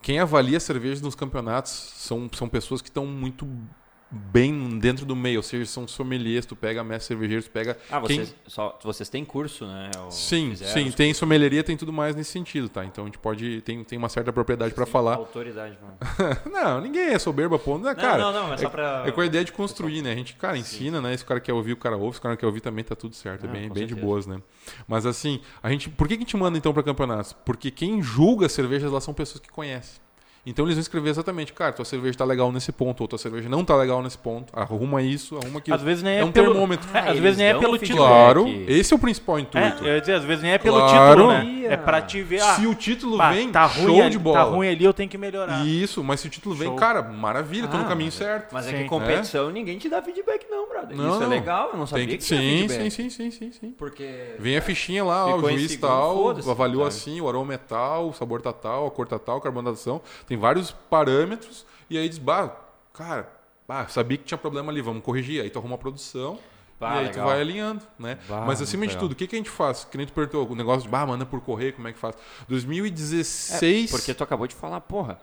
Quem 0.00 0.18
avalia 0.20 0.58
cerveja 0.58 1.02
nos 1.02 1.14
campeonatos 1.14 1.70
são, 1.72 2.30
são 2.32 2.48
pessoas 2.48 2.80
que 2.80 2.88
estão 2.88 3.04
muito 3.04 3.46
bem 4.10 4.78
dentro 4.78 5.06
do 5.06 5.14
meio, 5.14 5.38
ou 5.38 5.42
seja, 5.42 5.64
são 5.66 5.86
sommeliers, 5.86 6.44
tu 6.44 6.56
pega 6.56 6.82
mestre 6.82 7.16
tu 7.42 7.50
pega 7.50 7.78
Ah, 7.90 8.00
quem- 8.00 8.16
vocês, 8.16 8.34
só, 8.46 8.78
vocês 8.82 9.08
têm 9.08 9.24
curso, 9.24 9.66
né? 9.66 9.90
Ou 10.04 10.10
Sim, 10.10 10.50
fizeram 10.50 10.72
sim, 10.72 10.90
tem 10.90 11.14
sommelieria, 11.14 11.62
tem 11.62 11.76
tudo 11.76 11.92
mais 11.92 12.16
nesse 12.16 12.30
sentido, 12.32 12.68
tá? 12.68 12.84
Então 12.84 13.04
a 13.04 13.06
gente 13.06 13.18
pode 13.18 13.60
tem, 13.62 13.84
tem 13.84 13.98
uma 13.98 14.08
certa 14.08 14.32
propriedade 14.32 14.74
para 14.74 14.84
Sim, 14.84 14.92
falar. 14.92 15.14
Autoridade, 15.14 15.78
mano. 15.80 15.96
não, 16.50 16.80
ninguém 16.80 17.10
é 17.10 17.18
soberba 17.18 17.58
ponto, 17.58 17.84
né, 17.84 17.94
cara? 17.94 18.18
não, 18.18 18.32
não, 18.32 18.48
mas 18.48 18.60
só 18.60 18.68
pra... 18.68 19.04
É 19.06 19.12
com 19.12 19.20
a 19.20 19.26
ideia 19.26 19.44
de 19.44 19.52
construir, 19.52 20.02
né? 20.02 20.12
A 20.12 20.16
gente, 20.16 20.34
cara, 20.34 20.58
ensina, 20.58 21.00
né? 21.00 21.16
Se 21.16 21.22
o 21.22 21.26
cara 21.26 21.40
quer 21.40 21.52
ouvir, 21.52 21.72
o 21.72 21.76
cara 21.76 21.96
ouve. 21.96 22.14
Se 22.14 22.18
o 22.18 22.22
cara 22.22 22.34
não 22.34 22.38
quer 22.40 22.46
ouvir, 22.46 22.60
também 22.60 22.84
tá 22.84 22.96
tudo 22.96 23.14
certo. 23.14 23.46
É 23.46 23.48
bem, 23.48 23.70
bem 23.70 23.86
de 23.86 23.94
boas, 23.94 24.26
né? 24.26 24.40
Mas 24.88 25.06
assim, 25.06 25.40
a 25.62 25.70
gente, 25.70 25.88
por 25.88 26.08
que, 26.08 26.16
que 26.16 26.22
a 26.22 26.26
gente 26.26 26.36
manda 26.36 26.58
então 26.58 26.72
para 26.72 26.82
campeonatos? 26.82 27.32
Porque 27.32 27.70
quem 27.70 28.02
julga 28.02 28.46
as 28.46 28.52
cervejas 28.52 28.90
lá 28.90 29.00
são 29.00 29.14
pessoas 29.14 29.40
que 29.40 29.48
conhecem. 29.48 30.00
Então 30.46 30.64
eles 30.64 30.74
vão 30.76 30.80
escrever 30.80 31.10
exatamente, 31.10 31.52
cara, 31.52 31.70
tua 31.72 31.84
cerveja 31.84 32.16
tá 32.16 32.24
legal 32.24 32.50
nesse 32.50 32.72
ponto, 32.72 33.02
ou 33.02 33.08
tua 33.08 33.18
cerveja 33.18 33.46
não 33.48 33.62
tá 33.62 33.76
legal 33.76 34.02
nesse 34.02 34.16
ponto. 34.16 34.50
Arruma 34.58 35.02
isso, 35.02 35.36
arruma 35.36 35.58
aquilo. 35.58 35.76
Às 35.76 35.82
vezes 35.82 36.02
nem 36.02 36.14
é, 36.14 36.20
é 36.20 36.24
um 36.24 36.32
pelo... 36.32 36.46
termômetro. 36.52 36.88
É, 36.94 36.98
Ah, 37.10 37.10
às 37.12 37.18
vezes 37.18 37.36
nem 37.38 37.46
é 37.48 37.54
pelo 37.58 37.76
título. 37.78 37.98
Claro, 37.98 38.48
esse 38.66 38.92
é 38.92 38.96
o 38.96 38.98
principal 38.98 39.38
intuito. 39.38 39.84
É, 39.84 39.90
eu 39.90 39.94
ia 39.94 40.00
dizer, 40.00 40.14
às 40.14 40.24
vezes 40.24 40.42
nem 40.42 40.52
é 40.52 40.58
pelo 40.58 40.78
Claro. 40.78 41.20
título, 41.22 41.32
né? 41.32 41.60
É 41.70 41.76
pra 41.76 42.00
te 42.02 42.22
ver, 42.22 42.40
ah, 42.40 42.54
Se 42.56 42.66
o 42.66 42.74
título 42.74 43.16
pá, 43.18 43.30
vem, 43.32 43.50
tá 43.52 43.64
ruim, 43.66 43.86
show 43.86 44.00
ali, 44.00 44.10
de 44.10 44.18
bola. 44.18 44.36
tá 44.38 44.42
ruim 44.44 44.68
ali, 44.68 44.84
eu 44.84 44.92
tenho 44.94 45.08
que 45.08 45.18
melhorar. 45.18 45.64
Isso, 45.66 46.02
mas 46.02 46.20
se 46.20 46.26
o 46.26 46.30
título 46.30 46.54
vem, 46.54 46.68
Show. 46.68 46.76
cara, 46.76 47.02
maravilha, 47.02 47.68
tô 47.68 47.76
no 47.76 47.84
Ah, 47.84 47.88
caminho 47.88 48.06
mas- 48.08 48.14
certo. 48.14 48.52
Mas 48.52 48.66
é 48.66 48.70
Sim. 48.70 48.76
que 48.78 48.84
competição 48.88 49.50
ninguém 49.50 49.78
te 49.78 49.88
dá 49.88 50.02
feedback 50.02 50.46
não, 50.50 50.68
brother. 50.68 50.96
Não, 50.96 51.14
Isso 51.14 51.22
é 51.22 51.26
legal, 51.26 51.70
eu 51.72 51.78
não 51.78 51.86
sabia 51.86 52.06
Tem 52.06 52.16
que, 52.16 52.22
que 52.22 52.26
tinha 52.26 52.40
sim, 52.40 52.68
feedback. 52.68 52.90
sim, 52.90 53.10
sim, 53.10 53.30
sim, 53.30 53.30
sim, 53.30 53.52
sim. 53.52 53.74
Porque... 53.78 54.34
Vem 54.38 54.56
a 54.56 54.62
fichinha 54.62 55.04
lá, 55.04 55.26
ó, 55.26 55.36
o 55.36 55.40
juiz 55.50 55.76
tal, 55.76 56.30
avaliou 56.50 56.84
assim, 56.84 57.20
o 57.20 57.28
aroma 57.28 57.54
é 57.54 57.58
tal, 57.58 58.08
o 58.08 58.12
sabor 58.12 58.40
tá 58.42 58.52
tal, 58.52 58.86
a 58.86 58.90
cor 58.90 59.06
tá 59.06 59.18
tal, 59.18 59.36
a 59.36 59.40
carbonatação. 59.40 60.00
Tem 60.30 60.38
vários 60.38 60.70
parâmetros 60.70 61.66
e 61.90 61.98
aí 61.98 62.08
diz, 62.08 62.16
bah, 62.18 62.56
cara, 62.94 63.28
bah, 63.66 63.88
sabia 63.88 64.16
que 64.16 64.22
tinha 64.22 64.38
problema 64.38 64.70
ali, 64.70 64.80
vamos 64.80 65.02
corrigir. 65.02 65.42
Aí 65.42 65.50
tu 65.50 65.58
arruma 65.58 65.74
a 65.74 65.78
produção 65.78 66.38
Bah, 66.78 66.94
e 66.94 66.98
aí 66.98 67.04
tu 67.06 67.14
legal. 67.14 67.26
vai 67.26 67.40
alinhando, 67.40 67.82
né? 67.98 68.16
Bah, 68.28 68.44
Mas 68.46 68.62
acima 68.62 68.86
de 68.86 68.90
legal. 68.92 69.00
tudo, 69.02 69.12
o 69.12 69.16
que, 69.16 69.26
que 69.26 69.34
a 69.34 69.38
gente 69.38 69.50
faz? 69.50 69.82
Que 69.82 69.96
nem 69.98 70.06
tu 70.06 70.12
perguntou, 70.12 70.48
o 70.48 70.54
negócio 70.54 70.82
de, 70.82 70.88
bah, 70.88 71.04
manda 71.04 71.26
por 71.26 71.40
correio, 71.40 71.72
como 71.72 71.88
é 71.88 71.92
que 71.92 71.98
faz? 71.98 72.14
2016... 72.46 73.90
Porque 73.90 74.14
tu 74.14 74.22
acabou 74.22 74.46
de 74.46 74.54
falar, 74.54 74.80
porra, 74.82 75.18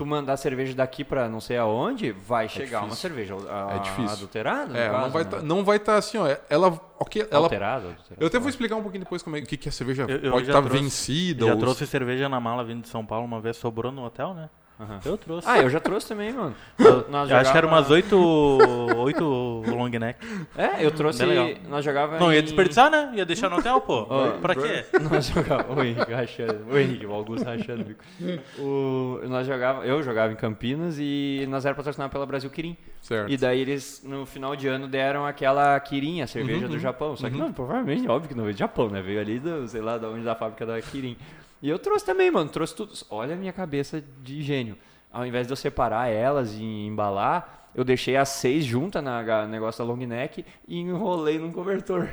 tu 0.00 0.06
mandar 0.06 0.36
cerveja 0.38 0.74
daqui 0.74 1.04
pra 1.04 1.28
não 1.28 1.40
sei 1.40 1.58
aonde, 1.58 2.10
vai 2.10 2.48
chegar 2.48 2.78
uma 2.80 2.88
difícil. 2.88 3.10
cerveja 3.10 3.36
a- 3.50 3.76
É 3.76 3.78
difícil. 3.80 4.10
adulterada, 4.12 4.78
É, 4.78 4.88
caso, 4.88 5.02
não 5.02 5.10
vai 5.10 5.24
né? 5.24 5.30
tá, 5.30 5.42
não 5.42 5.64
vai 5.64 5.76
estar 5.76 5.96
assim, 5.96 6.16
ó. 6.16 6.26
Ela, 6.48 6.80
ok, 6.98 7.26
ela 7.30 7.42
Alterada, 7.44 7.76
adulterada. 7.88 8.16
Eu 8.18 8.26
até 8.28 8.38
vou 8.38 8.48
explicar 8.48 8.76
um 8.76 8.82
pouquinho 8.82 9.04
depois 9.04 9.22
como 9.22 9.36
é, 9.36 9.40
o 9.40 9.46
que, 9.46 9.58
que 9.58 9.68
a 9.68 9.72
cerveja 9.72 10.06
Eu- 10.08 10.18
eu 10.20 10.32
pode 10.32 10.46
estar 10.46 10.62
trouxe- 10.62 10.78
vencida. 10.82 11.44
Já 11.46 11.52
ou- 11.52 11.58
trouxe 11.58 11.86
cerveja 11.86 12.28
na 12.30 12.40
mala 12.40 12.64
vindo 12.64 12.80
de 12.82 12.88
São 12.88 13.04
Paulo 13.04 13.26
uma 13.26 13.40
vez, 13.42 13.56
sobrou 13.58 13.92
no 13.92 14.02
hotel, 14.04 14.32
né? 14.32 14.48
Aham. 14.80 14.98
Eu 15.04 15.18
trouxe. 15.18 15.46
Ah, 15.46 15.58
eu 15.58 15.68
já 15.68 15.78
trouxe 15.78 16.08
também, 16.08 16.32
mano. 16.32 16.54
Eu, 16.80 17.06
Nós 17.10 17.30
eu 17.30 17.36
acho 17.36 17.52
que 17.52 17.58
era 17.58 17.66
umas 17.66 17.90
oito, 17.90 18.16
oito 18.96 19.62
long 19.68 19.88
neck. 19.90 20.18
É, 20.56 20.84
eu 20.84 20.90
trouxe. 20.90 21.22
Nós 21.68 21.84
jogava. 21.84 22.18
Não, 22.18 22.32
ia 22.32 22.42
desperdiçar, 22.42 22.90
né? 22.90 23.12
Ia 23.14 23.26
deixar 23.26 23.50
no 23.50 23.58
hotel, 23.58 23.80
pô. 23.82 24.06
Ó, 24.08 24.30
pra 24.38 24.54
quê? 24.54 24.86
Nós 25.10 25.26
jogava. 25.26 25.72
O 25.72 25.84
Henrique 25.84 26.12
rachando. 26.12 26.64
O 26.70 26.78
Henrique, 26.78 27.06
o 27.06 27.12
Augusto 27.12 27.44
rachando. 27.44 27.94
o 28.58 29.20
nós 29.28 29.46
jogava, 29.46 29.84
eu 29.84 30.02
jogava 30.02 30.32
em 30.32 30.36
Campinas 30.36 30.96
e 30.98 31.46
nós 31.48 31.66
era 31.66 31.74
patrocinado 31.74 32.10
pela 32.10 32.24
Brasil 32.24 32.48
Kirin. 32.48 32.76
Certo. 33.02 33.30
E 33.30 33.36
daí 33.36 33.60
eles, 33.60 34.02
no 34.04 34.24
final 34.24 34.56
de 34.56 34.66
ano, 34.68 34.88
deram 34.88 35.26
aquela 35.26 35.78
Kirin, 35.80 36.22
a 36.22 36.26
cerveja 36.26 36.62
Uhum, 36.62 36.68
do 36.68 36.74
uhum, 36.74 36.78
Japão. 36.78 37.16
Só 37.16 37.28
que, 37.28 37.36
uhum. 37.36 37.42
não, 37.46 37.52
provavelmente, 37.52 38.08
óbvio 38.08 38.28
que 38.28 38.34
não 38.34 38.44
veio 38.44 38.54
do 38.54 38.58
Japão, 38.58 38.88
né? 38.88 39.02
Veio 39.02 39.20
ali 39.20 39.38
do, 39.38 39.66
sei 39.68 39.80
lá, 39.80 39.98
da 39.98 40.08
onde 40.08 40.24
da 40.24 40.34
fábrica 40.34 40.64
da 40.64 40.80
Kirin. 40.80 41.16
E 41.62 41.68
eu 41.68 41.78
trouxe 41.78 42.04
também, 42.04 42.30
mano. 42.30 42.48
Trouxe 42.48 42.74
tudo. 42.74 42.92
Olha 43.10 43.34
a 43.34 43.36
minha 43.36 43.52
cabeça 43.52 44.02
de 44.22 44.42
gênio. 44.42 44.76
Ao 45.12 45.26
invés 45.26 45.46
de 45.46 45.52
eu 45.52 45.56
separar 45.56 46.08
elas 46.08 46.52
e 46.54 46.62
embalar, 46.62 47.68
eu 47.74 47.84
deixei 47.84 48.16
as 48.16 48.28
seis 48.28 48.64
juntas 48.64 49.02
na 49.02 49.46
negócio 49.46 49.84
da 49.84 49.90
long 49.92 49.96
neck 49.98 50.44
e 50.66 50.78
enrolei 50.78 51.38
num 51.38 51.52
cobertor. 51.52 52.08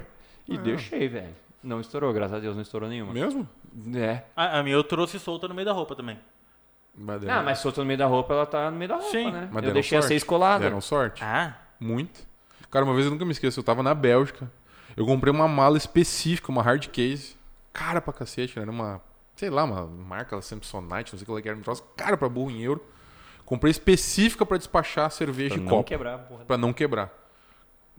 E 0.48 0.56
Ah. 0.56 0.62
deixei, 0.62 1.08
velho. 1.08 1.36
Não 1.64 1.80
estourou, 1.82 2.12
graças 2.14 2.38
a 2.38 2.40
Deus, 2.40 2.56
não 2.56 2.62
estourou 2.62 2.88
nenhuma. 2.90 3.14
Mesmo? 3.14 3.48
É. 3.96 4.24
A, 4.36 4.60
a 4.60 4.64
minha 4.64 4.76
eu 4.76 4.84
trouxe 4.84 5.20
solta 5.20 5.48
no 5.48 5.54
meio 5.54 5.66
da 5.66 5.74
roupa 5.74 5.96
também. 5.96 6.18
Mas 6.96 7.28
Ah, 7.28 7.44
mas 7.44 7.60
solta 7.60 7.82
no 7.82 7.86
meio 7.88 7.98
da 8.00 8.06
roupa, 8.08 8.34
ela 8.34 8.46
tá 8.46 8.72
no 8.72 8.78
meio 8.78 8.90
da 8.90 8.96
roupa, 8.96 9.12
Sim. 9.12 9.32
né? 9.32 9.50
Mas 9.52 9.64
eu 9.64 9.72
deixei 9.74 9.98
as 9.98 10.06
sorte. 10.06 10.08
seis 10.14 10.24
coladas. 10.24 10.62
Deram 10.62 10.82
sorte. 10.82 11.24
Ah, 11.24 11.56
Muito. 11.80 12.26
Cara, 12.72 12.84
uma 12.84 12.94
vez 12.94 13.06
eu 13.06 13.12
nunca 13.12 13.24
me 13.24 13.32
esqueço, 13.32 13.60
eu 13.60 13.64
tava 13.64 13.84
na 13.84 13.94
Bélgica. 13.94 14.52
Eu 14.96 15.06
comprei 15.06 15.32
uma 15.32 15.48
mala 15.48 15.78
específica, 15.78 16.52
uma 16.52 16.64
hard 16.64 16.88
case. 16.88 17.36
Cara 17.72 18.02
pra 18.02 18.12
cacete, 18.12 18.56
né? 18.58 18.64
Era 18.64 18.72
uma, 18.72 19.00
sei 19.38 19.50
lá, 19.50 19.64
uma 19.64 19.86
marca 19.86 20.42
Samsonite, 20.42 21.14
não 21.14 21.20
sei 21.20 21.22
o 21.22 21.26
que 21.26 21.32
ela 21.32 21.40
era, 21.40 21.58
um 21.58 21.62
troço 21.62 21.84
cara 21.96 22.18
pra 22.18 22.28
burro 22.28 22.52
em 22.52 22.62
euro. 22.62 22.84
Comprei 23.46 23.72
específica 23.72 24.46
pra 24.46 24.58
despachar 24.58 25.10
cerveja 25.10 25.54
Pra 25.56 25.62
e 25.62 25.66
não 25.66 25.70
copo. 25.72 25.84
quebrar 25.86 26.18
porra. 26.18 26.44
Pra 26.44 26.58
não 26.58 26.74
quebrar. 26.74 27.14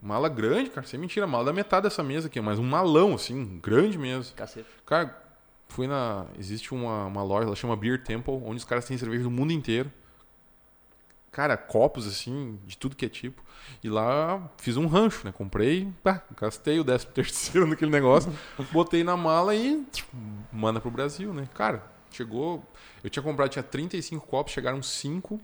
Mala 0.01 0.29
grande, 0.29 0.69
cara, 0.69 0.85
sem 0.85 0.99
mentira, 0.99 1.25
mala 1.25 1.45
da 1.45 1.53
metade 1.53 1.83
dessa 1.83 2.03
mesa 2.03 2.27
aqui, 2.27 2.39
mas 2.39 2.59
um 2.59 2.63
malão, 2.63 3.15
assim, 3.15 3.59
grande 3.61 3.97
mesmo. 3.97 4.33
Caceta. 4.35 4.67
Cara, 4.85 5.17
fui 5.67 5.87
na. 5.87 6.25
Existe 6.37 6.73
uma, 6.73 7.05
uma 7.05 7.23
loja, 7.23 7.47
ela 7.47 7.55
chama 7.55 7.75
Beer 7.75 8.03
Temple, 8.03 8.33
onde 8.45 8.57
os 8.57 8.63
caras 8.65 8.85
têm 8.85 8.97
cerveja 8.97 9.23
do 9.23 9.31
mundo 9.31 9.51
inteiro. 9.51 9.91
Cara, 11.31 11.55
copos 11.55 12.07
assim, 12.07 12.59
de 12.65 12.77
tudo 12.77 12.95
que 12.95 13.05
é 13.05 13.09
tipo. 13.09 13.43
E 13.83 13.89
lá 13.89 14.49
fiz 14.57 14.77
um 14.77 14.87
rancho, 14.87 15.21
né? 15.25 15.31
Comprei, 15.31 15.87
pá, 16.03 16.23
gastei 16.39 16.79
o 16.79 16.83
13 16.83 17.05
terceiro 17.13 17.67
naquele 17.67 17.91
negócio, 17.91 18.33
botei 18.71 19.03
na 19.03 19.15
mala 19.15 19.53
e 19.55 19.83
tipo, 19.91 20.09
manda 20.51 20.79
pro 20.81 20.89
Brasil, 20.89 21.33
né? 21.33 21.47
Cara, 21.53 21.83
chegou. 22.11 22.63
Eu 23.03 23.09
tinha 23.09 23.21
comprado, 23.23 23.49
tinha 23.49 23.63
35 23.63 24.25
copos, 24.27 24.51
chegaram 24.53 24.81
5. 24.81 25.39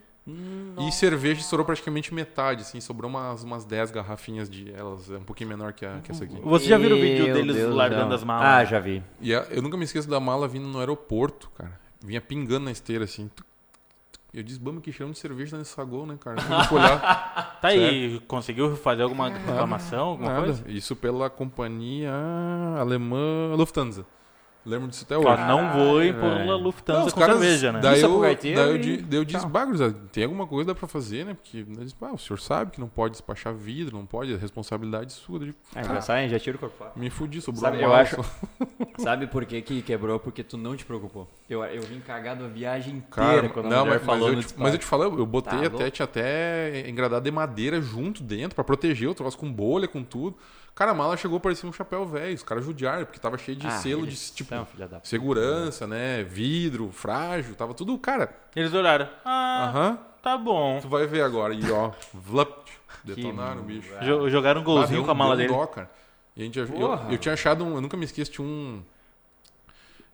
E 0.80 0.92
cerveja 0.92 1.40
estourou 1.40 1.64
praticamente 1.64 2.12
metade, 2.12 2.62
assim, 2.64 2.82
sobrou 2.82 3.08
umas, 3.08 3.44
umas 3.44 3.64
10 3.64 3.92
garrafinhas 3.92 4.50
de 4.50 4.74
elas, 4.74 5.12
é 5.12 5.18
um 5.18 5.24
pouquinho 5.24 5.50
menor 5.52 5.72
que, 5.72 5.86
a, 5.86 6.00
que 6.04 6.10
essa 6.10 6.24
aqui. 6.24 6.36
Você 6.44 6.66
já 6.66 6.80
viu 6.80 6.96
o 6.96 7.00
vídeo 7.00 7.26
deles 7.32 7.56
Deus 7.56 7.76
largando 7.76 8.10
do 8.10 8.16
as 8.16 8.24
malas? 8.24 8.48
Ah, 8.48 8.66
já 8.66 8.80
vi. 8.80 9.04
E 9.22 9.36
a- 9.36 9.46
eu 9.52 9.62
nunca 9.62 9.78
me 9.78 9.84
esqueço 9.84 10.10
da 10.10 10.20
mala 10.20 10.48
vindo 10.48 10.66
no 10.68 10.80
aeroporto, 10.80 11.52
cara. 11.52 11.80
Vinha 12.04 12.20
pingando 12.20 12.66
na 12.66 12.72
esteira, 12.72 13.04
assim. 13.04 13.30
Tuc. 13.36 13.46
Eu 14.36 14.44
disse, 14.44 14.60
bama, 14.60 14.82
que 14.82 14.92
cheirão 14.92 15.14
de 15.14 15.18
cerveja 15.18 15.58
nesse 15.58 15.72
saguão, 15.72 16.06
né, 16.06 16.18
cara? 16.20 16.36
Não 16.50 16.78
olhar. 16.78 17.60
Tá 17.62 17.70
aí, 17.70 18.20
conseguiu 18.28 18.76
fazer 18.76 19.04
alguma 19.04 19.30
reclamação, 19.30 20.10
alguma 20.10 20.30
Nada. 20.30 20.44
coisa? 20.44 20.64
Isso 20.68 20.94
pela 20.94 21.30
companhia 21.30 22.12
alemã 22.78 23.56
Lufthansa. 23.56 24.06
Lembro 24.66 24.88
disso 24.88 25.04
até 25.06 25.16
hoje. 25.16 25.28
Ó, 25.28 25.38
não 25.48 25.74
vou 25.74 26.00
por 26.14 26.42
uma 26.42 26.56
Lufthansa 26.56 27.00
Não, 27.00 27.06
os 27.08 27.14
com 27.14 27.20
caras- 27.20 27.38
cerveja, 27.40 27.72
né? 27.72 27.80
Daí 27.82 28.02
eu, 28.02 28.20
daí 28.22 28.38
eu, 28.56 28.76
e 28.78 28.98
daí 28.98 29.20
eu 29.20 29.24
disse, 29.26 29.46
bagulho, 29.46 29.94
tem 30.12 30.24
alguma 30.24 30.48
coisa 30.48 30.64
que 30.64 30.74
dá 30.74 30.76
pra 30.80 30.88
fazer, 30.88 31.24
né? 31.24 31.36
Porque 31.36 31.60
eu 31.60 31.84
disse, 31.84 31.96
ah, 32.02 32.14
o 32.14 32.18
senhor 32.18 32.40
sabe 32.40 32.72
que 32.72 32.80
não 32.80 32.88
pode 32.88 33.12
despachar 33.12 33.54
vidro, 33.54 33.96
não 33.96 34.06
pode, 34.06 34.34
é 34.34 34.38
responsabilidade 34.38 35.14
sua. 35.14 35.36
Eu 35.36 35.46
digo, 35.46 35.58
É 35.76 35.82
engraçado, 35.82 36.18
hein? 36.20 36.30
Já 36.30 36.40
tira 36.40 36.58
o 36.58 36.60
corpo 36.60 36.84
me 36.96 37.10
fudi, 37.10 37.42
sobrou 37.42 37.62
Sabe, 37.62 37.78
uma 37.78 37.84
eu 37.84 37.94
acho-. 37.94 38.26
Sabe 38.98 39.28
por 39.28 39.46
que, 39.46 39.62
que 39.62 39.82
quebrou? 39.82 40.20
Porque 40.20 40.44
tu 40.44 40.58
não 40.58 40.76
te 40.76 40.86
preocupou. 40.86 41.30
Eu, 41.50 41.64
eu 41.66 41.82
vim 41.84 42.00
cagado 42.00 42.46
a 42.46 42.48
viagem 42.48 42.96
inteira 42.96 43.42
Cara, 43.42 43.50
quando 43.50 43.66
a 43.68 43.70
não, 43.70 43.86
mulher 43.86 43.98
mas, 43.98 44.06
falou 44.06 44.28
mas, 44.30 44.38
eu 44.38 44.44
te, 44.44 44.54
mas 44.58 44.74
eu 44.74 44.80
te 44.80 44.86
falei, 44.86 45.08
eu 45.08 45.26
botei 45.26 45.60
Tá 45.60 45.66
até, 45.68 45.90
tinha 45.92 46.04
até 46.04 46.90
engradado 46.90 47.24
de 47.24 47.30
madeira 47.32 47.82
junto 47.82 48.24
dentro 48.24 48.56
pra 48.56 48.64
proteger 48.64 49.08
o 49.10 49.14
troço 49.14 49.38
com 49.38 49.52
bolha, 49.52 49.88
com 49.88 50.04
tudo. 50.04 50.36
Cara, 50.76 50.92
a 50.92 50.94
mala 50.94 51.16
chegou 51.16 51.40
parecia 51.40 51.68
um 51.70 51.72
chapéu 51.72 52.06
velho, 52.06 52.36
os 52.36 52.44
caras 52.44 52.66
judiaram, 52.66 53.06
porque 53.06 53.18
tava 53.18 53.38
cheio 53.38 53.58
de 53.58 53.66
Ah, 53.66 53.72
selo 53.72 54.06
de 54.06 54.16
tipo 54.34 54.50
são 54.50 54.68
da 54.78 55.00
segurança, 55.04 55.88
né? 55.88 56.22
Vidro, 56.24 56.92
frágil, 56.92 57.56
tava 57.56 57.74
tudo, 57.74 57.98
cara. 57.98 58.36
Eles 58.54 58.74
olharam. 58.74 59.08
Ah, 59.24 59.70
Aham. 59.70 60.00
tá 60.22 60.38
bom. 60.38 60.80
Tu 60.82 60.90
vai 60.90 61.08
ver 61.08 61.22
agora. 61.22 61.54
E 61.54 61.72
ó, 61.72 61.92
vlap, 62.14 62.68
detonaram 63.06 63.62
o 63.62 63.64
bicho. 63.64 63.90
Jo- 64.02 64.30
Jogaram 64.30 64.60
um 64.60 64.64
golzinho 64.66 65.06
com 65.06 65.12
a 65.12 65.16
mala 65.16 65.38
dele. 65.38 65.48
dó, 65.48 65.66
cara. 65.66 65.90
E 66.36 66.42
a 66.42 66.44
gente, 66.46 66.60
eu, 66.60 66.68
eu 67.10 67.18
tinha 67.18 67.34
achado 67.34 67.64
um. 67.64 67.76
Eu 67.76 67.82
nunca 67.82 67.96
me 67.96 68.04
esqueço, 68.04 68.32
tinha 68.32 68.46
um. 68.46 68.84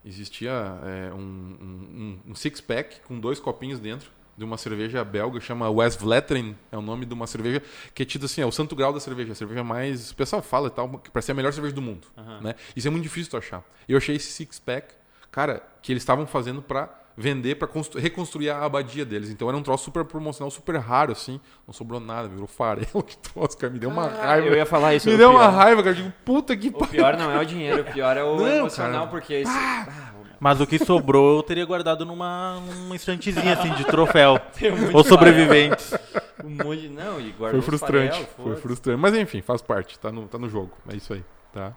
Existia 0.04 0.50
é, 0.84 1.12
um, 1.12 1.18
um, 1.18 2.18
um 2.30 2.34
six-pack 2.36 3.00
com 3.06 3.18
dois 3.18 3.38
copinhos 3.40 3.78
dentro 3.80 4.10
de 4.36 4.44
uma 4.44 4.56
cerveja 4.56 5.04
belga, 5.04 5.40
chama 5.40 5.68
West 5.70 5.98
Vleteren, 6.00 6.56
é 6.70 6.76
o 6.78 6.82
nome 6.82 7.04
de 7.06 7.12
uma 7.14 7.26
cerveja 7.26 7.62
que 7.94 8.02
é 8.02 8.06
tido 8.06 8.26
assim, 8.26 8.40
é 8.40 8.46
o 8.46 8.52
santo 8.52 8.74
grau 8.74 8.92
da 8.92 8.98
cerveja, 9.00 9.32
a 9.32 9.34
cerveja 9.34 9.62
mais, 9.62 10.10
o 10.10 10.14
pessoal 10.16 10.40
fala 10.42 10.68
e 10.68 10.70
tal, 10.70 10.88
que 10.98 11.10
parece 11.10 11.26
ser 11.26 11.32
a 11.32 11.34
melhor 11.34 11.52
cerveja 11.52 11.74
do 11.74 11.82
mundo, 11.82 12.06
né? 12.40 12.54
Isso 12.74 12.88
é 12.88 12.90
muito 12.90 13.02
difícil 13.04 13.30
tu 13.30 13.36
achar. 13.36 13.62
Eu 13.88 13.96
achei 13.98 14.16
esse 14.16 14.32
six-pack, 14.32 14.94
cara, 15.30 15.62
que 15.82 15.92
eles 15.92 16.02
estavam 16.02 16.26
fazendo 16.26 16.62
pra 16.62 16.98
vender, 17.14 17.56
pra 17.56 17.68
constru- 17.68 18.00
reconstruir 18.00 18.48
a 18.48 18.64
abadia 18.64 19.04
deles. 19.04 19.28
Então 19.28 19.46
era 19.46 19.54
um 19.54 19.62
troço 19.62 19.84
super 19.84 20.02
promocional, 20.02 20.50
super 20.50 20.76
raro 20.78 21.12
assim, 21.12 21.38
não 21.66 21.74
sobrou 21.74 22.00
nada, 22.00 22.26
virou 22.26 22.46
farelo 22.46 23.02
que 23.06 23.18
troço, 23.18 23.58
cara, 23.58 23.70
me 23.70 23.78
deu 23.78 23.90
uma 23.90 24.08
raiva. 24.08 24.46
Eu 24.46 24.54
ia 24.56 24.64
falar 24.64 24.94
isso. 24.94 25.08
Me 25.10 25.14
o 25.14 25.18
deu 25.18 25.28
uma 25.30 25.40
pior- 25.40 25.52
raiva, 25.54 25.82
cara. 25.82 25.94
Eu 25.94 26.02
digo, 26.04 26.12
puta 26.24 26.56
que 26.56 26.68
O 26.68 26.72
pariu. 26.72 26.90
pior 26.90 27.18
não 27.18 27.30
é 27.30 27.38
o 27.38 27.44
dinheiro, 27.44 27.82
o 27.82 27.84
pior 27.84 28.16
é 28.16 28.24
o 28.24 28.36
Não, 28.38 28.48
emocional, 28.48 28.92
cara. 29.00 29.06
porque 29.10 29.34
esse... 29.34 29.52
Ah, 29.52 30.11
Mas 30.42 30.60
o 30.60 30.66
que 30.66 30.76
sobrou 30.84 31.36
eu 31.36 31.42
teria 31.44 31.64
guardado 31.64 32.04
numa, 32.04 32.58
numa 32.58 32.96
estantezinha 32.96 33.52
assim 33.52 33.72
de 33.74 33.84
troféu. 33.84 34.40
um 34.92 34.96
Ou 34.96 35.04
sobreviventes. 35.04 35.94
Um 36.42 36.50
monte 36.50 36.80
de... 36.80 36.88
Não, 36.88 37.20
e 37.20 37.30
guardou 37.30 37.62
Foi 37.62 37.70
frustrante. 37.70 38.10
farelo, 38.10 38.28
foi 38.36 38.56
frustrante. 38.56 39.00
Mas 39.00 39.14
enfim, 39.14 39.40
faz 39.40 39.62
parte. 39.62 39.96
Tá 40.00 40.10
no, 40.10 40.26
tá 40.26 40.38
no 40.38 40.48
jogo. 40.48 40.72
É 40.88 40.96
isso 40.96 41.12
aí. 41.12 41.24
Tá. 41.52 41.72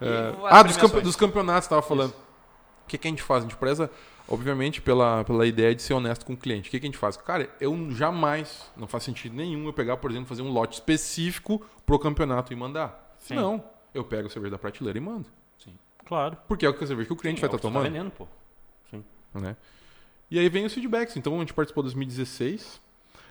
É, 0.00 0.34
ah, 0.50 0.64
dos, 0.64 0.76
campe- 0.76 1.02
dos 1.02 1.14
campeonatos, 1.14 1.68
tava 1.68 1.82
falando. 1.82 2.10
O 2.10 2.88
que, 2.88 2.98
que 2.98 3.06
a 3.06 3.10
gente 3.12 3.22
faz? 3.22 3.44
A 3.44 3.46
gente 3.46 3.56
preza, 3.56 3.88
obviamente, 4.26 4.82
pela, 4.82 5.22
pela 5.22 5.46
ideia 5.46 5.72
de 5.72 5.80
ser 5.80 5.94
honesto 5.94 6.26
com 6.26 6.32
o 6.32 6.36
cliente. 6.36 6.68
O 6.68 6.72
que, 6.72 6.80
que 6.80 6.86
a 6.86 6.88
gente 6.88 6.98
faz? 6.98 7.16
Cara, 7.16 7.48
eu 7.60 7.92
jamais, 7.92 8.72
não 8.76 8.88
faz 8.88 9.04
sentido 9.04 9.36
nenhum 9.36 9.66
eu 9.66 9.72
pegar, 9.72 9.98
por 9.98 10.10
exemplo, 10.10 10.26
fazer 10.26 10.42
um 10.42 10.50
lote 10.50 10.74
específico 10.74 11.64
pro 11.86 11.96
campeonato 11.96 12.52
e 12.52 12.56
mandar. 12.56 13.14
Sim. 13.20 13.36
Não. 13.36 13.62
Eu 13.94 14.02
pego 14.02 14.26
a 14.26 14.30
cerveja 14.30 14.50
da 14.50 14.58
prateleira 14.58 14.98
e 14.98 15.00
mando. 15.00 15.28
Claro. 16.04 16.36
Porque 16.46 16.66
é 16.66 16.68
o 16.68 16.74
que 16.74 16.84
a 16.84 16.86
cerveja 16.86 17.06
que 17.06 17.12
o 17.12 17.16
cliente 17.16 17.38
Sim, 17.40 17.46
vai 17.46 17.50
é 17.50 17.54
estar 17.54 17.58
que 17.58 17.62
tu 17.62 17.72
tá 17.72 17.80
tomando. 17.80 17.92
vendendo, 17.92 18.10
pô. 18.10 18.26
né? 19.40 19.56
E 20.30 20.38
aí 20.38 20.48
vem 20.48 20.64
os 20.64 20.72
feedbacks. 20.74 21.16
Então 21.16 21.36
a 21.36 21.38
gente 21.40 21.54
participou 21.54 21.82
em 21.82 21.86
2016, 21.86 22.80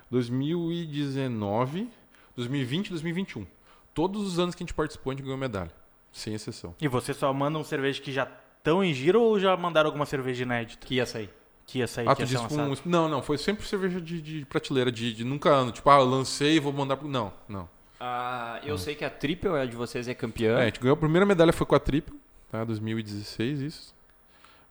2019, 0.09 1.87
2020 2.35 2.87
e 2.87 2.89
2021. 2.91 3.45
Todos 3.93 4.25
os 4.25 4.39
anos 4.39 4.55
que 4.55 4.63
a 4.63 4.65
gente 4.65 4.73
participou, 4.73 5.11
a 5.11 5.15
gente 5.15 5.23
ganhou 5.23 5.37
medalha. 5.37 5.71
Sem 6.11 6.33
exceção. 6.33 6.75
E 6.79 6.87
você 6.87 7.13
só 7.13 7.31
manda 7.33 7.57
um 7.57 7.63
cerveja 7.63 8.01
que 8.01 8.11
já 8.11 8.27
estão 8.57 8.83
em 8.83 8.93
giro 8.93 9.21
ou 9.21 9.39
já 9.39 9.55
mandaram 9.57 9.87
alguma 9.87 10.05
cerveja 10.05 10.43
inédita? 10.43 10.85
Que 10.85 10.95
ia 10.95 11.05
sair. 11.05 11.29
Que 11.65 11.79
ia 11.79 11.87
sair, 11.87 12.07
Ah, 12.07 12.15
que 12.15 12.23
tu 12.25 12.31
ia 12.31 12.39
disse 12.39 12.47
com... 12.47 12.89
Não, 12.89 13.09
não. 13.09 13.21
Foi 13.21 13.37
sempre 13.37 13.65
cerveja 13.65 13.99
de, 13.99 14.21
de 14.21 14.45
prateleira, 14.45 14.91
de, 14.91 15.13
de 15.13 15.23
nunca 15.23 15.49
ano. 15.49 15.71
Tipo, 15.71 15.89
ah, 15.89 15.99
eu 15.99 16.05
lancei 16.05 16.55
e 16.55 16.59
vou 16.59 16.71
mandar 16.73 16.97
pro... 16.97 17.07
Não, 17.07 17.33
não. 17.47 17.69
Ah, 17.99 18.59
eu 18.63 18.77
sei 18.77 18.95
que 18.95 19.05
a 19.05 19.09
Triple 19.09 19.49
é 19.51 19.65
de 19.65 19.75
vocês 19.75 20.07
é 20.07 20.13
campeã. 20.13 20.59
É, 20.59 20.63
a 20.63 20.65
gente 20.65 20.79
ganhou 20.79 20.93
a 20.93 20.97
primeira 20.97 21.25
medalha 21.25 21.53
foi 21.53 21.65
com 21.65 21.73
a 21.73 21.79
Triple, 21.79 22.13
tá? 22.53 22.63
2016, 22.63 23.61
isso. 23.61 23.95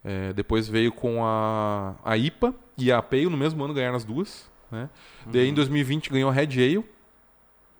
É, 0.04 0.32
depois 0.32 0.68
veio 0.68 0.92
com 0.92 1.24
a, 1.24 1.96
a 2.04 2.16
IPA 2.16 2.54
e 2.78 2.92
a 2.92 3.02
Pale 3.02 3.26
no 3.26 3.36
mesmo 3.36 3.62
ano 3.64 3.74
ganharam 3.74 3.96
as 3.96 4.04
duas, 4.04 4.48
né? 4.70 4.88
Daí 5.26 5.48
em 5.48 5.54
2020 5.54 6.10
ganhou 6.10 6.30
a 6.30 6.32
Red 6.32 6.62
Ale 6.62 6.84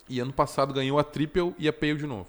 e 0.08 0.18
ano 0.18 0.32
passado 0.32 0.74
ganhou 0.74 0.98
a 0.98 1.04
Triple 1.04 1.54
e 1.56 1.68
a 1.68 1.72
Pale 1.72 1.96
de 1.96 2.06
novo. 2.06 2.28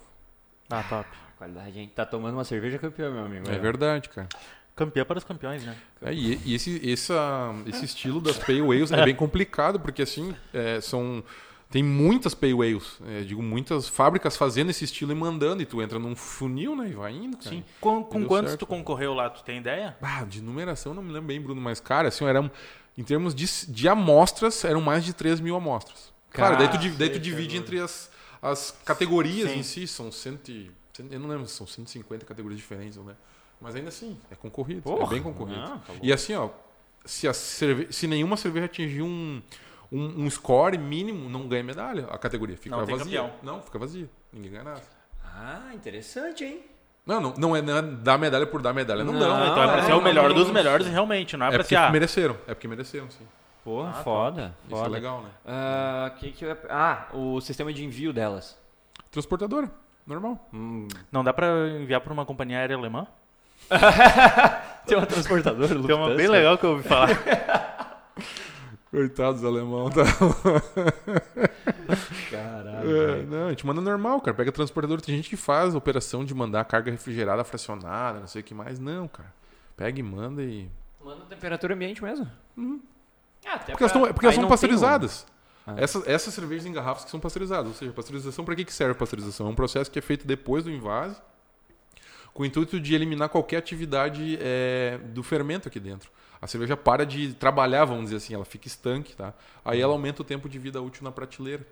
Ah, 0.70 0.84
top. 0.84 1.08
Qualidade, 1.36 1.78
hein? 1.78 1.90
Tá 1.94 2.06
tomando 2.06 2.34
uma 2.34 2.44
cerveja 2.44 2.78
campeã, 2.78 3.10
meu 3.10 3.24
amigo. 3.24 3.50
É 3.50 3.58
verdade, 3.58 4.08
cara. 4.08 4.28
Campeã 4.76 5.04
para 5.04 5.18
os 5.18 5.24
campeões, 5.24 5.64
né? 5.64 5.76
É, 6.00 6.12
e 6.12 6.40
e 6.44 6.54
esse, 6.54 6.92
essa, 6.92 7.54
esse 7.66 7.84
estilo 7.84 8.20
das 8.20 8.38
Pale 8.38 8.60
Ales 8.60 8.92
é 8.92 9.04
bem 9.04 9.14
complicado, 9.14 9.80
porque 9.80 10.02
assim, 10.02 10.34
é, 10.52 10.80
são. 10.80 11.22
Tem 11.74 11.82
muitas 11.82 12.36
Ales, 12.40 12.98
é, 13.04 13.22
digo, 13.22 13.42
muitas 13.42 13.88
fábricas 13.88 14.36
fazendo 14.36 14.70
esse 14.70 14.84
estilo 14.84 15.10
e 15.10 15.14
mandando, 15.16 15.60
e 15.60 15.66
tu 15.66 15.82
entra 15.82 15.98
num 15.98 16.14
funil, 16.14 16.76
né? 16.76 16.88
E 16.90 16.92
vai 16.92 17.10
indo, 17.10 17.36
cara. 17.36 17.50
Sim. 17.50 17.64
Com, 17.80 18.00
com 18.04 18.24
quantos 18.26 18.50
certo. 18.52 18.60
tu 18.60 18.66
concorreu 18.68 19.12
lá, 19.12 19.28
tu 19.28 19.42
tem 19.42 19.58
ideia? 19.58 19.96
Ah, 20.00 20.22
de 20.24 20.40
numeração 20.40 20.94
não 20.94 21.02
me 21.02 21.08
lembro 21.12 21.26
bem, 21.26 21.40
Bruno, 21.40 21.60
mas, 21.60 21.80
cara, 21.80 22.06
assim, 22.06 22.24
era 22.26 22.40
um- 22.40 22.48
Em 22.96 23.02
termos 23.02 23.34
de, 23.34 23.44
de 23.66 23.88
amostras, 23.88 24.64
eram 24.64 24.80
mais 24.80 25.04
de 25.04 25.12
3 25.12 25.40
mil 25.40 25.56
amostras. 25.56 26.12
Claro, 26.30 26.56
daí 26.56 26.68
tu, 26.68 26.78
daí 26.96 27.10
tu 27.10 27.18
divide 27.18 27.56
é 27.56 27.58
entre 27.58 27.80
as, 27.80 28.08
as 28.40 28.70
categorias 28.84 29.50
Sim. 29.50 29.58
em 29.58 29.62
si, 29.64 29.88
são 29.88 30.12
cento, 30.12 30.48
e- 30.52 30.70
cento- 30.92 31.12
eu 31.12 31.18
não 31.18 31.28
lembro, 31.28 31.44
são 31.48 31.66
150 31.66 32.24
categorias 32.24 32.60
diferentes, 32.60 32.96
né? 32.98 33.16
Mas 33.60 33.74
ainda 33.74 33.88
assim, 33.88 34.16
é 34.30 34.36
concorrido, 34.36 34.78
é 34.78 34.82
Porra, 34.82 35.08
bem 35.08 35.20
concorrido. 35.20 35.58
não, 35.60 35.78
tá 35.80 35.92
e 36.00 36.12
assim, 36.12 36.34
ó, 36.36 36.50
se, 37.04 37.26
a 37.26 37.32
cerve- 37.34 37.88
se 37.90 38.06
nenhuma 38.06 38.36
cerveja 38.36 38.66
atingir 38.66 39.02
um, 39.02 39.42
um, 39.92 40.24
um 40.24 40.30
score 40.30 40.76
mínimo, 40.78 41.28
não 41.28 41.46
ganha 41.48 41.62
medalha 41.62 42.06
a 42.10 42.18
categoria. 42.18 42.56
Fica 42.56 42.76
Não 42.76 42.84
vazia. 42.84 42.98
campeão. 43.04 43.30
Não, 43.42 43.60
fica 43.62 43.78
vazia. 43.78 44.08
Ninguém 44.32 44.50
ganha 44.52 44.64
nada. 44.64 44.82
Ah, 45.24 45.70
interessante, 45.74 46.44
hein? 46.44 46.60
Não, 47.06 47.20
não, 47.20 47.34
não, 47.36 47.56
é, 47.56 47.60
não 47.60 47.76
é 47.76 47.82
dar 47.82 48.16
medalha 48.18 48.46
por 48.46 48.62
dar 48.62 48.72
medalha. 48.72 49.04
Não, 49.04 49.12
Não, 49.12 49.20
dão. 49.20 49.46
Então 49.50 49.62
é 49.62 49.66
pra 49.68 49.78
é, 49.78 49.82
ser 49.82 49.92
o 49.92 49.96
não, 49.96 50.02
melhor 50.02 50.28
não, 50.30 50.36
dos 50.36 50.46
não. 50.46 50.54
melhores, 50.54 50.86
realmente. 50.86 51.36
Não 51.36 51.46
é, 51.46 51.48
É 51.48 51.52
pra 51.52 51.58
porque 51.58 51.74
ser. 51.74 51.80
Ah, 51.80 51.90
mereceram. 51.90 52.36
É 52.46 52.54
porque 52.54 52.66
mereceram, 52.68 53.10
sim. 53.10 53.26
Porra, 53.62 53.90
Ah, 53.90 54.02
foda. 54.02 54.54
Isso 54.66 54.76
foda. 54.76 54.86
é 54.88 54.90
legal, 54.90 55.22
né? 55.22 55.28
Ah, 55.46 56.12
que 56.18 56.32
que 56.32 56.44
eu 56.44 56.56
ah, 56.70 57.06
o 57.12 57.40
sistema 57.40 57.72
de 57.72 57.84
envio 57.84 58.12
delas. 58.12 58.58
Transportadora, 59.10 59.70
normal. 60.06 60.48
Hum. 60.52 60.88
não 61.12 61.22
dá 61.24 61.32
pra 61.32 61.46
enviar 61.68 62.00
pra 62.00 62.12
uma 62.12 62.24
companhia 62.26 62.58
aérea 62.58 62.76
alemã? 62.76 63.06
Tem 64.86 64.96
uma 64.98 65.06
transportadora, 65.06 65.68
Tem 65.68 65.94
uma 65.96 66.14
bem 66.14 66.26
legal 66.28 66.58
que 66.58 66.64
eu 66.66 66.70
ouvi 66.70 66.82
falar. 66.88 67.08
Coitados 68.94 69.44
alemão, 69.44 69.90
tá? 69.90 70.02
Caralho. 72.30 72.96
É, 72.96 73.22
não, 73.24 73.46
a 73.46 73.50
gente 73.50 73.66
manda 73.66 73.80
normal, 73.80 74.20
cara. 74.20 74.36
Pega 74.36 74.52
transportador. 74.52 75.00
Tem 75.00 75.14
gente 75.16 75.28
que 75.28 75.36
faz 75.36 75.74
operação 75.74 76.24
de 76.24 76.34
mandar 76.34 76.64
carga 76.64 76.90
refrigerada 76.90 77.44
fracionada, 77.44 78.20
não 78.20 78.26
sei 78.26 78.40
o 78.40 78.44
que 78.44 78.54
mais. 78.54 78.78
Não, 78.78 79.08
cara. 79.08 79.32
Pega 79.76 79.98
e 79.98 80.02
manda 80.02 80.42
e. 80.42 80.68
Manda 81.04 81.24
temperatura 81.26 81.74
ambiente 81.74 82.02
mesmo. 82.02 82.26
Ah, 83.44 83.54
até 83.54 83.72
Porque 83.72 83.82
elas, 83.82 83.92
pra- 83.92 84.00
tão- 84.02 84.12
porque 84.12 84.26
elas 84.26 84.36
são 84.36 84.48
pasteurizadas. 84.48 85.26
Ah. 85.66 85.74
Essas, 85.76 86.06
essas 86.06 86.34
cervejas 86.34 86.66
em 86.66 86.72
garrafas 86.72 87.04
que 87.04 87.10
são 87.10 87.20
pasteurizadas. 87.20 87.66
Ou 87.66 87.74
seja, 87.74 87.92
pasteurização, 87.92 88.44
para 88.44 88.54
que, 88.54 88.64
que 88.64 88.72
serve 88.72 88.92
a 88.92 88.94
pasteurização? 88.94 89.46
É 89.46 89.50
um 89.50 89.54
processo 89.54 89.90
que 89.90 89.98
é 89.98 90.02
feito 90.02 90.26
depois 90.26 90.64
do 90.64 90.70
invase, 90.70 91.16
com 92.32 92.42
o 92.42 92.46
intuito 92.46 92.80
de 92.80 92.94
eliminar 92.94 93.28
qualquer 93.28 93.58
atividade 93.58 94.38
é, 94.40 94.98
do 95.06 95.22
fermento 95.22 95.68
aqui 95.68 95.80
dentro. 95.80 96.10
A 96.44 96.46
cerveja 96.46 96.76
para 96.76 97.06
de 97.06 97.32
trabalhar, 97.32 97.86
vamos 97.86 98.04
dizer 98.04 98.16
assim, 98.16 98.34
ela 98.34 98.44
fica 98.44 98.68
estanque, 98.68 99.16
tá? 99.16 99.32
Aí 99.64 99.80
ela 99.80 99.94
aumenta 99.94 100.20
o 100.20 100.24
tempo 100.24 100.46
de 100.46 100.58
vida 100.58 100.82
útil 100.82 101.02
na 101.02 101.10
prateleira. 101.10 101.66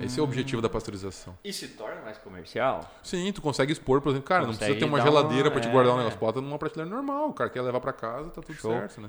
Esse 0.00 0.18
é 0.18 0.20
o 0.20 0.24
objetivo 0.24 0.60
da 0.60 0.68
pasteurização. 0.68 1.38
E 1.44 1.52
se 1.52 1.68
torna 1.68 2.00
mais 2.02 2.18
comercial? 2.18 2.80
Sim, 3.04 3.30
tu 3.32 3.40
consegue 3.40 3.70
expor, 3.70 4.00
por 4.00 4.08
exemplo, 4.10 4.26
cara, 4.26 4.40
não 4.40 4.46
Consegue 4.48 4.72
precisa 4.72 4.80
ter 4.80 4.92
uma 4.92 5.00
geladeira 5.00 5.44
uma- 5.44 5.50
pra 5.52 5.60
te 5.60 5.68
guardar 5.68 5.92
um 5.92 5.96
é. 5.96 5.98
negócio, 6.00 6.18
bota 6.18 6.40
numa 6.40 6.58
prateleira 6.58 6.92
normal, 6.92 7.28
o 7.28 7.32
cara 7.32 7.48
quer 7.48 7.62
levar 7.62 7.78
pra 7.78 7.92
casa, 7.92 8.28
tá 8.30 8.42
tudo 8.42 8.56
Show. 8.56 8.72
certo, 8.72 9.00
né? 9.00 9.08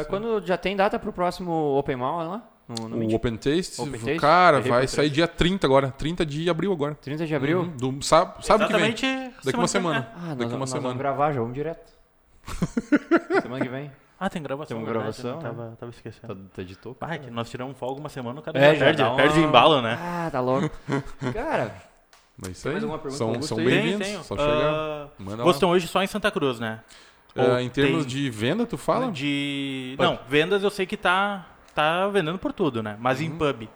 Isso. 0.00 0.08
quando 0.08 0.44
já 0.44 0.56
tem 0.56 0.74
data 0.74 0.98
pro 0.98 1.12
próximo 1.12 1.52
Open 1.78 1.94
Mall 1.94 2.28
lá? 2.28 2.42
No, 2.66 2.88
no 2.88 2.96
O 2.96 2.98
Meet? 2.98 3.14
Open 3.14 3.36
Taste, 3.36 3.80
Open 3.80 3.92
Taste? 4.00 4.16
cara, 4.18 4.56
Errei 4.58 4.70
vai 4.72 4.88
sair 4.88 5.10
dia 5.10 5.28
30 5.28 5.64
agora, 5.64 5.92
30 5.92 6.26
de 6.26 6.50
abril 6.50 6.72
agora. 6.72 6.96
30 6.96 7.24
de 7.24 7.32
abril? 7.36 7.60
Uhum, 7.60 7.76
do, 7.98 8.02
sabe 8.04 8.44
sabe 8.44 8.64
o 8.64 8.66
que 8.66 8.72
vem? 8.72 8.88
Exatamente. 8.92 9.34
Daqui 9.44 9.58
uma 9.58 9.68
semana. 9.68 10.00
né? 10.00 10.06
Ah, 10.16 10.20
nós, 10.30 10.38
Daqui 10.38 10.50
uma 10.52 10.58
nós 10.58 10.70
semana. 10.70 10.88
vamos 10.88 10.98
gravar, 10.98 11.30
já 11.32 11.38
vamos 11.40 11.54
direto. 11.54 11.93
Semana 13.42 13.64
que 13.64 13.70
vem. 13.70 13.90
Ah, 14.18 14.30
tem 14.30 14.42
gravação. 14.42 14.76
Tem 14.76 14.84
uma 14.84 14.92
gravação, 14.92 15.30
eu 15.32 15.38
Tava, 15.38 15.76
tava 15.78 15.90
esquecendo. 15.90 16.34
Tá, 16.34 16.40
tá 16.56 16.62
de 16.62 16.76
toco? 16.76 16.96
Ah, 17.00 17.14
é 17.14 17.18
que 17.18 17.30
nós 17.30 17.50
tiramos 17.50 17.76
folga 17.76 18.00
uma 18.00 18.08
semana, 18.08 18.40
o 18.40 18.42
cara 18.42 18.58
É, 18.58 18.74
já 18.74 18.84
perde, 18.84 19.02
uma- 19.02 19.16
perde 19.16 19.40
o 19.40 19.42
embalo, 19.44 19.82
né? 19.82 19.98
Ah, 20.00 20.28
tá 20.30 20.40
louco. 20.40 20.70
Cara, 21.34 21.74
Mas 22.38 22.50
isso 22.52 22.68
aí, 22.68 22.74
mais 22.74 22.84
alguma 22.84 22.98
pergunta 23.00 23.18
são, 23.18 23.42
são 23.42 23.56
bem-vindos, 23.56 24.08
só 24.26 24.36
chegar. 24.36 24.52
Ah, 24.52 25.08
Manda 25.18 25.36
lá. 25.38 25.42
vocês 25.44 25.56
estão 25.56 25.70
hoje 25.70 25.88
só 25.88 26.02
em 26.02 26.06
Santa 26.06 26.30
Cruz, 26.30 26.58
né? 26.60 26.80
Ah, 27.36 27.42
Ou 27.42 27.60
em 27.60 27.68
termos 27.68 28.06
tem- 28.06 28.14
de 28.14 28.30
venda, 28.30 28.64
tu 28.64 28.78
fala? 28.78 29.10
De... 29.10 29.94
Pub. 29.98 30.06
Não, 30.06 30.18
vendas 30.28 30.62
eu 30.62 30.70
sei 30.70 30.86
que 30.86 30.96
tá, 30.96 31.44
tá 31.74 32.06
vendendo 32.08 32.38
por 32.38 32.52
tudo, 32.52 32.82
né? 32.82 32.96
Mas 33.00 33.18
Uhum. 33.18 33.26
em 33.26 33.30
pub. 33.36 33.68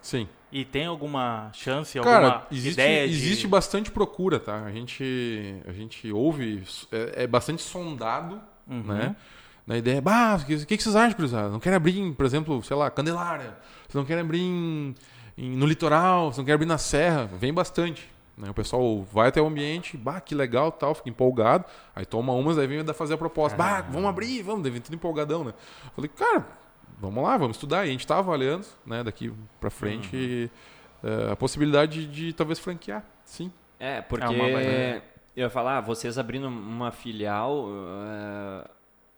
Sim. 0.00 0.26
E 0.52 0.64
tem 0.66 0.84
alguma 0.84 1.50
chance, 1.54 1.98
Cara, 1.98 2.26
alguma 2.26 2.46
existe, 2.52 2.72
ideia 2.72 3.08
de... 3.08 3.14
existe 3.14 3.48
bastante 3.48 3.90
procura, 3.90 4.38
tá? 4.38 4.62
A 4.64 4.70
gente, 4.70 5.56
a 5.66 5.72
gente 5.72 6.12
ouve, 6.12 6.62
é, 6.92 7.22
é 7.24 7.26
bastante 7.26 7.62
sondado, 7.62 8.38
Uhum. 8.68 8.82
né? 8.82 9.16
Na 9.66 9.78
ideia, 9.78 10.00
bah, 10.00 10.36
o 10.40 10.44
que, 10.66 10.76
que 10.76 10.82
vocês 10.82 10.94
acham, 10.94 11.16
cruzado? 11.16 11.50
Não 11.52 11.58
querem 11.60 11.76
abrir, 11.76 11.98
em, 11.98 12.12
por 12.12 12.26
exemplo, 12.26 12.62
sei 12.64 12.76
lá, 12.76 12.90
Candelária? 12.90 13.56
Vocês 13.88 13.94
não 13.94 14.04
querem 14.04 14.22
abrir 14.22 14.40
em- 14.40 14.94
em- 15.38 15.56
no 15.56 15.66
litoral? 15.66 16.26
Vocês 16.26 16.38
não 16.38 16.44
querem 16.44 16.54
abrir 16.56 16.66
na 16.66 16.78
serra? 16.78 17.24
Vem 17.38 17.52
bastante. 17.52 18.08
Né? 18.36 18.50
O 18.50 18.54
pessoal 18.54 19.02
vai 19.12 19.28
até 19.28 19.40
o 19.40 19.46
ambiente, 19.46 19.96
bah, 19.96 20.20
que 20.20 20.34
legal, 20.34 20.70
tal, 20.72 20.94
fica 20.94 21.08
empolgado. 21.08 21.64
Aí 21.94 22.04
toma 22.04 22.32
umas, 22.32 22.58
aí 22.58 22.66
vem 22.66 22.84
fazer 22.92 23.14
a 23.14 23.18
proposta. 23.18 23.56
Bah, 23.56 23.80
vamos 23.82 24.08
abrir, 24.08 24.42
vamos, 24.42 24.62
deve 24.62 24.80
tudo 24.80 24.94
empolgadão, 24.94 25.44
né? 25.44 25.54
Falei, 25.94 26.10
cara, 26.14 26.46
vamos 27.02 27.24
lá, 27.24 27.36
vamos 27.36 27.56
estudar. 27.56 27.84
E 27.84 27.88
a 27.88 27.92
gente 27.92 28.06
tá 28.06 28.18
avaliando, 28.18 28.64
né, 28.86 29.02
daqui 29.02 29.32
pra 29.60 29.70
frente, 29.70 30.50
eh, 31.02 31.32
a 31.32 31.36
possibilidade 31.36 32.06
de, 32.06 32.26
de 32.28 32.32
talvez 32.32 32.58
franquear, 32.58 33.04
sim. 33.24 33.52
é, 33.78 34.00
porque 34.00 34.24
É 34.24 34.28
uma 34.28 34.48
eu 35.34 35.44
ia 35.44 35.50
falar, 35.50 35.80
vocês 35.80 36.18
abrindo 36.18 36.46
uma 36.46 36.92
filial, 36.92 37.66
é, 38.06 38.70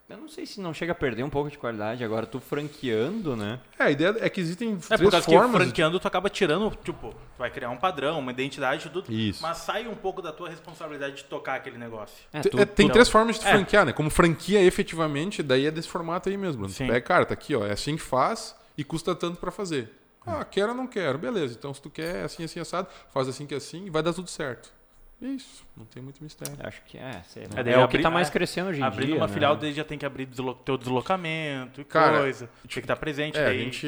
eu 0.07 0.17
não 0.17 0.27
sei 0.29 0.45
se 0.45 0.59
não 0.61 0.73
chega 0.73 0.91
a 0.91 0.95
perder 0.95 1.23
um 1.23 1.29
pouco 1.29 1.49
de 1.49 1.57
qualidade. 1.57 2.03
Agora, 2.03 2.25
tu 2.25 2.39
franqueando, 2.39 3.35
né? 3.35 3.59
É, 3.79 3.83
a 3.85 3.91
ideia 3.91 4.15
é 4.19 4.29
que 4.29 4.39
existem 4.39 4.73
É, 4.73 4.75
por 4.75 4.97
três 4.97 5.11
causa 5.11 5.25
que 5.25 5.31
formas. 5.33 5.51
de- 5.51 5.57
franqueando 5.65 5.99
tu 5.99 6.07
acaba 6.07 6.29
tirando, 6.29 6.69
tipo, 6.83 7.09
tu 7.09 7.15
vai 7.37 7.49
criar 7.49 7.69
um 7.69 7.77
padrão, 7.77 8.19
uma 8.19 8.31
identidade, 8.31 8.89
tudo. 8.89 9.11
Isso. 9.11 9.41
Mas 9.41 9.57
sai 9.59 9.87
um 9.87 9.95
pouco 9.95 10.21
da 10.21 10.31
tua 10.31 10.49
responsabilidade 10.49 11.15
de 11.17 11.23
tocar 11.25 11.55
aquele 11.55 11.77
negócio. 11.77 12.15
É, 12.31 12.41
tu- 12.41 12.59
é, 12.59 12.65
tem 12.65 12.87
tu- 12.87 12.93
três 12.93 13.09
formas 13.09 13.39
de 13.39 13.45
É. 13.47 13.49
franquear, 13.51 13.85
né? 13.85 13.93
Como 13.93 14.09
franquia 14.09 14.61
efetivamente, 14.61 15.41
daí 15.41 15.65
é 15.65 15.71
desse 15.71 15.87
formato 15.89 16.29
aí 16.29 16.37
mesmo. 16.37 16.59
Bruno. 16.61 16.73
Tu 16.73 16.77
Sim. 16.77 16.87
Pega, 16.87 17.01
cara, 17.01 17.25
tá 17.25 17.33
aqui, 17.33 17.55
ó. 17.55 17.65
É 17.65 17.71
assim 17.71 17.95
que 17.95 18.01
faz 18.03 18.55
e 18.77 18.83
custa 18.83 19.15
tanto 19.15 19.37
pra 19.39 19.51
fazer. 19.51 19.91
Ah, 20.27 20.43
quero 20.43 20.69
ou 20.69 20.75
não 20.75 20.87
quero? 20.87 21.17
Beleza. 21.19 21.55
Então, 21.57 21.71
se 21.73 21.79
tu 21.81 21.89
quer 21.89 22.23
assim, 22.23 22.43
assim, 22.43 22.59
assado, 22.59 22.87
faz 23.13 23.27
assim 23.27 23.45
que 23.45 23.53
assim 23.53 23.85
e 23.85 23.89
vai 23.91 24.01
dar 24.01 24.11
tudo 24.13 24.27
certo. 24.29 24.73
Isso. 25.21 25.65
Não 25.77 25.85
tem 25.85 26.03
muito 26.03 26.21
mistério. 26.21 26.53
Acho 26.59 26.81
que 26.83 26.97
é, 26.97 27.21
sei 27.27 27.43
lá. 27.43 27.49
É, 27.55 27.59
É, 27.61 27.63
daí 27.63 27.73
o 27.73 27.77
que 27.77 27.83
abrir- 27.95 28.01
tá 28.03 28.09
mais 28.11 28.27
é, 28.27 28.31
crescendo 28.31 28.69
hoje 28.69 28.81
em 28.81 28.83
Abrindo 28.83 29.07
dia. 29.07 29.15
uma 29.15 29.27
né? 29.27 29.33
filial, 29.33 29.55
daí 29.55 29.71
já 29.73 29.83
tem 29.83 29.97
que 29.97 30.05
abrir 30.05 30.25
deslo 30.25 30.53
teu 30.53 30.77
deslocamento 30.77 31.79
e 31.81 31.85
Cara, 31.85 32.19
coisa. 32.19 32.47
Tem 32.61 32.67
que 32.69 32.79
estar 32.79 32.95
presente. 32.97 33.37
É, 33.37 33.41
a 33.41 33.45
daí... 33.45 33.59
gente, 33.63 33.87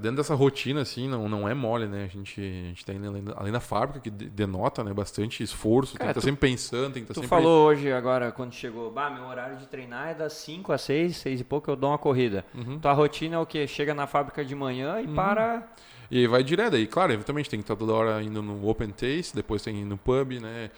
dentro 0.00 0.18
dessa 0.18 0.34
rotina, 0.36 0.80
assim, 0.82 1.08
não, 1.08 1.28
não 1.28 1.48
é 1.48 1.52
mole, 1.52 1.86
né? 1.86 2.04
A 2.04 2.06
gente, 2.06 2.40
a 2.40 2.68
gente 2.68 2.84
tá 2.86 2.92
indo 2.94 3.08
além 3.08 3.24
da, 3.24 3.34
além 3.36 3.52
da 3.52 3.60
fábrica, 3.60 3.98
que 4.00 4.08
de- 4.10 4.30
denota, 4.30 4.84
né? 4.84 4.94
Bastante 4.94 5.42
esforço, 5.42 5.98
Cara, 5.98 6.06
tem 6.06 6.06
que 6.14 6.18
estar 6.18 6.20
tu- 6.20 6.24
sempre 6.24 6.48
pensando, 6.48 6.92
tem 6.92 7.04
que 7.04 7.10
estar 7.10 7.14
Tu 7.14 7.24
sempre... 7.24 7.28
falou 7.28 7.66
hoje, 7.66 7.92
agora, 7.92 8.30
quando 8.30 8.52
chegou, 8.52 8.90
bah, 8.90 9.10
meu 9.10 9.24
horário 9.24 9.56
de 9.56 9.66
treinar 9.66 10.10
é 10.10 10.14
das 10.14 10.32
5 10.34 10.72
às 10.72 10.80
6, 10.82 11.16
6 11.16 11.40
e 11.40 11.44
pouco 11.44 11.68
eu 11.70 11.74
dou 11.76 11.90
uma 11.90 11.98
corrida. 11.98 12.44
Uhum. 12.54 12.78
Tua 12.78 12.92
rotina 12.92 13.34
é 13.34 13.38
o 13.38 13.44
quê? 13.46 13.66
Chega 13.66 13.92
na 13.94 14.06
fábrica 14.06 14.44
de 14.44 14.54
manhã 14.54 15.00
e 15.00 15.08
para... 15.08 15.66
E 16.10 16.26
vai 16.26 16.42
direto. 16.42 16.74
Aí, 16.76 16.86
claro, 16.86 17.12
evidentemente 17.12 17.50
tem 17.50 17.58
que 17.60 17.64
estar 17.64 17.76
toda 17.76 17.92
hora 17.92 18.22
indo 18.22 18.42
no 18.42 18.66
Open 18.68 18.90
Taste, 18.90 19.34
depois 19.34 19.62
tem 19.62 19.74
que 19.74 19.80
ir 19.80 19.84
no 19.84 19.98
pub, 19.98 20.40
né? 20.40 20.70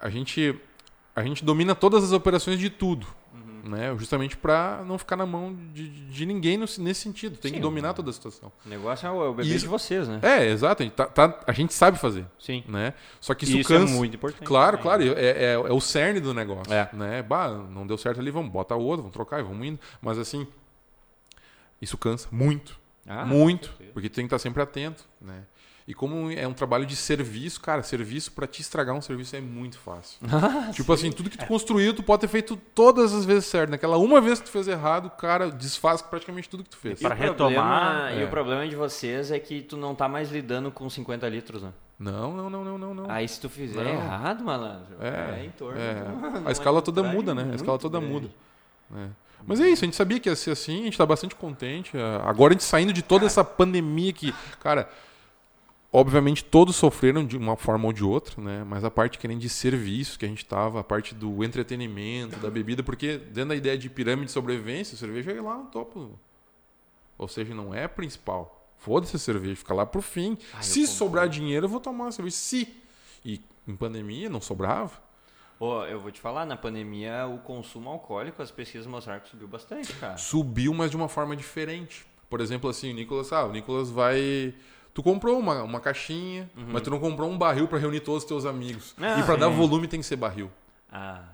A 0.00 0.10
gente, 0.10 0.58
a 1.14 1.22
gente 1.22 1.44
domina 1.44 1.74
todas 1.74 2.02
as 2.02 2.12
operações 2.12 2.58
de 2.58 2.68
tudo, 2.68 3.06
Uhum. 3.32 3.70
né? 3.70 3.94
Justamente 3.96 4.36
para 4.36 4.82
não 4.84 4.98
ficar 4.98 5.14
na 5.16 5.24
mão 5.24 5.56
de, 5.72 5.88
de 5.88 6.26
ninguém 6.26 6.56
no- 6.56 6.66
nesse 6.78 7.00
sentido. 7.02 7.36
Tem 7.38 7.50
Sim, 7.50 7.56
que 7.56 7.60
dominar 7.62 7.92
o- 7.92 7.94
toda 7.94 8.10
a 8.10 8.12
situação. 8.12 8.50
O 8.64 8.68
negócio 8.68 9.06
é 9.06 9.10
o, 9.10 9.24
é 9.24 9.28
o 9.28 9.34
bebê 9.34 9.48
Isso- 9.50 9.60
de 9.60 9.66
vocês, 9.68 10.08
né? 10.08 10.18
É, 10.22 10.46
exato. 10.48 10.82
A 10.82 10.84
gente, 10.86 10.94
tá- 10.94 11.06
tá- 11.06 11.40
a 11.46 11.52
gente 11.52 11.72
sabe 11.72 11.96
fazer, 11.98 12.26
Sim. 12.38 12.64
né? 12.66 12.92
Só 13.20 13.34
que 13.34 13.44
isso, 13.44 13.56
Isso, 13.58 13.68
cansa. 13.68 13.92
é 13.92 13.96
muito 13.96 14.16
importante. 14.16 14.44
Claro, 14.44 14.78
também. 14.78 14.82
claro, 14.82 15.02
é, 15.18 15.30
é, 15.30 15.52
é 15.52 15.58
o 15.72 15.80
cerne 15.80 16.18
do 16.18 16.34
negócio, 16.34 16.72
É. 16.72 16.88
né? 16.92 17.22
Bah, 17.22 17.50
não 17.50 17.86
deu 17.86 17.96
certo 17.96 18.18
ali, 18.20 18.30
vamos 18.32 18.50
botar 18.50 18.74
outro, 18.74 19.02
vamos 19.02 19.12
trocar 19.12 19.38
e 19.38 19.42
vamos 19.44 19.64
indo. 19.64 19.78
Mas 20.02 20.18
assim, 20.18 20.44
isso 21.80 21.96
cansa 21.96 22.28
muito. 22.32 22.78
Ah, 23.06 23.24
muito, 23.24 23.72
porque 23.92 24.08
tu 24.08 24.14
tem 24.14 24.24
que 24.24 24.34
estar 24.34 24.38
sempre 24.38 24.62
atento, 24.62 25.04
né? 25.20 25.42
E 25.88 25.94
como 25.94 26.28
é 26.32 26.44
um 26.48 26.52
trabalho 26.52 26.84
de 26.84 26.96
serviço, 26.96 27.60
cara, 27.60 27.80
serviço 27.80 28.32
pra 28.32 28.44
te 28.48 28.60
estragar 28.60 28.92
um 28.96 29.00
serviço 29.00 29.36
é 29.36 29.40
muito 29.40 29.78
fácil. 29.78 30.18
Ah, 30.32 30.72
tipo 30.72 30.92
assim, 30.92 31.12
tudo 31.12 31.30
que 31.30 31.38
tu 31.38 31.46
construiu, 31.46 31.94
tu 31.94 32.02
pode 32.02 32.22
ter 32.22 32.28
feito 32.28 32.56
todas 32.74 33.14
as 33.14 33.24
vezes 33.24 33.44
certo. 33.46 33.70
Naquela 33.70 33.96
uma 33.96 34.20
vez 34.20 34.40
que 34.40 34.46
tu 34.46 34.50
fez 34.50 34.66
errado, 34.66 35.08
cara, 35.10 35.48
desfaz 35.48 36.02
praticamente 36.02 36.48
tudo 36.48 36.64
que 36.64 36.70
tu 36.70 36.76
fez. 36.76 36.98
Pra 37.00 37.10
E 37.16 37.30
o 37.30 37.34
problema- 37.34 37.62
retomar, 37.94 38.14
E 38.16 38.22
é. 38.22 38.24
o 38.24 38.28
problema 38.28 38.66
de 38.68 38.74
vocês 38.74 39.30
é 39.30 39.38
que 39.38 39.62
tu 39.62 39.76
não 39.76 39.94
tá 39.94 40.08
mais 40.08 40.32
lidando 40.32 40.72
com 40.72 40.90
50 40.90 41.28
litros, 41.28 41.62
né? 41.62 41.72
Não, 42.00 42.32
não, 42.36 42.50
não, 42.50 42.64
não, 42.64 42.76
não, 42.78 42.92
não. 42.94 43.10
Aí 43.10 43.26
se 43.28 43.40
tu 43.40 43.48
fizer 43.48 43.84
Não. 43.84 43.90
errado, 43.92 44.44
malandro, 44.44 44.96
É, 45.00 45.44
em 45.44 45.50
torno. 45.50 45.80
é. 45.80 45.94
não 45.94 46.48
A 46.48 46.50
escala 46.52 46.80
é 46.80 46.82
toda 46.82 47.02
muda, 47.04 47.32
né? 47.32 47.48
A 47.52 47.54
escala 47.54 47.78
toda 47.78 47.98
grande. 48.00 48.12
muda. 48.12 48.28
né? 48.90 49.10
Mas 49.44 49.60
é 49.60 49.68
isso, 49.68 49.84
a 49.84 49.86
gente 49.86 49.96
sabia 49.96 50.18
que 50.18 50.28
ia 50.28 50.36
ser 50.36 50.50
assim, 50.50 50.82
a 50.82 50.84
gente 50.84 50.98
tá 50.98 51.06
bastante 51.06 51.34
contente. 51.34 51.96
Ah, 51.96 52.22
Agora 52.28 52.52
a 52.52 52.54
gente 52.54 52.64
saindo 52.64 52.92
de 52.92 53.02
toda 53.02 53.26
essa 53.26 53.44
pandemia 53.44 54.12
que, 54.12 54.32
cara, 54.60 54.88
obviamente 55.92 56.44
todos 56.44 56.76
sofreram 56.76 57.24
de 57.24 57.36
uma 57.36 57.56
forma 57.56 57.86
ou 57.86 57.92
de 57.92 58.04
outra, 58.04 58.40
né? 58.42 58.64
Mas 58.64 58.84
a 58.84 58.90
parte 58.90 59.18
que 59.18 59.28
nem 59.28 59.38
de 59.38 59.48
serviço 59.48 60.18
que 60.18 60.24
a 60.24 60.28
gente 60.28 60.44
tava, 60.44 60.80
a 60.80 60.84
parte 60.84 61.14
do 61.14 61.42
entretenimento, 61.44 62.38
da 62.38 62.50
bebida, 62.50 62.82
porque 62.82 63.18
dentro 63.18 63.50
da 63.50 63.56
ideia 63.56 63.78
de 63.78 63.88
pirâmide 63.88 64.26
de 64.26 64.32
sobrevivência, 64.32 64.94
a 64.94 64.98
cerveja 64.98 65.32
é 65.32 65.40
lá 65.40 65.56
no 65.56 65.66
topo. 65.66 66.18
Ou 67.18 67.28
seja, 67.28 67.54
não 67.54 67.74
é 67.74 67.88
principal. 67.88 68.68
Foda-se 68.78 69.16
a 69.16 69.18
cerveja, 69.18 69.56
fica 69.56 69.72
lá 69.74 69.86
pro 69.86 70.02
fim. 70.02 70.36
Ah, 70.52 70.58
eu 70.58 70.62
Se 70.62 70.86
sobrar 70.86 71.28
dinheiro, 71.28 71.66
eu 71.66 71.70
vou 71.70 71.80
tomar 71.80 72.04
uma 72.04 72.12
cerveja. 72.12 72.36
Se. 72.36 72.76
E 73.24 73.40
em 73.66 73.74
pandemia 73.74 74.28
não 74.28 74.40
sobrava. 74.40 75.05
Ô, 75.58 75.82
eu 75.84 76.00
vou 76.00 76.10
te 76.10 76.20
falar, 76.20 76.44
na 76.44 76.56
pandemia 76.56 77.26
o 77.26 77.38
consumo 77.38 77.88
alcoólico, 77.88 78.42
as 78.42 78.50
pesquisas 78.50 78.86
mostraram 78.86 79.20
que 79.20 79.28
subiu 79.30 79.48
bastante, 79.48 79.92
cara. 79.94 80.16
Subiu, 80.18 80.74
mas 80.74 80.90
de 80.90 80.96
uma 80.96 81.08
forma 81.08 81.34
diferente. 81.34 82.06
Por 82.28 82.40
exemplo, 82.40 82.68
assim, 82.68 82.90
o 82.90 82.94
Nicolas, 82.94 83.32
ah, 83.32 83.44
o 83.44 83.52
Nicolas 83.52 83.90
vai. 83.90 84.54
Tu 84.92 85.02
comprou 85.02 85.38
uma, 85.38 85.62
uma 85.62 85.80
caixinha, 85.80 86.50
mas 86.54 86.82
tu 86.82 86.90
não 86.90 86.98
comprou 86.98 87.30
um 87.30 87.36
barril 87.38 87.68
pra 87.68 87.78
reunir 87.78 88.00
todos 88.00 88.22
os 88.22 88.28
teus 88.28 88.44
amigos. 88.44 88.94
Ah, 88.98 89.18
e 89.20 89.22
pra 89.22 89.36
dar 89.36 89.48
volume 89.48 89.86
tem 89.88 90.00
que 90.00 90.06
ser 90.06 90.16
barril. 90.16 90.50
Ah, 90.90 91.24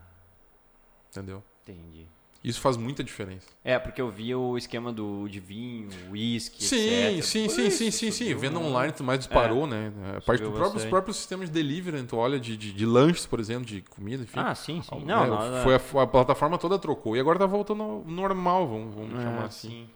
Entendeu? 1.11 1.43
entendi. 1.63 2.07
Isso 2.45 2.61
faz 2.61 2.77
muita 2.77 3.05
diferença. 3.05 3.47
É, 3.63 3.79
porque 3.79 4.03
eu 4.03 4.11
vi 4.11 4.35
o 4.35 4.57
esquema 4.59 4.93
do, 4.93 5.29
de 5.29 5.39
vinho, 5.39 5.89
uísque, 6.11 6.65
Sim, 6.65 6.77
etc. 7.19 7.23
sim, 7.25 7.47
Por 7.47 7.53
sim, 7.55 7.67
isso, 7.69 7.77
sim, 7.79 7.91
sim, 7.93 8.11
sim. 8.11 8.35
Venda 8.35 8.59
né? 8.59 8.67
online 8.67 8.93
tu 8.93 9.05
mais 9.05 9.21
disparou, 9.21 9.65
né? 9.65 9.93
A 10.17 10.21
parte 10.21 10.39
Subiu 10.39 10.47
do 10.51 10.53
próprio, 10.53 10.59
os 10.67 10.73
bastante. 10.73 10.91
próprios 10.91 11.17
sistemas 11.19 11.49
de 11.49 11.53
delivery, 11.55 11.99
né? 11.99 12.07
Tu 12.09 12.17
olha 12.17 12.41
de, 12.41 12.57
de, 12.57 12.73
de 12.73 12.85
lanches, 12.85 13.27
por 13.27 13.39
exemplo, 13.39 13.65
de 13.65 13.81
comida, 13.83 14.25
enfim. 14.25 14.41
Ah, 14.41 14.55
sim, 14.57 14.83
sim. 14.83 15.03
É, 15.03 15.05
Não, 15.05 15.27
não, 15.29 15.63
foi 15.63 15.77
a, 15.77 16.03
a 16.03 16.07
plataforma 16.07 16.59
toda 16.59 16.79
trocou. 16.81 17.17
E 17.17 17.21
agora 17.21 17.39
tá 17.39 17.47
voltando 17.47 17.83
ao 17.85 18.05
normal, 18.07 18.67
vamos, 18.67 18.93
vamos 18.95 19.21
é, 19.21 19.23
chamar 19.23 19.45
assim, 19.45 19.69
sim. 19.69 19.91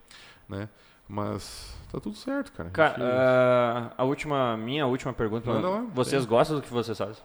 né? 0.49 0.69
Mas 1.09 1.77
tá 1.91 1.99
tudo 2.01 2.17
certo, 2.17 2.53
cara. 2.53 2.69
A 2.69 2.73
Cara, 2.73 2.91
gente- 2.95 3.03
ah, 3.03 3.93
a 3.99 4.05
última, 4.05 4.57
minha 4.57 4.87
última 4.87 5.13
pergunta. 5.13 5.51
Manda 5.51 5.69
lá, 5.69 5.85
vocês 5.93 6.23
tem. 6.23 6.29
gostam 6.31 6.57
do 6.57 6.63
que 6.63 6.73
vocês 6.73 6.97
fazem? 6.97 7.23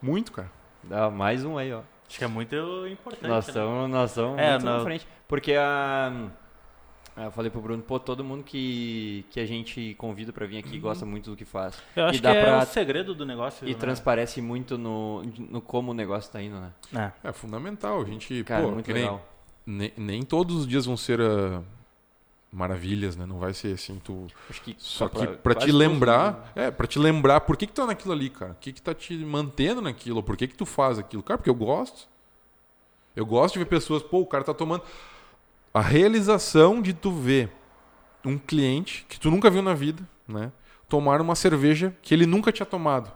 Muito, 0.00 0.32
cara. 0.32 0.50
Dá 0.82 1.10
mais 1.10 1.44
um 1.44 1.56
aí, 1.58 1.72
ó. 1.72 1.82
Acho 2.12 2.18
que 2.18 2.24
é 2.26 2.28
muito 2.28 2.54
importante. 2.90 3.26
Nós 3.26 3.46
né? 3.46 3.50
estamos 3.50 3.90
nós 3.90 4.10
estamos 4.10 4.38
É, 4.38 4.50
muito 4.50 4.64
na 4.66 4.76
não- 4.76 4.84
frente. 4.84 5.08
Porque 5.26 5.54
a. 5.54 6.12
Eu 7.16 7.30
falei 7.30 7.50
pro 7.50 7.60
Bruno, 7.60 7.82
pô, 7.82 7.98
todo 7.98 8.22
mundo 8.22 8.42
que, 8.44 9.24
que 9.30 9.38
a 9.40 9.46
gente 9.46 9.94
convida 9.98 10.30
pra 10.32 10.46
vir 10.46 10.58
aqui 10.58 10.78
gosta 10.78 11.04
muito 11.06 11.30
do 11.30 11.36
que 11.36 11.44
faz. 11.46 11.74
Eu 11.96 12.04
acho 12.04 12.14
e 12.14 12.16
que 12.18 12.22
dá 12.22 12.34
é 12.34 12.42
pra- 12.44 12.58
o 12.58 12.66
segredo 12.66 13.14
do 13.14 13.24
negócio. 13.26 13.66
E 13.66 13.72
né? 13.72 13.78
transparece 13.78 14.40
muito 14.42 14.76
no, 14.78 15.22
no 15.22 15.60
como 15.62 15.90
o 15.90 15.94
negócio 15.94 16.30
tá 16.30 16.42
indo, 16.42 16.56
né? 16.58 16.70
É. 17.24 17.28
É 17.28 17.32
fundamental. 17.32 18.00
A 18.02 18.04
gente, 18.04 18.44
Cara, 18.44 18.62
pô, 18.64 18.70
muito 18.72 18.84
que 18.86 18.92
nem- 18.92 19.02
legal. 19.04 19.26
nem, 19.66 19.92
nem 19.96 20.22
todos 20.22 20.56
os 20.56 20.66
dias 20.66 20.84
vão 20.86 20.96
ser 20.98 21.18
ah, 21.20 21.62
maravilhas, 22.52 23.16
né? 23.16 23.24
Não 23.24 23.38
vai 23.38 23.54
ser 23.54 23.74
assim, 23.74 23.98
tu. 24.04 24.26
Acho 24.50 24.60
que 24.60 24.76
Só 24.78 25.08
que 25.08 25.16
pra- 25.18 25.36
pra 25.38 25.54
quase 25.54 25.66
te 25.68 25.72
lembrar, 25.72 26.52
né? 26.54 26.66
é, 26.66 26.70
para 26.70 26.86
te 26.86 26.98
lembrar 26.98 27.40
por 27.40 27.56
que 27.56 27.66
que 27.66 27.72
tu 27.72 27.80
tá 27.80 27.86
naquilo 27.86 28.12
ali, 28.12 28.28
cara. 28.28 28.52
O 28.52 28.56
que 28.56 28.72
que 28.72 28.82
tá 28.82 28.94
te 28.94 29.16
mantendo 29.16 29.80
naquilo, 29.80 30.22
por 30.22 30.36
que 30.36 30.46
que 30.46 30.54
tu 30.56 30.66
faz 30.66 30.98
aquilo. 30.98 31.22
Cara, 31.22 31.38
porque 31.38 31.48
eu 31.50 31.54
gosto. 31.54 32.06
Eu 33.16 33.24
gosto 33.26 33.54
de 33.54 33.58
ver 33.60 33.66
pessoas, 33.66 34.02
pô, 34.02 34.20
o 34.20 34.26
cara 34.26 34.44
tá 34.44 34.54
tomando 34.54 34.82
a 35.72 35.80
realização 35.80 36.80
de 36.82 36.92
tu 36.92 37.10
ver 37.12 37.50
um 38.24 38.38
cliente 38.38 39.04
que 39.08 39.18
tu 39.18 39.30
nunca 39.30 39.50
viu 39.50 39.62
na 39.62 39.74
vida, 39.74 40.06
né, 40.28 40.52
tomar 40.88 41.20
uma 41.20 41.34
cerveja 41.34 41.94
que 42.02 42.14
ele 42.14 42.24
nunca 42.26 42.52
tinha 42.52 42.66
tomado. 42.66 43.10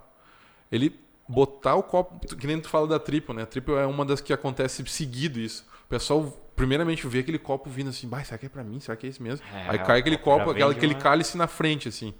Ele 0.72 0.98
botar 1.28 1.74
o 1.76 1.82
copo, 1.82 2.34
que 2.36 2.46
nem 2.46 2.60
tu 2.60 2.68
fala 2.68 2.86
da 2.86 2.98
triple, 2.98 3.34
né? 3.34 3.42
A 3.42 3.46
triple 3.46 3.74
é 3.74 3.86
uma 3.86 4.04
das 4.04 4.20
que 4.20 4.32
acontece 4.32 4.84
seguido 4.86 5.38
isso. 5.40 5.64
O 5.84 5.88
pessoal 5.88 6.32
primeiramente 6.56 7.06
vê 7.06 7.20
aquele 7.20 7.38
copo 7.38 7.68
vindo 7.70 7.90
assim, 7.90 8.08
vai, 8.08 8.24
será 8.24 8.38
que 8.38 8.46
é 8.46 8.48
pra 8.48 8.64
mim? 8.64 8.80
Será 8.80 8.96
que 8.96 9.06
é 9.06 9.10
esse 9.10 9.22
mesmo? 9.22 9.46
É, 9.54 9.70
Aí 9.70 9.78
cai 9.78 10.00
aquele 10.00 10.16
copo, 10.18 10.50
aquela, 10.50 10.72
aquele 10.72 10.94
uma- 10.94 11.00
cálice 11.00 11.36
na 11.36 11.46
frente, 11.46 11.88
assim. 11.88 12.12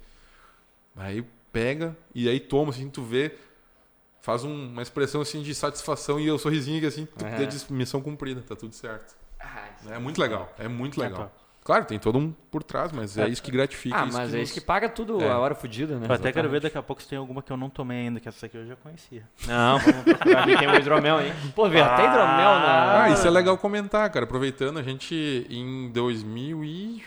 Aí 0.95 1.23
pega 1.51 1.97
e 2.13 2.29
aí 2.29 2.39
toma, 2.39 2.69
assim, 2.71 2.89
tu 2.89 3.03
vê, 3.03 3.35
faz 4.21 4.43
um- 4.43 4.69
uma 4.69 4.81
expressão 4.81 5.21
assim 5.21 5.41
de 5.41 5.53
satisfação 5.55 6.19
e 6.19 6.29
o 6.29 6.37
sorrisinho 6.37 6.79
que 6.79 6.85
assim, 6.85 7.05
tu 7.05 7.25
dê 7.25 7.45
de 7.47 7.73
missão 7.73 8.01
cumprida, 8.01 8.41
tá 8.41 8.55
tudo 8.55 8.73
certo. 8.73 9.15
Ah, 9.39 9.69
É 9.89 9.99
muito 9.99 10.19
legal, 10.19 10.53
é 10.57 10.67
muito 10.67 11.01
É 11.01 11.05
legal. 11.07 11.25
top. 11.25 11.46
Claro, 11.67 11.83
tem 11.83 11.99
todo 11.99 12.17
um 12.17 12.31
por 12.49 12.63
trás, 12.63 12.93
mas 12.93 13.17
é, 13.17 13.25
É. 13.25 13.27
isso 13.27 13.43
que 13.43 13.51
gratifica. 13.51 13.93
Ah, 13.97 14.05
mas 14.05 14.33
é 14.33 14.37
nos- 14.37 14.49
isso 14.49 14.53
que 14.53 14.65
paga 14.65 14.87
tudo 14.87 15.21
É. 15.21 15.29
a 15.29 15.37
hora 15.37 15.53
fodida, 15.53 15.99
né? 15.99 16.07
Eu 16.07 16.13
até 16.15 16.31
quero 16.31 16.47
ver 16.47 16.55
Exatamente. 16.55 16.63
daqui 16.63 16.77
a 16.77 16.81
pouco 16.81 17.01
se 17.01 17.09
tem 17.09 17.17
alguma 17.17 17.43
que 17.43 17.51
eu 17.51 17.57
não 17.57 17.69
tomei 17.69 17.97
ainda, 18.07 18.21
que 18.21 18.29
essa 18.29 18.45
aqui 18.45 18.55
eu 18.55 18.65
já 18.65 18.77
conhecia. 18.77 19.23
Não, 19.45 19.77
tem 20.55 20.65
um 20.69 20.75
hidromel 20.79 21.17
aí. 21.17 21.33
Pô, 21.53 21.67
vê, 21.67 21.81
até 21.81 22.03
hidromel 22.05 22.25
na... 22.59 23.03
Ah, 23.03 23.09
isso 23.09 23.27
é 23.27 23.29
legal 23.29 23.57
comentar, 23.57 24.09
cara. 24.09 24.23
Aproveitando, 24.23 24.79
a 24.79 24.81
gente 24.81 25.45
em 25.49 25.91
2000 25.91 26.63
e... 26.63 27.03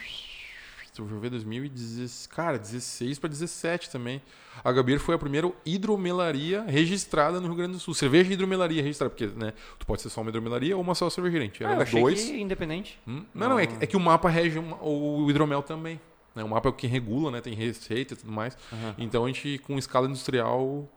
Deixa 0.97 1.15
eu 1.15 1.21
ver, 1.21 1.31
2016... 1.31 2.27
Cara, 2.27 2.59
16 2.59 3.19
para 3.19 3.29
17 3.31 3.91
também. 3.91 4.21
A 4.62 4.73
Gabier 4.73 4.99
foi 4.99 5.15
a 5.15 5.19
primeira 5.19 5.51
hidromelaria 5.65 6.62
registrada 6.62 7.41
no 7.41 7.47
Rio 7.47 7.57
Grande 7.57 7.73
do 7.73 7.79
Sul. 7.79 7.95
Cerveja 7.95 8.31
e 8.31 8.35
hidromelaria 8.35 8.83
registrada, 8.83 9.11
porque, 9.11 9.27
né, 9.27 9.53
tu 9.79 9.87
pode 9.87 10.03
ser 10.03 10.11
só 10.11 10.21
uma 10.21 10.31
hidromelaria 10.31 10.77
ou 10.77 10.83
uma 10.83 10.95
só 10.95 11.09
cervejaria. 11.09 11.43
A 11.43 11.47
gente 11.47 11.65
Ah, 11.65 11.69
era 11.71 11.79
eu 11.79 11.83
achei 11.83 12.01
dois. 12.03 12.25
que 12.25 12.41
independente. 12.41 12.99
Hum? 13.07 13.25
Não, 13.35 13.49
não, 13.51 13.59
é 13.59 13.67
que, 13.67 13.85
é 13.85 13.87
que 13.87 13.97
o 13.97 14.01
mapa 14.01 14.29
rege 14.29 14.59
o 14.59 15.27
hidromel 15.31 15.62
também. 15.62 16.01
Né? 16.35 16.45
O 16.45 16.49
mapa 16.49 16.69
é 16.69 16.71
o 16.71 16.73
que 16.73 16.87
regula, 16.87 17.31
né? 17.31 17.41
Tem 17.41 17.55
receita 17.55 18.15
e 18.15 18.17
tudo 18.17 18.33
mais. 18.33 18.57
Aham. 18.73 18.95
Então 18.99 19.25
a 19.25 19.29
gente, 19.29 19.59
com 19.59 19.79
escala 19.79 20.07
industrial, 20.07 20.89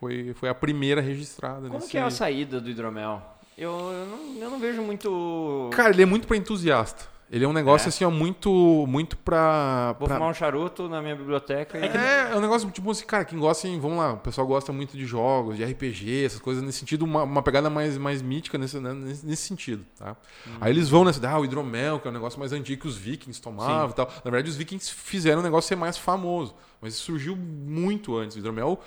foi, 0.00 0.34
foi 0.34 0.48
a 0.48 0.54
primeira 0.54 1.00
registrada. 1.00 1.62
Como 1.68 1.74
nesse... 1.74 1.90
que 1.90 1.98
é 1.98 2.02
a 2.02 2.10
saída 2.10 2.60
do 2.60 2.68
hidromel? 2.68 3.22
Eu, 3.56 3.70
eu, 3.70 4.06
não, 4.06 4.42
eu 4.42 4.50
não 4.50 4.58
vejo 4.58 4.82
muito... 4.82 5.70
Cara, 5.72 5.90
ele 5.90 6.02
é 6.02 6.06
muito 6.06 6.26
pra 6.28 6.36
entusiasta. 6.36 7.15
Ele 7.28 7.44
é 7.44 7.48
um 7.48 7.52
negócio 7.52 7.86
É? 7.86 7.88
assim, 7.88 8.04
ó, 8.04 8.10
muito, 8.10 8.48
muito 8.86 9.16
pra. 9.16 9.96
Vou 9.98 10.06
pra- 10.06 10.16
fumar 10.16 10.30
um 10.30 10.34
charuto 10.34 10.88
na 10.88 11.02
minha 11.02 11.16
biblioteca 11.16 11.76
e... 11.76 11.82
É, 11.84 12.30
é 12.32 12.36
um 12.36 12.40
negócio 12.40 12.70
tipo 12.70 12.88
assim, 12.88 13.04
cara, 13.04 13.24
quem 13.24 13.36
gosta, 13.36 13.66
assim, 13.66 13.80
vamos 13.80 13.98
lá, 13.98 14.12
o 14.12 14.18
pessoal 14.18 14.46
gosta 14.46 14.72
muito 14.72 14.96
de 14.96 15.04
jogos, 15.04 15.56
de 15.56 15.64
RPG, 15.64 16.24
essas 16.24 16.40
coisas 16.40 16.62
nesse 16.62 16.78
sentido, 16.78 17.04
uma, 17.04 17.24
uma 17.24 17.42
pegada 17.42 17.68
mais, 17.68 17.98
mais 17.98 18.22
mítica 18.22 18.56
nesse, 18.56 18.78
né, 18.78 18.92
nesse, 18.94 19.26
nesse 19.26 19.42
sentido, 19.42 19.84
tá? 19.98 20.14
Aí 20.60 20.70
eles 20.72 20.88
vão 20.88 21.04
nessa, 21.04 21.28
ah, 21.28 21.38
o 21.40 21.44
hidromel, 21.44 21.98
que 21.98 22.06
é 22.06 22.10
um 22.10 22.14
negócio 22.14 22.38
mais 22.38 22.52
antigo 22.52 22.82
que 22.82 22.88
os 22.88 22.96
vikings 22.96 23.42
tomavam 23.42 23.90
e 23.90 23.92
tal. 23.94 24.06
Na 24.24 24.30
verdade, 24.30 24.48
os 24.48 24.56
vikings 24.56 24.92
fizeram 24.94 25.40
o 25.40 25.42
negócio 25.42 25.66
ser 25.66 25.76
mais 25.76 25.98
famoso, 25.98 26.54
mas 26.80 26.94
isso 26.94 27.02
surgiu 27.02 27.34
muito 27.34 28.16
antes. 28.16 28.36
O 28.36 28.38
hidromel, 28.38 28.80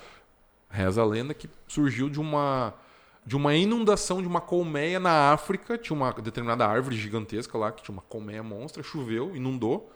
reza 0.70 1.02
a 1.02 1.04
lenda, 1.04 1.34
que 1.34 1.50
surgiu 1.68 2.08
de 2.08 2.18
uma 2.18 2.72
de 3.24 3.36
uma 3.36 3.54
inundação 3.54 4.20
de 4.22 4.26
uma 4.28 4.40
colmeia 4.40 4.98
na 4.98 5.32
África, 5.32 5.76
tinha 5.78 5.96
uma 5.96 6.12
determinada 6.12 6.66
árvore 6.66 6.96
gigantesca 6.96 7.56
lá, 7.58 7.70
que 7.70 7.82
tinha 7.82 7.92
uma 7.92 8.02
colmeia 8.02 8.42
monstra, 8.42 8.82
choveu, 8.82 9.36
inundou, 9.36 9.92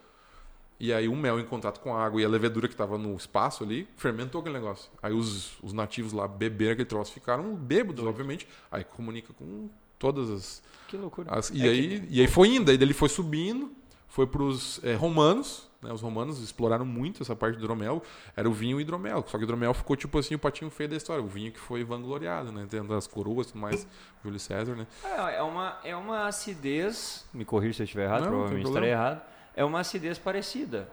e 0.78 0.92
aí 0.92 1.08
o 1.08 1.16
mel 1.16 1.38
em 1.40 1.44
contato 1.44 1.80
com 1.80 1.94
a 1.96 2.04
água 2.04 2.20
e 2.20 2.24
a 2.24 2.28
levedura 2.28 2.66
que 2.68 2.74
estava 2.74 2.98
no 2.98 3.14
espaço 3.16 3.64
ali, 3.64 3.88
fermentou 3.96 4.40
aquele 4.40 4.54
negócio. 4.56 4.90
Aí 5.02 5.12
os, 5.12 5.52
os 5.62 5.72
nativos 5.72 6.12
lá 6.12 6.26
beberam 6.28 6.72
aquele 6.72 6.88
troço, 6.88 7.12
ficaram 7.12 7.54
bêbados, 7.54 8.04
obviamente. 8.04 8.46
Aí 8.70 8.84
comunica 8.84 9.32
com 9.32 9.68
todas 9.98 10.28
as... 10.30 10.62
Que 10.88 10.96
loucura. 10.96 11.30
as- 11.32 11.50
e, 11.50 11.62
É 11.66 11.70
aí, 11.70 12.06
e 12.10 12.20
aí 12.20 12.26
foi 12.26 12.48
indo, 12.48 12.70
aí 12.70 12.76
ele 12.78 12.92
foi 12.92 13.08
subindo, 13.08 13.72
foi 14.08 14.26
para 14.26 14.42
os 14.42 14.80
romanos, 14.98 15.70
né? 15.84 15.92
Os 15.92 16.00
romanos 16.00 16.40
exploraram 16.42 16.84
muito 16.84 17.22
essa 17.22 17.36
parte 17.36 17.56
do 17.56 17.62
hidromel. 17.62 18.02
Era 18.36 18.48
o 18.48 18.52
vinho 18.52 18.72
e 18.72 18.74
o 18.76 18.80
hidromel. 18.80 19.24
Só 19.28 19.38
que 19.38 19.44
o 19.44 19.46
hidromel 19.46 19.72
ficou 19.74 19.94
tipo 19.96 20.18
assim 20.18 20.34
o 20.34 20.38
patinho 20.38 20.70
feio 20.70 20.88
da 20.88 20.96
história. 20.96 21.22
O 21.22 21.26
vinho 21.28 21.52
que 21.52 21.60
foi 21.60 21.84
vangloriado, 21.84 22.50
né? 22.50 22.66
Tendo 22.68 22.92
as 22.94 23.06
coroas 23.06 23.46
e 23.48 23.52
tudo 23.52 23.60
mais. 23.60 23.86
Júlio 24.24 24.40
César, 24.40 24.74
né? 24.74 24.86
É, 25.04 25.36
é 25.36 25.42
uma, 25.42 25.78
é 25.84 25.94
uma 25.96 26.26
acidez, 26.26 27.24
me 27.32 27.44
corrija 27.44 27.74
se 27.74 27.82
eu 27.82 27.84
estiver 27.84 28.04
errado, 28.04 28.22
Não, 28.22 28.28
provavelmente 28.30 28.66
estarei 28.66 28.90
errado. 28.90 29.22
É 29.54 29.64
uma 29.64 29.80
acidez 29.80 30.18
parecida. 30.18 30.88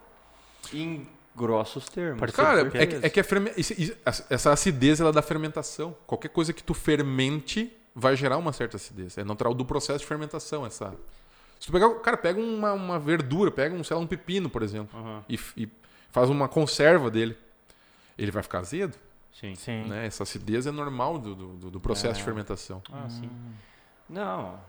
Em 0.73 1.07
grossos 1.35 1.88
termos. 1.89 2.31
Cara, 2.31 2.69
é 2.73 2.85
que, 2.85 3.05
é 3.05 3.09
que 3.09 3.23
ferme- 3.23 3.51
essa 4.30 4.51
acidez 4.51 4.99
ela 4.99 5.09
é 5.09 5.13
da 5.13 5.22
fermentação. 5.22 5.95
Qualquer 6.05 6.30
coisa 6.30 6.51
que 6.53 6.61
tu 6.61 6.73
fermente 6.73 7.72
vai 7.95 8.15
gerar 8.15 8.38
uma 8.38 8.53
certa 8.53 8.77
acidez. 8.77 9.18
É 9.18 9.23
natural 9.23 9.53
do 9.53 9.65
processo 9.65 9.99
de 9.99 10.05
fermentação 10.05 10.65
essa. 10.65 10.93
Se 11.61 11.67
tu 11.67 11.71
pegar, 11.73 11.93
cara, 11.99 12.17
pega 12.17 12.41
uma, 12.41 12.73
uma 12.73 12.97
verdura, 12.99 13.51
pega 13.51 13.75
um, 13.75 13.83
sei 13.83 13.95
lá, 13.95 14.01
um 14.01 14.07
pepino, 14.07 14.49
por 14.49 14.63
exemplo, 14.63 14.99
Aham, 14.99 15.23
e, 15.29 15.39
e 15.55 15.69
faz 16.09 16.27
uma 16.27 16.47
conserva 16.49 17.11
dele. 17.11 17.38
Ele 18.17 18.31
vai 18.31 18.41
ficar 18.41 18.59
azedo, 18.59 18.97
Sim. 19.31 19.53
Sim. 19.53 19.83
né? 19.88 20.07
Essa 20.07 20.23
acidez 20.23 20.65
é 20.65 20.71
normal 20.71 21.19
do, 21.19 21.35
do, 21.35 21.69
do 21.69 21.79
processo 21.79 22.15
de 22.15 22.21
É. 22.21 22.25
fermentação. 22.25 22.81
Ah, 22.91 23.07
sim. 23.07 23.29
Não. 24.09 24.59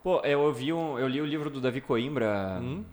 Pô, 0.00 0.20
eu 0.20 0.40
ouvi 0.42 0.72
um, 0.72 0.96
eu 0.96 1.08
li 1.08 1.20
o 1.20 1.26
livro 1.26 1.50
do 1.50 1.60
Davi 1.60 1.80
Coimbra. 1.80 2.60
Hum? 2.62 2.84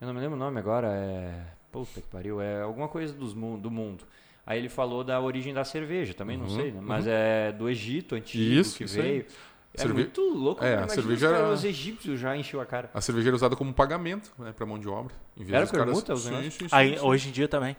Eu 0.00 0.06
não 0.06 0.14
me 0.14 0.20
lembro 0.20 0.36
o 0.36 0.38
nome 0.38 0.60
agora, 0.60 0.86
é. 0.88 1.34
Puta 1.72 2.00
que 2.00 2.06
pariu, 2.08 2.40
é 2.40 2.62
alguma 2.62 2.86
coisa 2.86 3.12
dos 3.12 3.34
do 3.34 3.70
mundo. 3.70 4.04
Aí 4.46 4.58
ele 4.58 4.68
falou 4.68 5.02
da 5.02 5.20
origem 5.20 5.52
da 5.52 5.64
cerveja, 5.64 6.14
também 6.14 6.36
não 6.36 6.46
Uhum, 6.46 6.56
sei, 6.56 6.72
né? 6.72 6.80
Mas 6.80 7.06
é 7.08 7.52
do 7.52 7.68
Egito 7.68 8.14
antigo 8.14 8.42
Isso, 8.60 8.78
que 8.78 8.84
isso 8.84 9.00
aí. 9.00 9.26
É 9.72 9.82
Cerve- 9.82 9.94
muito 9.94 10.20
louco, 10.20 10.64
É, 10.64 10.76
né? 10.78 10.82
a 10.82 10.88
cerveja 10.88 11.14
os, 11.26 11.32
caras- 11.32 11.38
era- 11.46 11.54
os 11.54 11.64
egípcios 11.64 12.18
já 12.18 12.36
encheu 12.36 12.60
a 12.60 12.66
cara. 12.66 12.90
A 12.92 13.00
cerveja 13.00 13.28
era 13.28 13.36
usada 13.36 13.54
como 13.54 13.72
pagamento 13.72 14.32
né, 14.38 14.52
para 14.52 14.66
mão 14.66 14.78
de 14.78 14.88
obra. 14.88 15.14
Em 15.36 15.40
vez 15.44 15.52
Era 15.52 15.62
dos 15.62 15.70
caras- 15.70 15.86
permuta 15.86 16.14
os 16.14 16.22
sim, 16.22 16.50
sim, 16.50 16.50
sim, 16.50 16.68
Aí, 16.72 16.98
sim. 16.98 17.04
hoje 17.04 17.28
em 17.28 17.32
dia 17.32 17.46
também. 17.48 17.76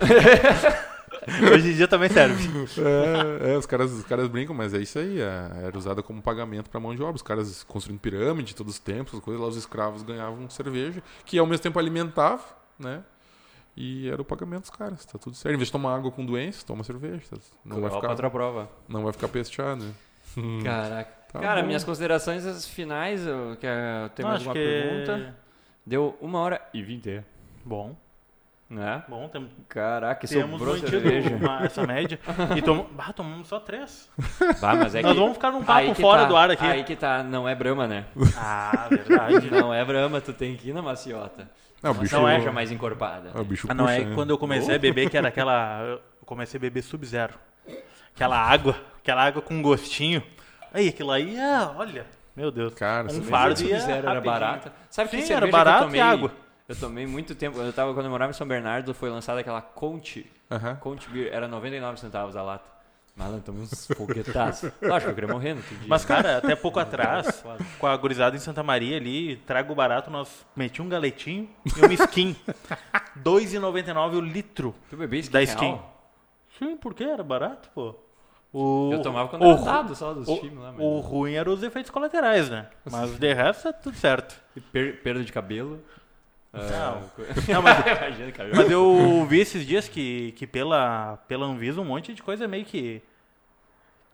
hoje 1.52 1.70
em 1.70 1.74
dia 1.74 1.88
também 1.88 2.08
serve. 2.08 2.48
É, 3.42 3.52
é, 3.52 3.56
os, 3.56 3.66
caras, 3.66 3.92
os 3.92 4.04
caras 4.04 4.28
brincam, 4.28 4.54
mas 4.54 4.74
é 4.74 4.78
isso 4.78 4.98
aí. 4.98 5.20
é, 5.20 5.50
era 5.66 5.76
usada 5.78 6.02
como 6.02 6.20
pagamento 6.20 6.68
para 6.70 6.80
mão 6.80 6.94
de 6.94 7.02
obra. 7.02 7.14
Os 7.16 7.22
caras 7.22 7.62
construindo 7.64 8.00
pirâmide 8.00 8.54
todos 8.54 8.74
os 8.74 8.78
tempos, 8.80 9.14
as 9.14 9.20
coisas 9.20 9.40
lá, 9.40 9.48
os 9.48 9.56
escravos 9.56 10.02
ganhavam 10.02 10.48
cerveja, 10.50 11.02
que 11.24 11.38
ao 11.38 11.46
mesmo 11.46 11.62
tempo 11.62 11.78
alimentava, 11.78 12.42
né? 12.78 13.02
E 13.76 14.08
era 14.10 14.20
o 14.20 14.24
pagamento 14.24 14.62
dos 14.62 14.70
caras, 14.70 15.04
tá 15.04 15.18
tudo 15.18 15.36
certo. 15.36 15.54
Em 15.54 15.56
vez 15.56 15.68
de 15.68 15.72
tomar 15.72 15.94
água 15.94 16.10
com 16.10 16.26
doença, 16.26 16.64
toma 16.66 16.82
cerveja. 16.82 17.22
tá- 17.30 17.36
Não, 17.64 17.80
vai 17.80 17.90
ficar, 17.90 18.10
outra 18.10 18.28
prova. 18.28 18.68
não 18.88 19.04
vai 19.04 19.12
ficar 19.12 19.28
pesteado. 19.28 19.84
né? 19.84 19.92
Caraca. 20.64 21.17
Tá 21.32 21.40
Cara, 21.40 21.60
bom. 21.60 21.66
minhas 21.66 21.84
considerações 21.84 22.46
as 22.46 22.66
finais, 22.66 23.26
eu, 23.26 23.56
quer, 23.60 24.08
tem 24.10 24.24
Não, 24.24 24.30
mais 24.32 24.42
uma 24.44 24.52
que- 24.54 24.58
pergunta? 24.58 25.34
Deu 25.84 26.16
uma 26.20 26.38
hora 26.40 26.60
e 26.72 26.82
vinte. 26.82 27.22
Bom. 27.64 27.94
Né? 28.70 29.02
Bom, 29.08 29.26
tem, 29.28 29.48
Caraca, 29.66 30.26
temos 30.28 30.58
sobrou 30.58 30.76
cerveja. 30.76 31.36
uma- 31.36 31.62
essa 31.64 31.86
média. 31.86 32.20
E 32.54 32.60
tom, 32.60 32.86
bah, 32.92 33.12
tomamos 33.14 33.48
só 33.48 33.58
três. 33.58 34.10
Bah, 34.60 34.74
mas 34.76 34.94
é 34.94 35.00
Nós 35.00 35.12
que- 35.14 35.18
vamos 35.18 35.34
ficar 35.34 35.50
num 35.50 35.62
papo 35.64 35.94
fora 35.94 36.22
tá, 36.22 36.28
do 36.28 36.36
ar 36.36 36.50
aqui. 36.50 36.64
Aí 36.66 36.84
que 36.84 36.94
tá, 36.94 37.22
não 37.22 37.48
é 37.48 37.54
Brahma, 37.54 37.86
né? 37.86 38.04
Ah, 38.36 38.86
verdade. 38.90 39.50
Não 39.50 39.72
é 39.72 39.82
Brahma, 39.84 40.20
tu 40.20 40.34
tem 40.34 40.54
que 40.54 40.68
ir 40.68 40.72
na 40.74 40.82
maciota. 40.82 41.48
Não, 41.82 41.92
Uma 41.92 42.00
bicho, 42.02 42.14
cerveja 42.16 42.52
mais 42.52 42.70
encorpada. 42.70 43.30
é, 43.34 43.40
o 43.40 43.44
bicho 43.44 43.66
Ah, 43.70 43.74
não, 43.74 43.88
é 43.88 44.00
né? 44.00 44.14
quando 44.14 44.30
eu 44.30 44.38
comecei 44.38 44.74
a 44.74 44.78
beber, 44.78 45.08
que 45.08 45.16
era 45.16 45.28
aquela. 45.28 45.80
Eu 45.84 46.00
comecei 46.26 46.58
a 46.58 46.60
beber 46.60 46.82
sub-zero. 46.82 47.34
Aquela 48.14 48.36
água, 48.38 48.76
aquela 48.98 49.24
água 49.24 49.40
com 49.40 49.62
gostinho. 49.62 50.22
Aí, 50.72 50.88
aquilo 50.88 51.10
aí, 51.10 51.36
é, 51.36 51.60
olha, 51.76 52.06
meu 52.36 52.50
Deus. 52.50 52.74
Cara, 52.74 53.10
um 53.12 53.22
fardo 53.22 53.62
ia 53.62 53.78
Sub-Zero 53.78 53.98
era 53.98 54.14
rapidinho. 54.14 54.32
barata. 54.32 54.72
Sabe 54.90 55.10
que 55.10 55.16
Sim, 55.16 55.26
cerveja 55.26 55.44
era 55.44 55.50
barato 55.50 55.78
que 55.78 55.84
eu 55.84 55.86
tomei, 55.88 56.00
e 56.00 56.02
água. 56.02 56.32
Eu 56.68 56.76
tomei 56.76 57.06
muito 57.06 57.34
tempo. 57.34 57.58
Eu 57.58 57.72
tava, 57.72 57.94
quando 57.94 58.06
eu 58.06 58.10
morava 58.10 58.30
em 58.30 58.34
São 58.34 58.46
Bernardo, 58.46 58.92
foi 58.94 59.08
lançada 59.10 59.40
aquela 59.40 59.62
Conte. 59.62 60.30
Aham. 60.50 60.76
Conte 60.76 61.08
Beer. 61.08 61.32
Era 61.32 61.48
99 61.48 61.98
centavos 61.98 62.36
a 62.36 62.42
lata. 62.42 62.78
Malandro, 63.16 63.42
tomei 63.42 63.62
uns 63.62 63.86
foguetaços. 63.88 64.70
Lógico, 64.80 65.10
eu 65.10 65.14
queria 65.14 65.28
morrer 65.32 65.54
no 65.54 65.62
dia. 65.62 65.78
Mas, 65.88 66.04
cara, 66.04 66.36
até 66.38 66.54
pouco 66.54 66.78
atrás, 66.80 67.44
com 67.78 67.86
a 67.88 67.96
gurizada 67.96 68.36
em 68.36 68.38
Santa 68.38 68.62
Maria 68.62 68.96
ali, 68.96 69.36
trago 69.38 69.74
barato, 69.74 70.08
nós 70.08 70.46
meti 70.54 70.80
um 70.80 70.88
galetinho 70.88 71.48
e 71.76 71.80
uma 71.84 71.94
skin. 71.94 72.36
R$ 72.46 73.20
2,99 73.24 74.14
o 74.14 74.20
litro. 74.20 74.72
tu 74.88 74.96
bebeu 74.96 75.18
isso 75.18 75.32
da 75.32 75.40
real? 75.40 75.48
skin. 75.48 75.80
Sim, 76.58 76.76
por 76.76 76.94
quê? 76.94 77.04
Era 77.04 77.24
barato, 77.24 77.68
pô. 77.74 77.96
O, 78.52 78.90
Eu 78.92 79.02
tomava 79.02 79.28
quando 79.28 79.42
o, 79.42 79.52
era 79.52 79.60
dado 79.60 79.94
só 79.94 80.14
dos 80.14 80.26
o, 80.26 80.38
times 80.38 80.58
lá. 80.58 80.72
Mas... 80.72 80.80
o 80.80 81.00
ruim 81.00 81.34
eram 81.34 81.52
os 81.52 81.62
efeitos 81.62 81.90
colaterais, 81.90 82.48
né? 82.48 82.66
Mas 82.90 83.18
de 83.18 83.34
resto 83.34 83.68
é 83.68 83.72
tudo 83.72 83.96
certo. 83.96 84.40
E 84.56 84.60
per- 84.60 85.02
perda 85.02 85.22
de 85.22 85.32
cabelo. 85.32 85.80
Ah, 86.52 86.98
co- 87.14 87.22
Não, 87.52 87.60
mas, 87.62 87.76
mas 88.56 88.70
eu 88.70 89.26
vi 89.28 89.40
esses 89.40 89.66
dias 89.66 89.86
que, 89.86 90.32
que 90.32 90.46
pela, 90.46 91.18
pela 91.28 91.44
Anvisa 91.46 91.80
um 91.80 91.84
monte 91.84 92.14
de 92.14 92.22
coisa 92.22 92.48
meio 92.48 92.64
que, 92.64 93.02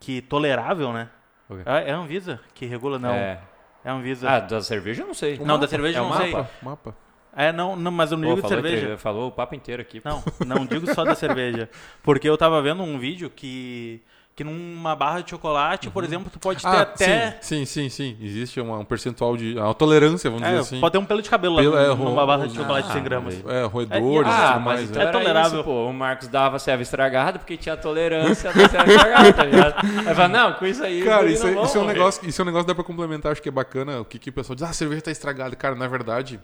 que 0.01 0.20
tolerável, 0.23 0.93
né? 0.93 1.09
Quê? 1.47 1.55
É, 1.65 1.93
a 1.93 1.97
Anvisa 1.97 2.40
que 2.55 2.66
regula, 2.66 2.98
não. 2.98 3.11
É, 3.12 3.40
É. 3.85 3.89
a 3.89 3.93
Anvisa. 3.93 4.28
Ah, 4.28 4.40
da 4.40 4.61
cerveja 4.61 5.02
eu 5.02 5.06
não 5.06 5.15
sei. 5.15 5.39
não, 5.39 5.59
da 5.61 5.69
cerveja 5.69 5.98
é 5.98 6.01
eu 6.01 6.09
não 6.09 6.16
sei. 6.16 6.32
mapa. 6.32 6.51
Mapa. 6.61 6.97
É, 7.36 7.52
não, 7.52 7.74
não, 7.77 7.90
mas 7.90 8.12
eu 8.12 8.19
não 8.19 8.28
Pô, 8.28 8.35
digo 8.36 8.43
de 8.48 8.55
falou, 8.55 8.65
cerveja. 8.70 8.98
falou 8.98 9.28
o 9.28 9.32
papo 9.32 9.55
inteiro 9.55 9.82
aqui. 9.82 10.01
Não, 10.05 10.23
não 10.47 10.65
digo 10.66 10.93
só 10.94 11.05
da 11.05 11.15
cerveja. 11.15 11.69
Porque 12.02 12.28
eu 12.28 12.36
tava 12.39 12.61
vendo 12.62 12.82
um 12.82 12.97
vídeo 12.98 13.28
que, 13.28 14.01
que 14.36 14.43
numa 14.43 14.97
barra 14.97 15.20
de 15.20 15.31
chocolate, 15.31 15.89
por 15.90 16.02
exemplo, 16.02 16.28
tu 16.28 16.40
pode 16.40 16.61
ter 16.61 16.66
Ah, 16.66 16.81
até. 16.81 17.39
sim, 17.40 17.65
sim, 17.65 17.89
sim, 17.89 17.89
sim. 17.89 18.16
Existe 18.20 18.61
uma- 18.61 18.78
um 18.78 18.85
percentual 18.85 19.36
de... 19.36 19.56
Uma 19.56 19.73
tolerância, 19.74 20.28
vamos 20.28 20.44
É, 20.44 20.51
dizer 20.51 20.61
assim. 20.62 20.81
pode 20.81 20.90
ter 20.93 20.98
um 20.98 21.05
pelo 21.05 21.23
de 21.23 21.31
cabelo 21.31 21.55
Pelo- 21.56 21.73
lá 21.73 21.82
é, 21.82 21.89
numa 21.94 22.20
ro- 22.20 22.27
barra 22.27 22.47
de 22.48 22.52
ah, 22.52 22.61
chocolate 22.61 22.86
de 22.89 22.93
100 22.94 23.01
mas 23.02 23.09
gramas. 23.09 23.35
aí- 23.47 23.56
É, 23.56 23.65
roedores 23.65 24.28
É, 24.32 24.35
e 24.36 24.43
Ah, 24.43 24.59
mais. 24.59 24.90
então 24.90 25.02
É 25.02 25.05
né? 25.05 25.12
tolerável. 25.12 25.61
isso, 25.61 25.65
pô. 25.65 25.86
O 25.86 25.93
Marcos 25.93 26.27
dava 26.27 26.59
serva 26.59 26.82
estragada 26.82 27.39
porque 27.39 27.56
tinha 27.56 27.77
tolerância 27.77 28.52
da 28.52 28.69
serva 28.69 28.93
estragada, 28.93 29.32
tá 29.32 29.44
ligado? 29.44 29.74
Aí 30.09 30.15
fala, 30.16 30.28
não, 30.28 30.52
com 30.55 30.66
isso 30.66 30.82
aí... 30.82 31.05
Cara, 31.05 31.31
isso, 31.31 31.47
não 31.47 31.62
é, 31.62 31.65
isso 31.66 31.78
é 31.78 31.81
um 31.81 31.85
negócio, 31.86 32.28
isso 32.28 32.40
é 32.40 32.43
um 32.43 32.47
negócio 32.47 32.65
que 32.65 32.73
dá 32.73 32.74
pra 32.74 32.85
complementar, 32.85 33.31
acho 33.31 33.40
que 33.40 33.48
é 33.48 33.52
bacana. 33.52 34.01
O 34.01 34.05
que, 34.05 34.19
que 34.19 34.31
o 34.31 34.32
pessoal 34.32 34.56
diz, 34.56 34.65
ah, 34.65 34.70
a 34.70 34.73
cerveja 34.73 35.01
tá 35.02 35.12
estragada. 35.12 35.55
Cara, 35.55 35.77
na 35.77 35.86
verdade, 35.86 36.40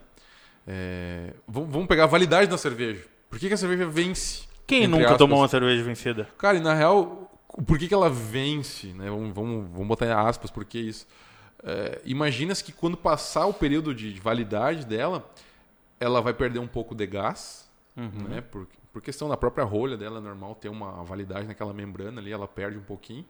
é, 0.67 1.33
vamos, 1.49 1.87
pegar 1.89 2.05
a 2.05 2.07
validade 2.07 2.49
da 2.49 2.57
cerveja. 2.57 3.01
Por 3.29 3.37
que, 3.39 3.49
que 3.49 3.55
a 3.55 3.57
cerveja 3.57 3.87
vence? 3.87 4.43
Quem 4.67 4.87
nunca 4.87 5.05
aspas? 5.07 5.19
tomou 5.19 5.41
uma 5.41 5.49
cerveja 5.49 5.83
vencida? 5.83 6.29
Cara, 6.39 6.57
e 6.57 6.61
na 6.61 6.75
real, 6.75 7.20
por 7.67 7.79
que, 7.79 7.89
que 7.89 7.95
ela 7.95 8.09
vence? 8.09 8.89
Né? 8.89 9.09
Vamos, 9.09 9.35
vamos, 9.35 9.71
vamos 9.71 9.89
botar 9.89 10.07
em 10.07 10.13
aspas, 10.13 10.51
por 10.51 10.65
que 10.65 10.79
isso? 10.79 11.07
É, 11.63 12.01
Imagina-se 12.05 12.63
que 12.65 12.73
quando 12.73 12.97
passar 12.97 13.47
o 13.47 13.53
período 13.53 13.95
de 13.95 14.19
validade 14.21 14.85
dela, 14.87 15.29
ela 15.99 16.21
vai 16.21 16.33
perder 16.33 16.59
um 16.59 16.67
pouco 16.67 16.95
de 16.95 17.07
gás, 17.07 17.69
né? 17.97 18.41
Por, 18.41 18.67
por 18.93 19.03
questão 19.03 19.29
da 19.29 19.37
própria 19.37 19.65
rolha 19.65 19.97
dela, 19.97 20.19
é 20.19 20.21
normal 20.21 20.55
ter 20.55 20.69
uma 20.69 21.05
validade 21.05 21.47
naquela 21.47 21.73
membrana 21.73 22.21
ali, 22.21 22.33
ela 22.33 22.49
perde 22.49 22.79
um 22.79 22.83
pouquinho. 22.83 23.25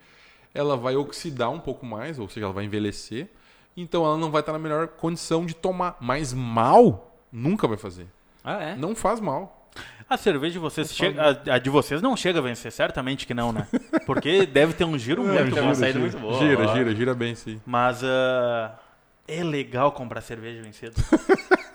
Ela 0.55 0.76
vai 0.76 0.97
oxidar 0.97 1.51
um 1.51 1.60
pouco 1.60 1.84
mais, 1.84 2.18
ou 2.18 2.28
seja, 2.28 2.47
ela 2.47 2.52
vai 2.52 2.64
envelhecer. 2.64 3.28
Então 3.76 4.05
ela 4.05 4.16
não 4.16 4.30
vai 4.30 4.40
estar 4.40 4.52
na 4.52 4.59
melhor 4.59 4.88
condição 4.88 5.47
de 5.47 5.55
tomar. 5.55 5.97
Mas 6.01 6.32
mal 6.32 7.16
nunca 7.32 7.68
vai 7.68 7.76
fazer. 7.76 8.06
Ah, 8.42 8.62
é? 8.62 8.76
Não 8.76 8.94
faz 8.94 9.20
mal. 9.20 9.59
A 10.09 10.16
cerveja 10.16 10.55
de 10.55 10.59
vocês 10.59 10.92
chega, 10.92 11.40
a, 11.47 11.55
a 11.55 11.59
de 11.59 11.70
vocês 11.70 12.02
não 12.02 12.16
chega 12.16 12.40
a 12.40 12.42
vencer, 12.42 12.72
certamente 12.72 13.26
que 13.26 13.32
não, 13.32 13.52
né? 13.52 13.68
Porque 14.06 14.44
deve 14.47 14.72
ter 14.72 14.84
um 14.84 14.98
giro 14.98 15.22
muito 15.22 15.36
Deve 15.36 15.52
ter 15.52 15.60
bom. 15.60 15.66
uma 15.68 15.74
saída 15.74 15.98
muito 16.01 16.18
boa. 16.18 16.38
Gira, 16.38 16.68
ó. 16.68 16.74
gira, 16.74 16.94
gira 16.94 17.14
bem, 17.14 17.34
sim. 17.36 17.60
Mas 17.64 18.02
ah, 18.02 18.72
é 19.28 19.44
legal 19.44 19.92
comprar 19.92 20.20
cerveja 20.20 20.60
vencida. 20.62 20.94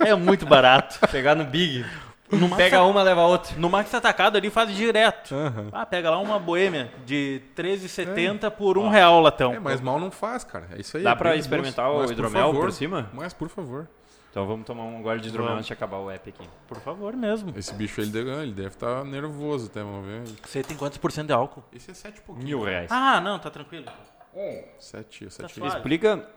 é 0.01 0.13
muito 0.15 0.45
barato. 0.45 0.99
Pegar 1.09 1.33
no 1.33 1.45
Big. 1.45 1.85
No 2.29 2.53
Pega 2.55 2.81
uma, 2.83 3.03
leva 3.03 3.21
outra. 3.21 3.55
no 3.55 3.69
Max 3.69 3.93
Atacado 3.93 4.35
ali 4.37 4.49
faz 4.49 4.75
direto. 4.75 5.33
Aham. 5.33 5.69
Ah, 5.71 5.85
pega 5.85 6.09
lá 6.09 6.19
uma 6.19 6.39
boêmia 6.39 6.91
de 7.05 7.39
13,70 7.55 8.49
por 8.51 8.77
um 8.77 8.89
real 8.89 9.21
latão. 9.21 9.53
É, 9.53 9.59
mas 9.59 9.79
mal 9.79 9.99
não 9.99 10.09
faz, 10.09 10.43
cara. 10.43 10.67
É 10.75 10.81
isso 10.81 10.97
aí. 10.97 11.03
Dá 11.03 11.11
é 11.11 11.15
pra 11.15 11.35
experimentar 11.35 11.89
o 11.91 11.99
Mas, 11.99 12.11
hidromel 12.11 12.47
por 12.49 12.55
favor, 12.55 12.71
cima? 12.71 13.09
Mas 13.13 13.31
por 13.33 13.47
favor. 13.47 13.87
Então 14.35 14.45
vamos 14.45 14.65
tomar 14.65 14.83
um 14.83 15.01
gole 15.01 15.21
de 15.21 15.29
hidromel 15.29 15.53
antes 15.53 15.67
de 15.67 15.71
acabar 15.71 15.95
o 15.97 16.11
app 16.11 16.29
aqui. 16.29 16.45
Por 16.67 16.77
favor 16.81 17.15
mesmo. 17.15 17.57
Esse 17.57 17.73
bicho 17.73 18.01
ele 18.01 18.11
deve, 18.11 18.29
ele 18.31 18.51
deve 18.51 18.67
estar 18.67 19.05
nervoso 19.05 19.67
até, 19.67 19.81
vamos 19.81 20.05
ver. 20.05 20.23
Você 20.45 20.61
tem 20.61 20.75
quantos 20.75 20.97
por 20.97 21.09
cento 21.09 21.27
de 21.27 21.31
álcool? 21.31 21.63
Esse 21.71 21.91
é 21.91 21.93
sete 21.93 22.17
e 22.17 22.21
pouquinho. 22.21 22.45
Mil 22.45 22.61
reais. 22.61 22.91
Ah, 22.91 23.21
não, 23.21 23.39
tá 23.39 23.49
tranquilo. 23.49 23.85
Sete, 24.77 25.29
sete. 25.31 25.41
Tá 25.41 25.47
suave. 25.47 25.77
Explica 25.77 26.29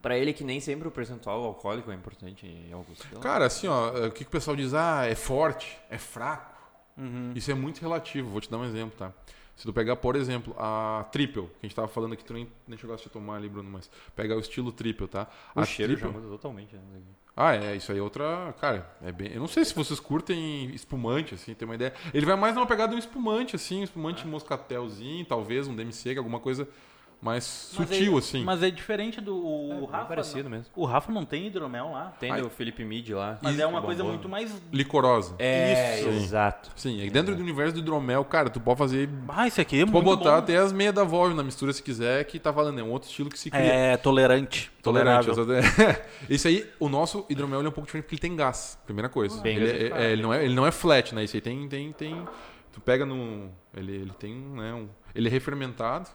pra 0.00 0.16
ele 0.16 0.32
que 0.32 0.44
nem 0.44 0.60
sempre 0.60 0.86
o 0.86 0.92
percentual 0.92 1.42
alcoólico 1.42 1.90
é 1.90 1.94
importante 1.96 2.46
em 2.46 2.72
alguns 2.72 3.00
Cara, 3.20 3.46
assim, 3.46 3.66
ó, 3.66 4.06
o 4.06 4.12
que, 4.12 4.22
que 4.22 4.28
o 4.28 4.30
pessoal 4.30 4.56
diz? 4.56 4.72
Ah, 4.72 5.04
é 5.04 5.16
forte, 5.16 5.76
é 5.90 5.98
fraco. 5.98 6.54
Uhum. 6.96 7.32
Isso 7.34 7.50
é 7.50 7.54
muito 7.54 7.80
relativo. 7.80 8.30
Vou 8.30 8.40
te 8.40 8.48
dar 8.48 8.58
um 8.58 8.64
exemplo, 8.64 8.96
tá? 8.96 9.12
Se 9.56 9.64
tu 9.64 9.72
pegar, 9.72 9.96
por 9.96 10.14
exemplo, 10.14 10.54
a 10.56 11.04
triple, 11.10 11.42
que 11.42 11.48
a 11.62 11.66
gente 11.66 11.74
tava 11.74 11.88
falando 11.88 12.12
aqui, 12.12 12.24
tu 12.24 12.32
nem, 12.32 12.48
nem 12.68 12.78
chegaste 12.78 13.08
a 13.08 13.10
tomar 13.10 13.38
ali, 13.38 13.48
Bruno, 13.48 13.70
mas 13.72 13.90
pega 14.14 14.36
o 14.36 14.38
estilo 14.38 14.70
triple, 14.70 15.08
tá? 15.08 15.26
O 15.52 15.58
a 15.60 15.64
cheiro 15.64 15.94
triple- 15.94 16.12
já 16.12 16.16
muda 16.20 16.30
totalmente. 16.30 16.76
Né? 16.76 16.82
Ah, 17.36 17.54
é, 17.54 17.74
isso 17.74 17.90
aí 17.90 17.98
é 17.98 18.02
outra. 18.02 18.54
Cara, 18.60 18.88
é 19.02 19.10
bem. 19.10 19.32
Eu 19.32 19.40
não 19.40 19.48
sei 19.48 19.64
se 19.64 19.74
vocês 19.74 19.98
curtem 19.98 20.70
espumante, 20.74 21.34
assim, 21.34 21.52
tem 21.52 21.66
uma 21.66 21.74
ideia. 21.74 21.92
Ele 22.12 22.24
vai 22.24 22.36
mais 22.36 22.54
numa 22.54 22.66
pegada 22.66 22.90
de 22.90 22.96
um 22.96 22.98
espumante, 22.98 23.56
assim, 23.56 23.80
um 23.80 23.84
espumante 23.84 24.26
moscatelzinho, 24.26 25.24
talvez, 25.24 25.66
um 25.66 25.74
demi-seco, 25.74 26.20
alguma 26.20 26.38
coisa 26.38 26.68
mais 27.22 27.70
Mas 27.78 27.88
sutil, 27.88 28.14
é, 28.14 28.18
assim. 28.18 28.44
Mas 28.44 28.62
é 28.62 28.70
diferente 28.70 29.20
do 29.20 29.34
o 29.36 29.86
É, 29.88 29.92
Rafa. 29.92 30.04
parecido 30.06 30.44
não- 30.44 30.50
mesmo. 30.50 30.66
O 30.76 30.84
Rafa 30.84 31.10
não 31.10 31.24
tem 31.24 31.46
hidromel 31.46 31.90
lá. 31.90 32.12
Tem 32.20 32.30
Ai. 32.30 32.42
do 32.42 32.50
Felipe 32.50 32.84
Mid 32.84 33.08
lá. 33.10 33.38
Mas 33.40 33.58
é 33.58 33.66
uma 33.66 33.80
coisa 33.80 34.02
bombou. 34.02 34.12
muito 34.14 34.28
mais. 34.28 34.54
Licorosa. 34.70 35.34
É, 35.38 36.00
Isso. 36.00 36.08
exato. 36.10 36.70
Sim, 36.76 37.00
e 37.00 37.08
dentro 37.10 37.34
do 37.34 37.40
universo 37.42 37.72
do 37.74 37.80
hidromel, 37.80 38.24
cara, 38.24 38.50
tu 38.50 38.60
pode 38.60 38.78
fazer. 38.78 39.08
Ah, 39.28 39.46
esse 39.46 39.60
aqui 39.60 39.76
é 39.80 39.86
Tu 39.86 39.90
muito 39.92 40.04
pode 40.04 40.18
botar 40.18 40.32
bom. 40.32 40.38
até 40.38 40.56
as 40.58 40.72
meias 40.72 40.94
da 40.94 41.04
Volve 41.04 41.34
na 41.34 41.42
mistura 41.42 41.72
se 41.72 41.82
quiser, 41.82 42.24
que 42.24 42.38
tá 42.38 42.50
valendo. 42.50 42.80
É 42.80 42.82
um 42.82 42.90
outro 42.90 43.08
estilo 43.08 43.30
que 43.30 43.38
se 43.38 43.50
cria. 43.50 43.62
É 43.62 43.96
tolerante. 43.96 44.70
Tolerante. 44.82 45.30
Esse 46.28 46.48
aí, 46.48 46.70
o 46.78 46.88
nosso 46.88 47.24
hidromel 47.30 47.60
ele 47.60 47.68
é 47.68 47.70
um 47.70 47.72
pouco 47.72 47.86
diferente 47.86 48.04
porque 48.04 48.14
ele 48.16 48.20
tem 48.20 48.36
gás. 48.36 48.78
Primeira 48.84 49.08
coisa. 49.08 49.40
Bem 49.40 49.56
ele, 49.56 49.70
é- 49.70 49.90
é- 50.08 50.12
ele 50.12 50.22
não 50.22 50.32
é, 50.34 50.44
ele 50.44 50.54
não 50.54 50.66
é 50.66 50.70
flat, 50.70 51.14
né? 51.14 51.24
Esse 51.24 51.36
aí 51.36 51.40
tem. 51.40 51.68
tem, 51.68 51.92
tem 51.92 52.24
tu 52.72 52.80
pega 52.80 53.06
no. 53.06 53.50
Ele, 53.76 53.92
ele 53.92 54.12
tem. 54.18 54.34
Né, 54.34 54.74
um, 54.74 54.88
ele 55.14 55.28
é 55.28 55.30
refermentado. 55.30 56.08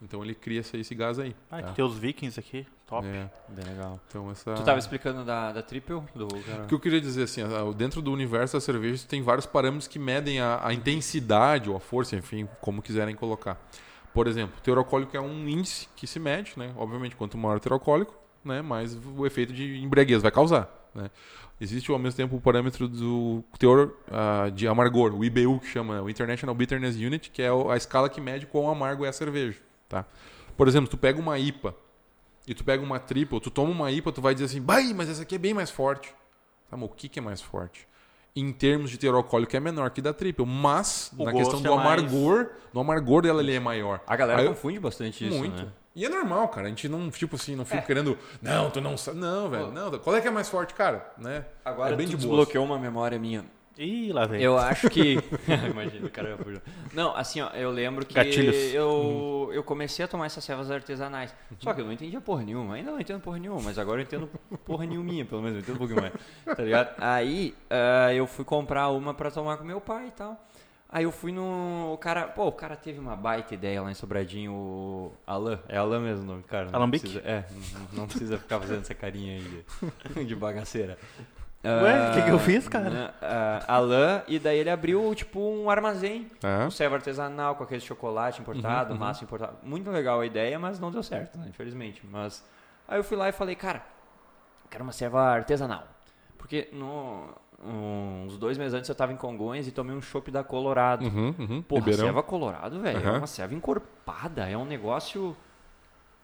Então 0.00 0.22
ele 0.22 0.34
cria 0.34 0.60
esse, 0.60 0.76
esse 0.76 0.94
gás 0.94 1.18
aí. 1.18 1.34
Ah, 1.50 1.62
tá? 1.62 1.72
tem 1.72 1.84
os 1.84 1.98
vikings 1.98 2.38
aqui. 2.38 2.66
Top. 2.86 3.06
É, 3.06 3.28
Bem 3.48 3.64
legal. 3.66 4.00
então 4.08 4.30
essa. 4.30 4.54
Tu 4.54 4.64
tava 4.64 4.78
explicando 4.78 5.24
da, 5.24 5.52
da 5.52 5.62
Triple? 5.62 6.00
Do. 6.14 6.26
O 6.26 6.66
que 6.66 6.74
eu 6.74 6.80
queria 6.80 7.00
dizer 7.00 7.24
assim, 7.24 7.42
dentro 7.76 8.00
do 8.00 8.10
universo 8.12 8.54
da 8.54 8.60
cerveja 8.60 9.04
tem 9.06 9.20
vários 9.20 9.44
parâmetros 9.44 9.86
que 9.86 9.98
medem 9.98 10.40
a, 10.40 10.60
a 10.66 10.72
intensidade 10.72 11.68
ou 11.68 11.76
a 11.76 11.80
força, 11.80 12.16
enfim, 12.16 12.48
como 12.60 12.80
quiserem 12.80 13.14
colocar. 13.14 13.60
Por 14.14 14.26
exemplo, 14.26 14.56
o 14.58 14.60
teor 14.62 14.78
alcoólico 14.78 15.16
é 15.16 15.20
um 15.20 15.48
índice 15.48 15.88
que 15.94 16.06
se 16.06 16.18
mede, 16.18 16.54
né? 16.56 16.72
Obviamente, 16.76 17.14
quanto 17.14 17.36
maior 17.36 17.58
o 17.58 17.60
teor 17.60 17.74
alcoólico, 17.74 18.14
né, 18.44 18.62
mais 18.62 18.98
o 19.16 19.26
efeito 19.26 19.52
de 19.52 19.78
embriaguez 19.82 20.22
vai 20.22 20.30
causar, 20.30 20.88
né? 20.94 21.10
Existe 21.60 21.90
ao 21.90 21.98
mesmo 21.98 22.16
tempo 22.16 22.36
o 22.36 22.40
parâmetro 22.40 22.88
do 22.88 23.42
teor 23.58 23.92
ah, 24.10 24.48
de 24.48 24.68
amargor, 24.68 25.12
o 25.12 25.24
IBU 25.24 25.58
que 25.60 25.66
chama, 25.66 26.00
o 26.00 26.08
International 26.08 26.54
Bitterness 26.54 26.96
Unit, 26.96 27.30
que 27.30 27.42
é 27.42 27.48
a 27.48 27.76
escala 27.76 28.08
que 28.08 28.20
mede 28.20 28.46
quão 28.46 28.70
amargo 28.70 29.04
é 29.04 29.08
a 29.08 29.12
cerveja, 29.12 29.58
tá? 29.88 30.04
Por 30.56 30.66
exemplo, 30.68 30.88
tu 30.90 30.96
pega 30.96 31.18
uma 31.20 31.38
IPA 31.38 31.74
e 32.46 32.54
tu 32.54 32.64
pega 32.64 32.82
uma 32.82 32.98
triple, 32.98 33.40
tu 33.40 33.50
toma 33.50 33.70
uma 33.70 33.90
IPA, 33.90 34.12
tu 34.12 34.20
vai 34.20 34.34
dizer 34.34 34.46
assim, 34.46 34.60
"Bai, 34.60 34.92
mas 34.94 35.08
essa 35.08 35.22
aqui 35.22 35.34
é 35.34 35.38
bem 35.38 35.54
mais 35.54 35.70
forte". 35.70 36.14
Tá, 36.70 36.76
mas 36.76 36.88
o 36.90 36.92
que, 36.92 37.08
que 37.08 37.18
é 37.18 37.22
mais 37.22 37.40
forte? 37.40 37.86
Em 38.36 38.52
termos 38.52 38.90
de 38.90 38.98
teor 38.98 39.14
alcoólico 39.16 39.56
é 39.56 39.60
menor 39.60 39.90
que 39.90 40.00
da 40.02 40.12
triple, 40.12 40.44
mas 40.46 41.10
O 41.18 41.24
na 41.24 41.32
questão 41.32 41.58
é 41.60 41.62
do 41.62 41.76
mais- 41.76 42.00
amargor, 42.02 42.50
no 42.72 42.80
amargor 42.80 43.22
dela 43.22 43.42
ele 43.42 43.54
é 43.54 43.58
maior. 43.60 44.00
A 44.06 44.14
galera 44.16 44.42
Aí 44.42 44.48
confunde 44.48 44.78
bastante 44.78 45.26
isso, 45.26 45.36
muito. 45.38 45.62
né? 45.62 45.68
E 45.96 46.04
é 46.04 46.08
normal, 46.08 46.46
cara. 46.48 46.66
A 46.66 46.68
gente 46.68 46.88
não, 46.88 47.10
tipo 47.10 47.34
assim, 47.34 47.56
não 47.56 47.64
fica 47.64 47.82
querendo. 47.82 48.16
Não, 48.40 48.70
tu 48.70 48.80
não 48.80 48.96
sabe. 48.96 49.18
Não, 49.18 49.50
velho. 49.50 49.72
Não, 49.72 49.90
qual 49.98 50.14
é 50.14 50.20
que 50.20 50.28
é 50.28 50.30
mais 50.30 50.48
forte, 50.48 50.72
cara? 50.72 51.12
Né? 51.18 51.44
Agora 51.64 51.92
é 51.94 51.96
bem 51.96 52.06
tu 52.06 52.10
de 52.10 52.16
desbloqueou 52.18 52.64
uma 52.64 52.78
memória 52.78 53.18
minha. 53.18 53.44
Ih, 53.78 54.12
lá 54.12 54.26
vem. 54.26 54.42
Eu 54.42 54.58
acho 54.58 54.90
que. 54.90 55.18
Imagina, 55.70 56.06
o 56.06 56.10
cara 56.10 56.36
fugiu. 56.36 56.60
Não, 56.92 57.14
assim, 57.16 57.40
ó, 57.40 57.48
eu 57.50 57.70
lembro 57.70 58.04
que 58.04 58.14
Gatilhos. 58.14 58.74
eu, 58.74 59.50
eu 59.52 59.62
comecei 59.62 60.04
a 60.04 60.08
tomar 60.08 60.26
essas 60.26 60.42
cevas 60.42 60.68
artesanais. 60.68 61.32
Só 61.60 61.72
que 61.72 61.80
eu 61.80 61.84
não 61.84 61.92
entendia 61.92 62.20
porra 62.20 62.42
nenhuma. 62.42 62.74
Ainda 62.74 62.90
não 62.90 63.00
entendo 63.00 63.20
porra 63.20 63.38
nenhuma, 63.38 63.60
mas 63.62 63.78
agora 63.78 64.00
eu 64.00 64.04
entendo 64.04 64.28
porra 64.64 64.84
nenhuma, 64.84 65.24
pelo 65.24 65.40
menos, 65.42 65.56
eu 65.56 65.62
entendo 65.62 65.76
um 65.76 65.78
pouquinho 65.78 66.00
mais. 66.02 66.12
Tá 66.56 66.62
ligado? 66.62 66.94
Aí 66.98 67.54
ah, 67.70 68.12
eu 68.12 68.26
fui 68.26 68.44
comprar 68.44 68.88
uma 68.88 69.14
pra 69.14 69.30
tomar 69.30 69.56
com 69.56 69.64
meu 69.64 69.80
pai 69.80 70.08
e 70.08 70.10
tal. 70.10 70.44
Aí 70.90 71.04
eu 71.04 71.12
fui 71.12 71.30
no. 71.30 71.92
O 71.92 71.98
cara. 71.98 72.26
Pô, 72.26 72.46
o 72.46 72.52
cara 72.52 72.74
teve 72.74 72.98
uma 72.98 73.14
baita 73.14 73.52
ideia 73.54 73.82
lá 73.82 73.90
em 73.90 73.94
Sobradinho, 73.94 74.52
o 74.52 75.12
Alan. 75.26 75.60
É 75.68 75.76
Alan 75.76 76.00
mesmo 76.00 76.24
o 76.24 76.26
nome, 76.26 76.42
cara. 76.44 76.68
Alambique? 76.72 77.06
precisa- 77.06 77.28
É, 77.28 77.44
não, 77.92 78.00
não 78.00 78.06
precisa 78.06 78.38
ficar 78.38 78.58
fazendo 78.58 78.80
essa 78.80 78.94
carinha 78.94 79.34
aí 79.34 79.62
de, 80.14 80.24
de 80.24 80.34
bagaceira. 80.34 80.98
Ué, 81.64 82.10
o 82.10 82.14
que 82.14 82.22
que 82.22 82.30
eu 82.30 82.38
fiz, 82.38 82.68
cara? 82.68 83.12
ah, 83.20 83.64
Alan, 83.66 84.22
e 84.28 84.38
daí 84.38 84.58
ele 84.58 84.70
abriu, 84.70 85.12
tipo, 85.14 85.40
um 85.40 85.68
armazém. 85.68 86.30
É. 86.42 86.64
Um 86.64 86.70
servo 86.70 86.94
artesanal 86.94 87.56
com 87.56 87.64
aquele 87.64 87.80
chocolate 87.80 88.40
importado, 88.40 88.92
Uhum, 88.92 88.98
massa 89.00 89.24
importada. 89.24 89.54
Muito 89.62 89.90
legal 89.90 90.20
a 90.20 90.26
ideia, 90.26 90.58
mas 90.58 90.78
não 90.78 90.90
deu 90.90 91.02
certo, 91.02 91.36
né? 91.36 91.46
Infelizmente. 91.48 92.00
Mas 92.08 92.44
aí 92.86 92.98
eu 92.98 93.04
fui 93.04 93.16
lá 93.16 93.28
e 93.28 93.32
falei, 93.32 93.56
cara, 93.56 93.82
quero 94.70 94.84
uma 94.84 94.92
serva 94.92 95.20
artesanal. 95.20 95.84
Porque 96.38 96.68
no, 96.72 97.28
uns 97.64 98.38
dois 98.38 98.56
meses 98.56 98.72
antes 98.74 98.88
eu 98.88 98.94
tava 98.94 99.12
em 99.12 99.16
Congonhas 99.16 99.66
e 99.66 99.72
tomei 99.72 99.94
um 99.96 100.00
chopp 100.00 100.30
da 100.30 100.44
Colorado. 100.44 101.04
Uhum, 101.04 101.34
uhum. 101.38 101.62
Porra, 101.62 101.80
Ribeirão. 101.80 102.04
serva 102.04 102.22
Colorado, 102.22 102.80
velho, 102.80 102.98
é 102.98 103.02
Aham. 103.08 103.18
uma 103.18 103.26
serva 103.26 103.54
encorpada, 103.54 104.48
é 104.48 104.56
um 104.56 104.64
negócio... 104.64 105.36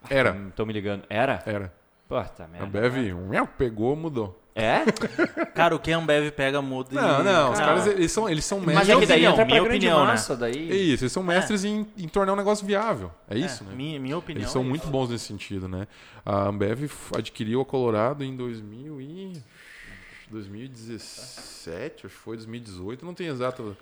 Ah, 0.01 0.07
Era. 0.09 0.35
Tô 0.55 0.65
me 0.65 0.71
ligando. 0.71 1.03
Era? 1.09 1.43
Era. 1.45 1.73
Puta 2.07 2.43
A 2.43 2.47
merda. 2.47 2.67
Bev 2.67 3.13
um, 3.13 3.45
pegou, 3.57 3.95
mudou. 3.95 4.41
É? 4.57 4.85
Cara, 5.53 5.75
o 5.75 5.79
que 5.79 5.91
a 5.91 5.97
Ambev 5.97 6.31
pega 6.31 6.61
muda 6.61 6.89
e... 6.89 6.95
Não, 6.95 7.21
não, 7.21 7.51
os 7.51 7.59
Cara, 7.59 7.71
caras 7.73 7.87
eles 7.87 8.09
são, 8.09 8.29
eles 8.29 8.45
são 8.45 8.59
Mas 8.59 8.87
mestres. 8.87 8.89
é 8.89 8.99
que 9.01 9.05
daí 9.05 9.15
opinião, 9.17 9.31
entra 9.33 9.45
pra 9.45 9.53
minha 9.53 9.63
grande 9.63 9.77
opinião, 9.85 9.99
né? 10.05 10.11
massa, 10.13 10.37
daí... 10.37 10.71
É 10.71 10.75
isso, 10.75 11.03
eles 11.03 11.11
são 11.11 11.23
mestres 11.23 11.65
em, 11.65 11.85
em 11.97 12.07
tornar 12.07 12.31
um 12.31 12.37
negócio 12.37 12.65
viável. 12.65 13.11
É 13.29 13.37
isso, 13.37 13.63
é, 13.63 13.67
né? 13.67 13.75
Minha, 13.75 13.99
minha 13.99 14.17
opinião 14.17 14.43
Eles 14.43 14.51
são 14.51 14.61
é 14.61 14.65
muito 14.65 14.83
isso. 14.83 14.91
bons 14.91 15.09
nesse 15.09 15.25
sentido, 15.25 15.67
né? 15.67 15.89
A 16.25 16.47
Ambev 16.47 16.89
adquiriu 17.13 17.59
a 17.59 17.65
Colorado 17.65 18.23
em 18.23 18.33
2000 18.33 19.01
e 19.01 19.43
2017, 20.31 22.05
acho 22.05 22.15
que 22.15 22.21
foi 22.21 22.37
2018, 22.37 23.05
não 23.05 23.13
tem 23.13 23.27
exato. 23.27 23.75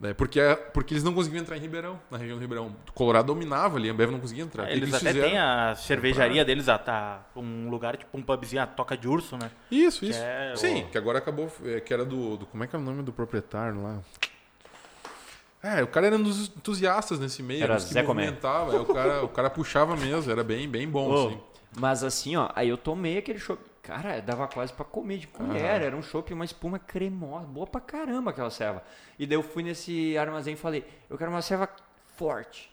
Né? 0.00 0.12
Porque, 0.12 0.40
é- 0.40 0.54
porque 0.56 0.92
eles 0.92 1.04
não 1.04 1.14
conseguiam 1.14 1.40
entrar 1.40 1.56
em 1.56 1.60
Ribeirão, 1.60 2.00
na 2.10 2.18
região 2.18 2.36
do 2.36 2.40
Ribeirão. 2.40 2.74
O 2.88 2.92
Colorado 2.92 3.26
dominava 3.28 3.76
ali, 3.76 3.88
a 3.88 3.92
Ambev 3.92 4.10
não 4.10 4.18
conseguia 4.20 4.42
entrar. 4.44 4.66
Que 4.66 4.72
Eles 4.72 4.90
que 4.90 4.96
até 4.96 5.06
fizeram? 5.08 5.28
têm 5.28 5.38
a 5.38 5.74
cervejaria 5.76 6.44
deles, 6.44 6.68
a, 6.68 6.76
tá, 6.76 7.24
um 7.36 7.70
lugar 7.70 7.96
tipo 7.96 8.16
um 8.18 8.22
pubzinho, 8.22 8.60
a 8.62 8.66
toca 8.66 8.96
de 8.96 9.06
urso, 9.08 9.36
né? 9.36 9.50
Isso, 9.70 10.04
isso. 10.04 10.18
é 10.20 10.52
Sim, 10.56 10.82
o- 10.82 10.88
que 10.88 10.98
agora 10.98 11.18
acabou, 11.18 11.50
é, 11.64 11.80
que 11.80 11.94
era 11.94 12.04
do, 12.04 12.36
do- 12.36 12.46
Como 12.46 12.64
é 12.64 12.66
que 12.66 12.74
é 12.74 12.78
o 12.78 12.82
nome 12.82 13.02
do 13.02 13.12
proprietário 13.12 13.82
lá? 13.82 14.00
É, 15.62 15.82
o 15.82 15.86
cara 15.86 16.08
era 16.08 16.16
um 16.16 16.22
dos 16.22 16.48
entusiastas 16.48 17.18
nesse 17.18 17.42
meio, 17.42 17.62
Era 17.64 17.76
que 17.76 17.80
Zé 17.84 18.02
movimentava, 18.02 18.76
é, 18.76 18.80
o, 18.80 18.84
cara, 18.84 19.24
o 19.24 19.28
cara 19.28 19.48
puxava 19.48 19.96
mesmo, 19.96 20.30
era 20.30 20.44
bem, 20.44 20.68
bem 20.68 20.86
bom, 20.86 21.08
Ô, 21.10 21.26
assim. 21.28 21.40
Mas 21.78 22.04
assim, 22.04 22.36
ó, 22.36 22.50
aí 22.54 22.68
eu 22.68 22.76
tomei 22.76 23.16
aquele 23.16 23.38
chopp. 23.38 23.58
Cara, 23.84 24.20
dava 24.20 24.48
quase 24.48 24.72
pra 24.72 24.84
comer 24.84 25.18
de 25.18 25.26
colher. 25.26 25.82
Era 25.82 25.94
um 25.96 26.02
chopp, 26.02 26.32
uma 26.32 26.44
espuma 26.44 26.78
cremosa. 26.78 27.46
Boa 27.46 27.66
pra 27.66 27.80
caramba 27.80 28.30
aquela 28.30 28.50
serva. 28.50 28.82
E 29.18 29.26
daí 29.26 29.36
eu 29.36 29.42
fui 29.42 29.62
nesse 29.62 30.16
armazém 30.16 30.54
e 30.54 30.56
falei, 30.56 30.84
eu 31.10 31.18
quero 31.18 31.30
uma 31.30 31.42
serva 31.42 31.68
forte. 32.16 32.70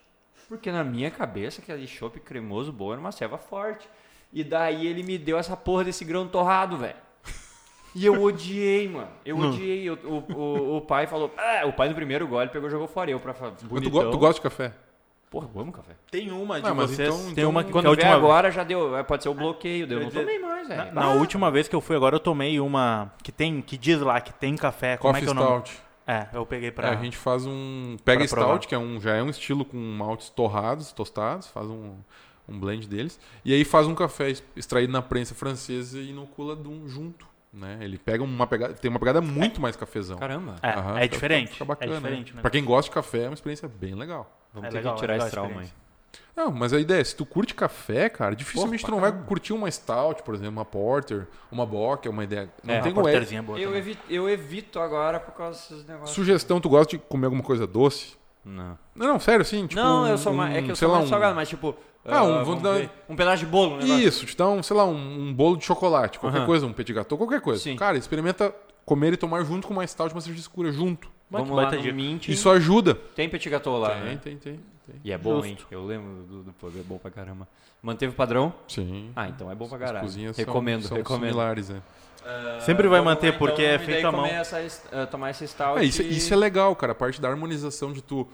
Porque 0.47 0.71
na 0.71 0.83
minha 0.83 1.11
cabeça, 1.11 1.61
aquele 1.61 1.85
chopp 1.85 2.19
cremoso 2.21 2.71
bom 2.71 2.91
era 2.93 2.99
uma 3.01 3.11
serva 3.11 3.37
forte. 3.37 3.89
E 4.31 4.41
daí 4.43 4.87
ele 4.87 5.03
me 5.03 5.17
deu 5.17 5.37
essa 5.37 5.57
porra 5.57 5.83
desse 5.83 6.05
grão 6.05 6.27
torrado, 6.27 6.77
velho. 6.77 6.95
E 7.93 8.05
eu 8.05 8.23
odiei, 8.23 8.87
mano. 8.87 9.11
Eu 9.25 9.35
odiei. 9.49 9.83
Eu- 9.83 9.99
o, 10.05 10.33
o, 10.33 10.77
o 10.77 10.81
pai 10.81 11.07
falou. 11.07 11.29
Ah, 11.37 11.65
o 11.65 11.73
pai 11.73 11.89
no 11.89 11.95
primeiro 11.95 12.25
gole 12.25 12.49
pegou 12.49 12.69
e 12.69 12.71
jogou 12.71 12.87
fora. 12.87 13.11
Eu 13.11 13.19
pra 13.19 13.33
tu, 13.33 13.89
go- 13.89 13.99
tu 14.11 14.17
gosta 14.17 14.35
de 14.35 14.41
café? 14.41 14.73
Porra, 15.31 15.49
eu 15.55 15.61
amo 15.61 15.71
café. 15.71 15.93
Tem 16.11 16.29
uma 16.29 16.59
de 16.59 16.67
Ah, 16.67 16.73
mas 16.73 16.91
vocês, 16.91 17.07
então- 17.07 17.23
tem 17.23 17.31
então- 17.31 17.49
uma 17.49 17.63
que, 17.63 17.71
Quando 17.71 17.85
que 17.85 17.91
a 17.91 17.95
vier 17.95 18.05
última 18.13 18.15
agora 18.27 18.51
já 18.51 18.65
deu. 18.65 18.91
Pode 19.05 19.23
ser 19.23 19.29
o 19.29 19.33
bloqueio. 19.33 19.87
Daí 19.87 19.95
eu 19.95 20.01
Eu 20.01 20.05
não 20.07 20.11
tomei 20.11 20.37
mais, 20.37 20.67
Na, 20.67 20.75
velho. 20.75 20.93
na 20.93 21.09
última 21.13 21.49
vez 21.49 21.69
que 21.69 21.75
eu 21.75 21.79
fui 21.79 21.95
agora, 21.95 22.15
eu 22.17 22.19
tomei 22.19 22.59
uma 22.59 23.13
que 23.23 23.31
tem, 23.31 23.61
que 23.61 23.77
diz 23.77 24.01
lá 24.01 24.19
que 24.19 24.33
tem 24.33 24.57
café. 24.57 24.97
Como 24.97 25.13
Coffee 25.13 25.23
é 25.29 25.31
que 25.33 25.37
é 25.37 25.41
o 25.41 25.43
nome? 25.43 25.65
Stout. 25.65 25.81
É, 26.05 26.27
eu 26.33 26.45
peguei 26.45 26.69
pra. 26.69 26.89
É, 26.89 26.91
a 26.91 26.95
gente 26.97 27.15
faz 27.15 27.45
um. 27.45 27.95
Pega 28.03 28.25
pra 28.25 28.27
provar. 28.27 28.45
Stout, 28.55 28.67
que 28.67 28.75
é 28.75 28.77
um, 28.77 28.99
já 28.99 29.15
é 29.15 29.23
um 29.23 29.29
estilo 29.29 29.63
com 29.63 29.77
maltes 29.77 30.29
torrados, 30.29 30.91
tostados, 30.91 31.47
faz 31.47 31.67
um, 31.67 31.95
um 32.49 32.59
blend 32.59 32.85
deles. 32.89 33.17
E 33.45 33.53
aí 33.53 33.63
faz 33.63 33.87
um 33.87 33.95
café 33.95 34.33
extraído 34.53 34.91
na 34.91 35.01
prensa 35.01 35.33
francesa 35.33 35.97
e 35.97 36.09
inocula 36.09 36.57
de 36.57 36.67
um 36.67 36.89
junto. 36.89 37.25
Né? 37.53 37.79
Ele 37.81 37.97
pega 37.97 38.23
uma 38.23 38.47
pegada. 38.47 38.73
Tem 38.73 38.89
uma 38.89 38.99
pegada 38.99 39.19
muito 39.21 39.59
mais 39.59 39.75
cafezão. 39.75 40.17
Caramba. 40.17 40.55
É, 40.61 40.69
Aham, 40.69 40.97
é 40.99 41.01
fica- 41.03 41.13
diferente. 41.15 41.51
Fica 41.51 41.65
bacana. 41.65 41.91
é 41.91 41.95
diferente, 41.95 42.31
né? 42.31 42.35
né? 42.37 42.41
Pra 42.41 42.49
quem 42.51 42.63
gosta 42.63 42.89
de 42.89 42.93
café, 42.95 43.23
é 43.23 43.27
uma 43.27 43.33
experiência 43.33 43.67
bem 43.67 43.93
legal. 43.93 44.31
Vamos 44.53 44.67
É 44.67 44.71
ter 44.71 44.77
legal, 44.77 44.93
que 44.95 45.01
tirar 45.01 45.13
a 45.15 45.17
esse 45.17 45.31
trauma 45.31 45.61
aí. 45.61 45.67
Não, 46.35 46.49
mas 46.49 46.71
a 46.71 46.79
ideia 46.79 47.01
é, 47.01 47.03
se 47.03 47.13
tu 47.13 47.25
curte 47.25 47.53
café, 47.53 48.07
cara, 48.09 48.33
dificilmente 48.35 48.81
Porra, 48.83 48.93
tu 48.93 48.95
não 48.95 49.01
vai 49.01 49.11
curtir 49.25 49.51
uma 49.51 49.69
stout, 49.69 50.23
por 50.23 50.33
exemplo, 50.33 50.53
uma 50.53 50.65
porter, 50.65 51.27
uma 51.51 51.65
bock, 51.65 52.07
é 52.07 52.11
uma 52.11 52.23
ideia. 52.23 52.49
Não 52.63 52.73
É, 52.73 52.79
tem 52.81 52.91
Uma 52.93 53.01
é, 53.01 53.03
porterzinha 53.03 53.43
boa 53.43 53.59
Eu 53.59 53.75
evito, 53.75 54.01
eu 54.09 54.29
evito 54.29 54.79
agora 54.79 55.19
por 55.19 55.33
causa 55.33 55.59
desses 55.59 55.85
negócios. 55.85 56.11
Sugestão, 56.15 56.61
tu 56.61 56.69
gosta 56.69 56.95
de 56.97 57.03
comer 57.03 57.25
alguma 57.25 57.43
coisa 57.43 57.67
doce? 57.67 58.15
Não. 58.45 58.77
Não, 58.95 59.07
não, 59.07 59.19
sério, 59.19 59.41
assim, 59.41 59.67
tipo. 59.67 59.79
não, 59.81 60.07
eu 60.07 60.17
sou 60.17 60.33
mais. 60.33 60.55
É 60.55 60.59
um, 60.61 60.63
que 60.65 60.71
eu 60.71 60.75
sou 60.75 60.89
mais 60.89 61.03
um- 61.05 61.07
salgado, 61.09 61.35
mas 61.35 61.49
tipo. 61.49 61.75
Ah, 62.05 62.23
um- 62.23 62.39
ah, 62.39 62.43
vamos 62.43 62.63
dar- 62.63 62.89
um 63.07 63.15
pedaço 63.15 63.45
de 63.45 63.45
bolo, 63.45 63.77
negócio. 63.77 63.99
Isso, 63.99 64.25
te 64.25 64.35
dá 64.35 64.47
um, 64.47 64.63
sei 64.63 64.75
lá, 64.75 64.85
um, 64.85 65.27
um 65.27 65.33
bolo 65.33 65.55
de 65.57 65.65
chocolate, 65.65 66.17
qualquer 66.19 66.45
coisa, 66.45 66.65
um 66.65 66.73
petit 66.73 66.93
gâteau, 66.93 67.17
qualquer 67.17 67.41
coisa. 67.41 67.61
Sim. 67.61 67.75
Cara, 67.75 67.97
experimenta 67.97 68.53
comer 68.85 69.13
e 69.13 69.17
tomar 69.17 69.43
junto 69.43 69.67
com 69.67 69.73
uma 69.73 69.85
stout, 69.85 70.13
uma 70.13 70.21
cerveja 70.21 70.41
escura 70.41 70.71
junto. 70.71 71.07
Mas 71.29 71.41
Vamos 71.47 71.55
lá 71.55 71.71
no. 71.71 71.93
Mint. 71.93 72.27
Isso 72.27 72.49
ajuda. 72.49 72.95
Tem 73.15 73.29
petit 73.29 73.49
gâteau 73.49 73.77
lá, 73.79 73.91
tem, 73.91 74.01
né? 74.03 74.19
tem, 74.21 74.35
tem, 74.37 74.53
tem. 74.53 74.95
E 75.03 75.11
é 75.13 75.17
bom, 75.17 75.35
Justo. 75.35 75.47
hein? 75.47 75.57
Eu 75.71 75.85
lembro 75.85 76.23
do, 76.23 76.43
do 76.43 76.51
pub, 76.53 76.73
é 76.77 76.83
bom 76.83 76.97
pra 76.97 77.09
caramba. 77.09 77.47
Manteve 77.81 78.11
o 78.11 78.15
padrão? 78.15 78.53
Sim. 78.67 79.11
Ah, 79.15 79.29
então 79.29 79.49
é 79.49 79.55
bom 79.55 79.67
pra 79.67 79.77
As 79.77 79.83
caralho. 79.83 80.05
cozinhas 80.05 80.35
são- 80.35 80.43
Recomendo, 80.45 80.83
são, 80.87 80.97
recomendo. 80.97 81.29
similares, 81.29 81.69
né? 81.69 81.81
Sempre 82.59 82.87
vai 82.87 83.01
manter, 83.01 83.31
lá, 83.31 83.37
porque 83.37 83.61
então, 83.63 83.71
é 83.71 83.75
e 83.75 83.77
daí 83.77 83.85
feito 83.85 84.07
à 84.07 84.11
mão. 84.11 84.25
essa, 84.25 84.61
est- 84.61 84.85
ah, 84.91 85.05
tomar 85.07 85.31
esse 85.31 85.47
stout. 85.47 85.79
É, 85.79 85.83
isso, 85.85 86.01
e- 86.03 86.17
isso 86.17 86.31
é 86.33 86.37
legal, 86.37 86.75
cara. 86.75 86.91
A 86.91 86.95
parte 86.95 87.19
da 87.21 87.29
harmonização 87.29 87.91
de 87.93 88.01
tu. 88.01 88.27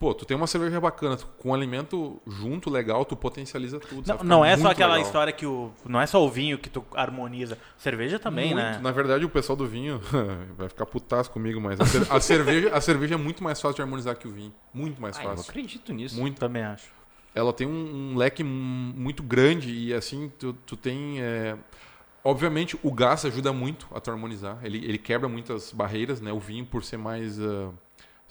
Pô, 0.00 0.14
tu 0.14 0.24
tem 0.24 0.34
uma 0.34 0.46
cerveja 0.46 0.80
bacana, 0.80 1.14
tu- 1.18 1.26
com 1.38 1.50
um 1.50 1.54
alimento 1.54 2.18
junto, 2.26 2.70
legal, 2.70 3.04
tu 3.04 3.14
potencializa 3.14 3.78
tudo. 3.78 4.08
Não, 4.08 4.24
não 4.24 4.44
é 4.44 4.56
só 4.56 4.70
aquela 4.70 4.94
legal. 4.94 5.06
história 5.06 5.30
que 5.30 5.44
o. 5.44 5.70
Não 5.84 6.00
é 6.00 6.06
só 6.06 6.24
o 6.24 6.30
vinho 6.30 6.56
que 6.56 6.70
tu 6.70 6.82
harmoniza. 6.94 7.58
Cerveja 7.76 8.18
também, 8.18 8.46
Muito. 8.54 8.56
né? 8.64 8.78
Na 8.82 8.92
verdade, 8.92 9.26
o 9.26 9.28
pessoal 9.28 9.54
do 9.56 9.66
vinho 9.66 10.00
vai 10.56 10.70
ficar 10.70 10.86
putaço 10.86 11.30
comigo, 11.30 11.60
mas 11.60 11.78
a, 11.78 11.84
cer- 11.84 12.06
a 12.10 12.18
cerveja, 12.18 12.74
a 12.74 12.80
cerveja 12.80 13.14
é 13.14 13.18
muito 13.18 13.44
mais 13.44 13.60
fácil 13.60 13.76
de 13.76 13.82
harmonizar 13.82 14.16
que 14.16 14.26
o 14.26 14.30
vinho. 14.32 14.54
Muito 14.72 15.02
mais 15.02 15.18
Ah, 15.18 15.22
eu 15.22 15.28
fácil. 15.36 15.50
acredito 15.50 15.92
nisso. 15.92 16.18
Muito. 16.18 16.38
Também 16.40 16.62
acho. 16.62 16.88
ela 17.34 17.52
tem 17.52 17.66
um, 17.66 18.12
um 18.12 18.16
leque 18.16 18.42
muito 18.42 19.22
grande 19.22 19.70
e 19.70 19.92
assim 19.92 20.32
tu, 20.38 20.54
tu 20.64 20.78
tem 20.78 21.20
é, 21.20 21.58
obviamente 22.24 22.74
o 22.82 22.90
gás 22.90 23.22
ajuda 23.26 23.52
muito 23.52 23.86
a 23.94 24.00
tu 24.00 24.10
harmonizar 24.10 24.58
ele, 24.62 24.78
ele 24.84 24.98
quebra 24.98 25.28
muitas 25.28 25.72
barreiras 25.72 26.20
né 26.20 26.32
o 26.32 26.40
vinho 26.40 26.64
por 26.66 26.82
ser 26.82 26.96
mais 26.96 27.38
ah, 27.40 27.70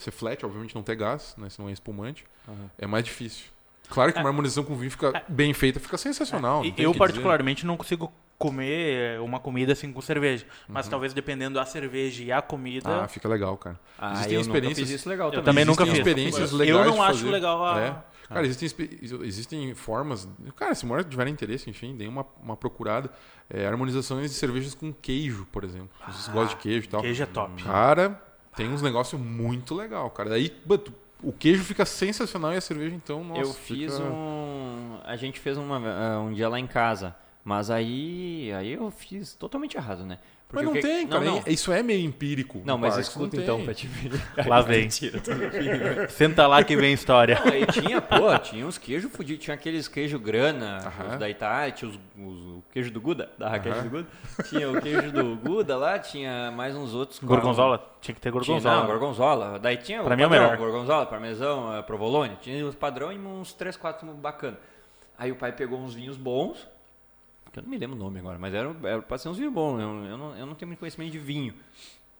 ser 0.04 0.12
flat 0.12 0.46
obviamente 0.46 0.74
não 0.76 0.82
ter 0.84 0.96
gás 0.96 1.36
né 1.38 1.50
se 1.50 1.60
não 1.60 1.70
é 1.70 1.72
espumante 1.72 2.26
Aham. 2.48 2.70
é 2.78 2.88
mais 2.88 3.04
difícil 3.06 3.46
claro 3.90 4.12
que 4.14 4.20
uma 4.20 4.30
harmonização 4.30 4.64
com 4.64 4.76
vinho 4.76 4.92
fica 4.92 5.24
bem 5.28 5.54
feita 5.54 5.80
fica 5.80 5.98
sensacional 5.98 6.64
É. 6.64 6.68
E 6.68 6.70
não 6.70 6.70
eu, 6.70 6.74
que 6.76 6.84
dizer. 6.86 6.98
particularmente, 6.98 7.66
não 7.66 7.76
consigo 7.78 8.12
comer 8.38 9.20
uma 9.20 9.38
comida 9.38 9.74
assim 9.74 9.92
com 9.92 10.00
cerveja. 10.00 10.46
Mas 10.66 10.88
talvez 10.88 11.14
dependendo 11.14 11.56
da 11.56 11.66
cerveja 11.66 12.24
e 12.24 12.32
a 12.32 12.42
comida. 12.42 12.90
Uhum. 12.90 13.02
ah 13.02 13.08
fica 13.10 13.28
legal 13.28 13.58
cara 13.58 13.78
Ah, 13.98 14.14
Existem 14.14 14.34
eu 14.36 14.40
nunca 14.40 14.52
experiências- 14.54 14.90
fiz 14.90 15.00
isso 15.02 15.10
legal 15.10 15.28
Eu 15.28 15.32
também. 15.34 15.46
também 15.46 15.66
nunca 15.66 15.84
existem 15.84 16.04
fiz. 16.04 16.08
experiências 16.08 16.52
Eu 16.54 16.58
legais 16.58 16.86
não 16.86 16.94
de 16.94 17.00
acho 17.02 17.18
fazer. 17.20 17.30
legal 17.32 17.66
a- 17.66 17.80
É. 17.82 17.96
Cara, 18.30 18.46
existem, 18.46 18.70
existem 19.24 19.74
formas. 19.74 20.30
Cara, 20.56 20.74
se 20.76 20.86
mora 20.86 21.04
tiver 21.04 21.28
interesse, 21.28 21.68
enfim, 21.70 21.98
dê 21.98 22.08
uma, 22.08 22.24
uma 22.42 22.56
procurada. 22.56 23.10
É, 23.50 23.66
harmonizações 23.66 24.30
de 24.30 24.38
cervejas 24.38 24.76
com 24.76 24.94
queijo, 24.94 25.46
por 25.52 25.64
exemplo. 25.64 25.90
Se 26.06 26.14
vocês 26.14 26.30
Ah, 26.30 26.32
gostam 26.32 26.56
de 26.58 26.62
queijo 26.64 26.86
e 26.86 26.90
tal. 26.90 27.02
Queijo 27.02 27.24
é 27.24 27.26
top. 27.26 27.64
Cara, 27.64 28.22
tem 28.56 28.70
uns 28.70 28.82
negócios 28.82 29.20
muito 29.20 29.76
legal, 29.76 30.10
cara. 30.10 30.30
Daí, 30.32 30.54
but, 30.66 30.90
o 31.22 31.32
queijo 31.32 31.64
fica 31.64 31.86
sensacional 31.86 32.54
e 32.54 32.58
a 32.58 32.62
cerveja, 32.62 32.96
então, 32.96 33.24
nossa. 33.24 33.42
eu 33.42 33.54
fiz 33.54 33.94
fica- 33.94 34.04
um. 34.04 34.98
A 35.04 35.16
gente 35.16 35.40
fez 35.40 35.58
uma, 35.58 35.78
ah, 35.78 36.20
um 36.22 36.34
dia 36.34 36.48
lá 36.50 36.60
em 36.60 36.68
casa. 36.68 37.16
Mas 37.50 37.72
aí. 37.72 38.54
Aí 38.56 38.74
eu 38.74 38.92
fiz 38.92 39.34
totalmente 39.34 39.76
errado, 39.76 40.06
né? 40.06 40.20
Mas 40.52 40.64
Porque 40.64 40.66
não 40.66 40.72
o 40.72 40.76
que- 40.76 40.82
tem, 40.82 41.08
cara. 41.08 41.24
Não, 41.26 41.36
não. 41.38 41.44
Isso 41.48 41.72
é 41.72 41.82
meio 41.82 42.04
empírico. 42.06 42.62
Não, 42.66 42.78
mas 42.78 42.94
parque, 42.96 43.08
escuta 43.10 43.36
não 43.38 43.44
então, 43.44 43.58
ver. 43.66 44.12
Lá 44.48 44.62
vem. 44.62 44.82
Mentira. 44.84 45.20
Senta 46.10 46.46
lá 46.48 46.64
que 46.64 46.76
vem 46.76 46.94
história. 46.94 47.40
Não, 47.44 47.52
aí 47.52 47.66
tinha, 47.68 48.00
pô, 48.02 48.38
tinha 48.40 48.66
uns 48.66 48.78
queijos 48.78 49.12
fudidos, 49.12 49.44
tinha 49.44 49.54
aqueles 49.56 49.88
queijo 49.88 50.18
grana, 50.20 50.78
Aham. 50.86 51.14
os 51.14 51.18
da 51.20 51.30
Itália, 51.30 51.72
tinha 51.72 51.90
os, 51.90 51.96
os- 52.18 52.40
o 52.58 52.64
queijo 52.72 52.92
do 52.92 53.00
Guda, 53.02 53.32
da 53.38 53.50
Raquel 53.50 53.74
Aham. 53.74 53.82
do 53.84 53.90
Guda. 53.90 54.08
Tinha 54.48 54.72
o 54.72 54.82
queijo 54.82 55.12
do 55.12 55.36
Guda 55.38 55.78
lá, 55.78 55.98
tinha 56.00 56.52
mais 56.52 56.76
uns 56.76 56.94
outros. 56.94 57.20
Gorgonzola? 57.20 57.98
Tinha 58.02 58.16
que 58.16 58.22
ter 58.22 58.30
Tinha, 58.32 58.40
gorgonzola. 58.42 58.80
não, 58.80 58.86
gorgonzola. 58.88 59.60
Daí 59.60 59.78
tinha 59.78 60.02
Pra 60.04 60.14
o 60.14 60.18
mim 60.18 60.24
é 60.24 60.26
o 60.26 60.30
padrão, 60.30 60.46
melhor. 60.50 60.58
gorgonzola, 60.58 61.06
parmesão, 61.06 61.76
eh, 61.76 61.82
provolone. 61.84 62.36
Tinha 62.42 62.66
os 62.66 62.76
padrão 62.76 63.12
e 63.12 63.18
uns 63.20 63.54
3, 63.54 63.76
4 63.78 64.08
bacana. 64.14 64.58
Aí 65.18 65.32
o 65.32 65.36
pai 65.36 65.52
pegou 65.52 65.80
uns 65.80 65.94
vinhos 65.94 66.18
bons, 66.18 66.66
que 67.52 67.60
eu 67.60 67.64
não 67.64 67.70
me 67.70 67.78
lembro 67.78 67.96
o 67.96 68.00
nome 68.00 68.20
agora, 68.20 68.38
mas 68.40 68.54
era, 68.54 68.74
era 68.84 69.02
pra 69.02 69.18
ser 69.18 69.30
uns 69.30 69.38
vinhos 69.38 69.54
bons, 69.54 69.80
eu, 69.80 69.88
eu, 70.06 70.18
não, 70.18 70.38
eu 70.38 70.46
não 70.46 70.56
tenho 70.56 70.68
muito 70.68 70.80
conhecimento 70.80 71.12
de 71.12 71.20
vinho. 71.20 71.54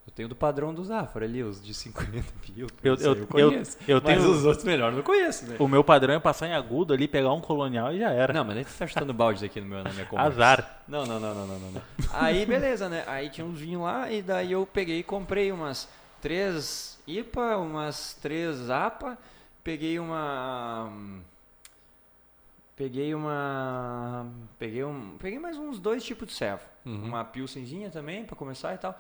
Eu 0.08 0.14
tenho 0.14 0.28
do 0.30 0.36
padrão 0.36 0.74
do 0.74 0.84
Zafra 0.84 1.24
ali, 1.26 1.44
os 1.44 1.64
de 1.64 1.72
50 1.72 2.12
pila. 2.42 2.68
Eu- 2.84 2.96
eu- 2.96 3.16
eu- 3.16 3.28
conheço. 3.28 3.78
eu 3.88 4.02
Mas 4.04 4.16
tenho- 4.18 4.32
os 4.32 4.44
outros 4.44 4.64
melhor 4.64 4.92
eu 4.92 4.96
não 4.98 5.04
conheço, 5.04 5.46
né? 5.46 5.56
O 5.60 5.68
meu 5.68 5.84
padrão 5.84 6.16
é 6.16 6.20
passar 6.20 6.48
em 6.48 6.54
agudo 6.54 6.94
ali, 6.94 7.08
pegar 7.08 7.32
um 7.32 7.40
colonial 7.42 7.94
e 7.94 8.00
já 8.00 8.10
era. 8.10 8.34
Não, 8.34 8.44
mas 8.44 8.56
nem 8.56 8.66
tá 8.66 8.88
chutando 8.88 9.14
balde 9.14 9.46
aqui 9.46 9.62
no 9.62 9.68
meu, 9.68 9.84
na 9.84 9.92
minha 9.92 10.06
conversa. 10.08 10.32
Azar. 10.32 10.82
Não, 10.88 11.06
não, 11.06 11.20
não, 11.20 11.36
não, 11.36 11.46
não, 11.48 11.60
não, 11.60 11.72
não. 11.74 11.82
Aí, 12.14 12.44
beleza, 12.44 12.90
né? 12.90 13.04
Aí 13.06 13.30
tinha 13.30 13.46
uns 13.46 13.60
vinhos 13.60 13.84
lá 13.84 14.12
e 14.12 14.24
daí 14.24 14.52
eu 14.52 14.66
peguei 14.66 14.98
e 15.00 15.04
comprei 15.04 15.52
umas 15.52 15.88
três 16.20 16.98
IPA, 17.06 17.58
umas 17.58 18.16
três 18.20 18.68
APA, 18.72 19.16
peguei 19.64 20.00
uma... 20.00 20.92
Peguei 22.80 23.14
uma... 23.14 24.26
Peguei 24.58 24.86
um... 24.86 25.18
Peguei 25.20 25.38
mais 25.38 25.58
uns 25.58 25.82
dois 25.82 26.02
tipos 26.02 26.30
de 26.30 26.34
servo. 26.34 26.64
Uhum. 26.86 27.04
Uma 27.04 27.26
pilsenzinha 27.26 27.90
também, 27.90 28.24
pra 28.24 28.38
começar 28.38 28.74
e 28.74 28.78
tal. 28.78 28.98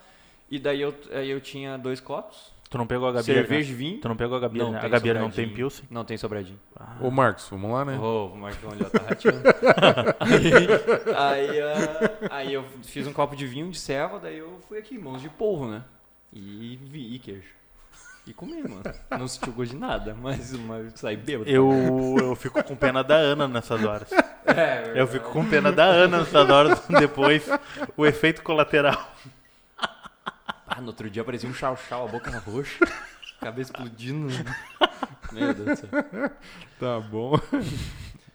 E 0.51 0.59
daí 0.59 0.81
eu, 0.81 0.93
aí 1.13 1.29
eu 1.29 1.39
tinha 1.39 1.77
dois 1.77 2.01
copos, 2.01 2.51
Tu 2.69 2.77
não 2.77 2.85
pegou 2.85 3.07
a 3.07 3.23
cerveja 3.23 3.69
né? 3.69 3.73
e 3.73 3.77
vinho. 3.77 4.01
Tu 4.01 4.07
não 4.09 4.17
pegou 4.17 4.35
a 4.35 4.39
Gabier, 4.41 4.65
Não 4.65 4.73
né? 4.73 4.79
A 4.79 4.81
tem 4.81 4.89
Gabier 4.89 5.17
não 5.17 5.31
tem. 5.31 5.49
Pilsen. 5.49 5.85
Não 5.89 6.03
tem 6.03 6.17
sobradinho. 6.17 6.59
Ô, 6.99 7.09
Marcos, 7.09 7.47
vamos 7.49 7.71
lá, 7.71 7.85
né? 7.85 7.97
Ô, 7.97 8.27
o 8.27 8.37
Marcão 8.37 8.77
já 8.77 8.89
tá 8.89 9.01
rateando. 9.07 9.41
aí, 10.19 10.51
aí, 11.15 11.61
ah, 11.61 12.27
aí 12.29 12.53
eu 12.53 12.65
fiz 12.83 13.07
um 13.07 13.13
copo 13.13 13.33
de 13.33 13.47
vinho 13.47 13.71
de 13.71 13.79
serva, 13.79 14.19
daí 14.19 14.39
eu 14.39 14.59
fui 14.67 14.77
aqui, 14.77 14.99
mãos 14.99 15.21
de 15.21 15.29
polvo, 15.29 15.67
né? 15.67 15.85
E 16.33 16.77
vi 16.83 17.15
e 17.15 17.19
queijo. 17.19 17.58
E 18.29 18.33
comi, 18.33 18.61
mano. 18.61 18.83
Não 19.09 19.27
sentiu 19.27 19.51
gosto 19.51 19.71
de 19.71 19.77
nada, 19.77 20.15
mas, 20.21 20.53
mas 20.53 20.93
saí 20.99 21.17
bêbado. 21.17 21.49
Eu, 21.49 22.15
eu 22.19 22.35
fico 22.35 22.63
com 22.63 22.75
pena 22.75 23.03
da 23.03 23.15
Ana 23.15 23.47
nessas 23.47 23.83
horas. 23.83 24.07
É, 24.45 24.93
Eu 24.93 25.07
fico 25.07 25.31
com 25.31 25.43
pena 25.49 25.71
da 25.71 25.85
Ana 25.85 26.19
nessas 26.19 26.47
horas 26.47 26.79
depois. 26.99 27.49
O 27.97 28.05
efeito 28.05 28.43
colateral. 28.43 29.11
Ah, 30.67 30.79
no 30.79 30.87
outro 30.87 31.09
dia 31.09 31.23
parecia 31.23 31.49
um 31.49 31.53
chau-chau, 31.55 32.05
a 32.05 32.07
boca 32.07 32.29
roxa, 32.45 32.77
cabeça 33.41 33.71
explodindo. 33.71 34.27
Meu 35.31 35.51
Deus 35.51 35.79
do 35.79 35.87
céu. 35.87 36.31
Tá 36.79 36.99
bom. 36.99 37.33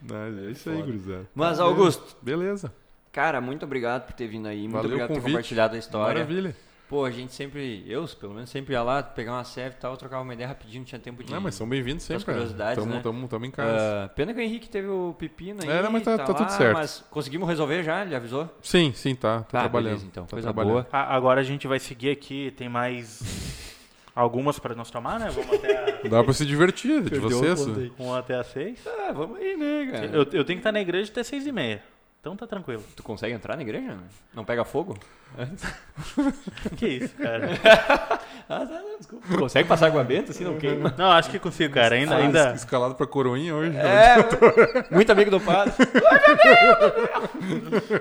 Não, 0.02 0.16
é 0.48 0.50
isso 0.50 0.70
aí, 0.70 0.82
gurizada. 0.82 1.26
Mas, 1.36 1.60
Augusto, 1.60 2.16
Beleza. 2.20 2.72
cara, 3.12 3.40
muito 3.40 3.64
obrigado 3.64 4.06
por 4.06 4.12
ter 4.14 4.26
vindo 4.26 4.48
aí. 4.48 4.62
Muito 4.62 4.72
Valeu 4.72 4.90
o 4.90 4.94
obrigado 4.94 5.08
por 5.08 5.22
ter 5.22 5.30
compartilhado 5.30 5.76
a 5.76 5.78
história. 5.78 6.14
Maravilha. 6.14 6.56
Pô, 6.94 7.04
a 7.04 7.10
gente 7.10 7.32
sempre, 7.32 7.82
eu 7.88 8.06
pelo 8.20 8.34
menos, 8.34 8.48
sempre 8.50 8.72
ia 8.72 8.80
lá 8.80 9.02
pegar 9.02 9.32
uma 9.32 9.42
serve 9.42 9.74
e 9.76 9.80
tal, 9.80 9.96
trocava 9.96 10.22
uma 10.22 10.32
ideia 10.32 10.46
rapidinho, 10.46 10.78
não 10.82 10.84
tinha 10.84 11.00
tempo 11.00 11.24
de. 11.24 11.32
Não, 11.32 11.40
mas 11.40 11.56
são 11.56 11.68
bem-vindos 11.68 12.04
sempre. 12.04 12.24
cara. 12.24 12.38
curiosidades, 12.38 12.78
tamo, 12.84 12.94
né? 12.94 13.00
tamo, 13.02 13.26
tamo 13.26 13.44
em 13.46 13.50
casa. 13.50 14.04
Ah, 14.04 14.08
pena 14.10 14.32
que 14.32 14.38
o 14.38 14.42
Henrique 14.42 14.68
teve 14.68 14.86
o 14.86 15.12
pepino 15.18 15.60
aí. 15.64 15.68
É, 15.68 15.82
não, 15.82 15.90
mas 15.90 16.04
tá- 16.04 16.16
tá 16.16 16.24
tudo 16.26 16.42
lá, 16.42 16.48
certo. 16.50 16.74
Mas 16.74 17.04
conseguimos 17.10 17.48
resolver 17.48 17.82
já? 17.82 18.02
Ele 18.02 18.14
avisou? 18.14 18.48
Sim, 18.62 18.92
sim, 18.94 19.16
tá. 19.16 19.40
Tá 19.40 19.58
Ah, 19.58 19.60
trabalhando. 19.62 19.88
beleza, 19.88 20.06
então. 20.06 20.24
Tá 20.24 20.30
Coisa 20.30 20.46
trabalhando. 20.46 20.72
boa. 20.72 20.86
A- 20.92 21.16
Agora 21.16 21.40
a 21.40 21.44
gente 21.44 21.66
vai 21.66 21.80
seguir 21.80 22.10
aqui. 22.10 22.52
Tem 22.56 22.68
mais 22.68 23.20
algumas 24.14 24.60
para 24.60 24.76
nós 24.76 24.88
tomar, 24.88 25.18
né? 25.18 25.30
Vamos 25.30 25.52
até 25.52 25.76
a, 25.76 25.98
Dá 26.08 26.22
pra 26.22 26.32
se 26.32 26.46
divertir 26.46 27.02
de 27.10 27.18
vocês. 27.18 27.76
aí. 27.76 27.92
vamos 27.98 28.14
até 28.16 28.36
a 28.36 28.44
seis. 28.44 28.78
Ah, 28.86 29.10
vamos 29.12 29.36
aí, 29.40 29.56
né, 29.56 29.88
cara? 29.90 30.06
Eu, 30.06 30.18
eu 30.18 30.26
tenho 30.26 30.44
que 30.44 30.52
estar 30.58 30.70
na 30.70 30.80
igreja 30.80 31.10
até 31.10 31.24
seis 31.24 31.44
e 31.44 31.50
meia. 31.50 31.82
Então 32.24 32.34
tá 32.34 32.46
tranquilo. 32.46 32.82
Tu 32.96 33.02
consegue 33.02 33.34
entrar 33.34 33.55
na 33.55 33.60
igreja? 33.60 33.98
Não 34.32 34.46
pega 34.46 34.64
fogo? 34.64 34.96
Que 36.74 36.86
isso, 36.88 37.14
cara. 37.16 37.48
Ah, 38.46 38.59
tá, 38.66 38.74
não, 38.74 38.98
desculpa. 38.98 39.26
Tu 39.26 39.38
consegue 39.38 39.66
passar 39.66 39.86
água 39.86 40.05
benta 40.05 40.30
assim, 40.30 40.44
não 40.44 40.59
queima? 40.59 40.94
Não, 40.98 41.10
acho 41.12 41.30
que 41.30 41.38
consigo, 41.38 41.72
cara. 41.72 41.94
Ainda, 41.94 42.14
Ah, 42.14 42.18
ainda, 42.18 42.51
es- 42.51 42.60
Escalado 42.60 42.94
pra 42.94 43.06
coroinha 43.06 43.55
hoje. 43.55 43.74
É, 43.74 44.16
muito 44.94 45.10
amigo 45.10 45.30
do 45.30 45.40
padre. 45.40 45.72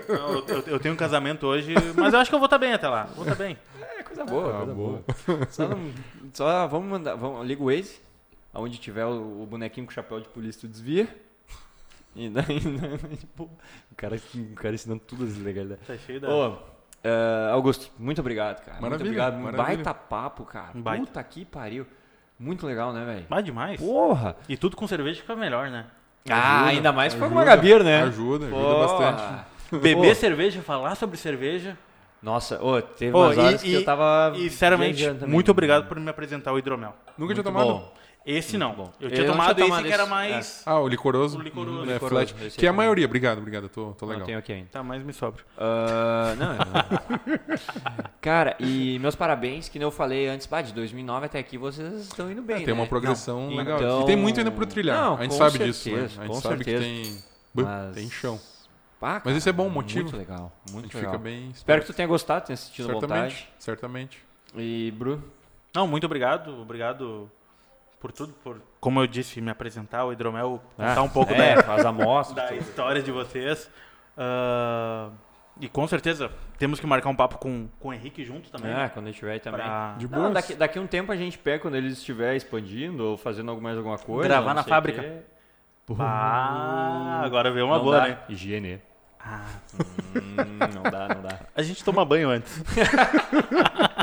Não, 0.08 0.32
eu, 0.34 0.44
eu- 0.48 0.62
eu 0.66 0.78
tenho 0.80 0.92
um 0.94 0.96
casamento 0.98 1.46
hoje, 1.46 1.74
mas 1.96 2.12
eu 2.12 2.20
acho 2.20 2.30
que 2.30 2.34
eu 2.34 2.38
vou 2.38 2.44
estar 2.46 2.58
bem 2.58 2.74
até 2.74 2.88
lá. 2.88 3.04
Vou 3.16 3.24
estar 3.24 3.36
bem. 3.36 3.56
É, 3.98 4.02
coisa 4.02 4.24
boa, 4.24 4.52
Tá 4.52 4.58
coisa 4.58 4.74
bom. 4.74 5.02
boa. 5.26 5.46
Só, 5.50 5.68
não, 5.68 5.90
só 6.34 6.66
vamos 6.66 6.88
mandar, 6.90 7.14
vamos, 7.16 7.46
liga 7.46 7.62
o 7.62 7.66
Waze, 7.74 7.98
aonde 8.52 8.78
tiver 8.78 9.06
o, 9.06 9.42
o 9.42 9.46
bonequinho 9.46 9.86
com 9.86 9.92
chapéu 9.92 10.20
de 10.20 10.28
polícia, 10.28 10.60
tu 10.60 10.68
desvia. 10.68 11.08
E 12.16 12.28
daí, 12.28 12.60
tipo, 13.18 13.44
o 13.90 13.94
cara, 13.96 14.16
o 14.16 14.54
cara 14.54 14.74
ensinando 14.74 15.02
tudo 15.06 15.24
as 15.24 15.36
ilegalidades. 15.36 15.86
Tá 15.86 15.96
cheio 15.96 16.20
da. 16.20 16.28
Ô, 16.28 16.56
eh, 17.02 17.50
Augusto, 17.52 17.90
muito 17.98 18.20
obrigado, 18.20 18.58
cara. 18.64 18.80
muito 18.80 18.82
Maravilha, 18.82 19.06
obrigado. 19.08 19.34
maravilha. 19.42 19.64
Baita 19.76 19.94
papo, 19.94 20.44
cara. 20.44 20.70
Baita. 20.74 21.06
Puta 21.06 21.22
que 21.24 21.44
pariu. 21.44 21.86
Muito 22.38 22.66
legal, 22.66 22.92
né, 22.92 23.04
velho? 23.04 23.26
Mais 23.28 23.44
demais. 23.44 23.80
Porra! 23.80 24.36
E 24.48 24.56
tudo 24.56 24.76
com 24.76 24.86
cerveja 24.86 25.20
fica 25.20 25.36
melhor, 25.36 25.70
né? 25.70 25.86
Ah, 26.28 26.56
Ajuda, 26.62 26.70
ainda 26.70 26.92
mais 26.92 27.12
se 27.12 27.18
for 27.18 27.28
com 27.28 27.38
ajuda, 27.38 27.50
uma 27.50 27.56
Gabir, 27.56 27.84
né? 27.84 28.02
Ajuda, 28.02 28.46
ajuda 28.46 28.60
Porra. 28.60 28.86
bastante. 29.12 29.80
Beber 29.82 30.14
cerveja, 30.16 30.62
falar 30.62 30.94
sobre 30.94 31.16
cerveja. 31.16 31.76
Nossa, 32.22 32.62
ô, 32.64 32.80
teve 32.80 33.14
Ô, 33.14 33.20
umas 33.20 33.36
e- 33.36 33.40
horas 33.40 33.62
que 33.62 33.68
e- 33.68 33.74
eu 33.74 33.84
tava. 33.84 34.32
E, 34.36 34.48
sinceramente, 34.48 35.06
muito 35.26 35.50
obrigado 35.50 35.86
por 35.86 36.00
me 36.00 36.08
apresentar 36.08 36.52
o 36.52 36.58
hidromel. 36.58 36.94
Nunca 37.18 37.34
tinha 37.34 37.42
Muito 37.42 37.42
tomado? 37.44 37.66
bom. 37.66 37.92
Esse 38.26 38.56
não. 38.56 38.74
bom. 38.74 38.90
Eu 38.98 39.10
tinha 39.10 39.20
Eu 39.22 39.26
não 39.26 39.32
tomado 39.34 39.60
esse 39.62 39.82
que 39.82 39.92
era 39.92 40.06
mais. 40.06 40.62
Ah, 40.64 40.80
o 40.80 40.88
licoroso. 40.88 41.38
O 41.38 41.42
licoroso. 41.42 41.80
Hum, 41.80 41.90
é, 41.90 41.94
Licoroso, 41.94 42.34
flat. 42.34 42.52
Que 42.56 42.64
é 42.64 42.68
a 42.68 42.70
aqui. 42.70 42.76
maioria. 42.76 43.04
Obrigado, 43.04 43.38
obrigado. 43.38 43.68
Tô, 43.68 43.92
tô 43.92 44.06
Não 44.06 44.12
legal. 44.12 44.26
tenho 44.26 44.38
aqui 44.38 44.52
ainda. 44.52 44.68
Tá, 44.72 44.82
mais 44.82 45.02
me 45.02 45.12
sobra. 45.12 45.42
Ah, 45.58 46.34
não, 46.38 46.54
não. 46.54 47.58
Cara, 48.20 48.56
e 48.58 48.98
meus 48.98 49.14
parabéns, 49.14 49.68
que 49.68 49.78
nem 49.78 49.86
eu 49.86 49.90
falei 49.90 50.26
antes, 50.28 50.46
bah, 50.46 50.62
de 50.62 50.72
2009 50.72 51.26
até 51.26 51.38
aqui 51.38 51.58
vocês 51.58 51.92
estão 52.02 52.30
indo 52.30 52.40
bem, 52.42 52.56
É, 52.56 52.58
tem 52.60 52.66
né? 52.68 52.72
uma 52.72 52.86
progressão 52.86 53.50
Não, 53.50 53.56
legal. 53.56 53.76
então- 53.78 54.02
E 54.02 54.06
tem 54.06 54.16
muito 54.16 54.38
ainda 54.38 54.50
pro 54.50 54.64
trilhar. 54.66 54.96
Não, 54.96 55.16
a 55.18 55.22
gente 55.22 55.34
sabe 55.34 55.50
certeza, 55.58 55.72
disso, 55.72 55.90
né? 55.90 56.02
A 56.04 56.06
gente 56.08 56.26
com 56.26 56.40
sabe 56.40 56.64
certeza. 56.64 56.84
que 56.84 57.02
tem. 57.02 57.18
Mas- 57.54 57.94
Tem 57.94 58.10
chão. 58.10 58.40
Pá, 58.98 59.20
Mas 59.22 59.36
esse 59.36 59.48
é 59.48 59.52
bom 59.52 59.64
cara, 59.64 59.74
motivo. 59.74 60.02
Muito 60.04 60.16
legal, 60.16 60.50
A 60.66 60.72
muito 60.72 60.84
gente 60.86 60.96
legal. 60.96 61.12
fica 61.12 61.22
bem. 61.22 61.50
Espero 61.50 61.82
que 61.82 61.86
tu 61.88 61.92
tenha 61.92 62.08
gostado, 62.08 62.46
tenha 62.46 62.56
sentido 62.56 62.86
certamente, 62.86 63.20
vontade. 63.34 63.48
certamente. 63.58 64.18
E, 64.56 64.90
Bru, 64.96 65.22
Não, 65.74 65.86
muito 65.86 66.04
obrigado. 66.06 66.58
Obrigado 66.62 67.30
por 68.04 68.12
tudo. 68.12 68.34
Por, 68.44 68.60
como 68.80 69.00
eu 69.00 69.06
disse, 69.06 69.40
me 69.40 69.50
apresentar 69.50 70.04
o 70.04 70.12
hidromel, 70.12 70.60
contar 70.76 71.00
um 71.00 71.08
pouco 71.08 71.32
é, 71.32 71.54
da, 71.54 71.62
faz 71.62 71.86
amostras. 71.86 72.36
da 72.50 72.54
história 72.54 73.02
de 73.02 73.10
vocês. 73.10 73.70
Ah, 74.14 75.08
e 75.58 75.70
com 75.70 75.86
certeza 75.88 76.30
temos 76.58 76.78
que 76.78 76.86
marcar 76.86 77.08
um 77.08 77.16
papo 77.16 77.38
com, 77.38 77.66
com 77.80 77.88
o 77.88 77.94
Henrique 77.94 78.22
junto 78.22 78.50
também. 78.50 78.70
É, 78.70 78.90
quando 78.90 79.06
ele 79.06 79.16
tiver 79.16 79.32
aí 79.32 79.40
também. 79.40 79.62
pra 79.62 79.94
De 79.96 80.06
boas. 80.06 80.34
daqui, 80.34 80.54
daqui 80.54 80.78
um 80.78 80.86
tempo 80.86 81.10
a 81.12 81.16
gente 81.16 81.38
pega 81.38 81.60
quando 81.60 81.76
ele 81.76 81.88
estiver 81.88 82.36
expandindo 82.36 83.02
ou 83.04 83.16
fazendo 83.16 83.58
mais 83.58 83.78
alguma 83.78 83.96
coisa. 83.96 84.28
Gravar 84.28 84.48
não 84.48 84.54
na 84.56 84.62
sei 84.64 84.70
fábrica. 84.70 85.00
o 85.88 85.96
quê. 85.96 85.96
Ah, 85.98 87.22
agora 87.24 87.50
veio 87.50 87.64
uma 87.64 87.78
Não 87.78 87.84
boa, 87.84 88.00
dá. 88.00 88.08
né? 88.08 88.18
Higiene. 88.28 88.82
Ah, 89.18 89.46
Hum, 90.14 90.74
não 90.74 90.82
dá, 90.82 91.08
não 91.08 91.22
dá. 91.22 91.38
a 91.56 91.62
gente 91.62 91.82
toma 91.82 92.04
banho 92.04 92.28
antes. 92.28 92.62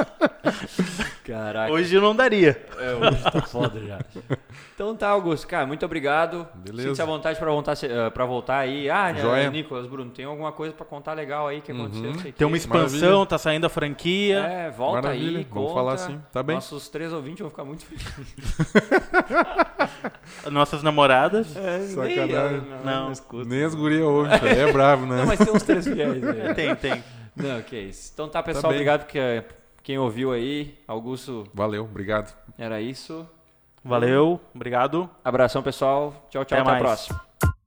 Caraca. 1.32 1.72
Hoje 1.72 1.98
não 2.00 2.16
daria. 2.16 2.66
É, 2.78 2.94
hoje 2.94 3.24
tá 3.24 3.42
foda 3.42 3.80
já. 3.80 4.00
Então 4.74 4.96
tá, 4.96 5.10
Augusto. 5.10 5.46
Cara, 5.48 5.68
muito 5.68 5.86
obrigado. 5.86 6.48
Beleza. 6.56 6.82
Sinta-se 6.90 7.02
à 7.04 7.06
vontade 7.06 7.38
pra 7.38 7.52
voltar, 7.52 7.74
eh, 7.84 8.10
pra 8.10 8.26
voltar 8.26 8.58
aí. 8.58 8.90
Ah, 8.90 9.14
Joia. 9.14 9.44
né, 9.44 9.50
Nicolas, 9.52 9.86
Bruno, 9.86 10.10
tem 10.10 10.26
alguma 10.26 10.52
coisa 10.52 10.74
pra 10.74 10.84
contar 10.84 11.14
legal 11.14 11.48
aí 11.48 11.62
que 11.62 11.72
aconteceu? 11.72 12.10
Uhum. 12.10 12.16
não 12.16 12.32
Tem 12.32 12.48
uma 12.48 12.58
expansão, 12.58 13.00
Maravilha. 13.00 13.26
tá 13.28 13.38
saindo 13.38 13.66
a 13.68 13.70
franquia. 13.70 14.40
É, 14.40 14.72
volta 14.72 15.04
Maravilha, 15.04 15.38
aí, 15.40 15.48
vamos 15.48 15.70
conta. 15.70 15.74
falar 15.76 15.94
assim. 15.94 16.20
Tá 16.32 16.42
bem. 16.42 16.56
Nossos 16.56 16.90
três 16.90 17.14
ouvintes 17.14 17.42
vão 17.42 17.52
ficar 17.52 17.64
muito 17.64 17.86
felizes. 17.86 18.36
Nossas 20.52 20.82
namoradas. 20.82 21.56
É, 21.56 21.80
Sacanagem. 21.82 22.64
Não. 22.84 23.12
escuta. 23.12 23.48
Nem 23.48 23.64
as 23.64 23.76
gurias 23.76 24.02
ouvem, 24.02 24.34
aí 24.34 24.60
é 24.62 24.72
bravo, 24.72 25.06
né? 25.06 25.18
Não, 25.18 25.26
mas 25.28 25.38
tem 25.38 25.54
uns 25.54 25.64
três 25.64 25.86
fiéis 25.86 26.24
aí. 26.28 26.54
Tem, 26.56 26.76
tem. 26.76 27.04
Não, 27.36 27.62
que 27.62 27.78
isso. 27.78 28.10
Então 28.14 28.28
tá, 28.28 28.42
pessoal, 28.42 28.72
bem. 28.72 28.80
obrigado 28.80 29.02
porque 29.06 29.44
quem 29.92 29.98
ouviu 30.00 30.32
aí. 30.32 30.74
Augusto, 30.88 31.46
Valeu, 31.54 31.84
obrigado. 31.84 32.34
era 32.58 32.80
isso. 32.80 33.28
Valeu, 33.84 34.40
obrigado. 34.56 35.10
Abração, 35.22 35.62
pessoal. 35.62 36.28
Tchau, 36.30 36.46
tchau. 36.46 36.60
Até 36.60 36.62
Até, 36.62 36.62
a 36.62 36.64
mais. 36.64 36.82
próxima. 36.82 37.61